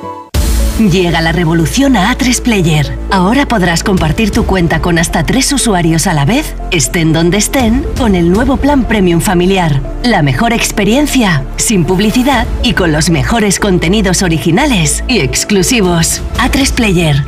Llega 0.89 1.21
la 1.21 1.31
revolución 1.31 1.95
a 1.95 2.11
A3 2.11 2.41
Player. 2.41 2.97
Ahora 3.11 3.47
podrás 3.47 3.83
compartir 3.83 4.31
tu 4.31 4.45
cuenta 4.45 4.81
con 4.81 4.97
hasta 4.97 5.23
tres 5.23 5.53
usuarios 5.53 6.07
a 6.07 6.13
la 6.13 6.25
vez, 6.25 6.55
estén 6.71 7.13
donde 7.13 7.37
estén, 7.37 7.85
con 7.97 8.15
el 8.15 8.31
nuevo 8.31 8.57
plan 8.57 8.85
Premium 8.85 9.21
Familiar. 9.21 9.79
La 10.03 10.23
mejor 10.23 10.53
experiencia, 10.53 11.45
sin 11.57 11.85
publicidad 11.85 12.47
y 12.63 12.73
con 12.73 12.91
los 12.91 13.11
mejores 13.11 13.59
contenidos 13.59 14.23
originales 14.23 15.03
y 15.07 15.19
exclusivos. 15.19 16.23
A3 16.39 16.73
Player. 16.73 17.25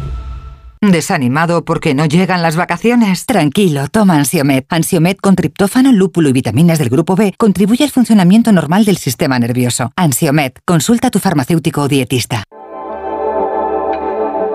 ¿Desanimado 0.81 1.63
porque 1.63 1.93
no 1.93 2.05
llegan 2.05 2.41
las 2.41 2.55
vacaciones? 2.55 3.27
Tranquilo, 3.27 3.87
toma 3.87 4.17
Ansiomet. 4.17 4.65
Ansiomet 4.69 5.21
con 5.21 5.35
triptófano, 5.35 5.91
lúpulo 5.93 6.27
y 6.29 6.33
vitaminas 6.33 6.79
del 6.79 6.89
grupo 6.89 7.15
B 7.15 7.35
contribuye 7.37 7.83
al 7.83 7.91
funcionamiento 7.91 8.51
normal 8.51 8.83
del 8.83 8.97
sistema 8.97 9.37
nervioso. 9.37 9.91
Ansiomet, 9.95 10.59
consulta 10.65 11.09
a 11.09 11.11
tu 11.11 11.19
farmacéutico 11.19 11.83
o 11.83 11.87
dietista. 11.87 12.43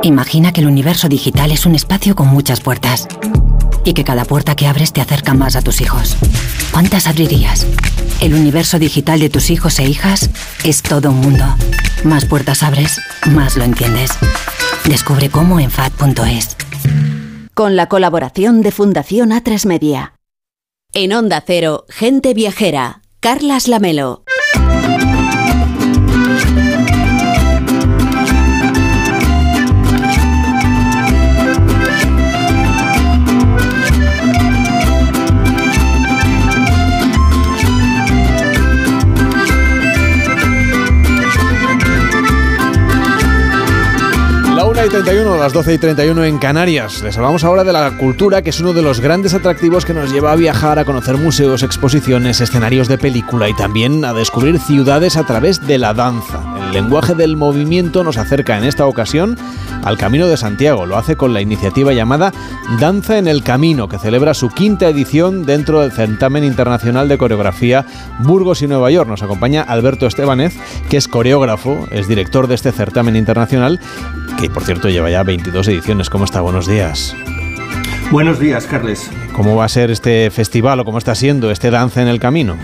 Imagina 0.02 0.52
que 0.52 0.60
el 0.60 0.68
universo 0.68 1.08
digital 1.08 1.50
es 1.50 1.66
un 1.66 1.74
espacio 1.74 2.14
con 2.14 2.28
muchas 2.28 2.60
puertas 2.60 3.08
y 3.84 3.94
que 3.94 4.04
cada 4.04 4.24
puerta 4.24 4.54
que 4.54 4.68
abres 4.68 4.92
te 4.92 5.00
acerca 5.00 5.34
más 5.34 5.56
a 5.56 5.62
tus 5.62 5.80
hijos. 5.80 6.16
¿Cuántas 6.72 7.08
abrirías? 7.08 7.66
El 8.20 8.34
universo 8.34 8.78
digital 8.78 9.18
de 9.18 9.28
tus 9.28 9.50
hijos 9.50 9.78
e 9.80 9.88
hijas 9.88 10.30
es 10.62 10.82
todo 10.82 11.10
un 11.10 11.20
mundo. 11.20 11.44
Más 12.04 12.26
puertas 12.26 12.62
abres, 12.62 13.00
más 13.26 13.56
lo 13.56 13.64
entiendes. 13.64 14.12
Descubre 14.84 15.30
cómo 15.30 15.58
en 15.58 15.70
FAD.es. 15.70 16.56
Con 17.54 17.74
la 17.74 17.88
colaboración 17.88 18.62
de 18.62 18.70
Fundación 18.70 19.30
A3 19.30 19.66
Media. 19.66 20.14
En 20.92 21.12
Onda 21.12 21.42
Cero, 21.44 21.84
Gente 21.88 22.34
Viajera, 22.34 23.02
Carlas 23.20 23.66
Lamelo. 23.66 24.22
1 44.78 44.86
y 44.86 44.90
31, 44.90 45.38
las 45.38 45.52
12 45.52 45.74
y 45.74 45.78
31 45.78 46.24
en 46.24 46.38
Canarias. 46.38 47.02
Les 47.02 47.16
hablamos 47.16 47.42
ahora 47.42 47.64
de 47.64 47.72
la 47.72 47.96
cultura, 47.96 48.42
que 48.42 48.50
es 48.50 48.60
uno 48.60 48.72
de 48.72 48.80
los 48.80 49.00
grandes 49.00 49.34
atractivos 49.34 49.84
que 49.84 49.92
nos 49.92 50.12
lleva 50.12 50.30
a 50.30 50.36
viajar, 50.36 50.78
a 50.78 50.84
conocer 50.84 51.16
museos, 51.16 51.64
exposiciones, 51.64 52.40
escenarios 52.40 52.86
de 52.86 52.96
película 52.96 53.48
y 53.48 53.56
también 53.56 54.04
a 54.04 54.12
descubrir 54.12 54.60
ciudades 54.60 55.16
a 55.16 55.24
través 55.24 55.66
de 55.66 55.78
la 55.78 55.94
danza. 55.94 56.57
El 56.68 56.74
lenguaje 56.74 57.14
del 57.14 57.38
movimiento 57.38 58.04
nos 58.04 58.18
acerca 58.18 58.58
en 58.58 58.64
esta 58.64 58.84
ocasión 58.84 59.38
al 59.84 59.96
Camino 59.96 60.26
de 60.26 60.36
Santiago. 60.36 60.84
Lo 60.84 60.98
hace 60.98 61.16
con 61.16 61.32
la 61.32 61.40
iniciativa 61.40 61.94
llamada 61.94 62.30
Danza 62.78 63.16
en 63.16 63.26
el 63.26 63.42
Camino, 63.42 63.88
que 63.88 63.98
celebra 63.98 64.34
su 64.34 64.50
quinta 64.50 64.86
edición 64.86 65.46
dentro 65.46 65.80
del 65.80 65.92
certamen 65.92 66.44
internacional 66.44 67.08
de 67.08 67.16
coreografía 67.16 67.86
Burgos 68.18 68.60
y 68.60 68.66
Nueva 68.66 68.90
York. 68.90 69.08
Nos 69.08 69.22
acompaña 69.22 69.62
Alberto 69.62 70.06
Estebanez, 70.06 70.58
que 70.90 70.98
es 70.98 71.08
coreógrafo, 71.08 71.88
es 71.90 72.06
director 72.06 72.48
de 72.48 72.56
este 72.56 72.70
certamen 72.70 73.16
internacional, 73.16 73.80
que 74.38 74.50
por 74.50 74.62
cierto 74.62 74.90
lleva 74.90 75.08
ya 75.08 75.22
22 75.22 75.68
ediciones. 75.68 76.10
¿Cómo 76.10 76.26
está? 76.26 76.42
Buenos 76.42 76.66
días. 76.66 77.16
Buenos 78.10 78.38
días, 78.38 78.66
Carles. 78.66 79.10
¿Cómo 79.32 79.56
va 79.56 79.64
a 79.64 79.68
ser 79.70 79.90
este 79.90 80.30
festival 80.30 80.80
o 80.80 80.84
cómo 80.84 80.98
está 80.98 81.14
siendo 81.14 81.50
este 81.50 81.70
Danza 81.70 82.02
en 82.02 82.08
el 82.08 82.20
Camino? 82.20 82.58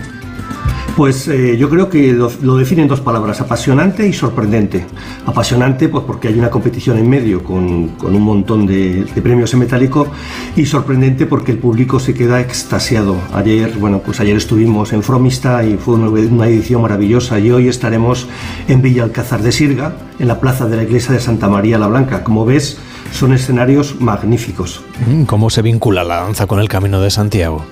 Pues 0.95 1.27
eh, 1.27 1.57
yo 1.57 1.69
creo 1.69 1.89
que 1.89 2.13
lo, 2.13 2.31
lo 2.41 2.55
definen 2.55 2.87
dos 2.87 3.01
palabras, 3.01 3.41
apasionante 3.41 4.07
y 4.07 4.13
sorprendente. 4.13 4.85
Apasionante 5.25 5.89
pues 5.89 6.05
porque 6.05 6.29
hay 6.29 6.39
una 6.39 6.49
competición 6.49 6.97
en 6.97 7.09
medio 7.09 7.43
con, 7.43 7.89
con 7.89 8.15
un 8.15 8.21
montón 8.21 8.65
de, 8.65 9.05
premios 9.21 9.53
en 9.53 9.59
metálico 9.59 10.07
y 10.55 10.65
sorprendente 10.65 11.25
porque 11.25 11.51
el 11.51 11.57
público 11.57 11.99
se 11.99 12.13
queda 12.13 12.39
extasiado. 12.39 13.17
Ayer, 13.33 13.73
bueno, 13.77 13.99
pues 13.99 14.21
ayer 14.21 14.37
estuvimos 14.37 14.93
en 14.93 15.03
Fromista 15.03 15.65
y 15.65 15.75
fue 15.75 15.95
una, 15.95 16.07
una 16.07 16.47
edición 16.47 16.81
maravillosa 16.81 17.39
y 17.39 17.51
hoy 17.51 17.67
estaremos 17.67 18.27
en 18.69 18.81
Villa 18.81 19.03
Alcázar 19.03 19.41
de 19.41 19.51
Sirga, 19.51 19.97
en 20.17 20.29
la 20.29 20.39
plaza 20.39 20.65
de 20.65 20.77
la 20.77 20.83
iglesia 20.83 21.13
de 21.13 21.19
Santa 21.19 21.49
María 21.49 21.77
la 21.77 21.87
Blanca. 21.87 22.23
Como 22.23 22.45
ves, 22.45 22.77
son 23.11 23.33
escenarios 23.33 23.99
magníficos. 23.99 24.81
¿Cómo 25.27 25.49
se 25.49 25.61
vincula 25.61 26.05
la 26.05 26.21
danza 26.21 26.47
con 26.47 26.61
el 26.61 26.69
Camino 26.69 27.01
de 27.01 27.11
Santiago? 27.11 27.65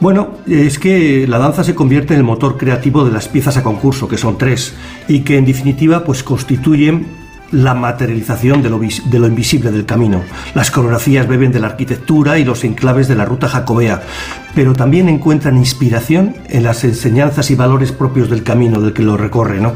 Bueno, 0.00 0.30
es 0.46 0.78
que 0.78 1.26
la 1.28 1.38
danza 1.38 1.62
se 1.62 1.74
convierte 1.74 2.14
en 2.14 2.20
el 2.20 2.24
motor 2.24 2.56
creativo 2.56 3.04
de 3.04 3.12
las 3.12 3.28
piezas 3.28 3.58
a 3.58 3.62
concurso, 3.62 4.08
que 4.08 4.16
son 4.16 4.38
tres, 4.38 4.74
y 5.08 5.20
que 5.20 5.36
en 5.36 5.44
definitiva 5.44 6.04
pues 6.04 6.22
constituyen 6.22 7.06
la 7.52 7.74
materialización 7.74 8.62
de 8.62 8.70
lo, 8.70 9.26
invisible 9.26 9.70
del 9.70 9.84
camino. 9.84 10.22
Las 10.54 10.70
coreografías 10.70 11.28
beben 11.28 11.52
de 11.52 11.60
la 11.60 11.66
arquitectura 11.66 12.38
y 12.38 12.44
los 12.44 12.64
enclaves 12.64 13.08
de 13.08 13.14
la 13.16 13.26
ruta 13.26 13.48
jacobea, 13.48 14.02
pero 14.54 14.72
también 14.72 15.08
encuentran 15.08 15.58
inspiración 15.58 16.34
en 16.48 16.62
las 16.62 16.82
enseñanzas 16.84 17.50
y 17.50 17.54
valores 17.54 17.92
propios 17.92 18.30
del 18.30 18.42
camino 18.42 18.80
del 18.80 18.94
que 18.94 19.02
lo 19.02 19.18
recorre. 19.18 19.60
¿no? 19.60 19.74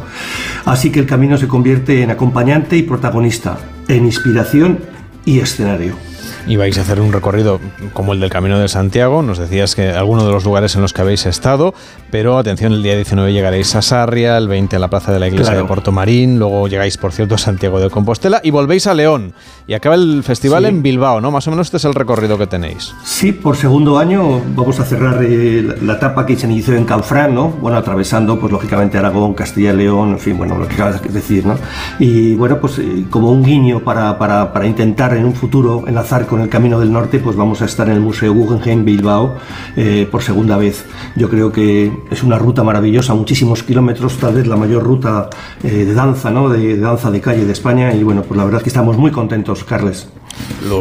Así 0.65 0.91
que 0.91 1.01
el 1.01 1.07
camino 1.07 1.37
se 1.37 1.49
convierte 1.49 2.03
en 2.03 2.11
acompañante 2.11 2.79
y 2.79 2.83
protagonista, 2.83 3.59
en 3.89 4.07
inspiración 4.07 4.79
y 5.27 5.41
escenario. 5.41 6.14
Y 6.47 6.57
vais 6.57 6.77
a 6.79 6.83
hacer 6.83 7.01
un 7.01 7.13
recorrido 7.13 7.61
como 7.93 8.13
el 8.13 8.21
del 8.21 8.31
Camino 8.31 8.59
de 8.59 8.69
Santiago. 8.69 9.23
Nos 9.23 9.39
decías 9.39 9.75
que 9.75 9.91
algunos 9.91 10.27
de 10.27 10.33
los 10.33 10.45
lugares 10.45 10.75
en 10.75 10.83
los 10.83 10.93
que 10.93 11.01
habéis 11.01 11.25
estado, 11.27 11.75
pero 12.11 12.39
atención, 12.39 12.73
el 12.73 12.83
día 12.83 12.97
19 12.97 13.33
llegaréis 13.33 13.75
a 13.75 13.83
Sarria, 13.83 14.37
el 14.37 14.49
20 14.49 14.77
a 14.77 14.79
la 14.79 14.89
Plaza 14.89 15.13
de 15.13 15.21
la 15.21 15.29
Iglesia 15.29 15.55
de 15.55 15.65
Puerto 15.65 15.91
Marín, 15.91 16.39
luego 16.39 16.69
llegáis, 16.69 16.99
por 16.99 17.13
cierto, 17.13 17.37
a 17.37 17.39
Santiago 17.39 17.81
de 17.81 17.89
Compostela 17.89 18.41
y 18.43 18.51
volvéis 18.51 18.87
a 18.87 18.95
León. 18.95 19.33
Y 19.67 19.75
acaba 19.75 19.95
el 19.95 20.23
festival 20.23 20.67
en 20.67 20.83
Bilbao, 20.83 21.21
¿no? 21.21 21.31
Más 21.31 21.49
o 21.49 21.51
menos 21.51 21.69
este 21.69 21.79
es 21.79 21.85
el 21.87 21.95
recorrido 21.95 22.37
que 22.37 22.47
tenéis. 22.47 22.95
Sí, 23.05 23.33
por 23.33 23.57
segundo 23.57 23.99
año 23.99 24.43
vamos 24.55 24.79
a 24.81 24.85
cerrar 24.85 25.23
eh, 25.23 25.77
la 25.83 25.95
etapa 25.95 26.27
que 26.27 26.37
se 26.37 26.47
inició 26.47 26.75
en 26.75 26.85
Canfrán, 26.85 27.35
¿no? 27.35 27.49
Bueno, 27.49 27.79
atravesando, 27.79 28.39
pues 28.39 28.53
lógicamente 28.53 28.99
Aragón, 28.99 29.35
Castilla 29.35 29.73
y 29.73 29.77
León, 29.77 30.11
en 30.11 30.19
fin, 30.19 30.37
bueno, 30.37 30.59
lo 30.59 30.69
que 30.69 30.75
acabas 30.75 31.03
de 31.03 31.09
decir, 31.09 31.47
¿no? 31.47 31.57
Y 31.99 32.35
bueno, 32.35 32.61
pues 32.61 32.79
eh, 32.79 33.07
como 33.09 33.31
un 33.31 33.43
guiño 33.43 33.81
para, 33.81 34.19
para, 34.19 34.53
para 34.53 34.67
intentar 34.67 35.17
en 35.17 35.25
un 35.25 35.35
futuro 35.35 35.85
enlazar 35.87 36.27
con 36.27 36.34
el 36.41 36.49
Camino 36.49 36.81
del 36.81 36.93
Norte, 36.93 37.19
pues 37.19 37.37
vamos 37.37 37.63
a 37.63 37.65
estar 37.65 37.89
en 37.89 37.95
el 37.95 38.01
Museo 38.01 38.33
Guggenheim 38.33 38.85
Bilbao 38.85 39.37
eh, 39.77 40.09
por 40.11 40.23
segunda 40.23 40.57
vez. 40.57 40.85
Yo 41.17 41.29
creo 41.29 41.53
que 41.53 41.93
es 42.11 42.23
una 42.23 42.39
ruta 42.39 42.63
maravillosa, 42.63 43.15
muchísimos 43.15 43.63
kilómetros, 43.63 44.19
tal 44.19 44.35
vez 44.35 44.47
la 44.47 44.57
mayor 44.57 44.83
ruta 44.83 45.31
de 45.63 45.93
danza, 45.95 46.31
¿no? 46.31 46.49
De, 46.49 46.79
danza 46.79 47.11
de 47.11 47.21
calle 47.21 47.45
de 47.45 47.53
España 47.53 47.95
y 47.95 48.03
bueno, 48.03 48.23
pues 48.23 48.37
la 48.37 48.45
verdad 48.45 48.63
que 48.63 48.69
estamos 48.69 48.97
muy 48.97 49.11
contentos, 49.11 49.65
Carles. 49.65 50.09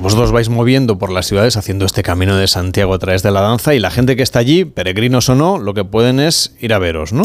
Vosotros 0.01 0.31
vais 0.31 0.49
moviendo 0.49 0.97
por 0.97 1.11
las 1.11 1.27
ciudades 1.27 1.57
haciendo 1.57 1.85
este 1.85 2.03
camino 2.03 2.35
de 2.35 2.47
Santiago 2.47 2.93
a 2.93 2.99
través 2.99 3.23
de 3.23 3.31
la 3.31 3.41
danza 3.41 3.73
y 3.75 3.79
la 3.79 3.91
gente 3.91 4.15
que 4.15 4.23
está 4.23 4.39
allí, 4.39 4.65
peregrinos 4.65 5.29
o 5.29 5.35
no, 5.35 5.59
lo 5.59 5.73
que 5.73 5.83
pueden 5.83 6.19
es 6.19 6.55
ir 6.59 6.73
a 6.73 6.79
veros, 6.79 7.13
¿no? 7.13 7.23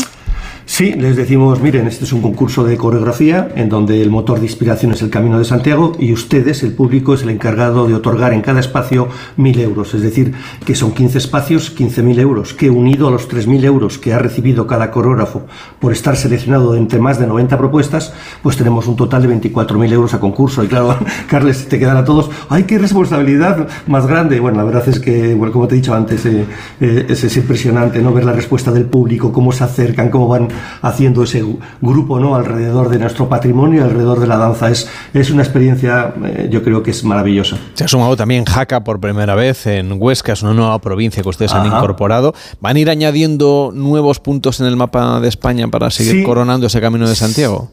Sí, 0.68 0.92
les 0.92 1.16
decimos, 1.16 1.62
miren, 1.62 1.86
este 1.86 2.04
es 2.04 2.12
un 2.12 2.20
concurso 2.20 2.62
de 2.62 2.76
coreografía 2.76 3.48
en 3.56 3.70
donde 3.70 4.02
el 4.02 4.10
motor 4.10 4.38
de 4.38 4.44
inspiración 4.44 4.92
es 4.92 5.00
el 5.00 5.08
Camino 5.08 5.38
de 5.38 5.46
Santiago 5.46 5.96
y 5.98 6.12
ustedes, 6.12 6.62
el 6.62 6.74
público, 6.74 7.14
es 7.14 7.22
el 7.22 7.30
encargado 7.30 7.88
de 7.88 7.94
otorgar 7.94 8.34
en 8.34 8.42
cada 8.42 8.60
espacio 8.60 9.08
mil 9.38 9.58
euros. 9.58 9.94
Es 9.94 10.02
decir, 10.02 10.34
que 10.66 10.74
son 10.74 10.92
15 10.92 11.16
espacios, 11.18 11.74
15.000 11.74 12.20
euros, 12.20 12.52
que 12.52 12.68
unido 12.68 13.08
a 13.08 13.10
los 13.10 13.30
3.000 13.30 13.64
euros 13.64 13.96
que 13.96 14.12
ha 14.12 14.18
recibido 14.18 14.66
cada 14.66 14.90
coreógrafo 14.90 15.46
por 15.80 15.92
estar 15.92 16.16
seleccionado 16.16 16.72
de 16.74 16.78
entre 16.78 17.00
más 17.00 17.18
de 17.18 17.26
90 17.26 17.56
propuestas, 17.56 18.12
pues 18.42 18.58
tenemos 18.58 18.86
un 18.88 18.94
total 18.94 19.22
de 19.22 19.34
24.000 19.40 19.90
euros 19.90 20.12
a 20.12 20.20
concurso. 20.20 20.62
Y 20.62 20.68
claro, 20.68 20.98
Carles, 21.28 21.66
te 21.66 21.78
quedan 21.78 21.96
a 21.96 22.04
todos, 22.04 22.30
¡ay, 22.50 22.64
qué 22.64 22.76
responsabilidad 22.76 23.68
más 23.86 24.06
grande! 24.06 24.38
Bueno, 24.38 24.58
la 24.58 24.64
verdad 24.64 24.86
es 24.86 25.00
que, 25.00 25.34
bueno, 25.34 25.50
como 25.50 25.66
te 25.66 25.76
he 25.76 25.78
dicho 25.78 25.94
antes, 25.94 26.26
eh, 26.26 26.44
eh, 26.78 27.06
es, 27.08 27.24
es 27.24 27.36
impresionante 27.38 28.02
no 28.02 28.12
ver 28.12 28.26
la 28.26 28.32
respuesta 28.32 28.70
del 28.70 28.84
público, 28.84 29.32
cómo 29.32 29.50
se 29.50 29.64
acercan, 29.64 30.10
cómo 30.10 30.28
van 30.28 30.57
haciendo 30.82 31.22
ese 31.22 31.44
grupo 31.80 32.18
¿no? 32.18 32.34
alrededor 32.36 32.88
de 32.88 32.98
nuestro 32.98 33.28
patrimonio, 33.28 33.84
alrededor 33.84 34.20
de 34.20 34.26
la 34.26 34.36
danza. 34.36 34.70
Es, 34.70 34.88
es 35.14 35.30
una 35.30 35.42
experiencia, 35.42 36.14
eh, 36.24 36.48
yo 36.50 36.62
creo 36.62 36.82
que 36.82 36.90
es 36.92 37.04
maravillosa. 37.04 37.56
Se 37.74 37.84
ha 37.84 37.88
sumado 37.88 38.16
también 38.16 38.44
Jaca 38.44 38.84
por 38.84 39.00
primera 39.00 39.34
vez 39.34 39.66
en 39.66 39.94
Huesca, 40.00 40.32
es 40.32 40.42
una 40.42 40.54
nueva 40.54 40.78
provincia 40.80 41.22
que 41.22 41.28
ustedes 41.28 41.52
han 41.52 41.66
incorporado. 41.66 42.34
¿Van 42.60 42.76
a 42.76 42.78
ir 42.80 42.90
añadiendo 42.90 43.70
nuevos 43.74 44.20
puntos 44.20 44.60
en 44.60 44.66
el 44.66 44.76
mapa 44.76 45.20
de 45.20 45.28
España 45.28 45.68
para 45.68 45.90
seguir 45.90 46.12
Sí. 46.12 46.22
coronando 46.24 46.66
ese 46.66 46.80
camino 46.80 47.08
de 47.08 47.14
Santiago? 47.14 47.70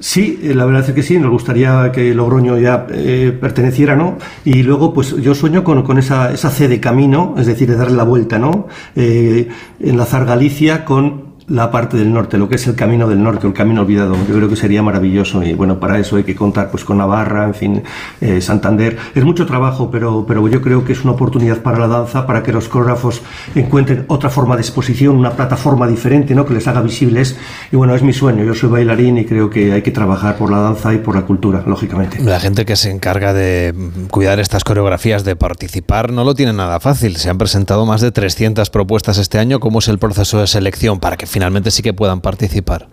Sí, 0.00 0.38
eh, 0.44 0.54
la 0.54 0.64
verdad 0.64 0.84
es 0.88 0.94
que 0.94 1.02
sí, 1.02 1.18
nos 1.18 1.30
gustaría 1.32 1.90
que 1.90 2.14
Logroño 2.14 2.56
ya 2.56 2.86
eh, 2.90 3.36
perteneciera, 3.40 3.96
¿no? 3.96 4.16
Y 4.44 4.62
luego, 4.62 4.94
pues 4.94 5.16
yo 5.16 5.34
sueño 5.34 5.64
con, 5.64 5.82
con 5.82 5.98
esa, 5.98 6.32
esa 6.32 6.50
C 6.50 6.68
de 6.68 6.78
camino, 6.78 7.34
es 7.36 7.46
decir, 7.46 7.68
de 7.68 7.74
darle 7.76 7.96
la 7.96 8.04
vuelta, 8.04 8.38
¿no? 8.38 8.68
Eh, 8.94 9.48
enlazar 9.80 10.24
Galicia 10.24 10.84
con 10.84 11.27
la 11.48 11.70
parte 11.70 11.96
del 11.96 12.12
norte, 12.12 12.36
lo 12.36 12.48
que 12.48 12.56
es 12.56 12.66
el 12.66 12.74
camino 12.74 13.08
del 13.08 13.22
norte, 13.22 13.46
el 13.46 13.52
camino 13.52 13.82
olvidado. 13.82 14.16
Yo 14.28 14.34
creo 14.34 14.48
que 14.48 14.56
sería 14.56 14.82
maravilloso 14.82 15.42
y 15.42 15.54
bueno, 15.54 15.80
para 15.80 15.98
eso 15.98 16.16
hay 16.16 16.24
que 16.24 16.34
contar 16.34 16.70
pues 16.70 16.84
con 16.84 16.98
Navarra, 16.98 17.44
en 17.44 17.54
fin, 17.54 17.82
eh, 18.20 18.40
Santander. 18.40 18.98
Es 19.14 19.24
mucho 19.24 19.46
trabajo, 19.46 19.90
pero, 19.90 20.24
pero 20.26 20.46
yo 20.48 20.60
creo 20.60 20.84
que 20.84 20.92
es 20.92 21.02
una 21.04 21.12
oportunidad 21.12 21.58
para 21.62 21.78
la 21.78 21.88
danza, 21.88 22.26
para 22.26 22.42
que 22.42 22.52
los 22.52 22.68
coreógrafos 22.68 23.22
encuentren 23.54 24.04
otra 24.08 24.28
forma 24.28 24.56
de 24.56 24.62
exposición, 24.62 25.16
una 25.16 25.32
plataforma 25.32 25.86
diferente, 25.86 26.34
¿no? 26.34 26.44
Que 26.44 26.54
les 26.54 26.66
haga 26.68 26.82
visibles. 26.82 27.36
Y 27.72 27.76
bueno, 27.76 27.94
es 27.94 28.02
mi 28.02 28.12
sueño. 28.12 28.44
Yo 28.44 28.54
soy 28.54 28.68
bailarín 28.68 29.18
y 29.18 29.24
creo 29.24 29.48
que 29.48 29.72
hay 29.72 29.82
que 29.82 29.90
trabajar 29.90 30.36
por 30.36 30.50
la 30.50 30.58
danza 30.58 30.92
y 30.92 30.98
por 30.98 31.14
la 31.14 31.22
cultura, 31.22 31.62
lógicamente. 31.66 32.22
La 32.22 32.40
gente 32.40 32.66
que 32.66 32.76
se 32.76 32.90
encarga 32.90 33.32
de 33.32 33.74
cuidar 34.10 34.38
estas 34.38 34.64
coreografías, 34.64 35.24
de 35.24 35.36
participar, 35.36 36.12
no 36.12 36.24
lo 36.24 36.34
tiene 36.34 36.52
nada 36.52 36.78
fácil. 36.80 37.16
Se 37.16 37.30
han 37.30 37.38
presentado 37.38 37.86
más 37.86 38.00
de 38.02 38.12
300 38.12 38.68
propuestas 38.70 39.16
este 39.18 39.38
año. 39.38 39.60
¿Cómo 39.60 39.78
es 39.78 39.88
el 39.88 39.98
proceso 39.98 40.40
de 40.40 40.46
selección 40.46 41.00
para 41.00 41.16
que 41.16 41.26
finalmente 41.38 41.70
sí 41.70 41.84
que 41.84 41.94
puedan 41.94 42.20
participar? 42.20 42.88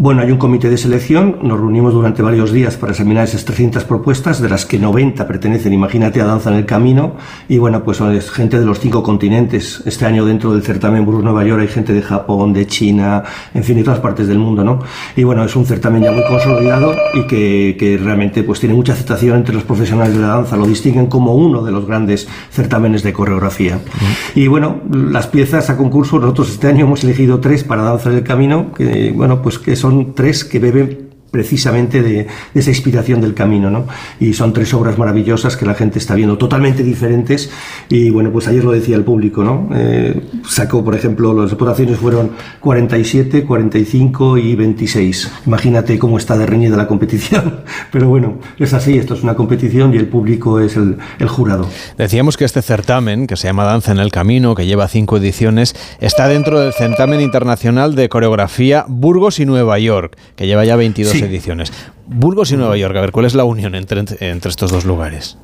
Bueno, 0.00 0.22
hay 0.22 0.30
un 0.30 0.38
comité 0.38 0.70
de 0.70 0.78
selección, 0.78 1.38
nos 1.42 1.58
reunimos 1.58 1.92
durante 1.92 2.22
varios 2.22 2.52
días 2.52 2.76
para 2.76 2.92
examinar 2.92 3.24
esas 3.24 3.44
300 3.44 3.82
propuestas, 3.82 4.40
de 4.40 4.48
las 4.48 4.64
que 4.64 4.78
90 4.78 5.26
pertenecen, 5.26 5.72
imagínate, 5.72 6.20
a 6.20 6.24
Danza 6.24 6.50
en 6.50 6.56
el 6.58 6.66
Camino, 6.66 7.16
y 7.48 7.58
bueno, 7.58 7.82
pues 7.82 8.00
es 8.00 8.30
gente 8.30 8.60
de 8.60 8.64
los 8.64 8.78
cinco 8.78 9.02
continentes. 9.02 9.82
Este 9.86 10.06
año 10.06 10.24
dentro 10.24 10.52
del 10.52 10.62
certamen 10.62 11.04
Burgos 11.04 11.24
Nueva 11.24 11.44
York 11.44 11.62
hay 11.62 11.66
gente 11.66 11.92
de 11.92 12.02
Japón, 12.02 12.52
de 12.52 12.68
China, 12.68 13.24
en 13.52 13.64
fin, 13.64 13.76
de 13.76 13.82
todas 13.82 13.98
partes 13.98 14.28
del 14.28 14.38
mundo, 14.38 14.62
¿no? 14.62 14.78
Y 15.16 15.24
bueno, 15.24 15.42
es 15.42 15.56
un 15.56 15.66
certamen 15.66 16.04
ya 16.04 16.12
muy 16.12 16.22
consolidado 16.28 16.94
y 17.14 17.26
que, 17.26 17.76
que 17.76 17.98
realmente 17.98 18.44
pues 18.44 18.60
tiene 18.60 18.76
mucha 18.76 18.92
aceptación 18.92 19.38
entre 19.38 19.52
los 19.52 19.64
profesionales 19.64 20.14
de 20.14 20.20
la 20.20 20.28
danza, 20.28 20.56
lo 20.56 20.66
distinguen 20.68 21.08
como 21.08 21.34
uno 21.34 21.64
de 21.64 21.72
los 21.72 21.86
grandes 21.86 22.28
certámenes 22.52 23.02
de 23.02 23.12
coreografía. 23.12 23.80
Y 24.36 24.46
bueno, 24.46 24.76
las 24.92 25.26
piezas 25.26 25.70
a 25.70 25.76
concurso, 25.76 26.20
nosotros 26.20 26.50
este 26.50 26.68
año 26.68 26.84
hemos 26.84 27.02
elegido 27.02 27.40
tres 27.40 27.64
para 27.64 27.82
Danza 27.82 28.10
en 28.10 28.18
el 28.18 28.22
Camino, 28.22 28.72
que 28.72 29.10
bueno, 29.10 29.42
pues 29.42 29.58
que 29.58 29.74
son 29.74 29.87
tres 30.14 30.44
que 30.44 30.58
beben 30.58 31.07
precisamente 31.30 32.02
de, 32.02 32.26
esa 32.54 32.70
inspiración 32.70 33.20
del 33.20 33.34
camino, 33.34 33.70
¿no? 33.70 33.86
Y 34.20 34.32
son 34.32 34.52
tres 34.52 34.72
obras 34.74 34.98
maravillosas 34.98 35.56
que 35.56 35.66
la 35.66 35.74
gente 35.74 35.98
está 35.98 36.14
viendo, 36.14 36.38
totalmente 36.38 36.82
diferentes. 36.82 37.50
Y 37.88 38.10
bueno, 38.10 38.30
pues 38.32 38.48
ayer 38.48 38.64
lo 38.64 38.72
decía 38.72 38.96
el 38.96 39.04
público, 39.04 39.44
¿no? 39.44 39.68
Eh, 39.74 40.20
sacó, 40.48 40.84
por 40.84 40.94
ejemplo, 40.94 41.34
las 41.34 41.56
votaciones 41.56 41.98
fueron 41.98 42.30
47, 42.60 43.44
45 43.44 44.38
y 44.38 44.54
26. 44.54 45.30
Imagínate 45.46 45.98
cómo 45.98 46.18
está 46.18 46.36
de 46.36 46.46
reñida 46.46 46.76
la 46.76 46.86
competición. 46.86 47.60
Pero 47.92 48.08
bueno, 48.08 48.38
es 48.58 48.72
así, 48.72 48.96
esto 48.96 49.14
es 49.14 49.22
una 49.22 49.34
competición 49.34 49.94
y 49.94 49.98
el 49.98 50.06
público 50.06 50.60
es 50.60 50.76
el, 50.76 50.96
el 51.18 51.28
jurado. 51.28 51.68
Decíamos 51.96 52.36
que 52.36 52.44
este 52.44 52.62
certamen, 52.62 53.26
que 53.26 53.36
se 53.36 53.48
llama 53.48 53.64
Danza 53.64 53.92
en 53.92 53.98
el 53.98 54.10
Camino, 54.10 54.54
que 54.54 54.66
lleva 54.66 54.88
cinco 54.88 55.18
ediciones, 55.18 55.74
está 56.00 56.28
dentro 56.28 56.60
del 56.60 56.72
certamen 56.72 57.20
internacional 57.20 57.94
de 57.94 58.08
coreografía 58.08 58.84
Burgos 58.88 59.40
y 59.40 59.46
Nueva 59.46 59.78
York, 59.78 60.16
que 60.36 60.46
lleva 60.46 60.64
ya 60.64 60.76
22 60.76 61.12
Sí. 61.12 61.17
Ediciones. 61.22 61.72
Burgos 62.06 62.52
y 62.52 62.56
Nueva 62.56 62.76
York, 62.76 62.96
a 62.96 63.00
ver, 63.00 63.12
¿cuál 63.12 63.26
es 63.26 63.34
la 63.34 63.44
unión 63.44 63.74
entre, 63.74 64.00
entre 64.20 64.50
estos 64.50 64.70
dos 64.70 64.84
lugares? 64.84 65.38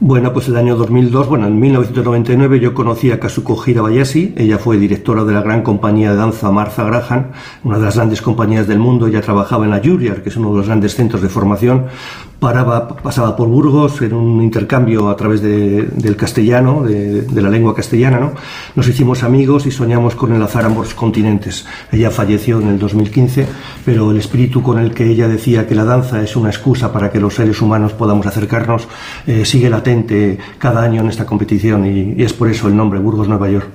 Bueno, 0.00 0.32
pues 0.32 0.48
el 0.48 0.56
año 0.56 0.76
2002, 0.76 1.28
bueno, 1.28 1.46
en 1.46 1.58
1999 1.58 2.58
yo 2.58 2.74
conocí 2.74 3.12
a 3.12 3.20
Kazuko 3.20 3.56
Hirabayashi, 3.64 4.34
ella 4.36 4.58
fue 4.58 4.76
directora 4.76 5.24
de 5.24 5.32
la 5.32 5.40
gran 5.40 5.62
compañía 5.62 6.10
de 6.10 6.16
danza 6.16 6.50
Martha 6.50 6.84
Graham, 6.84 7.28
una 7.62 7.78
de 7.78 7.84
las 7.84 7.94
grandes 7.94 8.20
compañías 8.20 8.66
del 8.66 8.80
mundo, 8.80 9.06
ella 9.06 9.20
trabajaba 9.20 9.64
en 9.64 9.70
la 9.70 9.78
Juilliard, 9.78 10.22
que 10.22 10.30
es 10.30 10.36
uno 10.36 10.50
de 10.50 10.58
los 10.58 10.66
grandes 10.66 10.96
centros 10.96 11.22
de 11.22 11.28
formación, 11.28 11.86
paraba, 12.44 12.86
pasaba 12.88 13.34
por 13.34 13.48
Burgos 13.48 14.02
en 14.02 14.12
un 14.12 14.42
intercambio 14.42 15.08
a 15.08 15.16
través 15.16 15.40
de- 15.40 15.88
del 16.04 16.14
castellano, 16.14 16.82
de, 16.82 17.22
de 17.22 17.42
la 17.42 17.48
lengua 17.48 17.74
castellana, 17.74 18.20
¿no? 18.20 18.32
Nos 18.76 18.86
hicimos 18.86 19.22
amigos 19.22 19.64
y 19.64 19.70
soñamos 19.70 20.14
con 20.14 20.32
enlazar 20.34 20.64
ambos 20.66 20.92
continentes. 20.92 21.64
Ella 21.90 22.10
falleció 22.10 22.60
en 22.60 22.68
el 22.68 22.78
2015, 22.78 23.46
pero 23.86 24.10
el 24.10 24.18
espíritu 24.18 24.62
con 24.62 24.78
el 24.78 24.92
que 24.92 25.06
ella 25.08 25.26
decía 25.26 25.66
que 25.66 25.74
la 25.74 25.84
danza 25.84 26.22
es 26.22 26.36
una 26.36 26.50
excusa 26.50 26.92
para 26.92 27.10
que 27.10 27.18
los 27.18 27.34
seres 27.34 27.62
humanos 27.62 27.92
podamos 27.94 28.26
acercarnos 28.26 28.86
eh, 29.26 29.44
sigue 29.46 29.70
latente 29.70 30.38
cada 30.58 30.82
año 30.82 31.00
en 31.00 31.08
esta 31.08 31.24
competición 31.24 31.86
y, 31.86 32.14
y 32.20 32.22
es 32.24 32.34
por 32.34 32.50
eso 32.50 32.68
el 32.68 32.76
nombre 32.76 32.98
Burgos 33.00 33.26
Nueva 33.26 33.48
York. 33.48 33.66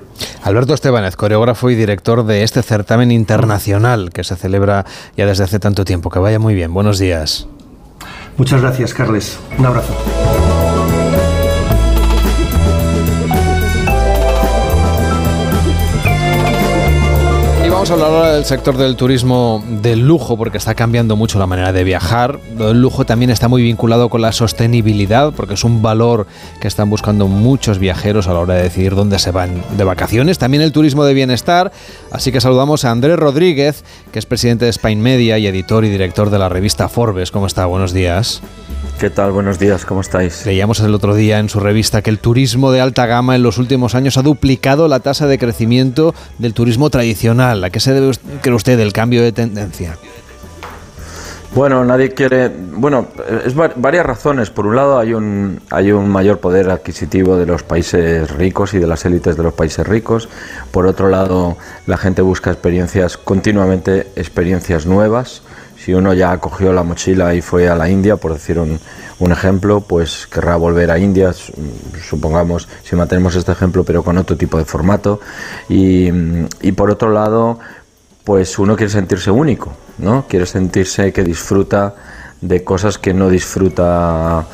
Alberto 0.44 0.74
Estebanez, 0.74 1.16
coreógrafo 1.16 1.70
y 1.70 1.74
director 1.74 2.24
de 2.24 2.44
este 2.44 2.62
certamen 2.62 3.10
internacional 3.10 4.10
que 4.12 4.22
se 4.22 4.36
celebra 4.36 4.86
ya 5.16 5.26
desde 5.26 5.44
hace 5.44 5.58
tanto 5.58 5.84
tiempo. 5.84 6.08
Que 6.10 6.18
vaya 6.20 6.38
muy 6.38 6.54
bien. 6.54 6.72
Buenos 6.72 6.98
días. 6.98 7.48
Muchas 8.40 8.62
gracias, 8.62 8.94
Carles. 8.94 9.38
Un 9.58 9.66
abrazo. 9.66 9.92
Vamos 17.80 17.92
a 17.92 17.94
hablar 17.94 18.10
ahora 18.10 18.32
del 18.34 18.44
sector 18.44 18.76
del 18.76 18.94
turismo 18.94 19.64
del 19.66 20.00
lujo, 20.00 20.36
porque 20.36 20.58
está 20.58 20.74
cambiando 20.74 21.16
mucho 21.16 21.38
la 21.38 21.46
manera 21.46 21.72
de 21.72 21.82
viajar. 21.82 22.38
Del 22.38 22.82
lujo 22.82 23.06
también 23.06 23.30
está 23.30 23.48
muy 23.48 23.62
vinculado 23.62 24.10
con 24.10 24.20
la 24.20 24.32
sostenibilidad, 24.32 25.32
porque 25.32 25.54
es 25.54 25.64
un 25.64 25.80
valor 25.80 26.26
que 26.60 26.68
están 26.68 26.90
buscando 26.90 27.26
muchos 27.26 27.78
viajeros 27.78 28.28
a 28.28 28.34
la 28.34 28.40
hora 28.40 28.52
de 28.56 28.64
decidir 28.64 28.94
dónde 28.94 29.18
se 29.18 29.30
van 29.30 29.64
de 29.78 29.84
vacaciones. 29.84 30.36
También 30.36 30.62
el 30.62 30.72
turismo 30.72 31.06
de 31.06 31.14
bienestar. 31.14 31.72
Así 32.12 32.32
que 32.32 32.42
saludamos 32.42 32.84
a 32.84 32.90
Andrés 32.90 33.18
Rodríguez, 33.18 33.82
que 34.12 34.18
es 34.18 34.26
presidente 34.26 34.66
de 34.66 34.72
Spain 34.72 35.00
Media 35.00 35.38
y 35.38 35.46
editor 35.46 35.86
y 35.86 35.88
director 35.88 36.28
de 36.28 36.38
la 36.38 36.50
revista 36.50 36.90
Forbes. 36.90 37.30
¿Cómo 37.30 37.46
está? 37.46 37.64
Buenos 37.64 37.94
días. 37.94 38.42
¿Qué 39.00 39.08
tal? 39.08 39.32
Buenos 39.32 39.58
días, 39.58 39.86
¿cómo 39.86 40.02
estáis? 40.02 40.44
Leíamos 40.44 40.78
el 40.80 40.94
otro 40.94 41.14
día 41.14 41.38
en 41.38 41.48
su 41.48 41.58
revista 41.58 42.02
que 42.02 42.10
el 42.10 42.18
turismo 42.18 42.70
de 42.70 42.82
alta 42.82 43.06
gama 43.06 43.34
en 43.34 43.42
los 43.42 43.56
últimos 43.56 43.94
años 43.94 44.18
ha 44.18 44.22
duplicado 44.22 44.88
la 44.88 45.00
tasa 45.00 45.26
de 45.26 45.38
crecimiento 45.38 46.14
del 46.36 46.52
turismo 46.52 46.90
tradicional. 46.90 47.64
¿A 47.70 47.72
qué 47.72 47.78
se 47.78 47.94
debe 47.94 48.10
cree 48.42 48.56
usted 48.56 48.80
el 48.80 48.92
cambio 48.92 49.22
de 49.22 49.30
tendencia? 49.30 49.96
Bueno, 51.54 51.84
nadie 51.84 52.14
quiere. 52.14 52.48
Bueno, 52.48 53.06
es 53.46 53.54
varias 53.54 54.04
razones. 54.04 54.50
Por 54.50 54.66
un 54.66 54.74
lado, 54.74 54.98
hay 54.98 55.14
un, 55.14 55.60
hay 55.70 55.92
un 55.92 56.08
mayor 56.08 56.40
poder 56.40 56.68
adquisitivo 56.68 57.36
de 57.36 57.46
los 57.46 57.62
países 57.62 58.28
ricos 58.32 58.74
y 58.74 58.80
de 58.80 58.88
las 58.88 59.04
élites 59.04 59.36
de 59.36 59.44
los 59.44 59.54
países 59.54 59.86
ricos. 59.86 60.28
Por 60.72 60.88
otro 60.88 61.08
lado, 61.08 61.56
la 61.86 61.96
gente 61.96 62.22
busca 62.22 62.50
experiencias, 62.50 63.16
continuamente 63.16 64.08
experiencias 64.16 64.84
nuevas. 64.84 65.42
Si 65.84 65.94
uno 65.94 66.12
ya 66.12 66.36
cogió 66.38 66.72
la 66.72 66.82
mochila 66.82 67.34
y 67.34 67.40
fue 67.40 67.68
a 67.68 67.74
la 67.74 67.88
India, 67.88 68.16
por 68.16 68.34
decir 68.34 68.58
un, 68.58 68.78
un 69.18 69.32
ejemplo, 69.32 69.80
pues 69.80 70.26
querrá 70.26 70.56
volver 70.56 70.90
a 70.90 70.98
India, 70.98 71.32
supongamos, 72.02 72.68
si 72.82 72.96
mantenemos 72.96 73.34
este 73.34 73.52
ejemplo, 73.52 73.84
pero 73.84 74.02
con 74.02 74.18
otro 74.18 74.36
tipo 74.36 74.58
de 74.58 74.64
formato. 74.64 75.20
Y, 75.68 76.10
y 76.60 76.72
por 76.72 76.90
otro 76.90 77.10
lado, 77.10 77.58
pues 78.24 78.58
uno 78.58 78.76
quiere 78.76 78.92
sentirse 78.92 79.30
único, 79.30 79.72
¿no? 79.98 80.26
Quiere 80.28 80.46
sentirse 80.46 81.12
que 81.12 81.24
disfruta 81.24 81.94
de 82.40 82.62
cosas 82.62 82.98
que 82.98 83.14
no 83.14 83.28
disfruta 83.28 84.46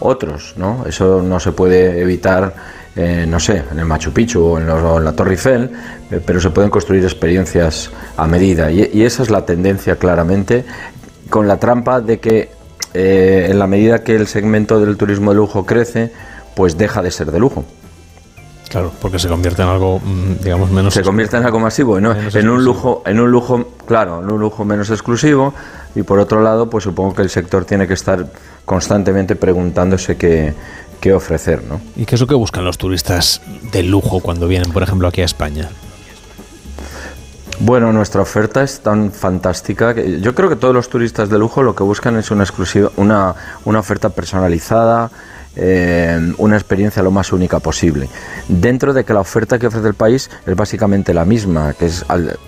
otros, 0.00 0.54
¿no? 0.56 0.84
Eso 0.86 1.22
no 1.22 1.40
se 1.40 1.52
puede 1.52 2.00
evitar, 2.00 2.54
eh, 2.96 3.26
no 3.28 3.40
sé, 3.40 3.64
en 3.72 3.78
el 3.78 3.86
Machu 3.86 4.12
Picchu 4.12 4.40
o 4.40 4.58
en, 4.58 4.68
la 5.04 5.12
Torre 5.12 5.32
Eiffel, 5.32 5.70
eh, 6.10 6.20
pero 6.24 6.40
se 6.40 6.50
pueden 6.50 6.70
construir 6.70 7.02
experiencias 7.02 7.90
a 8.16 8.26
medida. 8.28 8.70
Y, 8.70 9.02
esa 9.02 9.24
es 9.24 9.30
la 9.30 9.44
tendencia 9.44 9.96
claramente, 9.96 10.64
con 11.28 11.48
la 11.48 11.58
trampa 11.58 12.00
de 12.00 12.20
que 12.20 12.50
eh, 12.92 13.48
en 13.50 13.58
la 13.58 13.66
medida 13.66 14.04
que 14.04 14.14
el 14.14 14.28
segmento 14.28 14.78
del 14.78 14.96
turismo 14.96 15.32
de 15.32 15.38
lujo 15.38 15.66
crece, 15.66 16.12
pues 16.54 16.78
deja 16.78 17.02
de 17.02 17.10
ser 17.10 17.32
de 17.32 17.40
lujo. 17.40 17.64
Claro, 18.70 18.92
porque 19.00 19.18
se 19.18 19.28
convierte 19.28 19.62
en 19.62 19.68
algo, 19.68 19.98
mm, 19.98 20.42
digamos, 20.42 20.70
menos. 20.70 20.94
Se 20.94 21.02
convierte 21.02 21.36
en 21.36 21.44
algo 21.44 21.58
masivo, 21.58 22.00
¿no? 22.00 22.12
en 22.12 22.48
un 22.48 22.64
lujo, 22.64 23.02
en 23.06 23.20
un 23.20 23.30
lujo, 23.30 23.72
claro, 23.86 24.22
en 24.22 24.30
un 24.30 24.40
lujo 24.40 24.64
menos 24.64 24.90
exclusivo. 24.90 25.52
Y 25.96 26.02
por 26.02 26.18
otro 26.18 26.42
lado, 26.42 26.68
pues 26.68 26.84
supongo 26.84 27.14
que 27.14 27.22
el 27.22 27.30
sector 27.30 27.64
tiene 27.64 27.86
que 27.86 27.94
estar 27.94 28.26
constantemente 28.64 29.36
preguntándose 29.36 30.16
qué, 30.16 30.54
qué 31.00 31.12
ofrecer, 31.12 31.62
¿no? 31.64 31.80
¿Y 31.96 32.06
qué 32.06 32.14
es 32.14 32.20
lo 32.20 32.26
que 32.26 32.34
buscan 32.34 32.64
los 32.64 32.78
turistas 32.78 33.40
de 33.72 33.82
lujo 33.82 34.20
cuando 34.20 34.48
vienen, 34.48 34.72
por 34.72 34.82
ejemplo, 34.82 35.08
aquí 35.08 35.20
a 35.20 35.24
España? 35.24 35.68
Bueno, 37.60 37.92
nuestra 37.92 38.20
oferta 38.20 38.62
es 38.62 38.80
tan 38.80 39.12
fantástica 39.12 39.94
que 39.94 40.20
yo 40.20 40.34
creo 40.34 40.48
que 40.48 40.56
todos 40.56 40.74
los 40.74 40.88
turistas 40.88 41.30
de 41.30 41.38
lujo 41.38 41.62
lo 41.62 41.74
que 41.74 41.84
buscan 41.84 42.16
es 42.16 42.30
una 42.30 42.42
exclusiva, 42.42 42.90
una, 42.96 43.34
una 43.64 43.78
oferta 43.78 44.08
personalizada, 44.08 45.10
eh, 45.54 46.32
una 46.38 46.56
experiencia 46.56 47.02
lo 47.02 47.12
más 47.12 47.32
única 47.32 47.60
posible. 47.60 48.08
Dentro 48.48 48.92
de 48.92 49.04
que 49.04 49.14
la 49.14 49.20
oferta 49.20 49.58
que 49.58 49.68
ofrece 49.68 49.86
el 49.86 49.94
país 49.94 50.30
es 50.46 50.56
básicamente 50.56 51.14
la 51.14 51.24
misma, 51.24 51.74
que 51.74 51.86
es 51.86 52.04
al, 52.08 52.38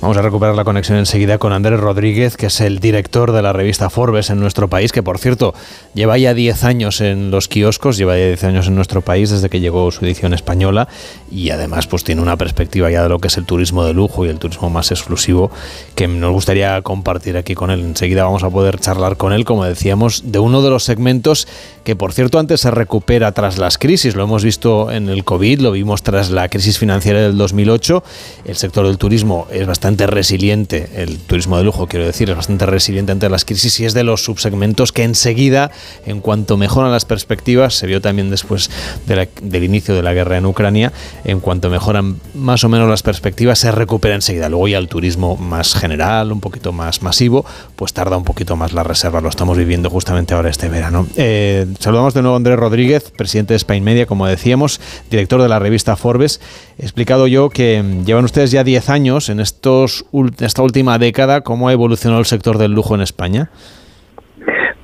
Vamos 0.00 0.18
a 0.18 0.22
recuperar 0.22 0.54
la 0.54 0.64
conexión 0.64 0.98
enseguida 0.98 1.38
con 1.38 1.54
Andrés 1.54 1.80
Rodríguez, 1.80 2.36
que 2.36 2.46
es 2.46 2.60
el 2.60 2.80
director 2.80 3.32
de 3.32 3.40
la 3.40 3.54
revista 3.54 3.88
Forbes 3.88 4.28
en 4.28 4.38
nuestro 4.38 4.68
país, 4.68 4.92
que 4.92 5.02
por 5.02 5.18
cierto 5.18 5.54
lleva 5.94 6.18
ya 6.18 6.34
10 6.34 6.64
años 6.64 7.00
en 7.00 7.30
los 7.30 7.48
kioscos, 7.48 7.96
lleva 7.96 8.18
ya 8.18 8.26
10 8.26 8.44
años 8.44 8.66
en 8.68 8.74
nuestro 8.74 9.00
país 9.00 9.30
desde 9.30 9.48
que 9.48 9.58
llegó 9.58 9.90
su 9.90 10.04
edición 10.04 10.34
española 10.34 10.86
y 11.30 11.48
además 11.48 11.86
pues 11.86 12.04
tiene 12.04 12.20
una 12.20 12.36
perspectiva 12.36 12.90
ya 12.90 13.02
de 13.02 13.08
lo 13.08 13.20
que 13.20 13.28
es 13.28 13.38
el 13.38 13.46
turismo 13.46 13.84
de 13.84 13.94
lujo 13.94 14.26
y 14.26 14.28
el 14.28 14.38
turismo 14.38 14.68
más 14.68 14.90
exclusivo 14.90 15.50
que 15.94 16.06
nos 16.06 16.32
gustaría 16.32 16.80
compartir 16.82 17.38
aquí 17.38 17.54
con 17.54 17.70
él. 17.70 17.80
Enseguida 17.80 18.24
vamos 18.24 18.44
a 18.44 18.50
poder 18.50 18.78
charlar 18.78 19.16
con 19.16 19.32
él, 19.32 19.46
como 19.46 19.64
decíamos, 19.64 20.30
de 20.30 20.38
uno 20.38 20.60
de 20.60 20.68
los 20.68 20.84
segmentos 20.84 21.48
que 21.86 21.94
por 21.94 22.12
cierto 22.12 22.40
antes 22.40 22.62
se 22.62 22.72
recupera 22.72 23.30
tras 23.30 23.58
las 23.58 23.78
crisis, 23.78 24.16
lo 24.16 24.24
hemos 24.24 24.42
visto 24.42 24.90
en 24.90 25.08
el 25.08 25.22
COVID, 25.22 25.60
lo 25.60 25.70
vimos 25.70 26.02
tras 26.02 26.30
la 26.30 26.48
crisis 26.48 26.80
financiera 26.80 27.20
del 27.20 27.38
2008, 27.38 28.02
el 28.44 28.56
sector 28.56 28.88
del 28.88 28.98
turismo 28.98 29.46
es 29.52 29.68
bastante 29.68 30.08
resiliente, 30.08 30.90
el 30.96 31.18
turismo 31.18 31.58
de 31.58 31.62
lujo 31.62 31.86
quiero 31.86 32.04
decir, 32.04 32.28
es 32.28 32.34
bastante 32.34 32.66
resiliente 32.66 33.12
ante 33.12 33.28
las 33.28 33.44
crisis 33.44 33.78
y 33.78 33.84
es 33.84 33.94
de 33.94 34.02
los 34.02 34.24
subsegmentos 34.24 34.90
que 34.90 35.04
enseguida, 35.04 35.70
en 36.06 36.20
cuanto 36.20 36.56
mejoran 36.56 36.90
las 36.90 37.04
perspectivas, 37.04 37.74
se 37.74 37.86
vio 37.86 38.00
también 38.00 38.30
después 38.30 38.68
del 39.06 39.62
inicio 39.62 39.94
de 39.94 40.02
la 40.02 40.12
guerra 40.12 40.38
en 40.38 40.46
Ucrania, 40.46 40.92
en 41.22 41.38
cuanto 41.38 41.70
mejoran 41.70 42.16
más 42.34 42.64
o 42.64 42.68
menos 42.68 42.88
las 42.88 43.04
perspectivas, 43.04 43.60
se 43.60 43.70
recupera 43.70 44.16
enseguida. 44.16 44.48
Luego 44.48 44.66
ya 44.66 44.78
el 44.78 44.88
turismo 44.88 45.36
más 45.36 45.74
general, 45.74 46.32
un 46.32 46.40
poquito 46.40 46.72
más 46.72 47.02
masivo, 47.02 47.46
pues 47.76 47.92
tarda 47.92 48.16
un 48.16 48.24
poquito 48.24 48.56
más 48.56 48.72
la 48.72 48.82
reserva, 48.82 49.20
lo 49.20 49.28
estamos 49.28 49.56
viviendo 49.56 49.88
justamente 49.88 50.34
ahora 50.34 50.50
este 50.50 50.68
verano. 50.68 51.06
Eh, 51.14 51.66
saludamos 51.78 52.14
de 52.14 52.22
nuevo 52.22 52.34
a 52.34 52.38
Andrés 52.38 52.58
Rodríguez, 52.58 53.10
presidente 53.10 53.54
de 53.54 53.56
Spain 53.56 53.84
Media, 53.84 54.06
como 54.06 54.26
decíamos, 54.26 54.80
director 55.10 55.42
de 55.42 55.48
la 55.48 55.58
revista 55.58 55.96
Forbes. 55.96 56.40
He 56.78 56.82
explicado 56.82 57.26
yo 57.26 57.50
que 57.50 57.82
llevan 58.04 58.24
ustedes 58.24 58.50
ya 58.50 58.64
10 58.64 58.90
años 58.90 59.28
en 59.28 59.40
esta 59.40 60.62
última 60.62 60.98
década, 60.98 61.40
cómo 61.42 61.68
ha 61.68 61.72
evolucionado 61.72 62.20
el 62.20 62.26
sector 62.26 62.58
del 62.58 62.72
lujo 62.72 62.94
en 62.94 63.00
España? 63.00 63.50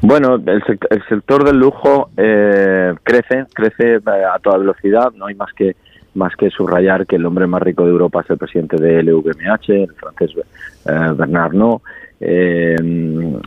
Bueno, 0.02 0.34
el, 0.34 0.62
sector 1.08 1.44
del 1.44 1.58
lujo 1.58 2.10
eh, 2.16 2.92
crece, 3.04 3.44
crece 3.54 4.00
a 4.04 4.38
toda 4.40 4.58
velocidad. 4.58 5.12
No 5.14 5.26
hay 5.26 5.36
más 5.36 5.52
que 5.52 5.76
más 6.14 6.34
que 6.36 6.50
subrayar 6.50 7.06
que 7.06 7.16
el 7.16 7.26
hombre 7.26 7.46
más 7.46 7.62
rico 7.62 7.84
de 7.84 7.90
Europa 7.90 8.20
es 8.20 8.30
el 8.30 8.38
presidente 8.38 8.76
de 8.76 9.02
LVMH, 9.02 9.70
el 9.70 9.94
francés 9.94 10.30
eh, 10.36 11.12
Bernard 11.16 11.54
No, 11.54 11.82
eh, 12.20 12.76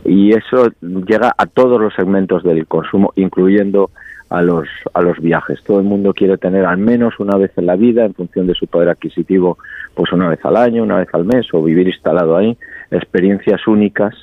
y 0.04 0.32
eso 0.32 0.70
llega 0.80 1.34
a 1.36 1.46
todos 1.46 1.80
los 1.80 1.94
segmentos 1.94 2.42
del 2.42 2.66
consumo, 2.66 3.12
incluyendo 3.16 3.90
a 4.28 4.42
los, 4.42 4.68
a 4.92 5.02
los 5.02 5.18
viajes. 5.20 5.62
Todo 5.62 5.78
el 5.78 5.84
mundo 5.84 6.12
quiere 6.12 6.36
tener 6.36 6.64
al 6.64 6.78
menos 6.78 7.18
una 7.18 7.36
vez 7.36 7.52
en 7.56 7.66
la 7.66 7.76
vida, 7.76 8.04
en 8.04 8.14
función 8.14 8.46
de 8.46 8.54
su 8.54 8.66
poder 8.66 8.88
adquisitivo, 8.88 9.58
pues 9.94 10.12
una 10.12 10.28
vez 10.28 10.44
al 10.44 10.56
año, 10.56 10.82
una 10.82 10.98
vez 10.98 11.08
al 11.12 11.24
mes, 11.24 11.46
o 11.52 11.62
vivir 11.62 11.86
instalado 11.86 12.36
ahí, 12.36 12.56
experiencias 12.90 13.66
únicas 13.66 14.14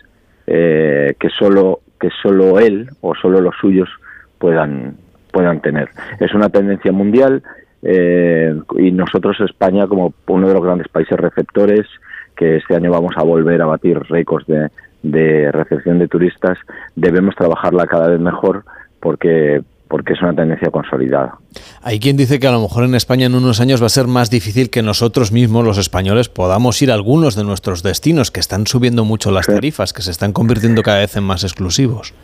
eh, 0.46 1.16
que 1.20 1.30
solo 1.30 1.80
que 2.00 2.10
solo 2.22 2.60
él 2.60 2.90
o 3.00 3.16
solo 3.16 3.40
los 3.40 3.56
suyos 3.62 3.90
puedan 4.38 4.98
puedan 5.32 5.62
tener. 5.62 5.90
Es 6.20 6.34
una 6.34 6.50
tendencia 6.50 6.92
mundial 6.92 7.42
eh, 7.84 8.56
y 8.78 8.92
nosotros 8.92 9.40
España 9.42 9.88
como 9.88 10.14
uno 10.28 10.48
de 10.48 10.54
los 10.54 10.64
grandes 10.64 10.88
países 10.88 11.18
receptores 11.20 11.88
que 12.36 12.58
este 12.58 12.76
año 12.76 12.92
vamos 12.92 13.14
a 13.18 13.24
volver 13.24 13.62
a 13.62 13.66
batir 13.66 14.00
récords 14.00 14.48
de, 14.48 14.70
de 15.04 15.52
recepción 15.52 16.00
de 16.00 16.08
turistas 16.08 16.58
debemos 16.96 17.36
trabajarla 17.36 17.86
cada 17.86 18.08
vez 18.08 18.20
mejor 18.20 18.64
porque 19.00 19.62
porque 19.94 20.14
es 20.14 20.22
una 20.24 20.34
tendencia 20.34 20.72
consolidada. 20.72 21.38
Hay 21.84 22.00
quien 22.00 22.18
dice 22.18 22.40
que 22.40 22.48
a 22.48 22.52
lo 22.52 22.62
mejor 22.62 22.84
en 22.84 22.96
España 22.96 23.28
en 23.28 23.36
unos 23.36 23.62
años 23.62 23.80
va 23.80 23.86
a 23.86 23.90
ser 23.90 24.08
más 24.08 24.32
difícil 24.32 24.72
que 24.72 24.82
nosotros 24.82 25.32
mismos, 25.32 25.64
los 25.64 25.78
españoles, 25.78 26.30
podamos 26.30 26.82
ir 26.82 26.90
a 26.90 26.96
algunos 26.96 27.36
de 27.36 27.44
nuestros 27.44 27.84
destinos, 27.84 28.32
que 28.32 28.40
están 28.40 28.66
subiendo 28.66 29.06
mucho 29.06 29.30
las 29.30 29.46
tarifas, 29.46 29.94
que 29.94 30.02
se 30.02 30.10
están 30.10 30.34
convirtiendo 30.34 30.82
cada 30.82 30.98
vez 30.98 31.16
en 31.16 31.24
más 31.24 31.44
exclusivos. 31.44 32.16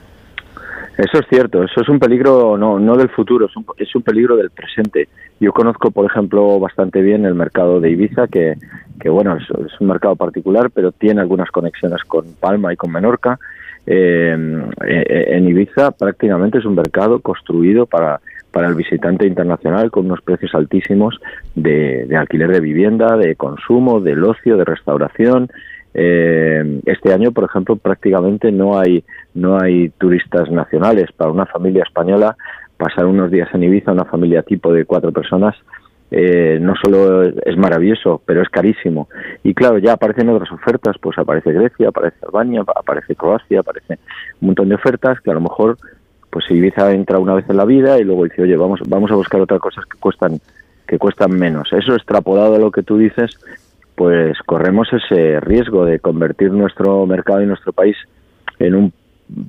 Eso 0.99 1.19
es 1.19 1.27
cierto, 1.29 1.63
eso 1.63 1.79
es 1.79 1.87
un 1.87 1.97
peligro 1.97 2.57
no, 2.57 2.77
no 2.77 2.97
del 2.97 3.07
futuro, 3.07 3.45
es 3.45 3.55
un, 3.55 3.65
es 3.77 3.95
un 3.95 4.01
peligro 4.01 4.35
del 4.35 4.49
presente. 4.49 5.07
Yo 5.39 5.53
conozco, 5.53 5.91
por 5.91 6.05
ejemplo, 6.05 6.59
bastante 6.59 7.01
bien 7.01 7.25
el 7.25 7.35
mercado 7.35 7.79
de 7.79 7.89
Ibiza, 7.89 8.27
que, 8.27 8.55
que 8.99 9.07
bueno, 9.07 9.37
es, 9.37 9.49
un 9.79 9.87
mercado 9.87 10.17
particular, 10.17 10.69
pero 10.69 10.91
tiene 10.91 11.21
algunas 11.21 11.51
conexiones 11.51 12.03
con 12.03 12.25
Palma 12.37 12.73
y 12.73 12.75
con 12.75 12.91
Menorca, 12.91 13.39
eh, 13.87 14.35
en 14.35 15.47
Ibiza 15.47 15.91
prácticamente 15.91 16.57
es 16.57 16.65
un 16.65 16.75
mercado 16.75 17.21
construido 17.21 17.85
para, 17.85 18.19
para 18.51 18.67
el 18.67 18.75
visitante 18.75 19.25
internacional 19.25 19.91
con 19.91 20.05
unos 20.05 20.21
precios 20.21 20.53
altísimos 20.53 21.19
de, 21.55 22.07
alquiler 22.17 22.51
de 22.51 22.59
vivienda, 22.59 23.15
de 23.15 23.35
consumo, 23.35 23.99
del 23.99 24.23
ocio, 24.23 24.57
de 24.57 24.65
restauración. 24.65 25.49
Eh, 25.93 26.81
este 26.85 27.13
año, 27.13 27.31
por 27.31 27.45
ejemplo, 27.45 27.75
prácticamente 27.75 28.51
no 28.51 28.79
hay 28.79 29.03
no 29.33 29.59
hay 29.59 29.89
turistas 29.89 30.49
nacionales. 30.51 31.11
Para 31.11 31.31
una 31.31 31.45
familia 31.45 31.83
española 31.83 32.35
pasar 32.77 33.05
unos 33.05 33.29
días 33.29 33.49
en 33.53 33.63
Ibiza, 33.63 33.91
una 33.91 34.05
familia 34.05 34.41
tipo 34.41 34.71
de 34.71 34.85
cuatro 34.85 35.11
personas, 35.11 35.55
eh, 36.11 36.57
no 36.59 36.73
solo 36.81 37.23
es 37.23 37.57
maravilloso, 37.57 38.21
pero 38.25 38.41
es 38.41 38.49
carísimo. 38.49 39.09
Y 39.43 39.53
claro, 39.53 39.77
ya 39.77 39.93
aparecen 39.93 40.29
otras 40.29 40.51
ofertas, 40.51 40.95
pues 40.99 41.17
aparece 41.17 41.51
Grecia, 41.51 41.89
aparece 41.89 42.17
Albania, 42.25 42.63
aparece 42.75 43.15
Croacia, 43.15 43.59
aparece 43.59 43.99
un 44.41 44.47
montón 44.47 44.69
de 44.69 44.75
ofertas 44.75 45.19
que 45.21 45.29
a 45.29 45.35
lo 45.35 45.41
mejor, 45.41 45.77
pues 46.29 46.49
Ibiza 46.49 46.91
entra 46.93 47.19
una 47.19 47.35
vez 47.35 47.45
en 47.49 47.57
la 47.57 47.65
vida 47.65 47.99
y 47.99 48.03
luego 48.03 48.23
dice, 48.23 48.41
oye, 48.41 48.55
vamos, 48.55 48.79
vamos 48.87 49.11
a 49.11 49.15
buscar 49.15 49.41
otras 49.41 49.59
cosas 49.59 49.85
que 49.85 49.99
cuestan, 49.99 50.39
que 50.87 50.97
cuestan 50.97 51.37
menos. 51.37 51.71
Eso 51.73 51.93
extrapolado 51.95 52.55
a 52.55 52.59
lo 52.59 52.71
que 52.71 52.81
tú 52.81 52.97
dices, 52.97 53.37
pues 53.99 54.37
corremos 54.45 54.87
ese 54.93 55.41
riesgo 55.41 55.83
de 55.83 55.99
convertir 55.99 56.53
nuestro 56.53 57.05
mercado 57.05 57.41
y 57.41 57.45
nuestro 57.45 57.73
país 57.73 57.97
en 58.57 58.73
un 58.73 58.93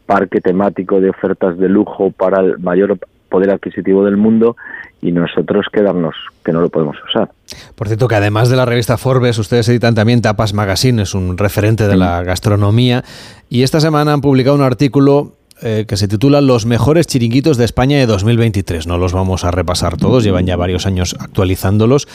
parque 0.06 0.40
temático 0.40 1.00
de 1.00 1.08
ofertas 1.08 1.56
de 1.56 1.68
lujo 1.68 2.10
para 2.10 2.40
el 2.40 2.58
mayor 2.58 2.98
poder 3.28 3.52
adquisitivo 3.52 4.04
del 4.04 4.16
mundo 4.16 4.56
y 5.00 5.12
nosotros 5.12 5.66
quedarnos 5.72 6.16
que 6.44 6.50
no 6.50 6.60
lo 6.62 6.68
podemos 6.68 6.96
usar. 7.08 7.30
Por 7.76 7.86
cierto, 7.86 8.08
que 8.08 8.16
además 8.16 8.50
de 8.50 8.56
la 8.56 8.64
revista 8.64 8.98
Forbes, 8.98 9.38
ustedes 9.38 9.68
editan 9.68 9.94
también 9.94 10.20
Tapas 10.20 10.52
Magazine, 10.52 11.02
es 11.02 11.14
un 11.14 11.38
referente 11.38 11.86
de 11.86 11.96
la 11.96 12.24
gastronomía, 12.24 13.04
y 13.48 13.62
esta 13.62 13.78
semana 13.78 14.12
han 14.12 14.20
publicado 14.20 14.56
un 14.56 14.62
artículo 14.62 15.34
eh, 15.62 15.84
que 15.86 15.96
se 15.96 16.08
titula 16.08 16.40
Los 16.40 16.66
mejores 16.66 17.06
chiringuitos 17.06 17.56
de 17.56 17.64
España 17.64 17.98
de 17.98 18.06
2023. 18.06 18.86
No 18.86 18.98
los 18.98 19.12
vamos 19.12 19.44
a 19.44 19.50
repasar 19.50 19.96
todos, 19.96 20.24
llevan 20.24 20.46
ya 20.46 20.56
varios 20.56 20.86
años 20.86 21.16
actualizándolos. 21.18 22.08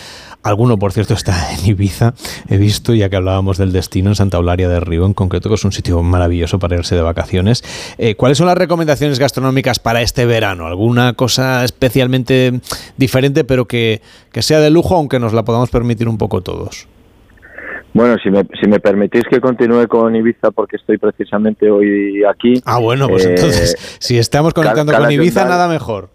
Alguno, 0.43 0.77
por 0.77 0.91
cierto, 0.93 1.13
está 1.13 1.53
en 1.53 1.65
Ibiza, 1.65 2.13
he 2.49 2.57
visto, 2.57 2.93
ya 2.93 3.09
que 3.09 3.15
hablábamos 3.15 3.57
del 3.57 3.72
destino 3.72 4.09
en 4.09 4.15
Santa 4.15 4.38
Eulalia 4.38 4.69
de 4.69 4.80
Río, 4.80 5.05
en 5.05 5.13
concreto, 5.13 5.49
que 5.49 5.55
es 5.55 5.65
un 5.65 5.72
sitio 5.72 6.01
maravilloso 6.03 6.59
para 6.59 6.76
irse 6.76 6.95
de 6.95 7.01
vacaciones. 7.01 7.63
Eh, 7.97 8.15
¿Cuáles 8.15 8.38
son 8.38 8.47
las 8.47 8.57
recomendaciones 8.57 9.19
gastronómicas 9.19 9.80
para 9.80 10.01
este 10.01 10.26
verano? 10.26 10.67
¿Alguna 10.67 11.13
cosa 11.13 11.63
especialmente 11.63 12.61
diferente, 12.97 13.43
pero 13.43 13.65
que, 13.65 14.01
que 14.31 14.41
sea 14.41 14.59
de 14.59 14.69
lujo, 14.69 14.95
aunque 14.95 15.19
nos 15.19 15.34
la 15.34 15.45
podamos 15.45 15.69
permitir 15.69 16.07
un 16.07 16.17
poco 16.17 16.41
todos? 16.41 16.88
Bueno, 17.95 18.17
si 18.22 18.30
me, 18.30 18.43
si 18.61 18.67
me 18.67 18.81
permitís 18.81 19.23
que 19.23 19.39
continúe 19.39 19.88
con 19.88 20.13
Ibiza, 20.13 20.51
porque 20.51 20.76
estoy 20.76 20.97
precisamente 20.97 21.72
hoy 21.72 22.23
aquí. 22.30 22.61
Ah, 22.65 22.77
bueno, 22.77 23.07
pues 23.07 23.26
eh, 23.26 23.30
entonces, 23.30 23.97
si 23.99 24.17
estamos 24.17 24.53
conectando 24.53 24.91
con 24.93 25.09
Ibiza, 25.09 25.45
Yondal- 25.45 25.49
nada 25.49 25.67
mejor. 25.69 26.09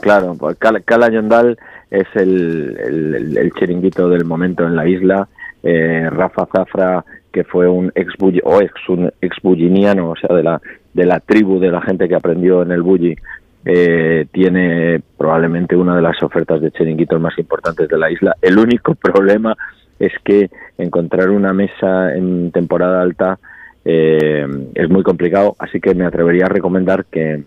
Claro, 0.00 0.36
pues 0.38 0.56
Cala, 0.56 0.78
Cala 0.80 1.10
Yondal 1.10 1.58
es 1.90 2.06
el, 2.14 3.36
el- 3.36 3.52
chiringuito 3.58 4.08
del 4.08 4.24
momento 4.24 4.64
en 4.64 4.76
la 4.76 4.86
isla. 4.88 5.26
Eh, 5.64 6.08
Rafa 6.10 6.46
Zafra, 6.54 7.04
que 7.32 7.42
fue 7.42 7.68
un 7.68 7.90
ex 7.96 8.14
o 8.44 8.60
ex 8.60 8.72
un 8.88 9.10
ex 9.20 9.36
bulliniano, 9.42 10.10
o 10.10 10.16
sea, 10.16 10.34
de 10.36 10.44
la 10.44 10.60
de 10.92 11.06
la 11.06 11.18
tribu 11.18 11.58
de 11.58 11.72
la 11.72 11.80
gente 11.82 12.08
que 12.08 12.14
aprendió 12.14 12.62
en 12.62 12.70
el 12.70 12.82
bulli, 12.82 13.16
eh, 13.64 14.26
tiene 14.30 15.02
probablemente 15.18 15.74
una 15.74 15.96
de 15.96 16.02
las 16.02 16.22
ofertas 16.22 16.60
de 16.60 16.70
chiringuitos 16.70 17.20
más 17.20 17.36
importantes 17.36 17.88
de 17.88 17.98
la 17.98 18.12
isla. 18.12 18.36
El 18.40 18.58
único 18.58 18.94
problema 19.02 19.56
es 19.98 20.12
que 20.24 20.50
encontrar 20.78 21.30
una 21.30 21.52
mesa 21.52 22.14
en 22.14 22.50
temporada 22.52 23.02
alta 23.02 23.38
eh, 23.84 24.46
es 24.74 24.88
muy 24.88 25.02
complicado, 25.02 25.56
así 25.58 25.80
que 25.80 25.94
me 25.94 26.06
atrevería 26.06 26.46
a 26.46 26.48
recomendar 26.48 27.04
que, 27.06 27.42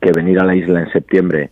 que 0.00 0.12
venir 0.12 0.40
a 0.40 0.44
la 0.44 0.54
isla 0.54 0.80
en 0.80 0.90
septiembre, 0.92 1.50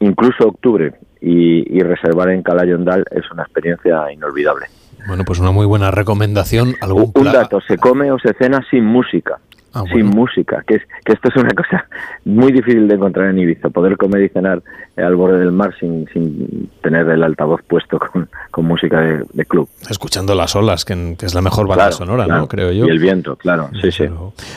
incluso 0.00 0.48
octubre, 0.48 0.92
y, 1.20 1.76
y 1.76 1.80
reservar 1.80 2.30
en 2.30 2.42
Calayondal 2.42 3.04
es 3.10 3.30
una 3.30 3.42
experiencia 3.42 4.12
inolvidable. 4.12 4.66
Bueno, 5.06 5.24
pues 5.24 5.38
una 5.38 5.50
muy 5.50 5.66
buena 5.66 5.90
recomendación. 5.90 6.74
¿Algún 6.80 7.12
Un 7.14 7.24
dato, 7.24 7.60
se 7.60 7.78
come 7.78 8.10
o 8.10 8.18
se 8.18 8.32
cena 8.34 8.64
sin 8.70 8.84
música. 8.84 9.38
Ah, 9.78 9.84
Sin 9.92 10.06
música, 10.06 10.64
que, 10.66 10.76
es, 10.76 10.82
que 11.04 11.12
esto 11.12 11.28
es 11.28 11.36
una 11.36 11.50
cosa 11.54 11.86
muy 12.24 12.50
difícil 12.50 12.88
de 12.88 12.94
encontrar 12.94 13.28
en 13.28 13.38
Ibiza, 13.38 13.68
poder 13.68 13.98
comer 13.98 14.22
y 14.22 14.28
cenar 14.30 14.62
al 14.96 15.14
borde 15.16 15.38
del 15.38 15.52
mar 15.52 15.74
sin, 15.78 16.08
sin 16.14 16.70
tener 16.82 17.06
el 17.10 17.22
altavoz 17.22 17.60
puesto 17.68 17.98
con, 17.98 18.30
con 18.50 18.64
música 18.64 18.98
de, 19.00 19.24
de 19.34 19.44
club. 19.44 19.68
Escuchando 19.90 20.34
las 20.34 20.56
olas, 20.56 20.86
que, 20.86 21.14
que 21.18 21.26
es 21.26 21.34
la 21.34 21.42
mejor 21.42 21.68
banda 21.68 21.84
Claro, 21.84 21.96
sonora, 21.96 22.24
claro. 22.24 22.40
¿no? 22.40 22.48
Creo 22.48 22.72
yo. 22.72 22.86
Y 22.86 22.90
el 22.90 22.98
viento, 22.98 23.36
claro, 23.36 23.68
sí, 23.82 23.92
sí. 23.92 24.04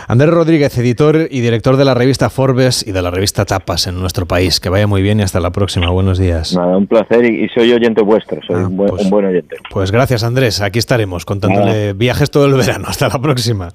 Andrés 0.08 0.30
Rodríguez, 0.30 0.78
editor 0.78 1.28
y 1.30 1.42
director 1.42 1.76
de 1.76 1.84
la 1.84 1.94
revista 1.94 2.30
Forbes 2.30 2.88
y 2.88 2.94
de 2.94 3.02
la 3.02 3.12
revista 3.12 3.44
Tapas 3.44 3.88
en 3.88 4.00
nuestro 4.00 4.26
país. 4.26 4.62
Que 4.62 4.70
vaya 4.70 4.88
muy 4.88 5.02
bien 5.02 5.20
y 5.20 5.24
hasta 5.24 5.42
la 5.42 5.52
próxima. 5.52 5.90
Buenos 5.90 6.18
días. 6.18 6.56
Nada, 6.56 6.78
un 6.78 6.88
placer 6.88 7.26
y, 7.26 7.44
y 7.44 7.50
soy 7.50 7.74
oyente 7.74 8.02
vuestro, 8.02 8.40
soy 8.48 8.64
un, 8.64 8.78
buen, 8.78 8.94
un 8.94 9.10
buen 9.10 9.26
oyente. 9.26 9.58
Pues 9.70 9.92
gracias, 9.92 10.24
Andrés. 10.24 10.62
Aquí 10.62 10.80
estaremos 10.80 11.26
contándole 11.26 11.92
viajes 11.92 12.32
todo 12.32 12.46
el 12.46 12.54
verano. 12.54 12.86
Hasta 12.88 13.10
la 13.10 13.20
próxima. 13.20 13.70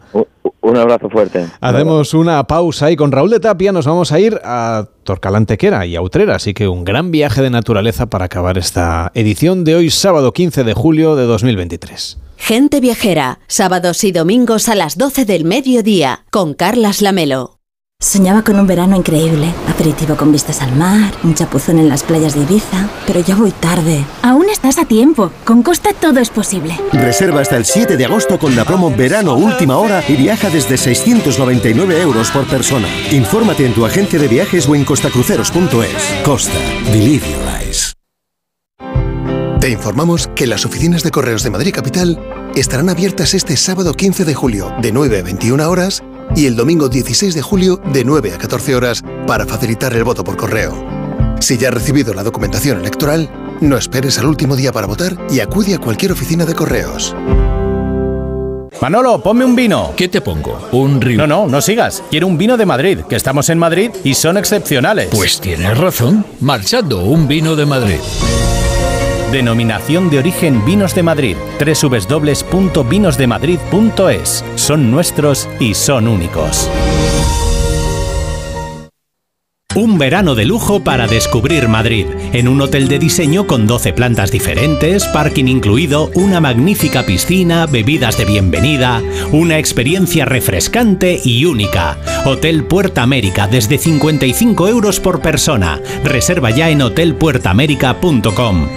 Un 0.61 0.77
abrazo 0.79 1.11
fuerte. 1.11 1.34
Hacemos 1.61 2.15
una 2.15 2.45
pausa 2.45 2.91
y 2.91 2.97
con 2.97 3.13
Raúl 3.13 3.31
de 3.31 3.41
Tapia 3.41 3.73
nos 3.73 3.87
vamos 3.87 4.13
a 4.13 4.21
ir 4.21 4.41
a 4.45 4.87
Torcalantequera 5.05 5.87
y 5.87 5.97
a 5.97 6.03
Utrera, 6.03 6.37
así 6.37 6.55
que 6.55 6.69
un 6.69 6.85
gran 6.85 7.11
viaje 7.11 7.43
de 7.43 7.51
naturaleza 7.51 8.07
para 8.07 8.27
acabar 8.27 8.59
esta 8.59 9.11
edición 9.15 9.65
de 9.65 9.77
hoy, 9.77 9.91
sábado 9.91 10.33
15 10.33 10.65
de 10.65 10.75
julio 10.75 11.17
de 11.17 11.25
2023. 11.25 12.19
Gente 12.37 12.81
viajera, 12.81 13.39
sábados 13.47 14.05
y 14.05 14.13
domingos 14.13 14.69
a 14.69 14.75
las 14.75 14.99
12 14.99 15.25
del 15.25 15.45
mediodía, 15.45 16.25
con 16.31 16.55
Carlas 16.55 17.01
Lamelo. 17.01 17.54
Soñaba 18.05 18.45
con 18.45 18.61
un 18.61 18.67
verano 18.67 18.97
increíble, 18.97 19.55
aperitivo 19.67 20.15
con 20.15 20.31
vistas 20.31 20.61
al 20.61 20.77
mar, 20.77 21.15
un 21.23 21.35
chapuzón 21.35 21.79
en 21.79 21.89
las 21.89 22.03
playas 22.03 22.35
de 22.35 22.43
Ibiza, 22.43 22.91
pero 23.07 23.21
ya 23.21 23.35
voy 23.35 23.51
tarde. 23.51 24.05
Aún 24.21 24.51
estás 24.51 24.77
a 24.77 24.85
tiempo. 24.85 25.33
Con 25.45 25.63
Costa 25.63 25.95
todo 25.99 26.21
es 26.21 26.29
posible. 26.29 26.79
Reserva 26.93 27.41
hasta 27.41 27.57
el 27.57 27.65
7 27.65 27.97
de 27.97 28.05
agosto 28.05 28.39
con 28.39 28.55
la 28.55 28.67
promo 28.67 28.91
Verano 28.91 29.37
Última 29.37 29.79
Hora 29.79 30.05
y 30.07 30.17
viaja 30.17 30.51
desde 30.51 30.77
699 30.77 32.03
euros 32.03 32.31
por 32.31 32.47
persona. 32.47 32.89
Infórmate 33.11 33.65
en 33.65 33.73
tu 33.73 33.87
agente 33.87 34.19
de 34.19 34.29
viajes 34.29 34.69
o 34.69 34.75
en 34.75 34.85
costacruceros.es. 34.85 36.23
Costa. 36.27 36.59
Believe 36.93 37.27
your 37.27 37.49
eyes. 37.59 37.95
Te 39.61 39.71
informamos 39.71 40.29
que 40.37 40.47
las 40.47 40.67
oficinas 40.67 41.03
de 41.05 41.11
correos 41.11 41.43
de 41.43 41.49
Madrid 41.49 41.73
Capital 41.73 42.21
estarán 42.55 42.91
abiertas 42.91 43.33
este 43.33 43.57
sábado 43.57 43.95
15 43.95 44.27
de 44.27 44.35
julio 44.35 44.75
de 44.83 44.93
9 44.93 45.21
a 45.21 45.23
21 45.23 45.71
horas 45.71 46.03
y 46.37 46.47
el 46.47 46.57
domingo 46.57 46.89
16 46.89 47.35
de 47.35 47.43
julio 47.43 47.81
de 47.93 48.05
9 48.05 48.33
a 48.35 48.39
14 48.39 48.75
horas 48.75 49.03
para 49.27 49.47
facilitar 49.47 49.95
el 49.95 50.05
voto 50.05 50.25
por 50.25 50.37
correo. 50.37 50.85
Si 51.41 51.59
ya 51.59 51.69
has 51.69 51.75
recibido 51.75 52.15
la 52.15 52.23
documentación 52.23 52.81
electoral, 52.81 53.29
no 53.61 53.77
esperes 53.77 54.19
al 54.19 54.27
último 54.27 54.57
día 54.57 54.73
para 54.73 54.87
votar 54.87 55.17
y 55.31 55.41
acude 55.41 55.75
a 55.75 55.79
cualquier 55.79 56.13
oficina 56.13 56.45
de 56.45 56.55
correos. 56.55 57.15
Manolo, 58.81 59.23
ponme 59.23 59.45
un 59.45 59.57
vino. 59.57 59.93
¿Qué 59.97 60.09
te 60.09 60.21
pongo? 60.21 60.69
Un 60.73 61.01
río. 61.01 61.19
No, 61.19 61.27
no, 61.27 61.47
no 61.47 61.61
sigas. 61.61 62.03
Quiero 62.11 62.27
un 62.27 62.37
vino 62.37 62.57
de 62.57 62.67
Madrid, 62.67 63.01
que 63.09 63.17
estamos 63.17 63.49
en 63.49 63.59
Madrid 63.59 63.91
y 64.03 64.15
son 64.15 64.37
excepcionales. 64.37 65.09
Pues 65.11 65.41
tienes 65.41 65.79
razón. 65.79 66.27
Marchando 66.41 67.05
un 67.05 67.27
vino 67.29 67.57
de 67.57 67.67
Madrid. 67.67 67.99
Denominación 69.35 70.09
de 70.11 70.19
origen 70.21 70.65
Vinos 70.65 70.95
de 70.95 71.03
Madrid. 71.03 71.37
www.vinosdemadrid.es. 71.59 74.45
Son 74.55 74.93
nuestros 74.93 75.49
y 75.59 75.75
son 75.75 76.07
únicos. 76.07 76.71
Un 79.75 79.99
verano 79.99 80.37
de 80.37 80.45
lujo 80.45 80.85
para 80.85 81.09
descubrir 81.09 81.67
Madrid, 81.67 82.07
en 82.33 82.47
un 82.47 82.61
hotel 82.61 82.87
de 82.87 83.01
diseño 83.01 83.49
con 83.49 83.67
12 83.67 83.93
plantas 83.93 84.31
diferentes, 84.31 85.05
parking 85.07 85.47
incluido, 85.47 86.13
una 86.15 86.41
magnífica 86.41 87.03
piscina, 87.03 87.67
bebidas 87.67 88.17
de 88.17 88.27
bienvenida, 88.27 89.03
una 89.33 89.59
experiencia 89.59 90.27
refrescante 90.27 91.21
y 91.25 91.45
única. 91.45 91.99
Hotel 92.25 92.67
Puerta 92.67 93.03
América 93.03 93.49
desde 93.49 93.79
55 93.79 94.69
euros 94.69 95.01
por 95.01 95.21
persona. 95.21 95.81
Reserva 96.05 96.51
ya 96.51 96.71
en 96.71 96.83
hotelpuertaamerica.com. 96.83 98.69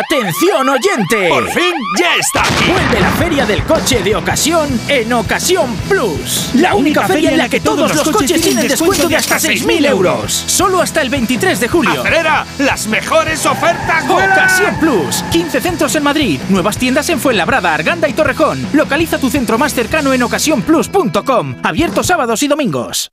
¡Atención 0.00 0.66
oyente! 0.66 1.28
¡Por 1.28 1.46
fin 1.50 1.74
ya 1.98 2.14
está 2.16 2.40
aquí! 2.40 2.70
Vuelve 2.70 3.00
la 3.00 3.10
feria 3.10 3.44
del 3.44 3.62
coche 3.64 4.02
de 4.02 4.16
ocasión 4.16 4.68
en 4.88 5.12
Ocasión 5.12 5.76
Plus. 5.88 6.52
La 6.54 6.74
única 6.74 7.06
feria 7.06 7.30
en 7.30 7.36
la 7.36 7.50
que 7.50 7.60
todos 7.60 7.94
los 7.94 8.08
coches 8.08 8.40
tienen 8.40 8.66
descuento 8.66 9.08
de 9.08 9.16
hasta 9.16 9.36
6.000 9.36 9.86
euros. 9.86 10.32
Solo 10.32 10.80
hasta 10.80 11.02
el 11.02 11.10
23 11.10 11.60
de 11.60 11.68
julio. 11.68 12.00
¡Acelera! 12.00 12.46
¡Las 12.58 12.86
mejores 12.86 13.44
ofertas 13.44 14.08
vuelan! 14.08 14.32
Ocasión 14.32 14.78
Plus. 14.80 15.22
15 15.32 15.60
centros 15.60 15.94
en 15.94 16.02
Madrid. 16.02 16.40
Nuevas 16.48 16.78
tiendas 16.78 17.10
en 17.10 17.20
Fuenlabrada, 17.20 17.74
Arganda 17.74 18.08
y 18.08 18.14
Torrejón. 18.14 18.66
Localiza 18.72 19.18
tu 19.18 19.28
centro 19.28 19.58
más 19.58 19.74
cercano 19.74 20.14
en 20.14 20.22
ocasiónplus.com. 20.22 21.56
Abierto 21.62 22.02
sábados 22.02 22.42
y 22.42 22.48
domingos. 22.48 23.12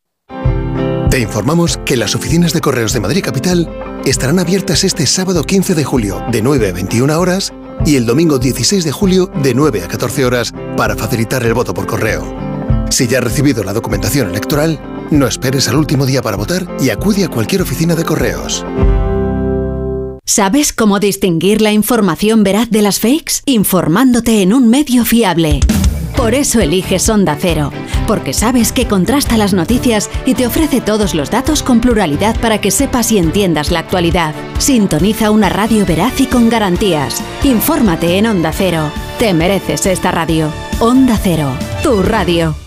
Te 1.09 1.19
informamos 1.19 1.77
que 1.85 1.97
las 1.97 2.15
oficinas 2.15 2.53
de 2.53 2.61
correos 2.61 2.93
de 2.93 2.99
Madrid 2.99 3.23
Capital 3.23 3.67
estarán 4.05 4.39
abiertas 4.39 4.83
este 4.83 5.05
sábado 5.05 5.43
15 5.43 5.75
de 5.75 5.83
julio 5.83 6.23
de 6.31 6.41
9 6.41 6.69
a 6.69 6.73
21 6.73 7.19
horas 7.19 7.53
y 7.85 7.95
el 7.95 8.05
domingo 8.05 8.39
16 8.39 8.83
de 8.83 8.91
julio 8.91 9.31
de 9.43 9.53
9 9.53 9.83
a 9.83 9.87
14 9.87 10.25
horas 10.25 10.53
para 10.75 10.95
facilitar 10.95 11.43
el 11.45 11.53
voto 11.53 11.73
por 11.73 11.87
correo. 11.87 12.35
Si 12.89 13.07
ya 13.07 13.19
has 13.19 13.23
recibido 13.23 13.63
la 13.63 13.73
documentación 13.73 14.29
electoral, 14.29 14.79
no 15.11 15.27
esperes 15.27 15.67
al 15.67 15.75
último 15.75 16.05
día 16.05 16.21
para 16.21 16.37
votar 16.37 16.67
y 16.79 16.89
acude 16.89 17.25
a 17.25 17.29
cualquier 17.29 17.61
oficina 17.61 17.95
de 17.95 18.03
correos. 18.03 18.65
¿Sabes 20.25 20.73
cómo 20.73 20.99
distinguir 20.99 21.61
la 21.61 21.71
información 21.71 22.43
veraz 22.43 22.69
de 22.69 22.81
las 22.81 22.99
fakes? 22.99 23.41
Informándote 23.45 24.41
en 24.41 24.53
un 24.53 24.69
medio 24.69 25.05
fiable. 25.05 25.61
Por 26.17 26.33
eso 26.33 26.59
eliges 26.59 27.07
Onda 27.09 27.37
Cero, 27.39 27.71
porque 28.07 28.33
sabes 28.33 28.73
que 28.73 28.87
contrasta 28.87 29.37
las 29.37 29.53
noticias 29.53 30.09
y 30.25 30.33
te 30.33 30.47
ofrece 30.47 30.81
todos 30.81 31.13
los 31.13 31.29
datos 31.29 31.61
con 31.61 31.79
pluralidad 31.79 32.35
para 32.41 32.59
que 32.59 32.71
sepas 32.71 33.11
y 33.11 33.19
entiendas 33.19 33.71
la 33.71 33.79
actualidad. 33.79 34.33
Sintoniza 34.57 35.29
una 35.29 35.47
radio 35.47 35.85
veraz 35.85 36.19
y 36.19 36.25
con 36.25 36.49
garantías. 36.49 37.23
Infórmate 37.43 38.17
en 38.17 38.25
Onda 38.25 38.51
Cero. 38.51 38.91
Te 39.19 39.33
mereces 39.33 39.85
esta 39.85 40.11
radio. 40.11 40.51
Onda 40.79 41.19
Cero, 41.21 41.51
tu 41.83 42.01
radio. 42.01 42.66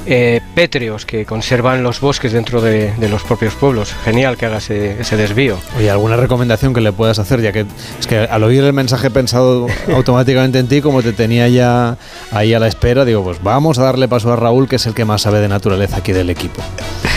eh, 0.06 0.40
pétreos 0.54 1.06
que 1.06 1.24
conservan 1.24 1.82
los 1.82 2.00
bosques 2.00 2.32
dentro 2.32 2.60
de, 2.60 2.92
de 2.92 3.08
los 3.08 3.22
propios 3.22 3.54
pueblos. 3.54 3.94
Genial 4.04 4.36
que 4.36 4.46
haga 4.46 4.58
ese, 4.58 5.00
ese 5.00 5.16
desvío. 5.16 5.58
Oye, 5.76 5.90
¿alguna 5.90 6.16
recomendación 6.16 6.74
que 6.74 6.80
le 6.80 6.92
puedas 6.92 7.18
hacer? 7.18 7.40
Ya 7.40 7.52
que 7.52 7.66
es 7.98 8.06
que 8.06 8.18
al 8.18 8.42
oír 8.42 8.64
el 8.64 8.72
mensaje 8.72 9.08
he 9.08 9.10
pensado 9.10 9.66
automáticamente 9.94 10.58
en 10.58 10.68
ti, 10.68 10.80
como 10.80 11.02
te 11.02 11.12
tenía 11.12 11.48
ya 11.48 11.96
ahí 12.30 12.54
a 12.54 12.58
la 12.58 12.68
espera, 12.68 13.04
digo, 13.04 13.22
pues 13.22 13.42
vamos 13.42 13.78
a 13.78 13.84
darle 13.84 14.08
paso 14.08 14.32
a 14.32 14.36
Raúl, 14.36 14.68
que 14.68 14.76
es 14.76 14.86
el 14.86 14.94
que 14.94 15.04
más 15.04 15.22
sabe 15.22 15.40
de 15.40 15.48
naturaleza 15.48 15.98
aquí 15.98 16.12
del 16.12 16.30
equipo. 16.30 16.62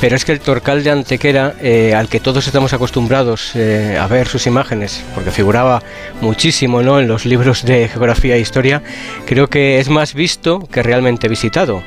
Pero 0.00 0.16
es 0.16 0.24
que 0.24 0.32
el 0.32 0.40
Torcal 0.40 0.84
de 0.84 0.90
Antequera, 0.90 1.54
al 1.96 2.08
que 2.08 2.20
todos 2.20 2.46
estamos 2.46 2.72
acostumbrados 2.72 3.54
a 3.54 4.06
ver 4.08 4.28
sus 4.28 4.46
imágenes, 4.46 5.02
porque 5.14 5.30
figuraba 5.30 5.82
muchísimo 6.20 6.82
¿no? 6.82 7.00
en 7.00 7.08
los 7.08 7.24
libros 7.24 7.64
de 7.64 7.88
geografía 7.88 8.36
e 8.36 8.40
historia, 8.40 8.82
creo 9.26 9.48
que 9.48 9.78
es 9.78 9.88
más 9.88 10.14
visto 10.14 10.60
que 10.70 10.82
realmente 10.82 11.28
visitado. 11.28 11.82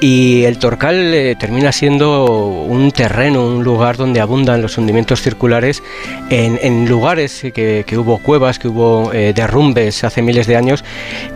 Y 0.00 0.44
el 0.44 0.58
Torcal 0.58 1.12
eh, 1.12 1.36
termina 1.38 1.72
siendo 1.72 2.24
un 2.24 2.90
terreno, 2.90 3.46
un 3.46 3.62
lugar 3.62 3.98
donde 3.98 4.20
abundan 4.20 4.62
los 4.62 4.78
hundimientos 4.78 5.20
circulares 5.20 5.82
en, 6.30 6.88
lugares 6.88 7.42
que, 7.52 7.84
que 7.86 7.98
hubo 7.98 8.16
cuevas, 8.16 8.58
que 8.58 8.68
hubo 8.68 9.12
eh, 9.12 9.34
derrumbes 9.34 10.02
hace 10.02 10.22
miles 10.22 10.46
de 10.46 10.56
años, 10.56 10.84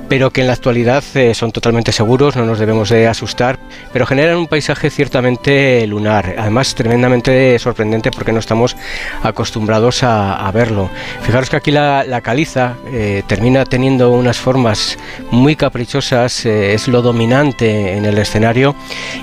pero 0.09 0.31
que 0.31 0.41
en 0.43 0.47
la 0.47 0.53
actualidad 0.53 1.03
eh, 1.15 1.35
son 1.35 1.53
totalmente 1.53 1.93
seguros, 1.93 2.37
no 2.37 2.45
nos 2.45 2.59
debemos 2.59 2.89
de 2.89 3.07
asustar, 3.07 3.59
pero 3.93 4.07
generan 4.07 4.37
un 4.37 4.47
paisaje 4.47 4.91
ciertamente 4.91 5.87
lunar, 5.87 6.35
además 6.39 6.75
tremendamente 6.75 7.59
sorprendente 7.59 8.11
porque 8.11 8.33
no 8.33 8.39
estamos 8.39 8.77
acostumbrados 9.23 10.03
a, 10.03 10.47
a 10.47 10.53
verlo. 10.53 10.91
Fijaros 11.23 11.51
que 11.51 11.57
aquí 11.57 11.71
la, 11.71 12.05
la 12.05 12.21
caliza 12.21 12.75
eh, 12.87 13.23
termina 13.27 13.65
teniendo 13.65 14.11
unas 14.11 14.39
formas 14.39 14.99
muy 15.31 15.57
caprichosas, 15.57 16.45
eh, 16.47 16.75
es 16.75 16.89
lo 16.89 17.03
dominante 17.03 17.97
en 17.97 18.05
el 18.05 18.19
escenario 18.19 18.75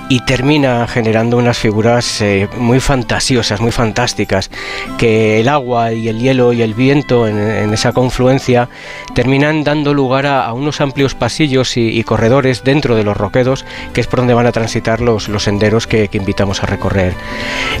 y 0.08 0.24
termina 0.24 0.86
generando 0.86 1.36
unas 1.36 1.58
figuras 1.58 2.20
eh, 2.20 2.48
muy 2.56 2.80
fantasiosas, 2.80 3.60
muy 3.60 3.72
fantásticas, 3.72 4.50
que 4.98 5.40
el 5.40 5.48
agua 5.48 5.92
y 5.92 6.08
el 6.08 6.18
hielo 6.18 6.52
y 6.52 6.62
el 6.62 6.74
viento 6.74 7.26
en, 7.26 7.38
en 7.38 7.72
esa 7.72 7.92
confluencia 7.92 8.68
terminan 9.14 9.64
dando 9.64 9.94
lugar 9.94 10.26
a, 10.26 10.44
a 10.46 10.52
unos 10.52 10.71
amplios 10.80 11.14
pasillos 11.14 11.76
y, 11.76 12.02
corredores 12.04 12.64
dentro 12.64 12.96
de 12.96 13.04
los 13.04 13.16
roquedos, 13.16 13.64
que 13.92 14.00
es 14.00 14.06
por 14.06 14.20
donde 14.20 14.34
van 14.34 14.46
a 14.46 14.52
transitar 14.52 15.00
los, 15.00 15.24
senderos 15.42 15.86
que, 15.86 16.08
invitamos 16.12 16.62
a 16.62 16.66
recorrer. 16.66 17.14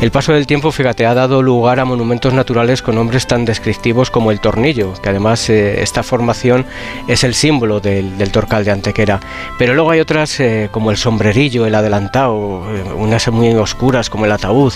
El 0.00 0.10
paso 0.10 0.32
del 0.32 0.46
tiempo, 0.46 0.72
fíjate, 0.72 1.06
ha 1.06 1.14
dado 1.14 1.42
lugar 1.42 1.80
a 1.80 1.84
monumentos 1.84 2.32
naturales 2.32 2.82
con 2.82 2.94
nombres 2.94 3.26
tan 3.26 3.44
descriptivos 3.44 4.10
como 4.10 4.30
el 4.30 4.40
tornillo, 4.40 4.94
que 5.02 5.08
además 5.08 5.48
eh, 5.50 5.82
esta 5.82 6.02
formación 6.02 6.66
es 7.08 7.24
el 7.24 7.34
símbolo 7.34 7.80
del, 7.80 8.12
torcal 8.32 8.64
de 8.64 8.70
Antequera. 8.70 9.20
Pero 9.58 9.74
luego 9.74 9.90
hay 9.90 10.00
otras 10.00 10.40
eh, 10.40 10.68
como 10.70 10.90
el 10.90 10.96
sombrerillo, 10.96 11.66
el 11.66 11.74
adelantado, 11.74 12.64
eh, 12.74 12.84
unas 12.94 13.28
muy 13.28 13.52
oscuras 13.54 14.10
como 14.10 14.24
el 14.24 14.32
ataúd, 14.32 14.72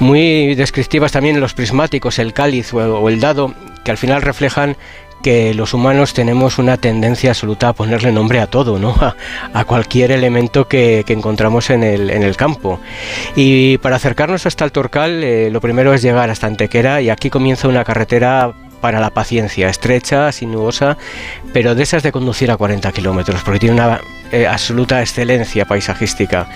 muy 0.00 0.54
descriptivas 0.54 1.12
también 1.12 1.40
los 1.40 1.54
prismáticos, 1.54 2.18
el 2.18 2.32
cáliz 2.32 2.72
o 2.74 3.08
el 3.08 3.20
dado, 3.20 3.54
que 3.84 3.90
al 3.90 3.98
final 3.98 4.22
reflejan 4.22 4.76
que 5.24 5.54
los 5.54 5.72
humanos 5.72 6.12
tenemos 6.12 6.58
una 6.58 6.76
tendencia 6.76 7.30
absoluta 7.30 7.70
a 7.70 7.72
ponerle 7.72 8.12
nombre 8.12 8.40
a 8.40 8.46
todo, 8.46 8.78
¿no? 8.78 8.94
A, 9.54 9.64
cualquier 9.64 10.12
elemento 10.12 10.68
que, 10.68 11.02
encontramos 11.08 11.70
en 11.70 11.82
el, 11.82 12.36
campo. 12.36 12.78
Y 13.34 13.78
para 13.78 13.96
acercarnos 13.96 14.44
hasta 14.44 14.66
el 14.66 14.72
Torcal, 14.72 15.24
eh, 15.24 15.48
lo 15.50 15.62
primero 15.62 15.94
es 15.94 16.02
llegar 16.02 16.28
hasta 16.28 16.46
Antequera 16.46 17.00
y 17.00 17.08
aquí 17.08 17.30
comienza 17.30 17.68
una 17.68 17.84
carretera 17.84 18.52
para 18.82 19.00
la 19.00 19.08
paciencia, 19.08 19.70
estrecha, 19.70 20.30
sinuosa, 20.30 20.98
pero 21.54 21.74
de 21.74 21.84
esas 21.84 22.02
de 22.02 22.12
conducir 22.12 22.50
a 22.50 22.58
40 22.58 22.92
kilómetros, 22.92 23.40
porque 23.42 23.60
tiene 23.60 23.76
una 23.76 24.00
eh, 24.32 24.46
absoluta 24.46 25.00
excelencia 25.00 25.64
paisajística. 25.64 26.46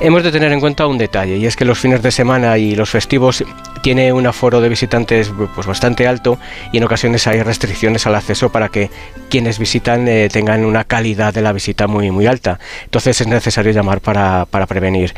Hemos 0.00 0.22
de 0.22 0.32
tener 0.32 0.52
en 0.52 0.60
cuenta 0.60 0.86
un 0.86 0.98
detalle, 0.98 1.36
y 1.36 1.46
es 1.46 1.56
que 1.56 1.64
los 1.64 1.78
fines 1.78 2.02
de 2.02 2.10
semana 2.10 2.58
y 2.58 2.74
los 2.74 2.90
festivos 2.90 3.44
tiene 3.82 4.12
un 4.12 4.26
aforo 4.26 4.60
de 4.60 4.68
visitantes 4.68 5.32
pues, 5.54 5.66
bastante 5.66 6.08
alto 6.08 6.38
y 6.72 6.78
en 6.78 6.84
ocasiones 6.84 7.26
hay 7.26 7.42
restricciones 7.42 8.06
al 8.06 8.14
acceso 8.16 8.50
para 8.50 8.68
que 8.68 8.90
quienes 9.30 9.58
visitan 9.58 10.08
eh, 10.08 10.28
tengan 10.30 10.64
una 10.64 10.84
calidad 10.84 11.32
de 11.32 11.42
la 11.42 11.52
visita 11.52 11.86
muy, 11.86 12.10
muy 12.10 12.26
alta. 12.26 12.58
Entonces 12.84 13.20
es 13.20 13.26
necesario 13.26 13.72
llamar 13.72 14.00
para, 14.00 14.46
para 14.46 14.66
prevenir. 14.66 15.14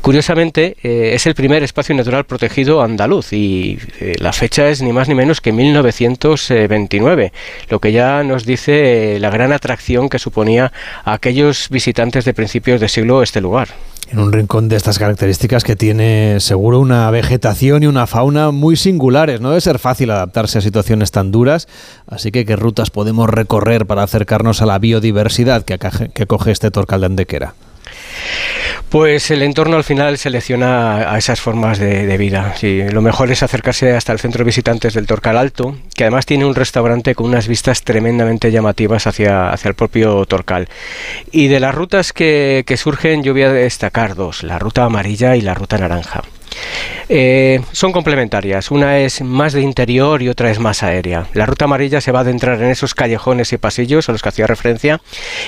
Curiosamente, 0.00 0.76
eh, 0.82 1.10
es 1.14 1.26
el 1.26 1.34
primer 1.34 1.62
espacio 1.62 1.94
natural 1.94 2.24
protegido 2.24 2.82
andaluz 2.82 3.32
y 3.32 3.78
la 4.18 4.32
fecha 4.32 4.68
es 4.68 4.82
ni 4.82 4.92
más 4.92 5.08
ni 5.08 5.14
menos 5.14 5.40
que 5.40 5.52
1900 5.52 6.16
1929, 6.16 7.32
lo 7.68 7.80
que 7.80 7.92
ya 7.92 8.22
nos 8.22 8.44
dice 8.44 9.18
la 9.20 9.30
gran 9.30 9.52
atracción 9.52 10.08
que 10.08 10.18
suponía 10.18 10.72
a 11.04 11.18
visitantes 11.70 12.24
de 12.24 12.34
principios 12.34 12.80
de 12.80 12.88
siglo 12.88 13.22
este 13.22 13.40
lugar 13.40 13.68
en 14.10 14.18
un 14.18 14.32
rincón 14.32 14.68
de 14.68 14.76
estas 14.76 14.98
características 14.98 15.64
que 15.64 15.76
tiene 15.76 16.38
seguro 16.40 16.78
una 16.78 17.10
vegetación 17.10 17.82
y 17.82 17.86
una 17.86 18.06
fauna 18.06 18.50
muy 18.50 18.76
singulares. 18.76 19.40
No 19.40 19.50
debe 19.50 19.60
ser 19.60 19.78
fácil 19.78 20.10
adaptarse 20.10 20.58
a 20.58 20.60
situaciones 20.60 21.10
tan 21.10 21.32
duras, 21.32 21.66
así 22.06 22.30
que 22.30 22.44
qué 22.44 22.56
rutas 22.56 22.90
podemos 22.90 23.28
recorrer 23.28 23.86
para 23.86 24.04
acercarnos 24.04 24.62
a 24.62 24.66
la 24.66 24.78
biodiversidad 24.78 25.64
que, 25.64 25.78
que 26.14 26.26
coge 26.26 26.52
este 26.52 26.70
Torcal 26.70 27.00
de 27.00 27.06
Andequera. 27.06 27.54
Pues 28.88 29.30
el 29.30 29.42
entorno 29.42 29.76
al 29.76 29.84
final 29.84 30.18
selecciona 30.18 31.12
a 31.12 31.18
esas 31.18 31.40
formas 31.40 31.78
de, 31.78 32.16
vida. 32.16 32.54
lo 32.90 33.02
mejor 33.02 33.30
es 33.30 33.42
acercarse 33.42 33.92
hasta 33.92 34.12
el 34.12 34.18
centro 34.18 34.38
de 34.38 34.44
visitantes 34.44 34.94
del 34.94 35.06
Torcal 35.06 35.36
Alto, 35.36 35.76
que 35.94 36.04
además 36.04 36.26
tiene 36.26 36.44
un 36.44 36.54
restaurante 36.54 37.14
con 37.14 37.26
unas 37.26 37.48
vistas 37.48 37.82
tremendamente 37.82 38.50
llamativas 38.50 39.06
hacia, 39.06 39.50
hacia 39.50 39.68
el 39.68 39.74
propio 39.74 40.24
Torcal. 40.26 40.68
Y 41.30 41.48
de 41.48 41.60
las 41.60 41.74
rutas 41.74 42.12
que, 42.12 42.64
que 42.66 42.76
surgen 42.76 43.22
yo 43.22 43.32
voy 43.32 43.42
a 43.42 43.52
destacar 43.52 44.14
dos, 44.14 44.42
la 44.42 44.58
ruta 44.58 44.84
amarilla 44.84 45.36
y 45.36 45.40
la 45.40 45.54
ruta 45.54 45.78
naranja. 45.78 46.22
Eh, 47.08 47.60
son 47.72 47.92
complementarias. 47.92 48.70
Una 48.70 48.98
es 48.98 49.22
más 49.22 49.52
de 49.52 49.60
interior 49.60 50.22
y 50.22 50.28
otra 50.28 50.50
es 50.50 50.58
más 50.58 50.82
aérea. 50.82 51.26
La 51.34 51.46
ruta 51.46 51.66
amarilla 51.66 52.00
se 52.00 52.12
va 52.12 52.20
a 52.20 52.22
adentrar 52.22 52.60
en 52.60 52.70
esos 52.70 52.94
callejones 52.94 53.52
y 53.52 53.58
pasillos 53.58 54.08
a 54.08 54.12
los 54.12 54.22
que 54.22 54.28
hacía 54.28 54.46
referencia 54.46 55.00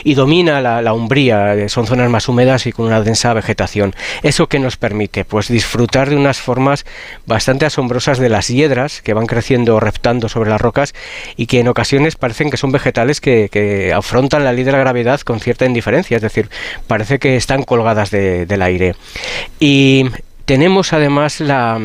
y 0.04 0.14
domina 0.14 0.60
la, 0.60 0.92
umbría. 0.92 1.54
Eh, 1.54 1.68
son 1.68 1.86
zonas 1.86 2.10
más 2.10 2.28
húmedas 2.28 2.66
y 2.66 2.72
con 2.72 2.86
una 2.86 3.00
densa 3.00 3.32
vegetación. 3.32 3.94
¿Eso 4.22 4.46
que 4.48 4.58
nos 4.58 4.76
permite? 4.76 5.24
Pues 5.24 5.48
disfrutar 5.48 6.10
de 6.10 6.16
unas 6.16 6.40
formas 6.40 6.86
bastante 7.26 7.66
asombrosas 7.66 8.18
de 8.18 8.28
las 8.28 8.48
hiedras 8.48 9.02
que 9.02 9.14
van 9.14 9.26
creciendo 9.26 9.76
o 9.76 9.80
reptando 9.80 10.28
sobre 10.28 10.50
las 10.50 10.60
rocas 10.60 10.94
y 11.36 11.46
que 11.46 11.60
en 11.60 11.68
ocasiones 11.68 12.16
parecen 12.16 12.50
que 12.50 12.56
son 12.56 12.72
vegetales 12.72 13.20
que, 13.20 13.48
afrontan 13.94 14.44
la 14.44 14.52
ley 14.52 14.64
de 14.64 14.72
la 14.72 14.78
gravedad 14.78 15.20
con 15.20 15.40
cierta 15.40 15.66
indiferencia. 15.66 16.16
Es 16.16 16.22
decir, 16.22 16.48
parece 16.86 17.18
que 17.18 17.36
están 17.36 17.62
colgadas 17.64 18.10
del 18.10 18.62
aire. 18.62 18.94
Y 19.58 20.06
tenemos 20.48 20.94
además 20.94 21.40
la, 21.40 21.78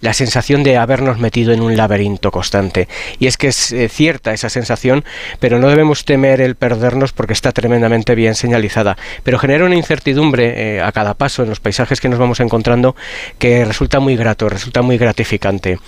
la 0.00 0.12
sensación 0.12 0.62
de 0.62 0.76
habernos 0.76 1.18
metido 1.18 1.52
en 1.52 1.60
un 1.60 1.76
laberinto 1.76 2.30
constante. 2.30 2.88
Y 3.18 3.26
es 3.26 3.36
que 3.36 3.48
es 3.48 3.72
eh, 3.72 3.88
cierta 3.88 4.32
esa 4.32 4.48
sensación, 4.48 5.04
pero 5.40 5.58
no 5.58 5.68
debemos 5.68 6.04
temer 6.04 6.40
el 6.40 6.54
perdernos 6.54 7.12
porque 7.12 7.32
está 7.32 7.52
tremendamente 7.52 8.14
bien 8.14 8.34
señalizada. 8.34 8.96
Pero 9.22 9.38
genera 9.38 9.64
una 9.64 9.76
incertidumbre 9.76 10.76
eh, 10.76 10.80
a 10.80 10.92
cada 10.92 11.14
paso 11.14 11.42
en 11.42 11.48
los 11.48 11.60
paisajes 11.60 12.00
que 12.00 12.08
nos 12.08 12.18
vamos 12.18 12.40
encontrando 12.40 12.96
que 13.38 13.64
resulta 13.64 14.00
muy 14.00 14.16
grato, 14.16 14.48
resulta 14.48 14.82
muy 14.82 14.98
gratificante. 14.98 15.78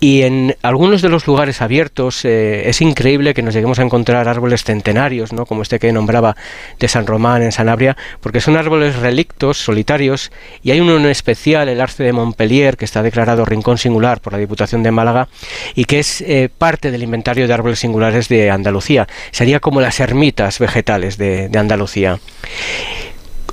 Y 0.00 0.22
en 0.22 0.56
algunos 0.62 1.02
de 1.02 1.08
los 1.08 1.26
lugares 1.26 1.60
abiertos 1.60 2.24
eh, 2.24 2.68
es 2.68 2.80
increíble 2.80 3.34
que 3.34 3.42
nos 3.42 3.54
lleguemos 3.54 3.78
a 3.78 3.82
encontrar 3.82 4.28
árboles 4.28 4.64
centenarios, 4.64 5.32
¿no? 5.32 5.46
como 5.46 5.62
este 5.62 5.78
que 5.78 5.92
nombraba 5.92 6.36
de 6.78 6.88
San 6.88 7.06
Román 7.06 7.42
en 7.42 7.52
Sanabria, 7.52 7.96
porque 8.20 8.40
son 8.40 8.56
árboles 8.56 8.96
relictos, 8.96 9.58
solitarios, 9.58 10.32
y 10.62 10.70
hay 10.70 10.80
uno 10.80 10.96
en 10.96 11.06
especial, 11.06 11.68
el 11.68 11.80
arce 11.80 12.02
de 12.02 12.12
Montpellier, 12.12 12.76
que 12.76 12.84
está 12.84 13.02
declarado 13.02 13.44
rincón 13.50 13.78
singular 13.78 14.20
por 14.20 14.32
la 14.32 14.38
Diputación 14.38 14.82
de 14.82 14.90
Málaga 14.90 15.28
y 15.74 15.84
que 15.84 15.98
es 15.98 16.20
eh, 16.22 16.48
parte 16.56 16.90
del 16.90 17.02
inventario 17.02 17.46
de 17.46 17.54
árboles 17.54 17.78
singulares 17.80 18.28
de 18.28 18.50
Andalucía. 18.50 19.06
Sería 19.30 19.60
como 19.60 19.80
las 19.80 20.00
ermitas 20.00 20.58
vegetales 20.58 21.18
de, 21.18 21.50
Andalucía. 21.54 22.18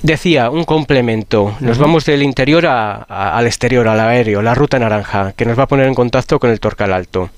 Decía, 0.01 0.49
un 0.49 0.63
complemento. 0.63 1.57
Nos 1.59 1.77
vamos 1.77 2.05
del 2.05 2.23
interior 2.23 2.65
al 2.67 3.45
exterior, 3.45 3.87
al 3.87 3.99
aéreo, 3.99 4.41
la 4.41 4.55
ruta 4.55 4.79
naranja, 4.79 5.33
que 5.33 5.45
nos 5.45 5.59
va 5.59 5.63
a 5.63 5.67
poner 5.67 5.87
en 5.87 5.95
contacto 5.95 6.39
con 6.39 6.51
el 6.51 6.59
Torcal 6.59 6.93
Alto. 6.93 7.29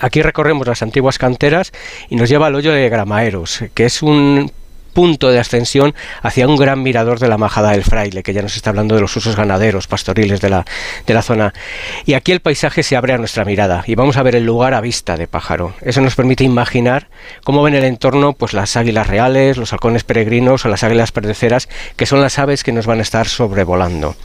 Aquí 0.00 0.20
recorremos 0.22 0.66
las 0.66 0.82
antiguas 0.82 1.18
canteras 1.18 1.72
y 2.08 2.16
nos 2.16 2.28
lleva 2.28 2.48
al 2.48 2.54
hoyo 2.54 2.72
de 2.72 2.88
Gramaeros, 2.88 3.64
que 3.74 3.84
es 3.84 4.02
un 4.02 4.50
punto 4.94 5.30
de 5.30 5.38
ascensión 5.38 5.94
hacia 6.22 6.48
un 6.48 6.56
gran 6.56 6.82
mirador 6.82 7.18
de 7.18 7.28
la 7.28 7.36
Majada 7.36 7.72
del 7.72 7.84
Fraile, 7.84 8.22
que 8.22 8.32
ya 8.32 8.40
nos 8.40 8.56
está 8.56 8.70
hablando 8.70 8.94
de 8.94 9.02
los 9.02 9.14
usos 9.14 9.36
ganaderos, 9.36 9.86
pastoriles 9.86 10.40
de 10.40 10.48
la, 10.48 10.64
de 11.06 11.12
la 11.12 11.20
zona. 11.20 11.52
Y 12.06 12.14
aquí 12.14 12.32
el 12.32 12.40
paisaje 12.40 12.82
se 12.82 12.96
abre 12.96 13.12
a 13.12 13.18
nuestra 13.18 13.44
mirada 13.44 13.84
y 13.86 13.94
vamos 13.94 14.16
a 14.16 14.22
ver 14.22 14.36
el 14.36 14.46
lugar 14.46 14.72
a 14.72 14.80
vista 14.80 15.16
de 15.16 15.26
pájaro. 15.26 15.74
Eso 15.82 16.00
nos 16.00 16.14
permite 16.14 16.44
imaginar 16.44 17.08
cómo 17.42 17.62
ven 17.62 17.74
el 17.74 17.84
entorno 17.84 18.32
pues 18.32 18.54
las 18.54 18.76
águilas 18.76 19.06
reales, 19.06 19.56
los 19.56 19.72
halcones 19.72 20.04
peregrinos 20.04 20.64
o 20.64 20.68
las 20.68 20.84
águilas 20.84 21.12
perdeceras, 21.12 21.68
que 21.96 22.06
son 22.06 22.20
las 22.20 22.38
aves 22.38 22.64
que 22.64 22.72
nos 22.72 22.86
van 22.86 23.00
a 23.00 23.02
estar 23.02 23.28
sobrevolando. 23.28 24.16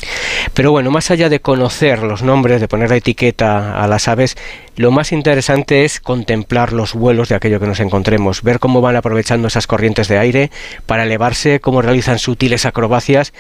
Pero 0.54 0.72
bueno, 0.72 0.92
más 0.92 1.12
allá 1.12 1.30
de 1.30 1.42
conocer 1.42 2.04
los 2.04 2.22
nombres, 2.22 2.62
de 2.62 2.68
poner 2.68 2.90
la 2.90 2.98
etiqueta 2.98 3.82
a 3.82 3.88
las 3.88 4.08
aves, 4.08 4.38
lo 4.76 4.92
más 4.92 5.12
interesante 5.12 5.84
es 5.84 6.00
contemplar 6.00 6.72
los 6.72 6.94
vuelos 6.94 7.28
de 7.28 7.36
aquello 7.36 7.60
que 7.60 7.68
nos 7.68 7.80
encontremos, 7.80 8.44
ver 8.44 8.60
cómo 8.60 8.82
van 8.82 8.96
aprovechando 8.96 9.48
esas 9.48 9.68
corrientes 9.68 10.08
de 10.08 10.18
aire 10.18 10.52
para 10.86 11.04
elevarse, 11.04 11.60
cómo 11.60 11.82
realizan 11.82 12.20
sutiles 12.20 12.66
acrobacias 12.66 13.34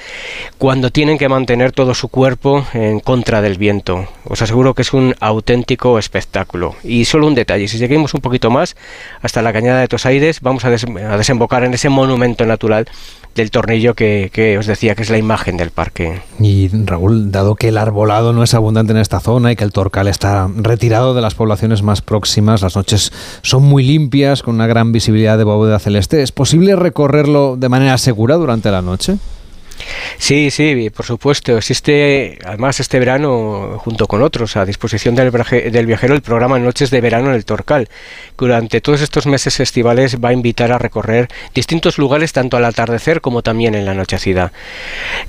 cuando 0.57 0.91
tienen 0.91 1.17
que 1.17 1.29
mantener 1.29 1.71
todo 1.71 1.93
su 1.93 2.07
cuerpo 2.07 2.65
en 2.73 2.99
contra 2.99 3.41
del 3.41 3.57
viento. 3.57 4.07
Os 4.25 4.41
aseguro 4.41 4.73
que 4.73 4.83
es 4.83 4.93
un 4.93 5.15
auténtico 5.19 5.99
espectáculo. 5.99 6.75
Y 6.83 7.05
solo 7.05 7.27
un 7.27 7.35
detalle, 7.35 7.67
si 7.67 7.77
seguimos 7.77 8.13
un 8.13 8.21
poquito 8.21 8.49
más 8.49 8.75
hasta 9.21 9.41
la 9.41 9.53
cañada 9.53 9.81
de 9.81 9.87
Tosaires, 9.87 10.41
vamos 10.41 10.65
a, 10.65 10.69
a 10.69 11.17
desembocar 11.17 11.63
en 11.63 11.73
ese 11.73 11.89
monumento 11.89 12.45
natural 12.45 12.87
del 13.35 13.51
tornillo 13.51 13.93
que, 13.93 14.55
os 14.59 14.65
decía 14.65 14.95
que 14.95 15.03
es 15.03 15.09
la 15.09 15.17
imagen 15.17 15.55
del 15.57 15.71
parque. 15.71 16.21
Y 16.39 16.67
Raúl, 16.85 17.31
dado 17.31 17.55
que 17.55 17.69
el 17.69 17.77
arbolado 17.77 18.33
no 18.33 18.43
es 18.43 18.53
abundante 18.53 18.91
en 18.91 18.97
esta 18.97 19.19
zona 19.19 19.51
y 19.51 19.55
que 19.55 19.63
el 19.63 19.71
torcal 19.71 20.07
está 20.07 20.49
retirado 20.55 21.13
de 21.13 21.21
las 21.21 21.35
poblaciones 21.35 21.81
más 21.81 22.01
próximas, 22.01 22.61
las 22.61 22.75
noches 22.75 23.13
son 23.41 23.63
muy 23.63 23.83
limpias, 23.83 24.43
con 24.43 24.55
una 24.55 24.67
gran 24.67 24.91
visibilidad 24.91 25.37
de 25.37 25.43
bóveda 25.43 25.79
celeste, 25.79 26.21
¿es 26.21 26.31
posible 26.31 26.75
recorrerlo 27.09 27.57
de 27.57 27.69
manera 27.69 27.97
segura 27.97 28.35
durante 28.35 28.69
la 28.69 28.81
noche? 28.81 29.17
Sí, 30.17 30.51
sí, 30.51 30.89
por 30.89 31.05
supuesto. 31.05 31.57
Existe, 31.57 32.39
además, 32.43 32.79
este 32.79 32.99
verano, 32.99 33.79
junto 33.79 34.07
con 34.07 34.21
otros, 34.21 34.55
a 34.57 34.65
disposición 34.65 35.15
del, 35.15 35.31
del 35.31 35.85
viajero, 35.85 36.13
el 36.13 36.21
programa 36.21 36.59
Noches 36.59 36.89
de 36.89 37.01
Verano 37.01 37.29
en 37.29 37.35
el 37.35 37.45
Torcal. 37.45 37.87
Que 38.37 38.45
durante 38.45 38.81
todos 38.81 39.01
estos 39.01 39.25
meses 39.25 39.59
estivales 39.59 40.17
va 40.23 40.29
a 40.29 40.33
invitar 40.33 40.71
a 40.71 40.77
recorrer 40.77 41.27
distintos 41.53 41.97
lugares, 41.97 42.33
tanto 42.33 42.57
al 42.57 42.65
atardecer 42.65 43.21
como 43.21 43.41
también 43.41 43.75
en 43.75 43.85
la 43.85 43.91
anochecida. 43.91 44.51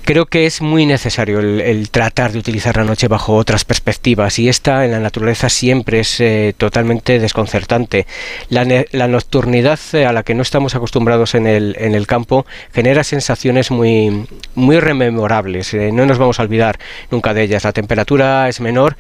Creo 0.05 0.27
que 0.27 0.47
es 0.47 0.61
muy 0.61 0.87
necesario 0.87 1.41
el, 1.41 1.91
tratar 1.91 2.33
de 2.33 2.39
utilizar 2.39 2.77
la 2.77 2.85
noche 2.85 3.09
bajo 3.09 3.35
otras 3.37 3.65
perspectivas, 3.65 4.39
y 4.39 4.49
esta 4.49 4.85
en 4.85 4.93
la 4.93 5.01
naturaleza 5.01 5.49
siempre 5.49 6.01
es 6.01 6.21
eh, 6.21 6.55
totalmente 6.57 7.19
desconcertante. 7.19 8.07
La, 8.49 8.67
la 8.93 9.09
nocturnidad 9.09 9.79
a 10.07 10.13
la 10.13 10.23
que 10.23 10.35
no 10.35 10.43
estamos 10.43 10.75
acostumbrados 10.75 11.35
en 11.35 11.47
el, 11.47 11.77
en 11.79 11.95
el 11.95 12.07
campo 12.07 12.47
genera 12.73 13.05
sensaciones 13.05 13.71
muy 13.71 14.27
muy 14.55 14.81
rememorables, 14.81 15.75
eh, 15.75 15.91
no 15.93 16.07
nos 16.07 16.19
vamos 16.19 16.41
a 16.41 16.43
olvidar 16.43 16.79
nunca 17.11 17.35
de 17.35 17.43
ellas. 17.43 17.65
La 17.65 17.73
temperatura 17.73 18.49
es 18.49 18.61
menor, 18.61 18.97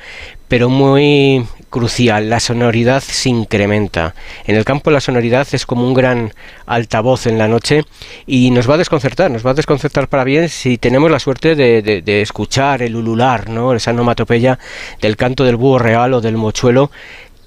pero 0.48 0.68
muy 0.68 1.46
crucial, 1.70 2.28
la 2.28 2.40
sonoridad 2.40 3.02
se 3.02 3.28
incrementa. 3.28 4.14
En 4.46 4.56
el 4.56 4.64
campo 4.64 4.90
la 4.90 5.00
sonoridad 5.00 5.46
es 5.52 5.66
como 5.66 5.86
un 5.86 5.94
gran 5.94 6.32
altavoz 6.66 7.26
en 7.26 7.38
la 7.38 7.48
noche 7.48 7.84
y 8.26 8.50
nos 8.50 8.68
va 8.68 8.74
a 8.74 8.78
desconcertar, 8.78 9.30
nos 9.30 9.46
va 9.46 9.52
a 9.52 9.54
desconcertar 9.54 10.08
para 10.08 10.24
bien 10.24 10.48
si 10.48 10.78
tenemos 10.78 11.10
la 11.10 11.20
suerte 11.20 11.54
de, 11.54 11.82
de 11.82 12.22
escuchar 12.22 12.82
el 12.82 12.96
ulular, 12.96 13.48
¿no? 13.48 13.72
esa 13.72 13.92
onomatopeya 13.92 14.58
del 15.00 15.16
canto 15.16 15.44
del 15.44 15.56
búho 15.56 15.78
real 15.78 16.14
o 16.14 16.20
del 16.20 16.36
mochuelo 16.36 16.90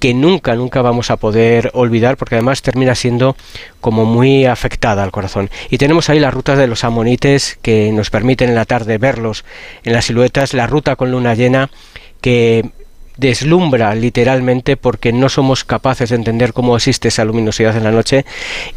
que 0.04 0.14
nunca, 0.14 0.54
nunca 0.56 0.82
vamos 0.82 1.12
a 1.12 1.16
poder 1.16 1.72
olvidar 1.74 2.18
porque 2.18 2.36
además 2.36 2.62
termina 2.62 2.94
siendo 2.94 3.38
como 3.80 4.04
muy 4.04 4.46
afectada 4.46 5.02
al 5.02 5.12
corazón. 5.12 5.50
Y 5.70 5.78
tenemos 5.78 6.10
ahí 6.10 6.20
las 6.20 6.34
rutas 6.34 6.58
de 6.58 6.68
los 6.68 6.84
amonites 6.84 7.58
que 7.62 7.90
nos 7.94 8.10
permiten 8.10 8.50
en 8.50 8.56
la 8.56 8.66
tarde 8.66 8.98
verlos 8.98 9.46
en 9.86 9.94
las 9.94 10.04
siluetas, 10.04 10.54
la 10.54 10.68
ruta 10.68 10.98
con 10.98 11.10
luna 11.10 11.36
llena 11.36 11.70
que 12.20 12.70
deslumbra 13.18 13.94
literalmente 13.96 14.78
porque 14.78 15.14
no 15.14 15.30
somos 15.30 15.64
capaces 15.64 16.10
de 16.10 16.16
entender 16.16 16.54
cómo 16.54 16.76
existe 16.76 17.10
esa 17.10 17.26
luminosidad 17.26 17.76
en 17.78 17.84
la 17.84 17.92
noche 17.92 18.26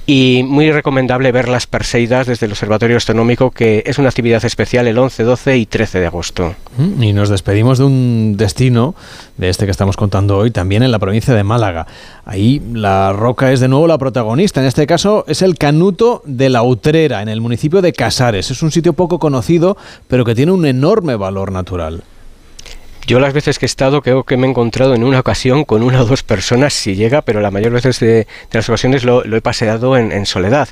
y 0.06 0.42
muy 0.46 0.70
recomendable 0.70 1.32
ver 1.32 1.48
las 1.48 1.66
Perseidas 1.66 2.26
desde 2.26 2.46
el 2.46 2.52
Observatorio 2.52 2.96
Astronómico 2.96 3.50
que 3.50 3.82
es 3.86 3.98
una 3.98 4.08
actividad 4.08 4.44
especial 4.44 4.86
el 4.86 4.98
11, 4.98 5.22
12 5.22 5.56
y 5.56 5.66
13 5.66 6.00
de 6.00 6.06
agosto. 6.06 6.54
Mm, 6.76 7.02
y 7.02 7.12
nos 7.12 7.28
despedimos 7.28 7.78
de 7.78 7.84
un 7.84 8.34
destino 8.36 8.94
de 9.36 9.48
este 9.48 9.64
que 9.64 9.70
estamos 9.70 9.96
contando 9.96 10.36
hoy 10.38 10.50
también 10.50 10.82
en 10.82 10.90
la 10.90 10.98
provincia 10.98 11.34
de 11.34 11.44
Málaga. 11.44 11.86
Ahí 12.24 12.60
la 12.72 13.12
roca 13.12 13.52
es 13.52 13.60
de 13.60 13.68
nuevo 13.68 13.86
la 13.86 13.98
protagonista. 13.98 14.60
En 14.60 14.66
este 14.66 14.86
caso 14.86 15.24
es 15.28 15.42
el 15.42 15.56
Canuto 15.56 16.22
de 16.24 16.50
la 16.50 16.62
Utrera, 16.62 17.22
en 17.22 17.28
el 17.28 17.40
municipio 17.40 17.82
de 17.82 17.92
Casares. 17.92 18.50
Es 18.50 18.62
un 18.62 18.70
sitio 18.70 18.92
poco 18.92 19.18
conocido, 19.18 19.76
pero 20.08 20.24
que 20.24 20.34
tiene 20.34 20.52
un 20.52 20.66
enorme 20.66 21.16
valor 21.16 21.52
natural. 21.52 22.02
Yo 23.06 23.20
las 23.20 23.32
veces 23.32 23.60
que 23.60 23.66
he 23.66 23.68
estado 23.68 24.02
creo 24.02 24.24
que 24.24 24.36
me 24.36 24.48
he 24.48 24.50
encontrado 24.50 24.96
en 24.96 25.04
una 25.04 25.20
ocasión 25.20 25.64
con 25.64 25.84
una 25.84 26.02
o 26.02 26.06
dos 26.06 26.24
personas 26.24 26.74
si 26.74 26.96
llega, 26.96 27.22
pero 27.22 27.40
la 27.40 27.52
mayor 27.52 27.70
veces 27.70 28.00
de, 28.00 28.26
las 28.50 28.68
ocasiones 28.68 29.04
lo, 29.04 29.22
he 29.24 29.40
paseado 29.40 29.96
en, 29.96 30.26
soledad. 30.26 30.68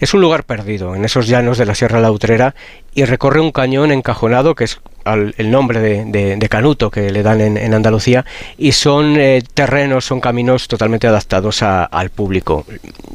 Es 0.00 0.14
un 0.14 0.22
lugar 0.22 0.44
perdido 0.44 0.94
en 0.94 1.04
esos 1.04 1.26
llanos 1.26 1.58
de 1.58 1.66
la 1.66 1.74
Sierra 1.74 2.00
Lautrera 2.00 2.54
y 2.94 3.04
recorre 3.04 3.40
un 3.40 3.52
cañón 3.52 3.92
encajonado 3.92 4.54
que 4.54 4.64
es 4.64 4.80
el 5.04 5.50
nombre 5.50 5.80
de, 5.80 6.48
Canuto 6.48 6.90
que 6.90 7.10
le 7.10 7.22
dan 7.22 7.40
en, 7.40 7.74
Andalucía 7.74 8.24
y 8.56 8.72
son 8.72 9.16
eh, 9.18 9.42
terrenos, 9.54 10.04
son 10.04 10.20
caminos 10.20 10.68
totalmente 10.68 11.06
adaptados 11.06 11.62
al 11.62 12.10
público, 12.10 12.64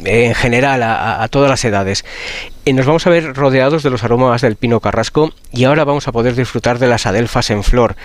en 0.03 0.35
general 0.35 0.83
a, 0.83 1.27
todas 1.29 1.49
las 1.49 1.63
edades. 1.65 2.05
Y 2.65 2.73
nos 2.73 2.85
vamos 2.85 3.07
a 3.07 3.09
ver 3.09 3.33
rodeados 3.33 3.83
de 3.83 3.89
los 3.89 4.03
aromas 4.03 4.41
del 4.41 4.55
pino 4.55 4.79
carrasco 4.79 5.31
y 5.51 5.63
ahora 5.63 5.85
vamos 5.85 6.07
a 6.07 6.11
poder 6.11 6.35
disfrutar 6.35 6.77
de 6.77 6.87
las 6.87 7.05
adelfas 7.05 7.49
en 7.49 7.63
flor, 7.63 7.95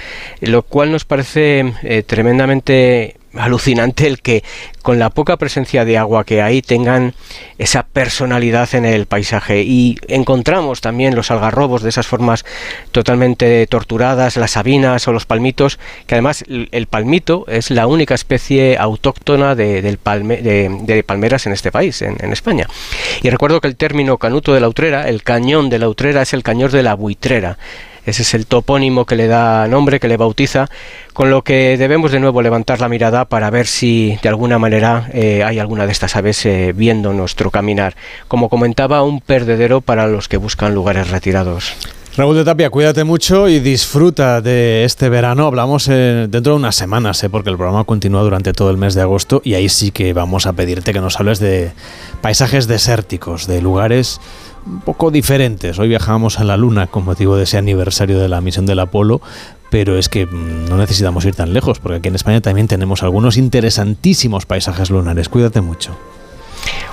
lo 0.41 0.63
cual 0.63 0.93
nos 0.93 1.05
parece 1.05 1.75
eh, 1.83 2.03
tremendamente 2.03 3.17
alucinante 3.37 4.07
el 4.07 4.21
que 4.21 4.45
con 4.83 4.99
la 4.99 5.11
poca 5.11 5.37
presencia 5.37 5.85
de 5.85 5.97
agua 5.97 6.25
que 6.25 6.43
hay 6.43 6.61
tengan 6.61 7.15
esa 7.59 7.85
personalidad 7.85 8.75
en 8.75 8.85
el 8.85 9.07
paisaje 9.07 9.63
y 9.63 9.99
encontramos 10.09 10.81
también 10.81 11.15
los 11.15 11.31
algarrobos 11.31 11.83
de 11.83 11.89
esas 11.89 12.07
formas 12.07 12.45
totalmente 12.93 13.67
torturadas, 13.67 14.37
las 14.37 14.53
sabinas 14.53 15.09
o 15.09 15.13
los 15.13 15.27
palmitos, 15.27 15.79
que 16.07 16.17
además 16.17 16.45
el 16.49 16.87
palmito 16.87 17.45
es 17.49 17.71
la 17.71 17.87
única 17.87 18.15
especie 18.15 18.77
autóctona 18.79 19.55
de, 19.55 19.83
del 19.83 19.99
palme, 19.99 20.43
de, 20.43 21.05
palmeras 21.05 21.47
en 21.47 21.53
este 21.53 21.73
país, 21.73 22.03
en, 22.03 22.17
en, 22.21 22.33
España. 22.33 22.69
Y 23.23 23.31
recuerdo 23.31 23.61
que 23.61 23.69
el 23.69 23.77
término 23.77 24.19
canuto 24.19 24.53
de 24.53 24.61
la 24.61 24.69
utrera, 24.69 25.09
el 25.09 25.23
cañón 25.23 25.71
de 25.71 25.79
la 25.79 25.89
utrera 25.89 26.23
es 26.23 26.33
el 26.35 26.43
cañón 26.43 26.71
de 26.71 26.83
la 26.83 26.95
buitrera. 26.95 27.59
Ese 28.07 28.23
es 28.23 28.35
el 28.35 28.47
topónimo 28.47 29.05
que 29.07 29.17
le 29.17 29.27
da 29.27 29.67
nombre, 29.69 30.01
que 30.01 30.09
le 30.09 30.17
bautiza, 30.17 30.69
con 31.13 31.31
lo 31.31 31.43
que 31.43 31.77
debemos 31.79 32.13
de 32.13 32.21
nuevo 32.21 32.43
levantar 32.43 32.81
la 32.81 32.89
mirada 32.89 33.25
para 33.25 33.51
ver 33.51 33.67
si 33.67 34.19
de 34.23 34.29
alguna 34.29 34.59
manera 34.59 35.09
eh, 35.13 35.43
hay 35.45 35.59
alguna 35.59 35.87
de 35.87 35.93
estas 35.93 36.17
aves 36.17 36.45
eh, 36.47 36.73
viendo 36.75 37.13
nuestro 37.13 37.51
caminar. 37.51 37.97
Como 38.29 38.49
comentaba, 38.49 39.03
un 39.03 39.21
perdedero 39.21 39.81
para 39.81 40.07
los 40.07 40.29
que 40.29 40.37
buscan 40.37 40.75
lugares 40.75 41.11
retirados. 41.11 41.75
Raúl 42.17 42.37
de 42.37 42.45
Tapia, 42.45 42.71
cuídate 42.71 43.03
mucho 43.03 43.49
y 43.49 43.59
disfruta 43.59 44.41
de 44.41 44.85
este 44.85 45.09
verano. 45.09 45.47
Hablamos 45.47 45.89
eh, 45.89 46.27
dentro 46.29 46.53
de 46.53 46.59
unas 46.59 46.77
semanas, 46.77 47.27
porque 47.29 47.51
el 47.51 47.57
programa 47.57 47.83
continúa 47.83 48.23
durante 48.23 48.53
todo 48.53 48.71
el 48.71 48.77
mes 48.77 48.95
de 48.95 49.01
agosto 49.01 49.43
y 49.45 49.55
ahí 49.55 49.69
sí 49.69 49.91
que 49.91 50.13
vamos 50.13 50.47
a 50.47 50.53
pedirte 50.53 50.93
que 50.93 51.01
nos 51.01 51.19
hables 51.19 51.41
de 51.41 51.73
paisajes 52.21 52.69
desérticos, 52.69 53.49
de 53.49 53.61
lugares 53.61 54.21
un 54.67 54.81
poco 54.81 55.11
diferentes. 55.11 55.79
Hoy 55.79 55.89
viajamos 55.89 56.39
a 56.39 56.45
la 56.45 56.57
Luna 56.57 56.87
con 56.87 57.05
motivo 57.05 57.37
de 57.37 57.45
ese 57.45 57.59
aniversario 57.59 58.19
de 58.19 58.29
la 58.29 58.41
misión 58.41 58.67
del 58.67 58.81
Apolo, 58.81 59.21
pero 59.71 59.99
es 59.99 60.09
que 60.09 60.27
mm, 60.27 60.69
no 60.69 60.77
necesitamos 60.77 61.25
ir 61.25 61.35
tan 61.35 61.53
lejos, 61.53 61.81
porque 61.81 61.99
aquí 61.99 62.09
en 62.09 62.15
España 62.15 62.41
también 62.41 62.69
tenemos 62.69 63.03
algunos 63.03 63.37
interesantísimos 63.37 64.47
paisajes 64.47 64.91
lunares. 64.91 65.29
Cuídate 65.29 65.61
mucho. 65.61 65.97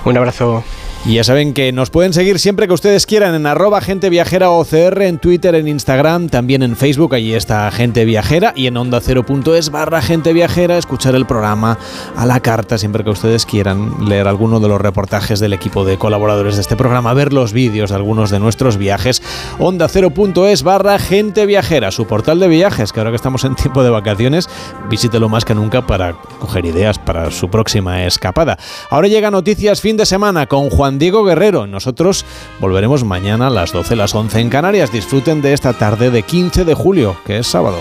Un 0.04 0.16
abrazo. 0.16 0.64
Y 1.04 1.14
ya 1.14 1.24
saben 1.24 1.52
que 1.52 1.72
nos 1.72 1.90
pueden 1.90 2.12
seguir 2.12 2.38
siempre 2.38 2.68
que 2.68 2.74
ustedes 2.74 3.06
quieran 3.06 3.34
en 3.34 3.44
arroba 3.44 3.80
gente 3.80 4.08
viajera 4.08 4.50
OCR, 4.50 5.02
en 5.02 5.18
Twitter, 5.18 5.56
en 5.56 5.66
Instagram, 5.66 6.28
también 6.28 6.62
en 6.62 6.76
Facebook, 6.76 7.16
allí 7.16 7.34
está 7.34 7.68
Gente 7.72 8.04
Viajera 8.04 8.52
y 8.54 8.68
en 8.68 8.76
onda 8.76 9.00
0.es 9.00 9.70
barra 9.70 10.00
Gente 10.00 10.32
Viajera, 10.32 10.78
escuchar 10.78 11.16
el 11.16 11.26
programa 11.26 11.76
a 12.14 12.24
la 12.24 12.38
carta 12.38 12.78
siempre 12.78 13.02
que 13.02 13.10
ustedes 13.10 13.46
quieran, 13.46 14.08
leer 14.08 14.28
alguno 14.28 14.60
de 14.60 14.68
los 14.68 14.80
reportajes 14.80 15.40
del 15.40 15.52
equipo 15.52 15.84
de 15.84 15.98
colaboradores 15.98 16.54
de 16.54 16.60
este 16.60 16.76
programa, 16.76 17.12
ver 17.14 17.32
los 17.32 17.52
vídeos 17.52 17.90
de 17.90 17.96
algunos 17.96 18.30
de 18.30 18.38
nuestros 18.38 18.76
viajes, 18.76 19.22
onda 19.58 19.88
0.es 19.88 20.62
barra 20.62 21.00
Gente 21.00 21.46
Viajera, 21.46 21.90
su 21.90 22.06
portal 22.06 22.38
de 22.38 22.46
viajes, 22.46 22.92
que 22.92 23.00
ahora 23.00 23.10
que 23.10 23.16
estamos 23.16 23.42
en 23.42 23.56
tiempo 23.56 23.82
de 23.82 23.90
vacaciones, 23.90 24.48
visítelo 24.88 25.28
más 25.28 25.44
que 25.44 25.56
nunca 25.56 25.84
para 25.84 26.12
coger 26.38 26.64
ideas 26.64 27.00
para 27.00 27.32
su 27.32 27.50
próxima 27.50 28.04
escapada. 28.04 28.56
Ahora 28.88 29.08
llega 29.08 29.32
Noticias 29.32 29.80
fin 29.80 29.96
de 29.96 30.06
semana 30.06 30.46
con 30.46 30.70
Diego 30.98 31.24
Guerrero. 31.24 31.66
Nosotros 31.66 32.24
volveremos 32.60 33.04
mañana 33.04 33.48
a 33.48 33.50
las 33.50 33.72
12, 33.72 33.96
las 33.96 34.14
11 34.14 34.40
en 34.40 34.50
Canarias. 34.50 34.92
Disfruten 34.92 35.42
de 35.42 35.52
esta 35.52 35.72
tarde 35.72 36.10
de 36.10 36.22
15 36.22 36.64
de 36.64 36.74
julio, 36.74 37.16
que 37.26 37.38
es 37.38 37.46
sábado. 37.46 37.78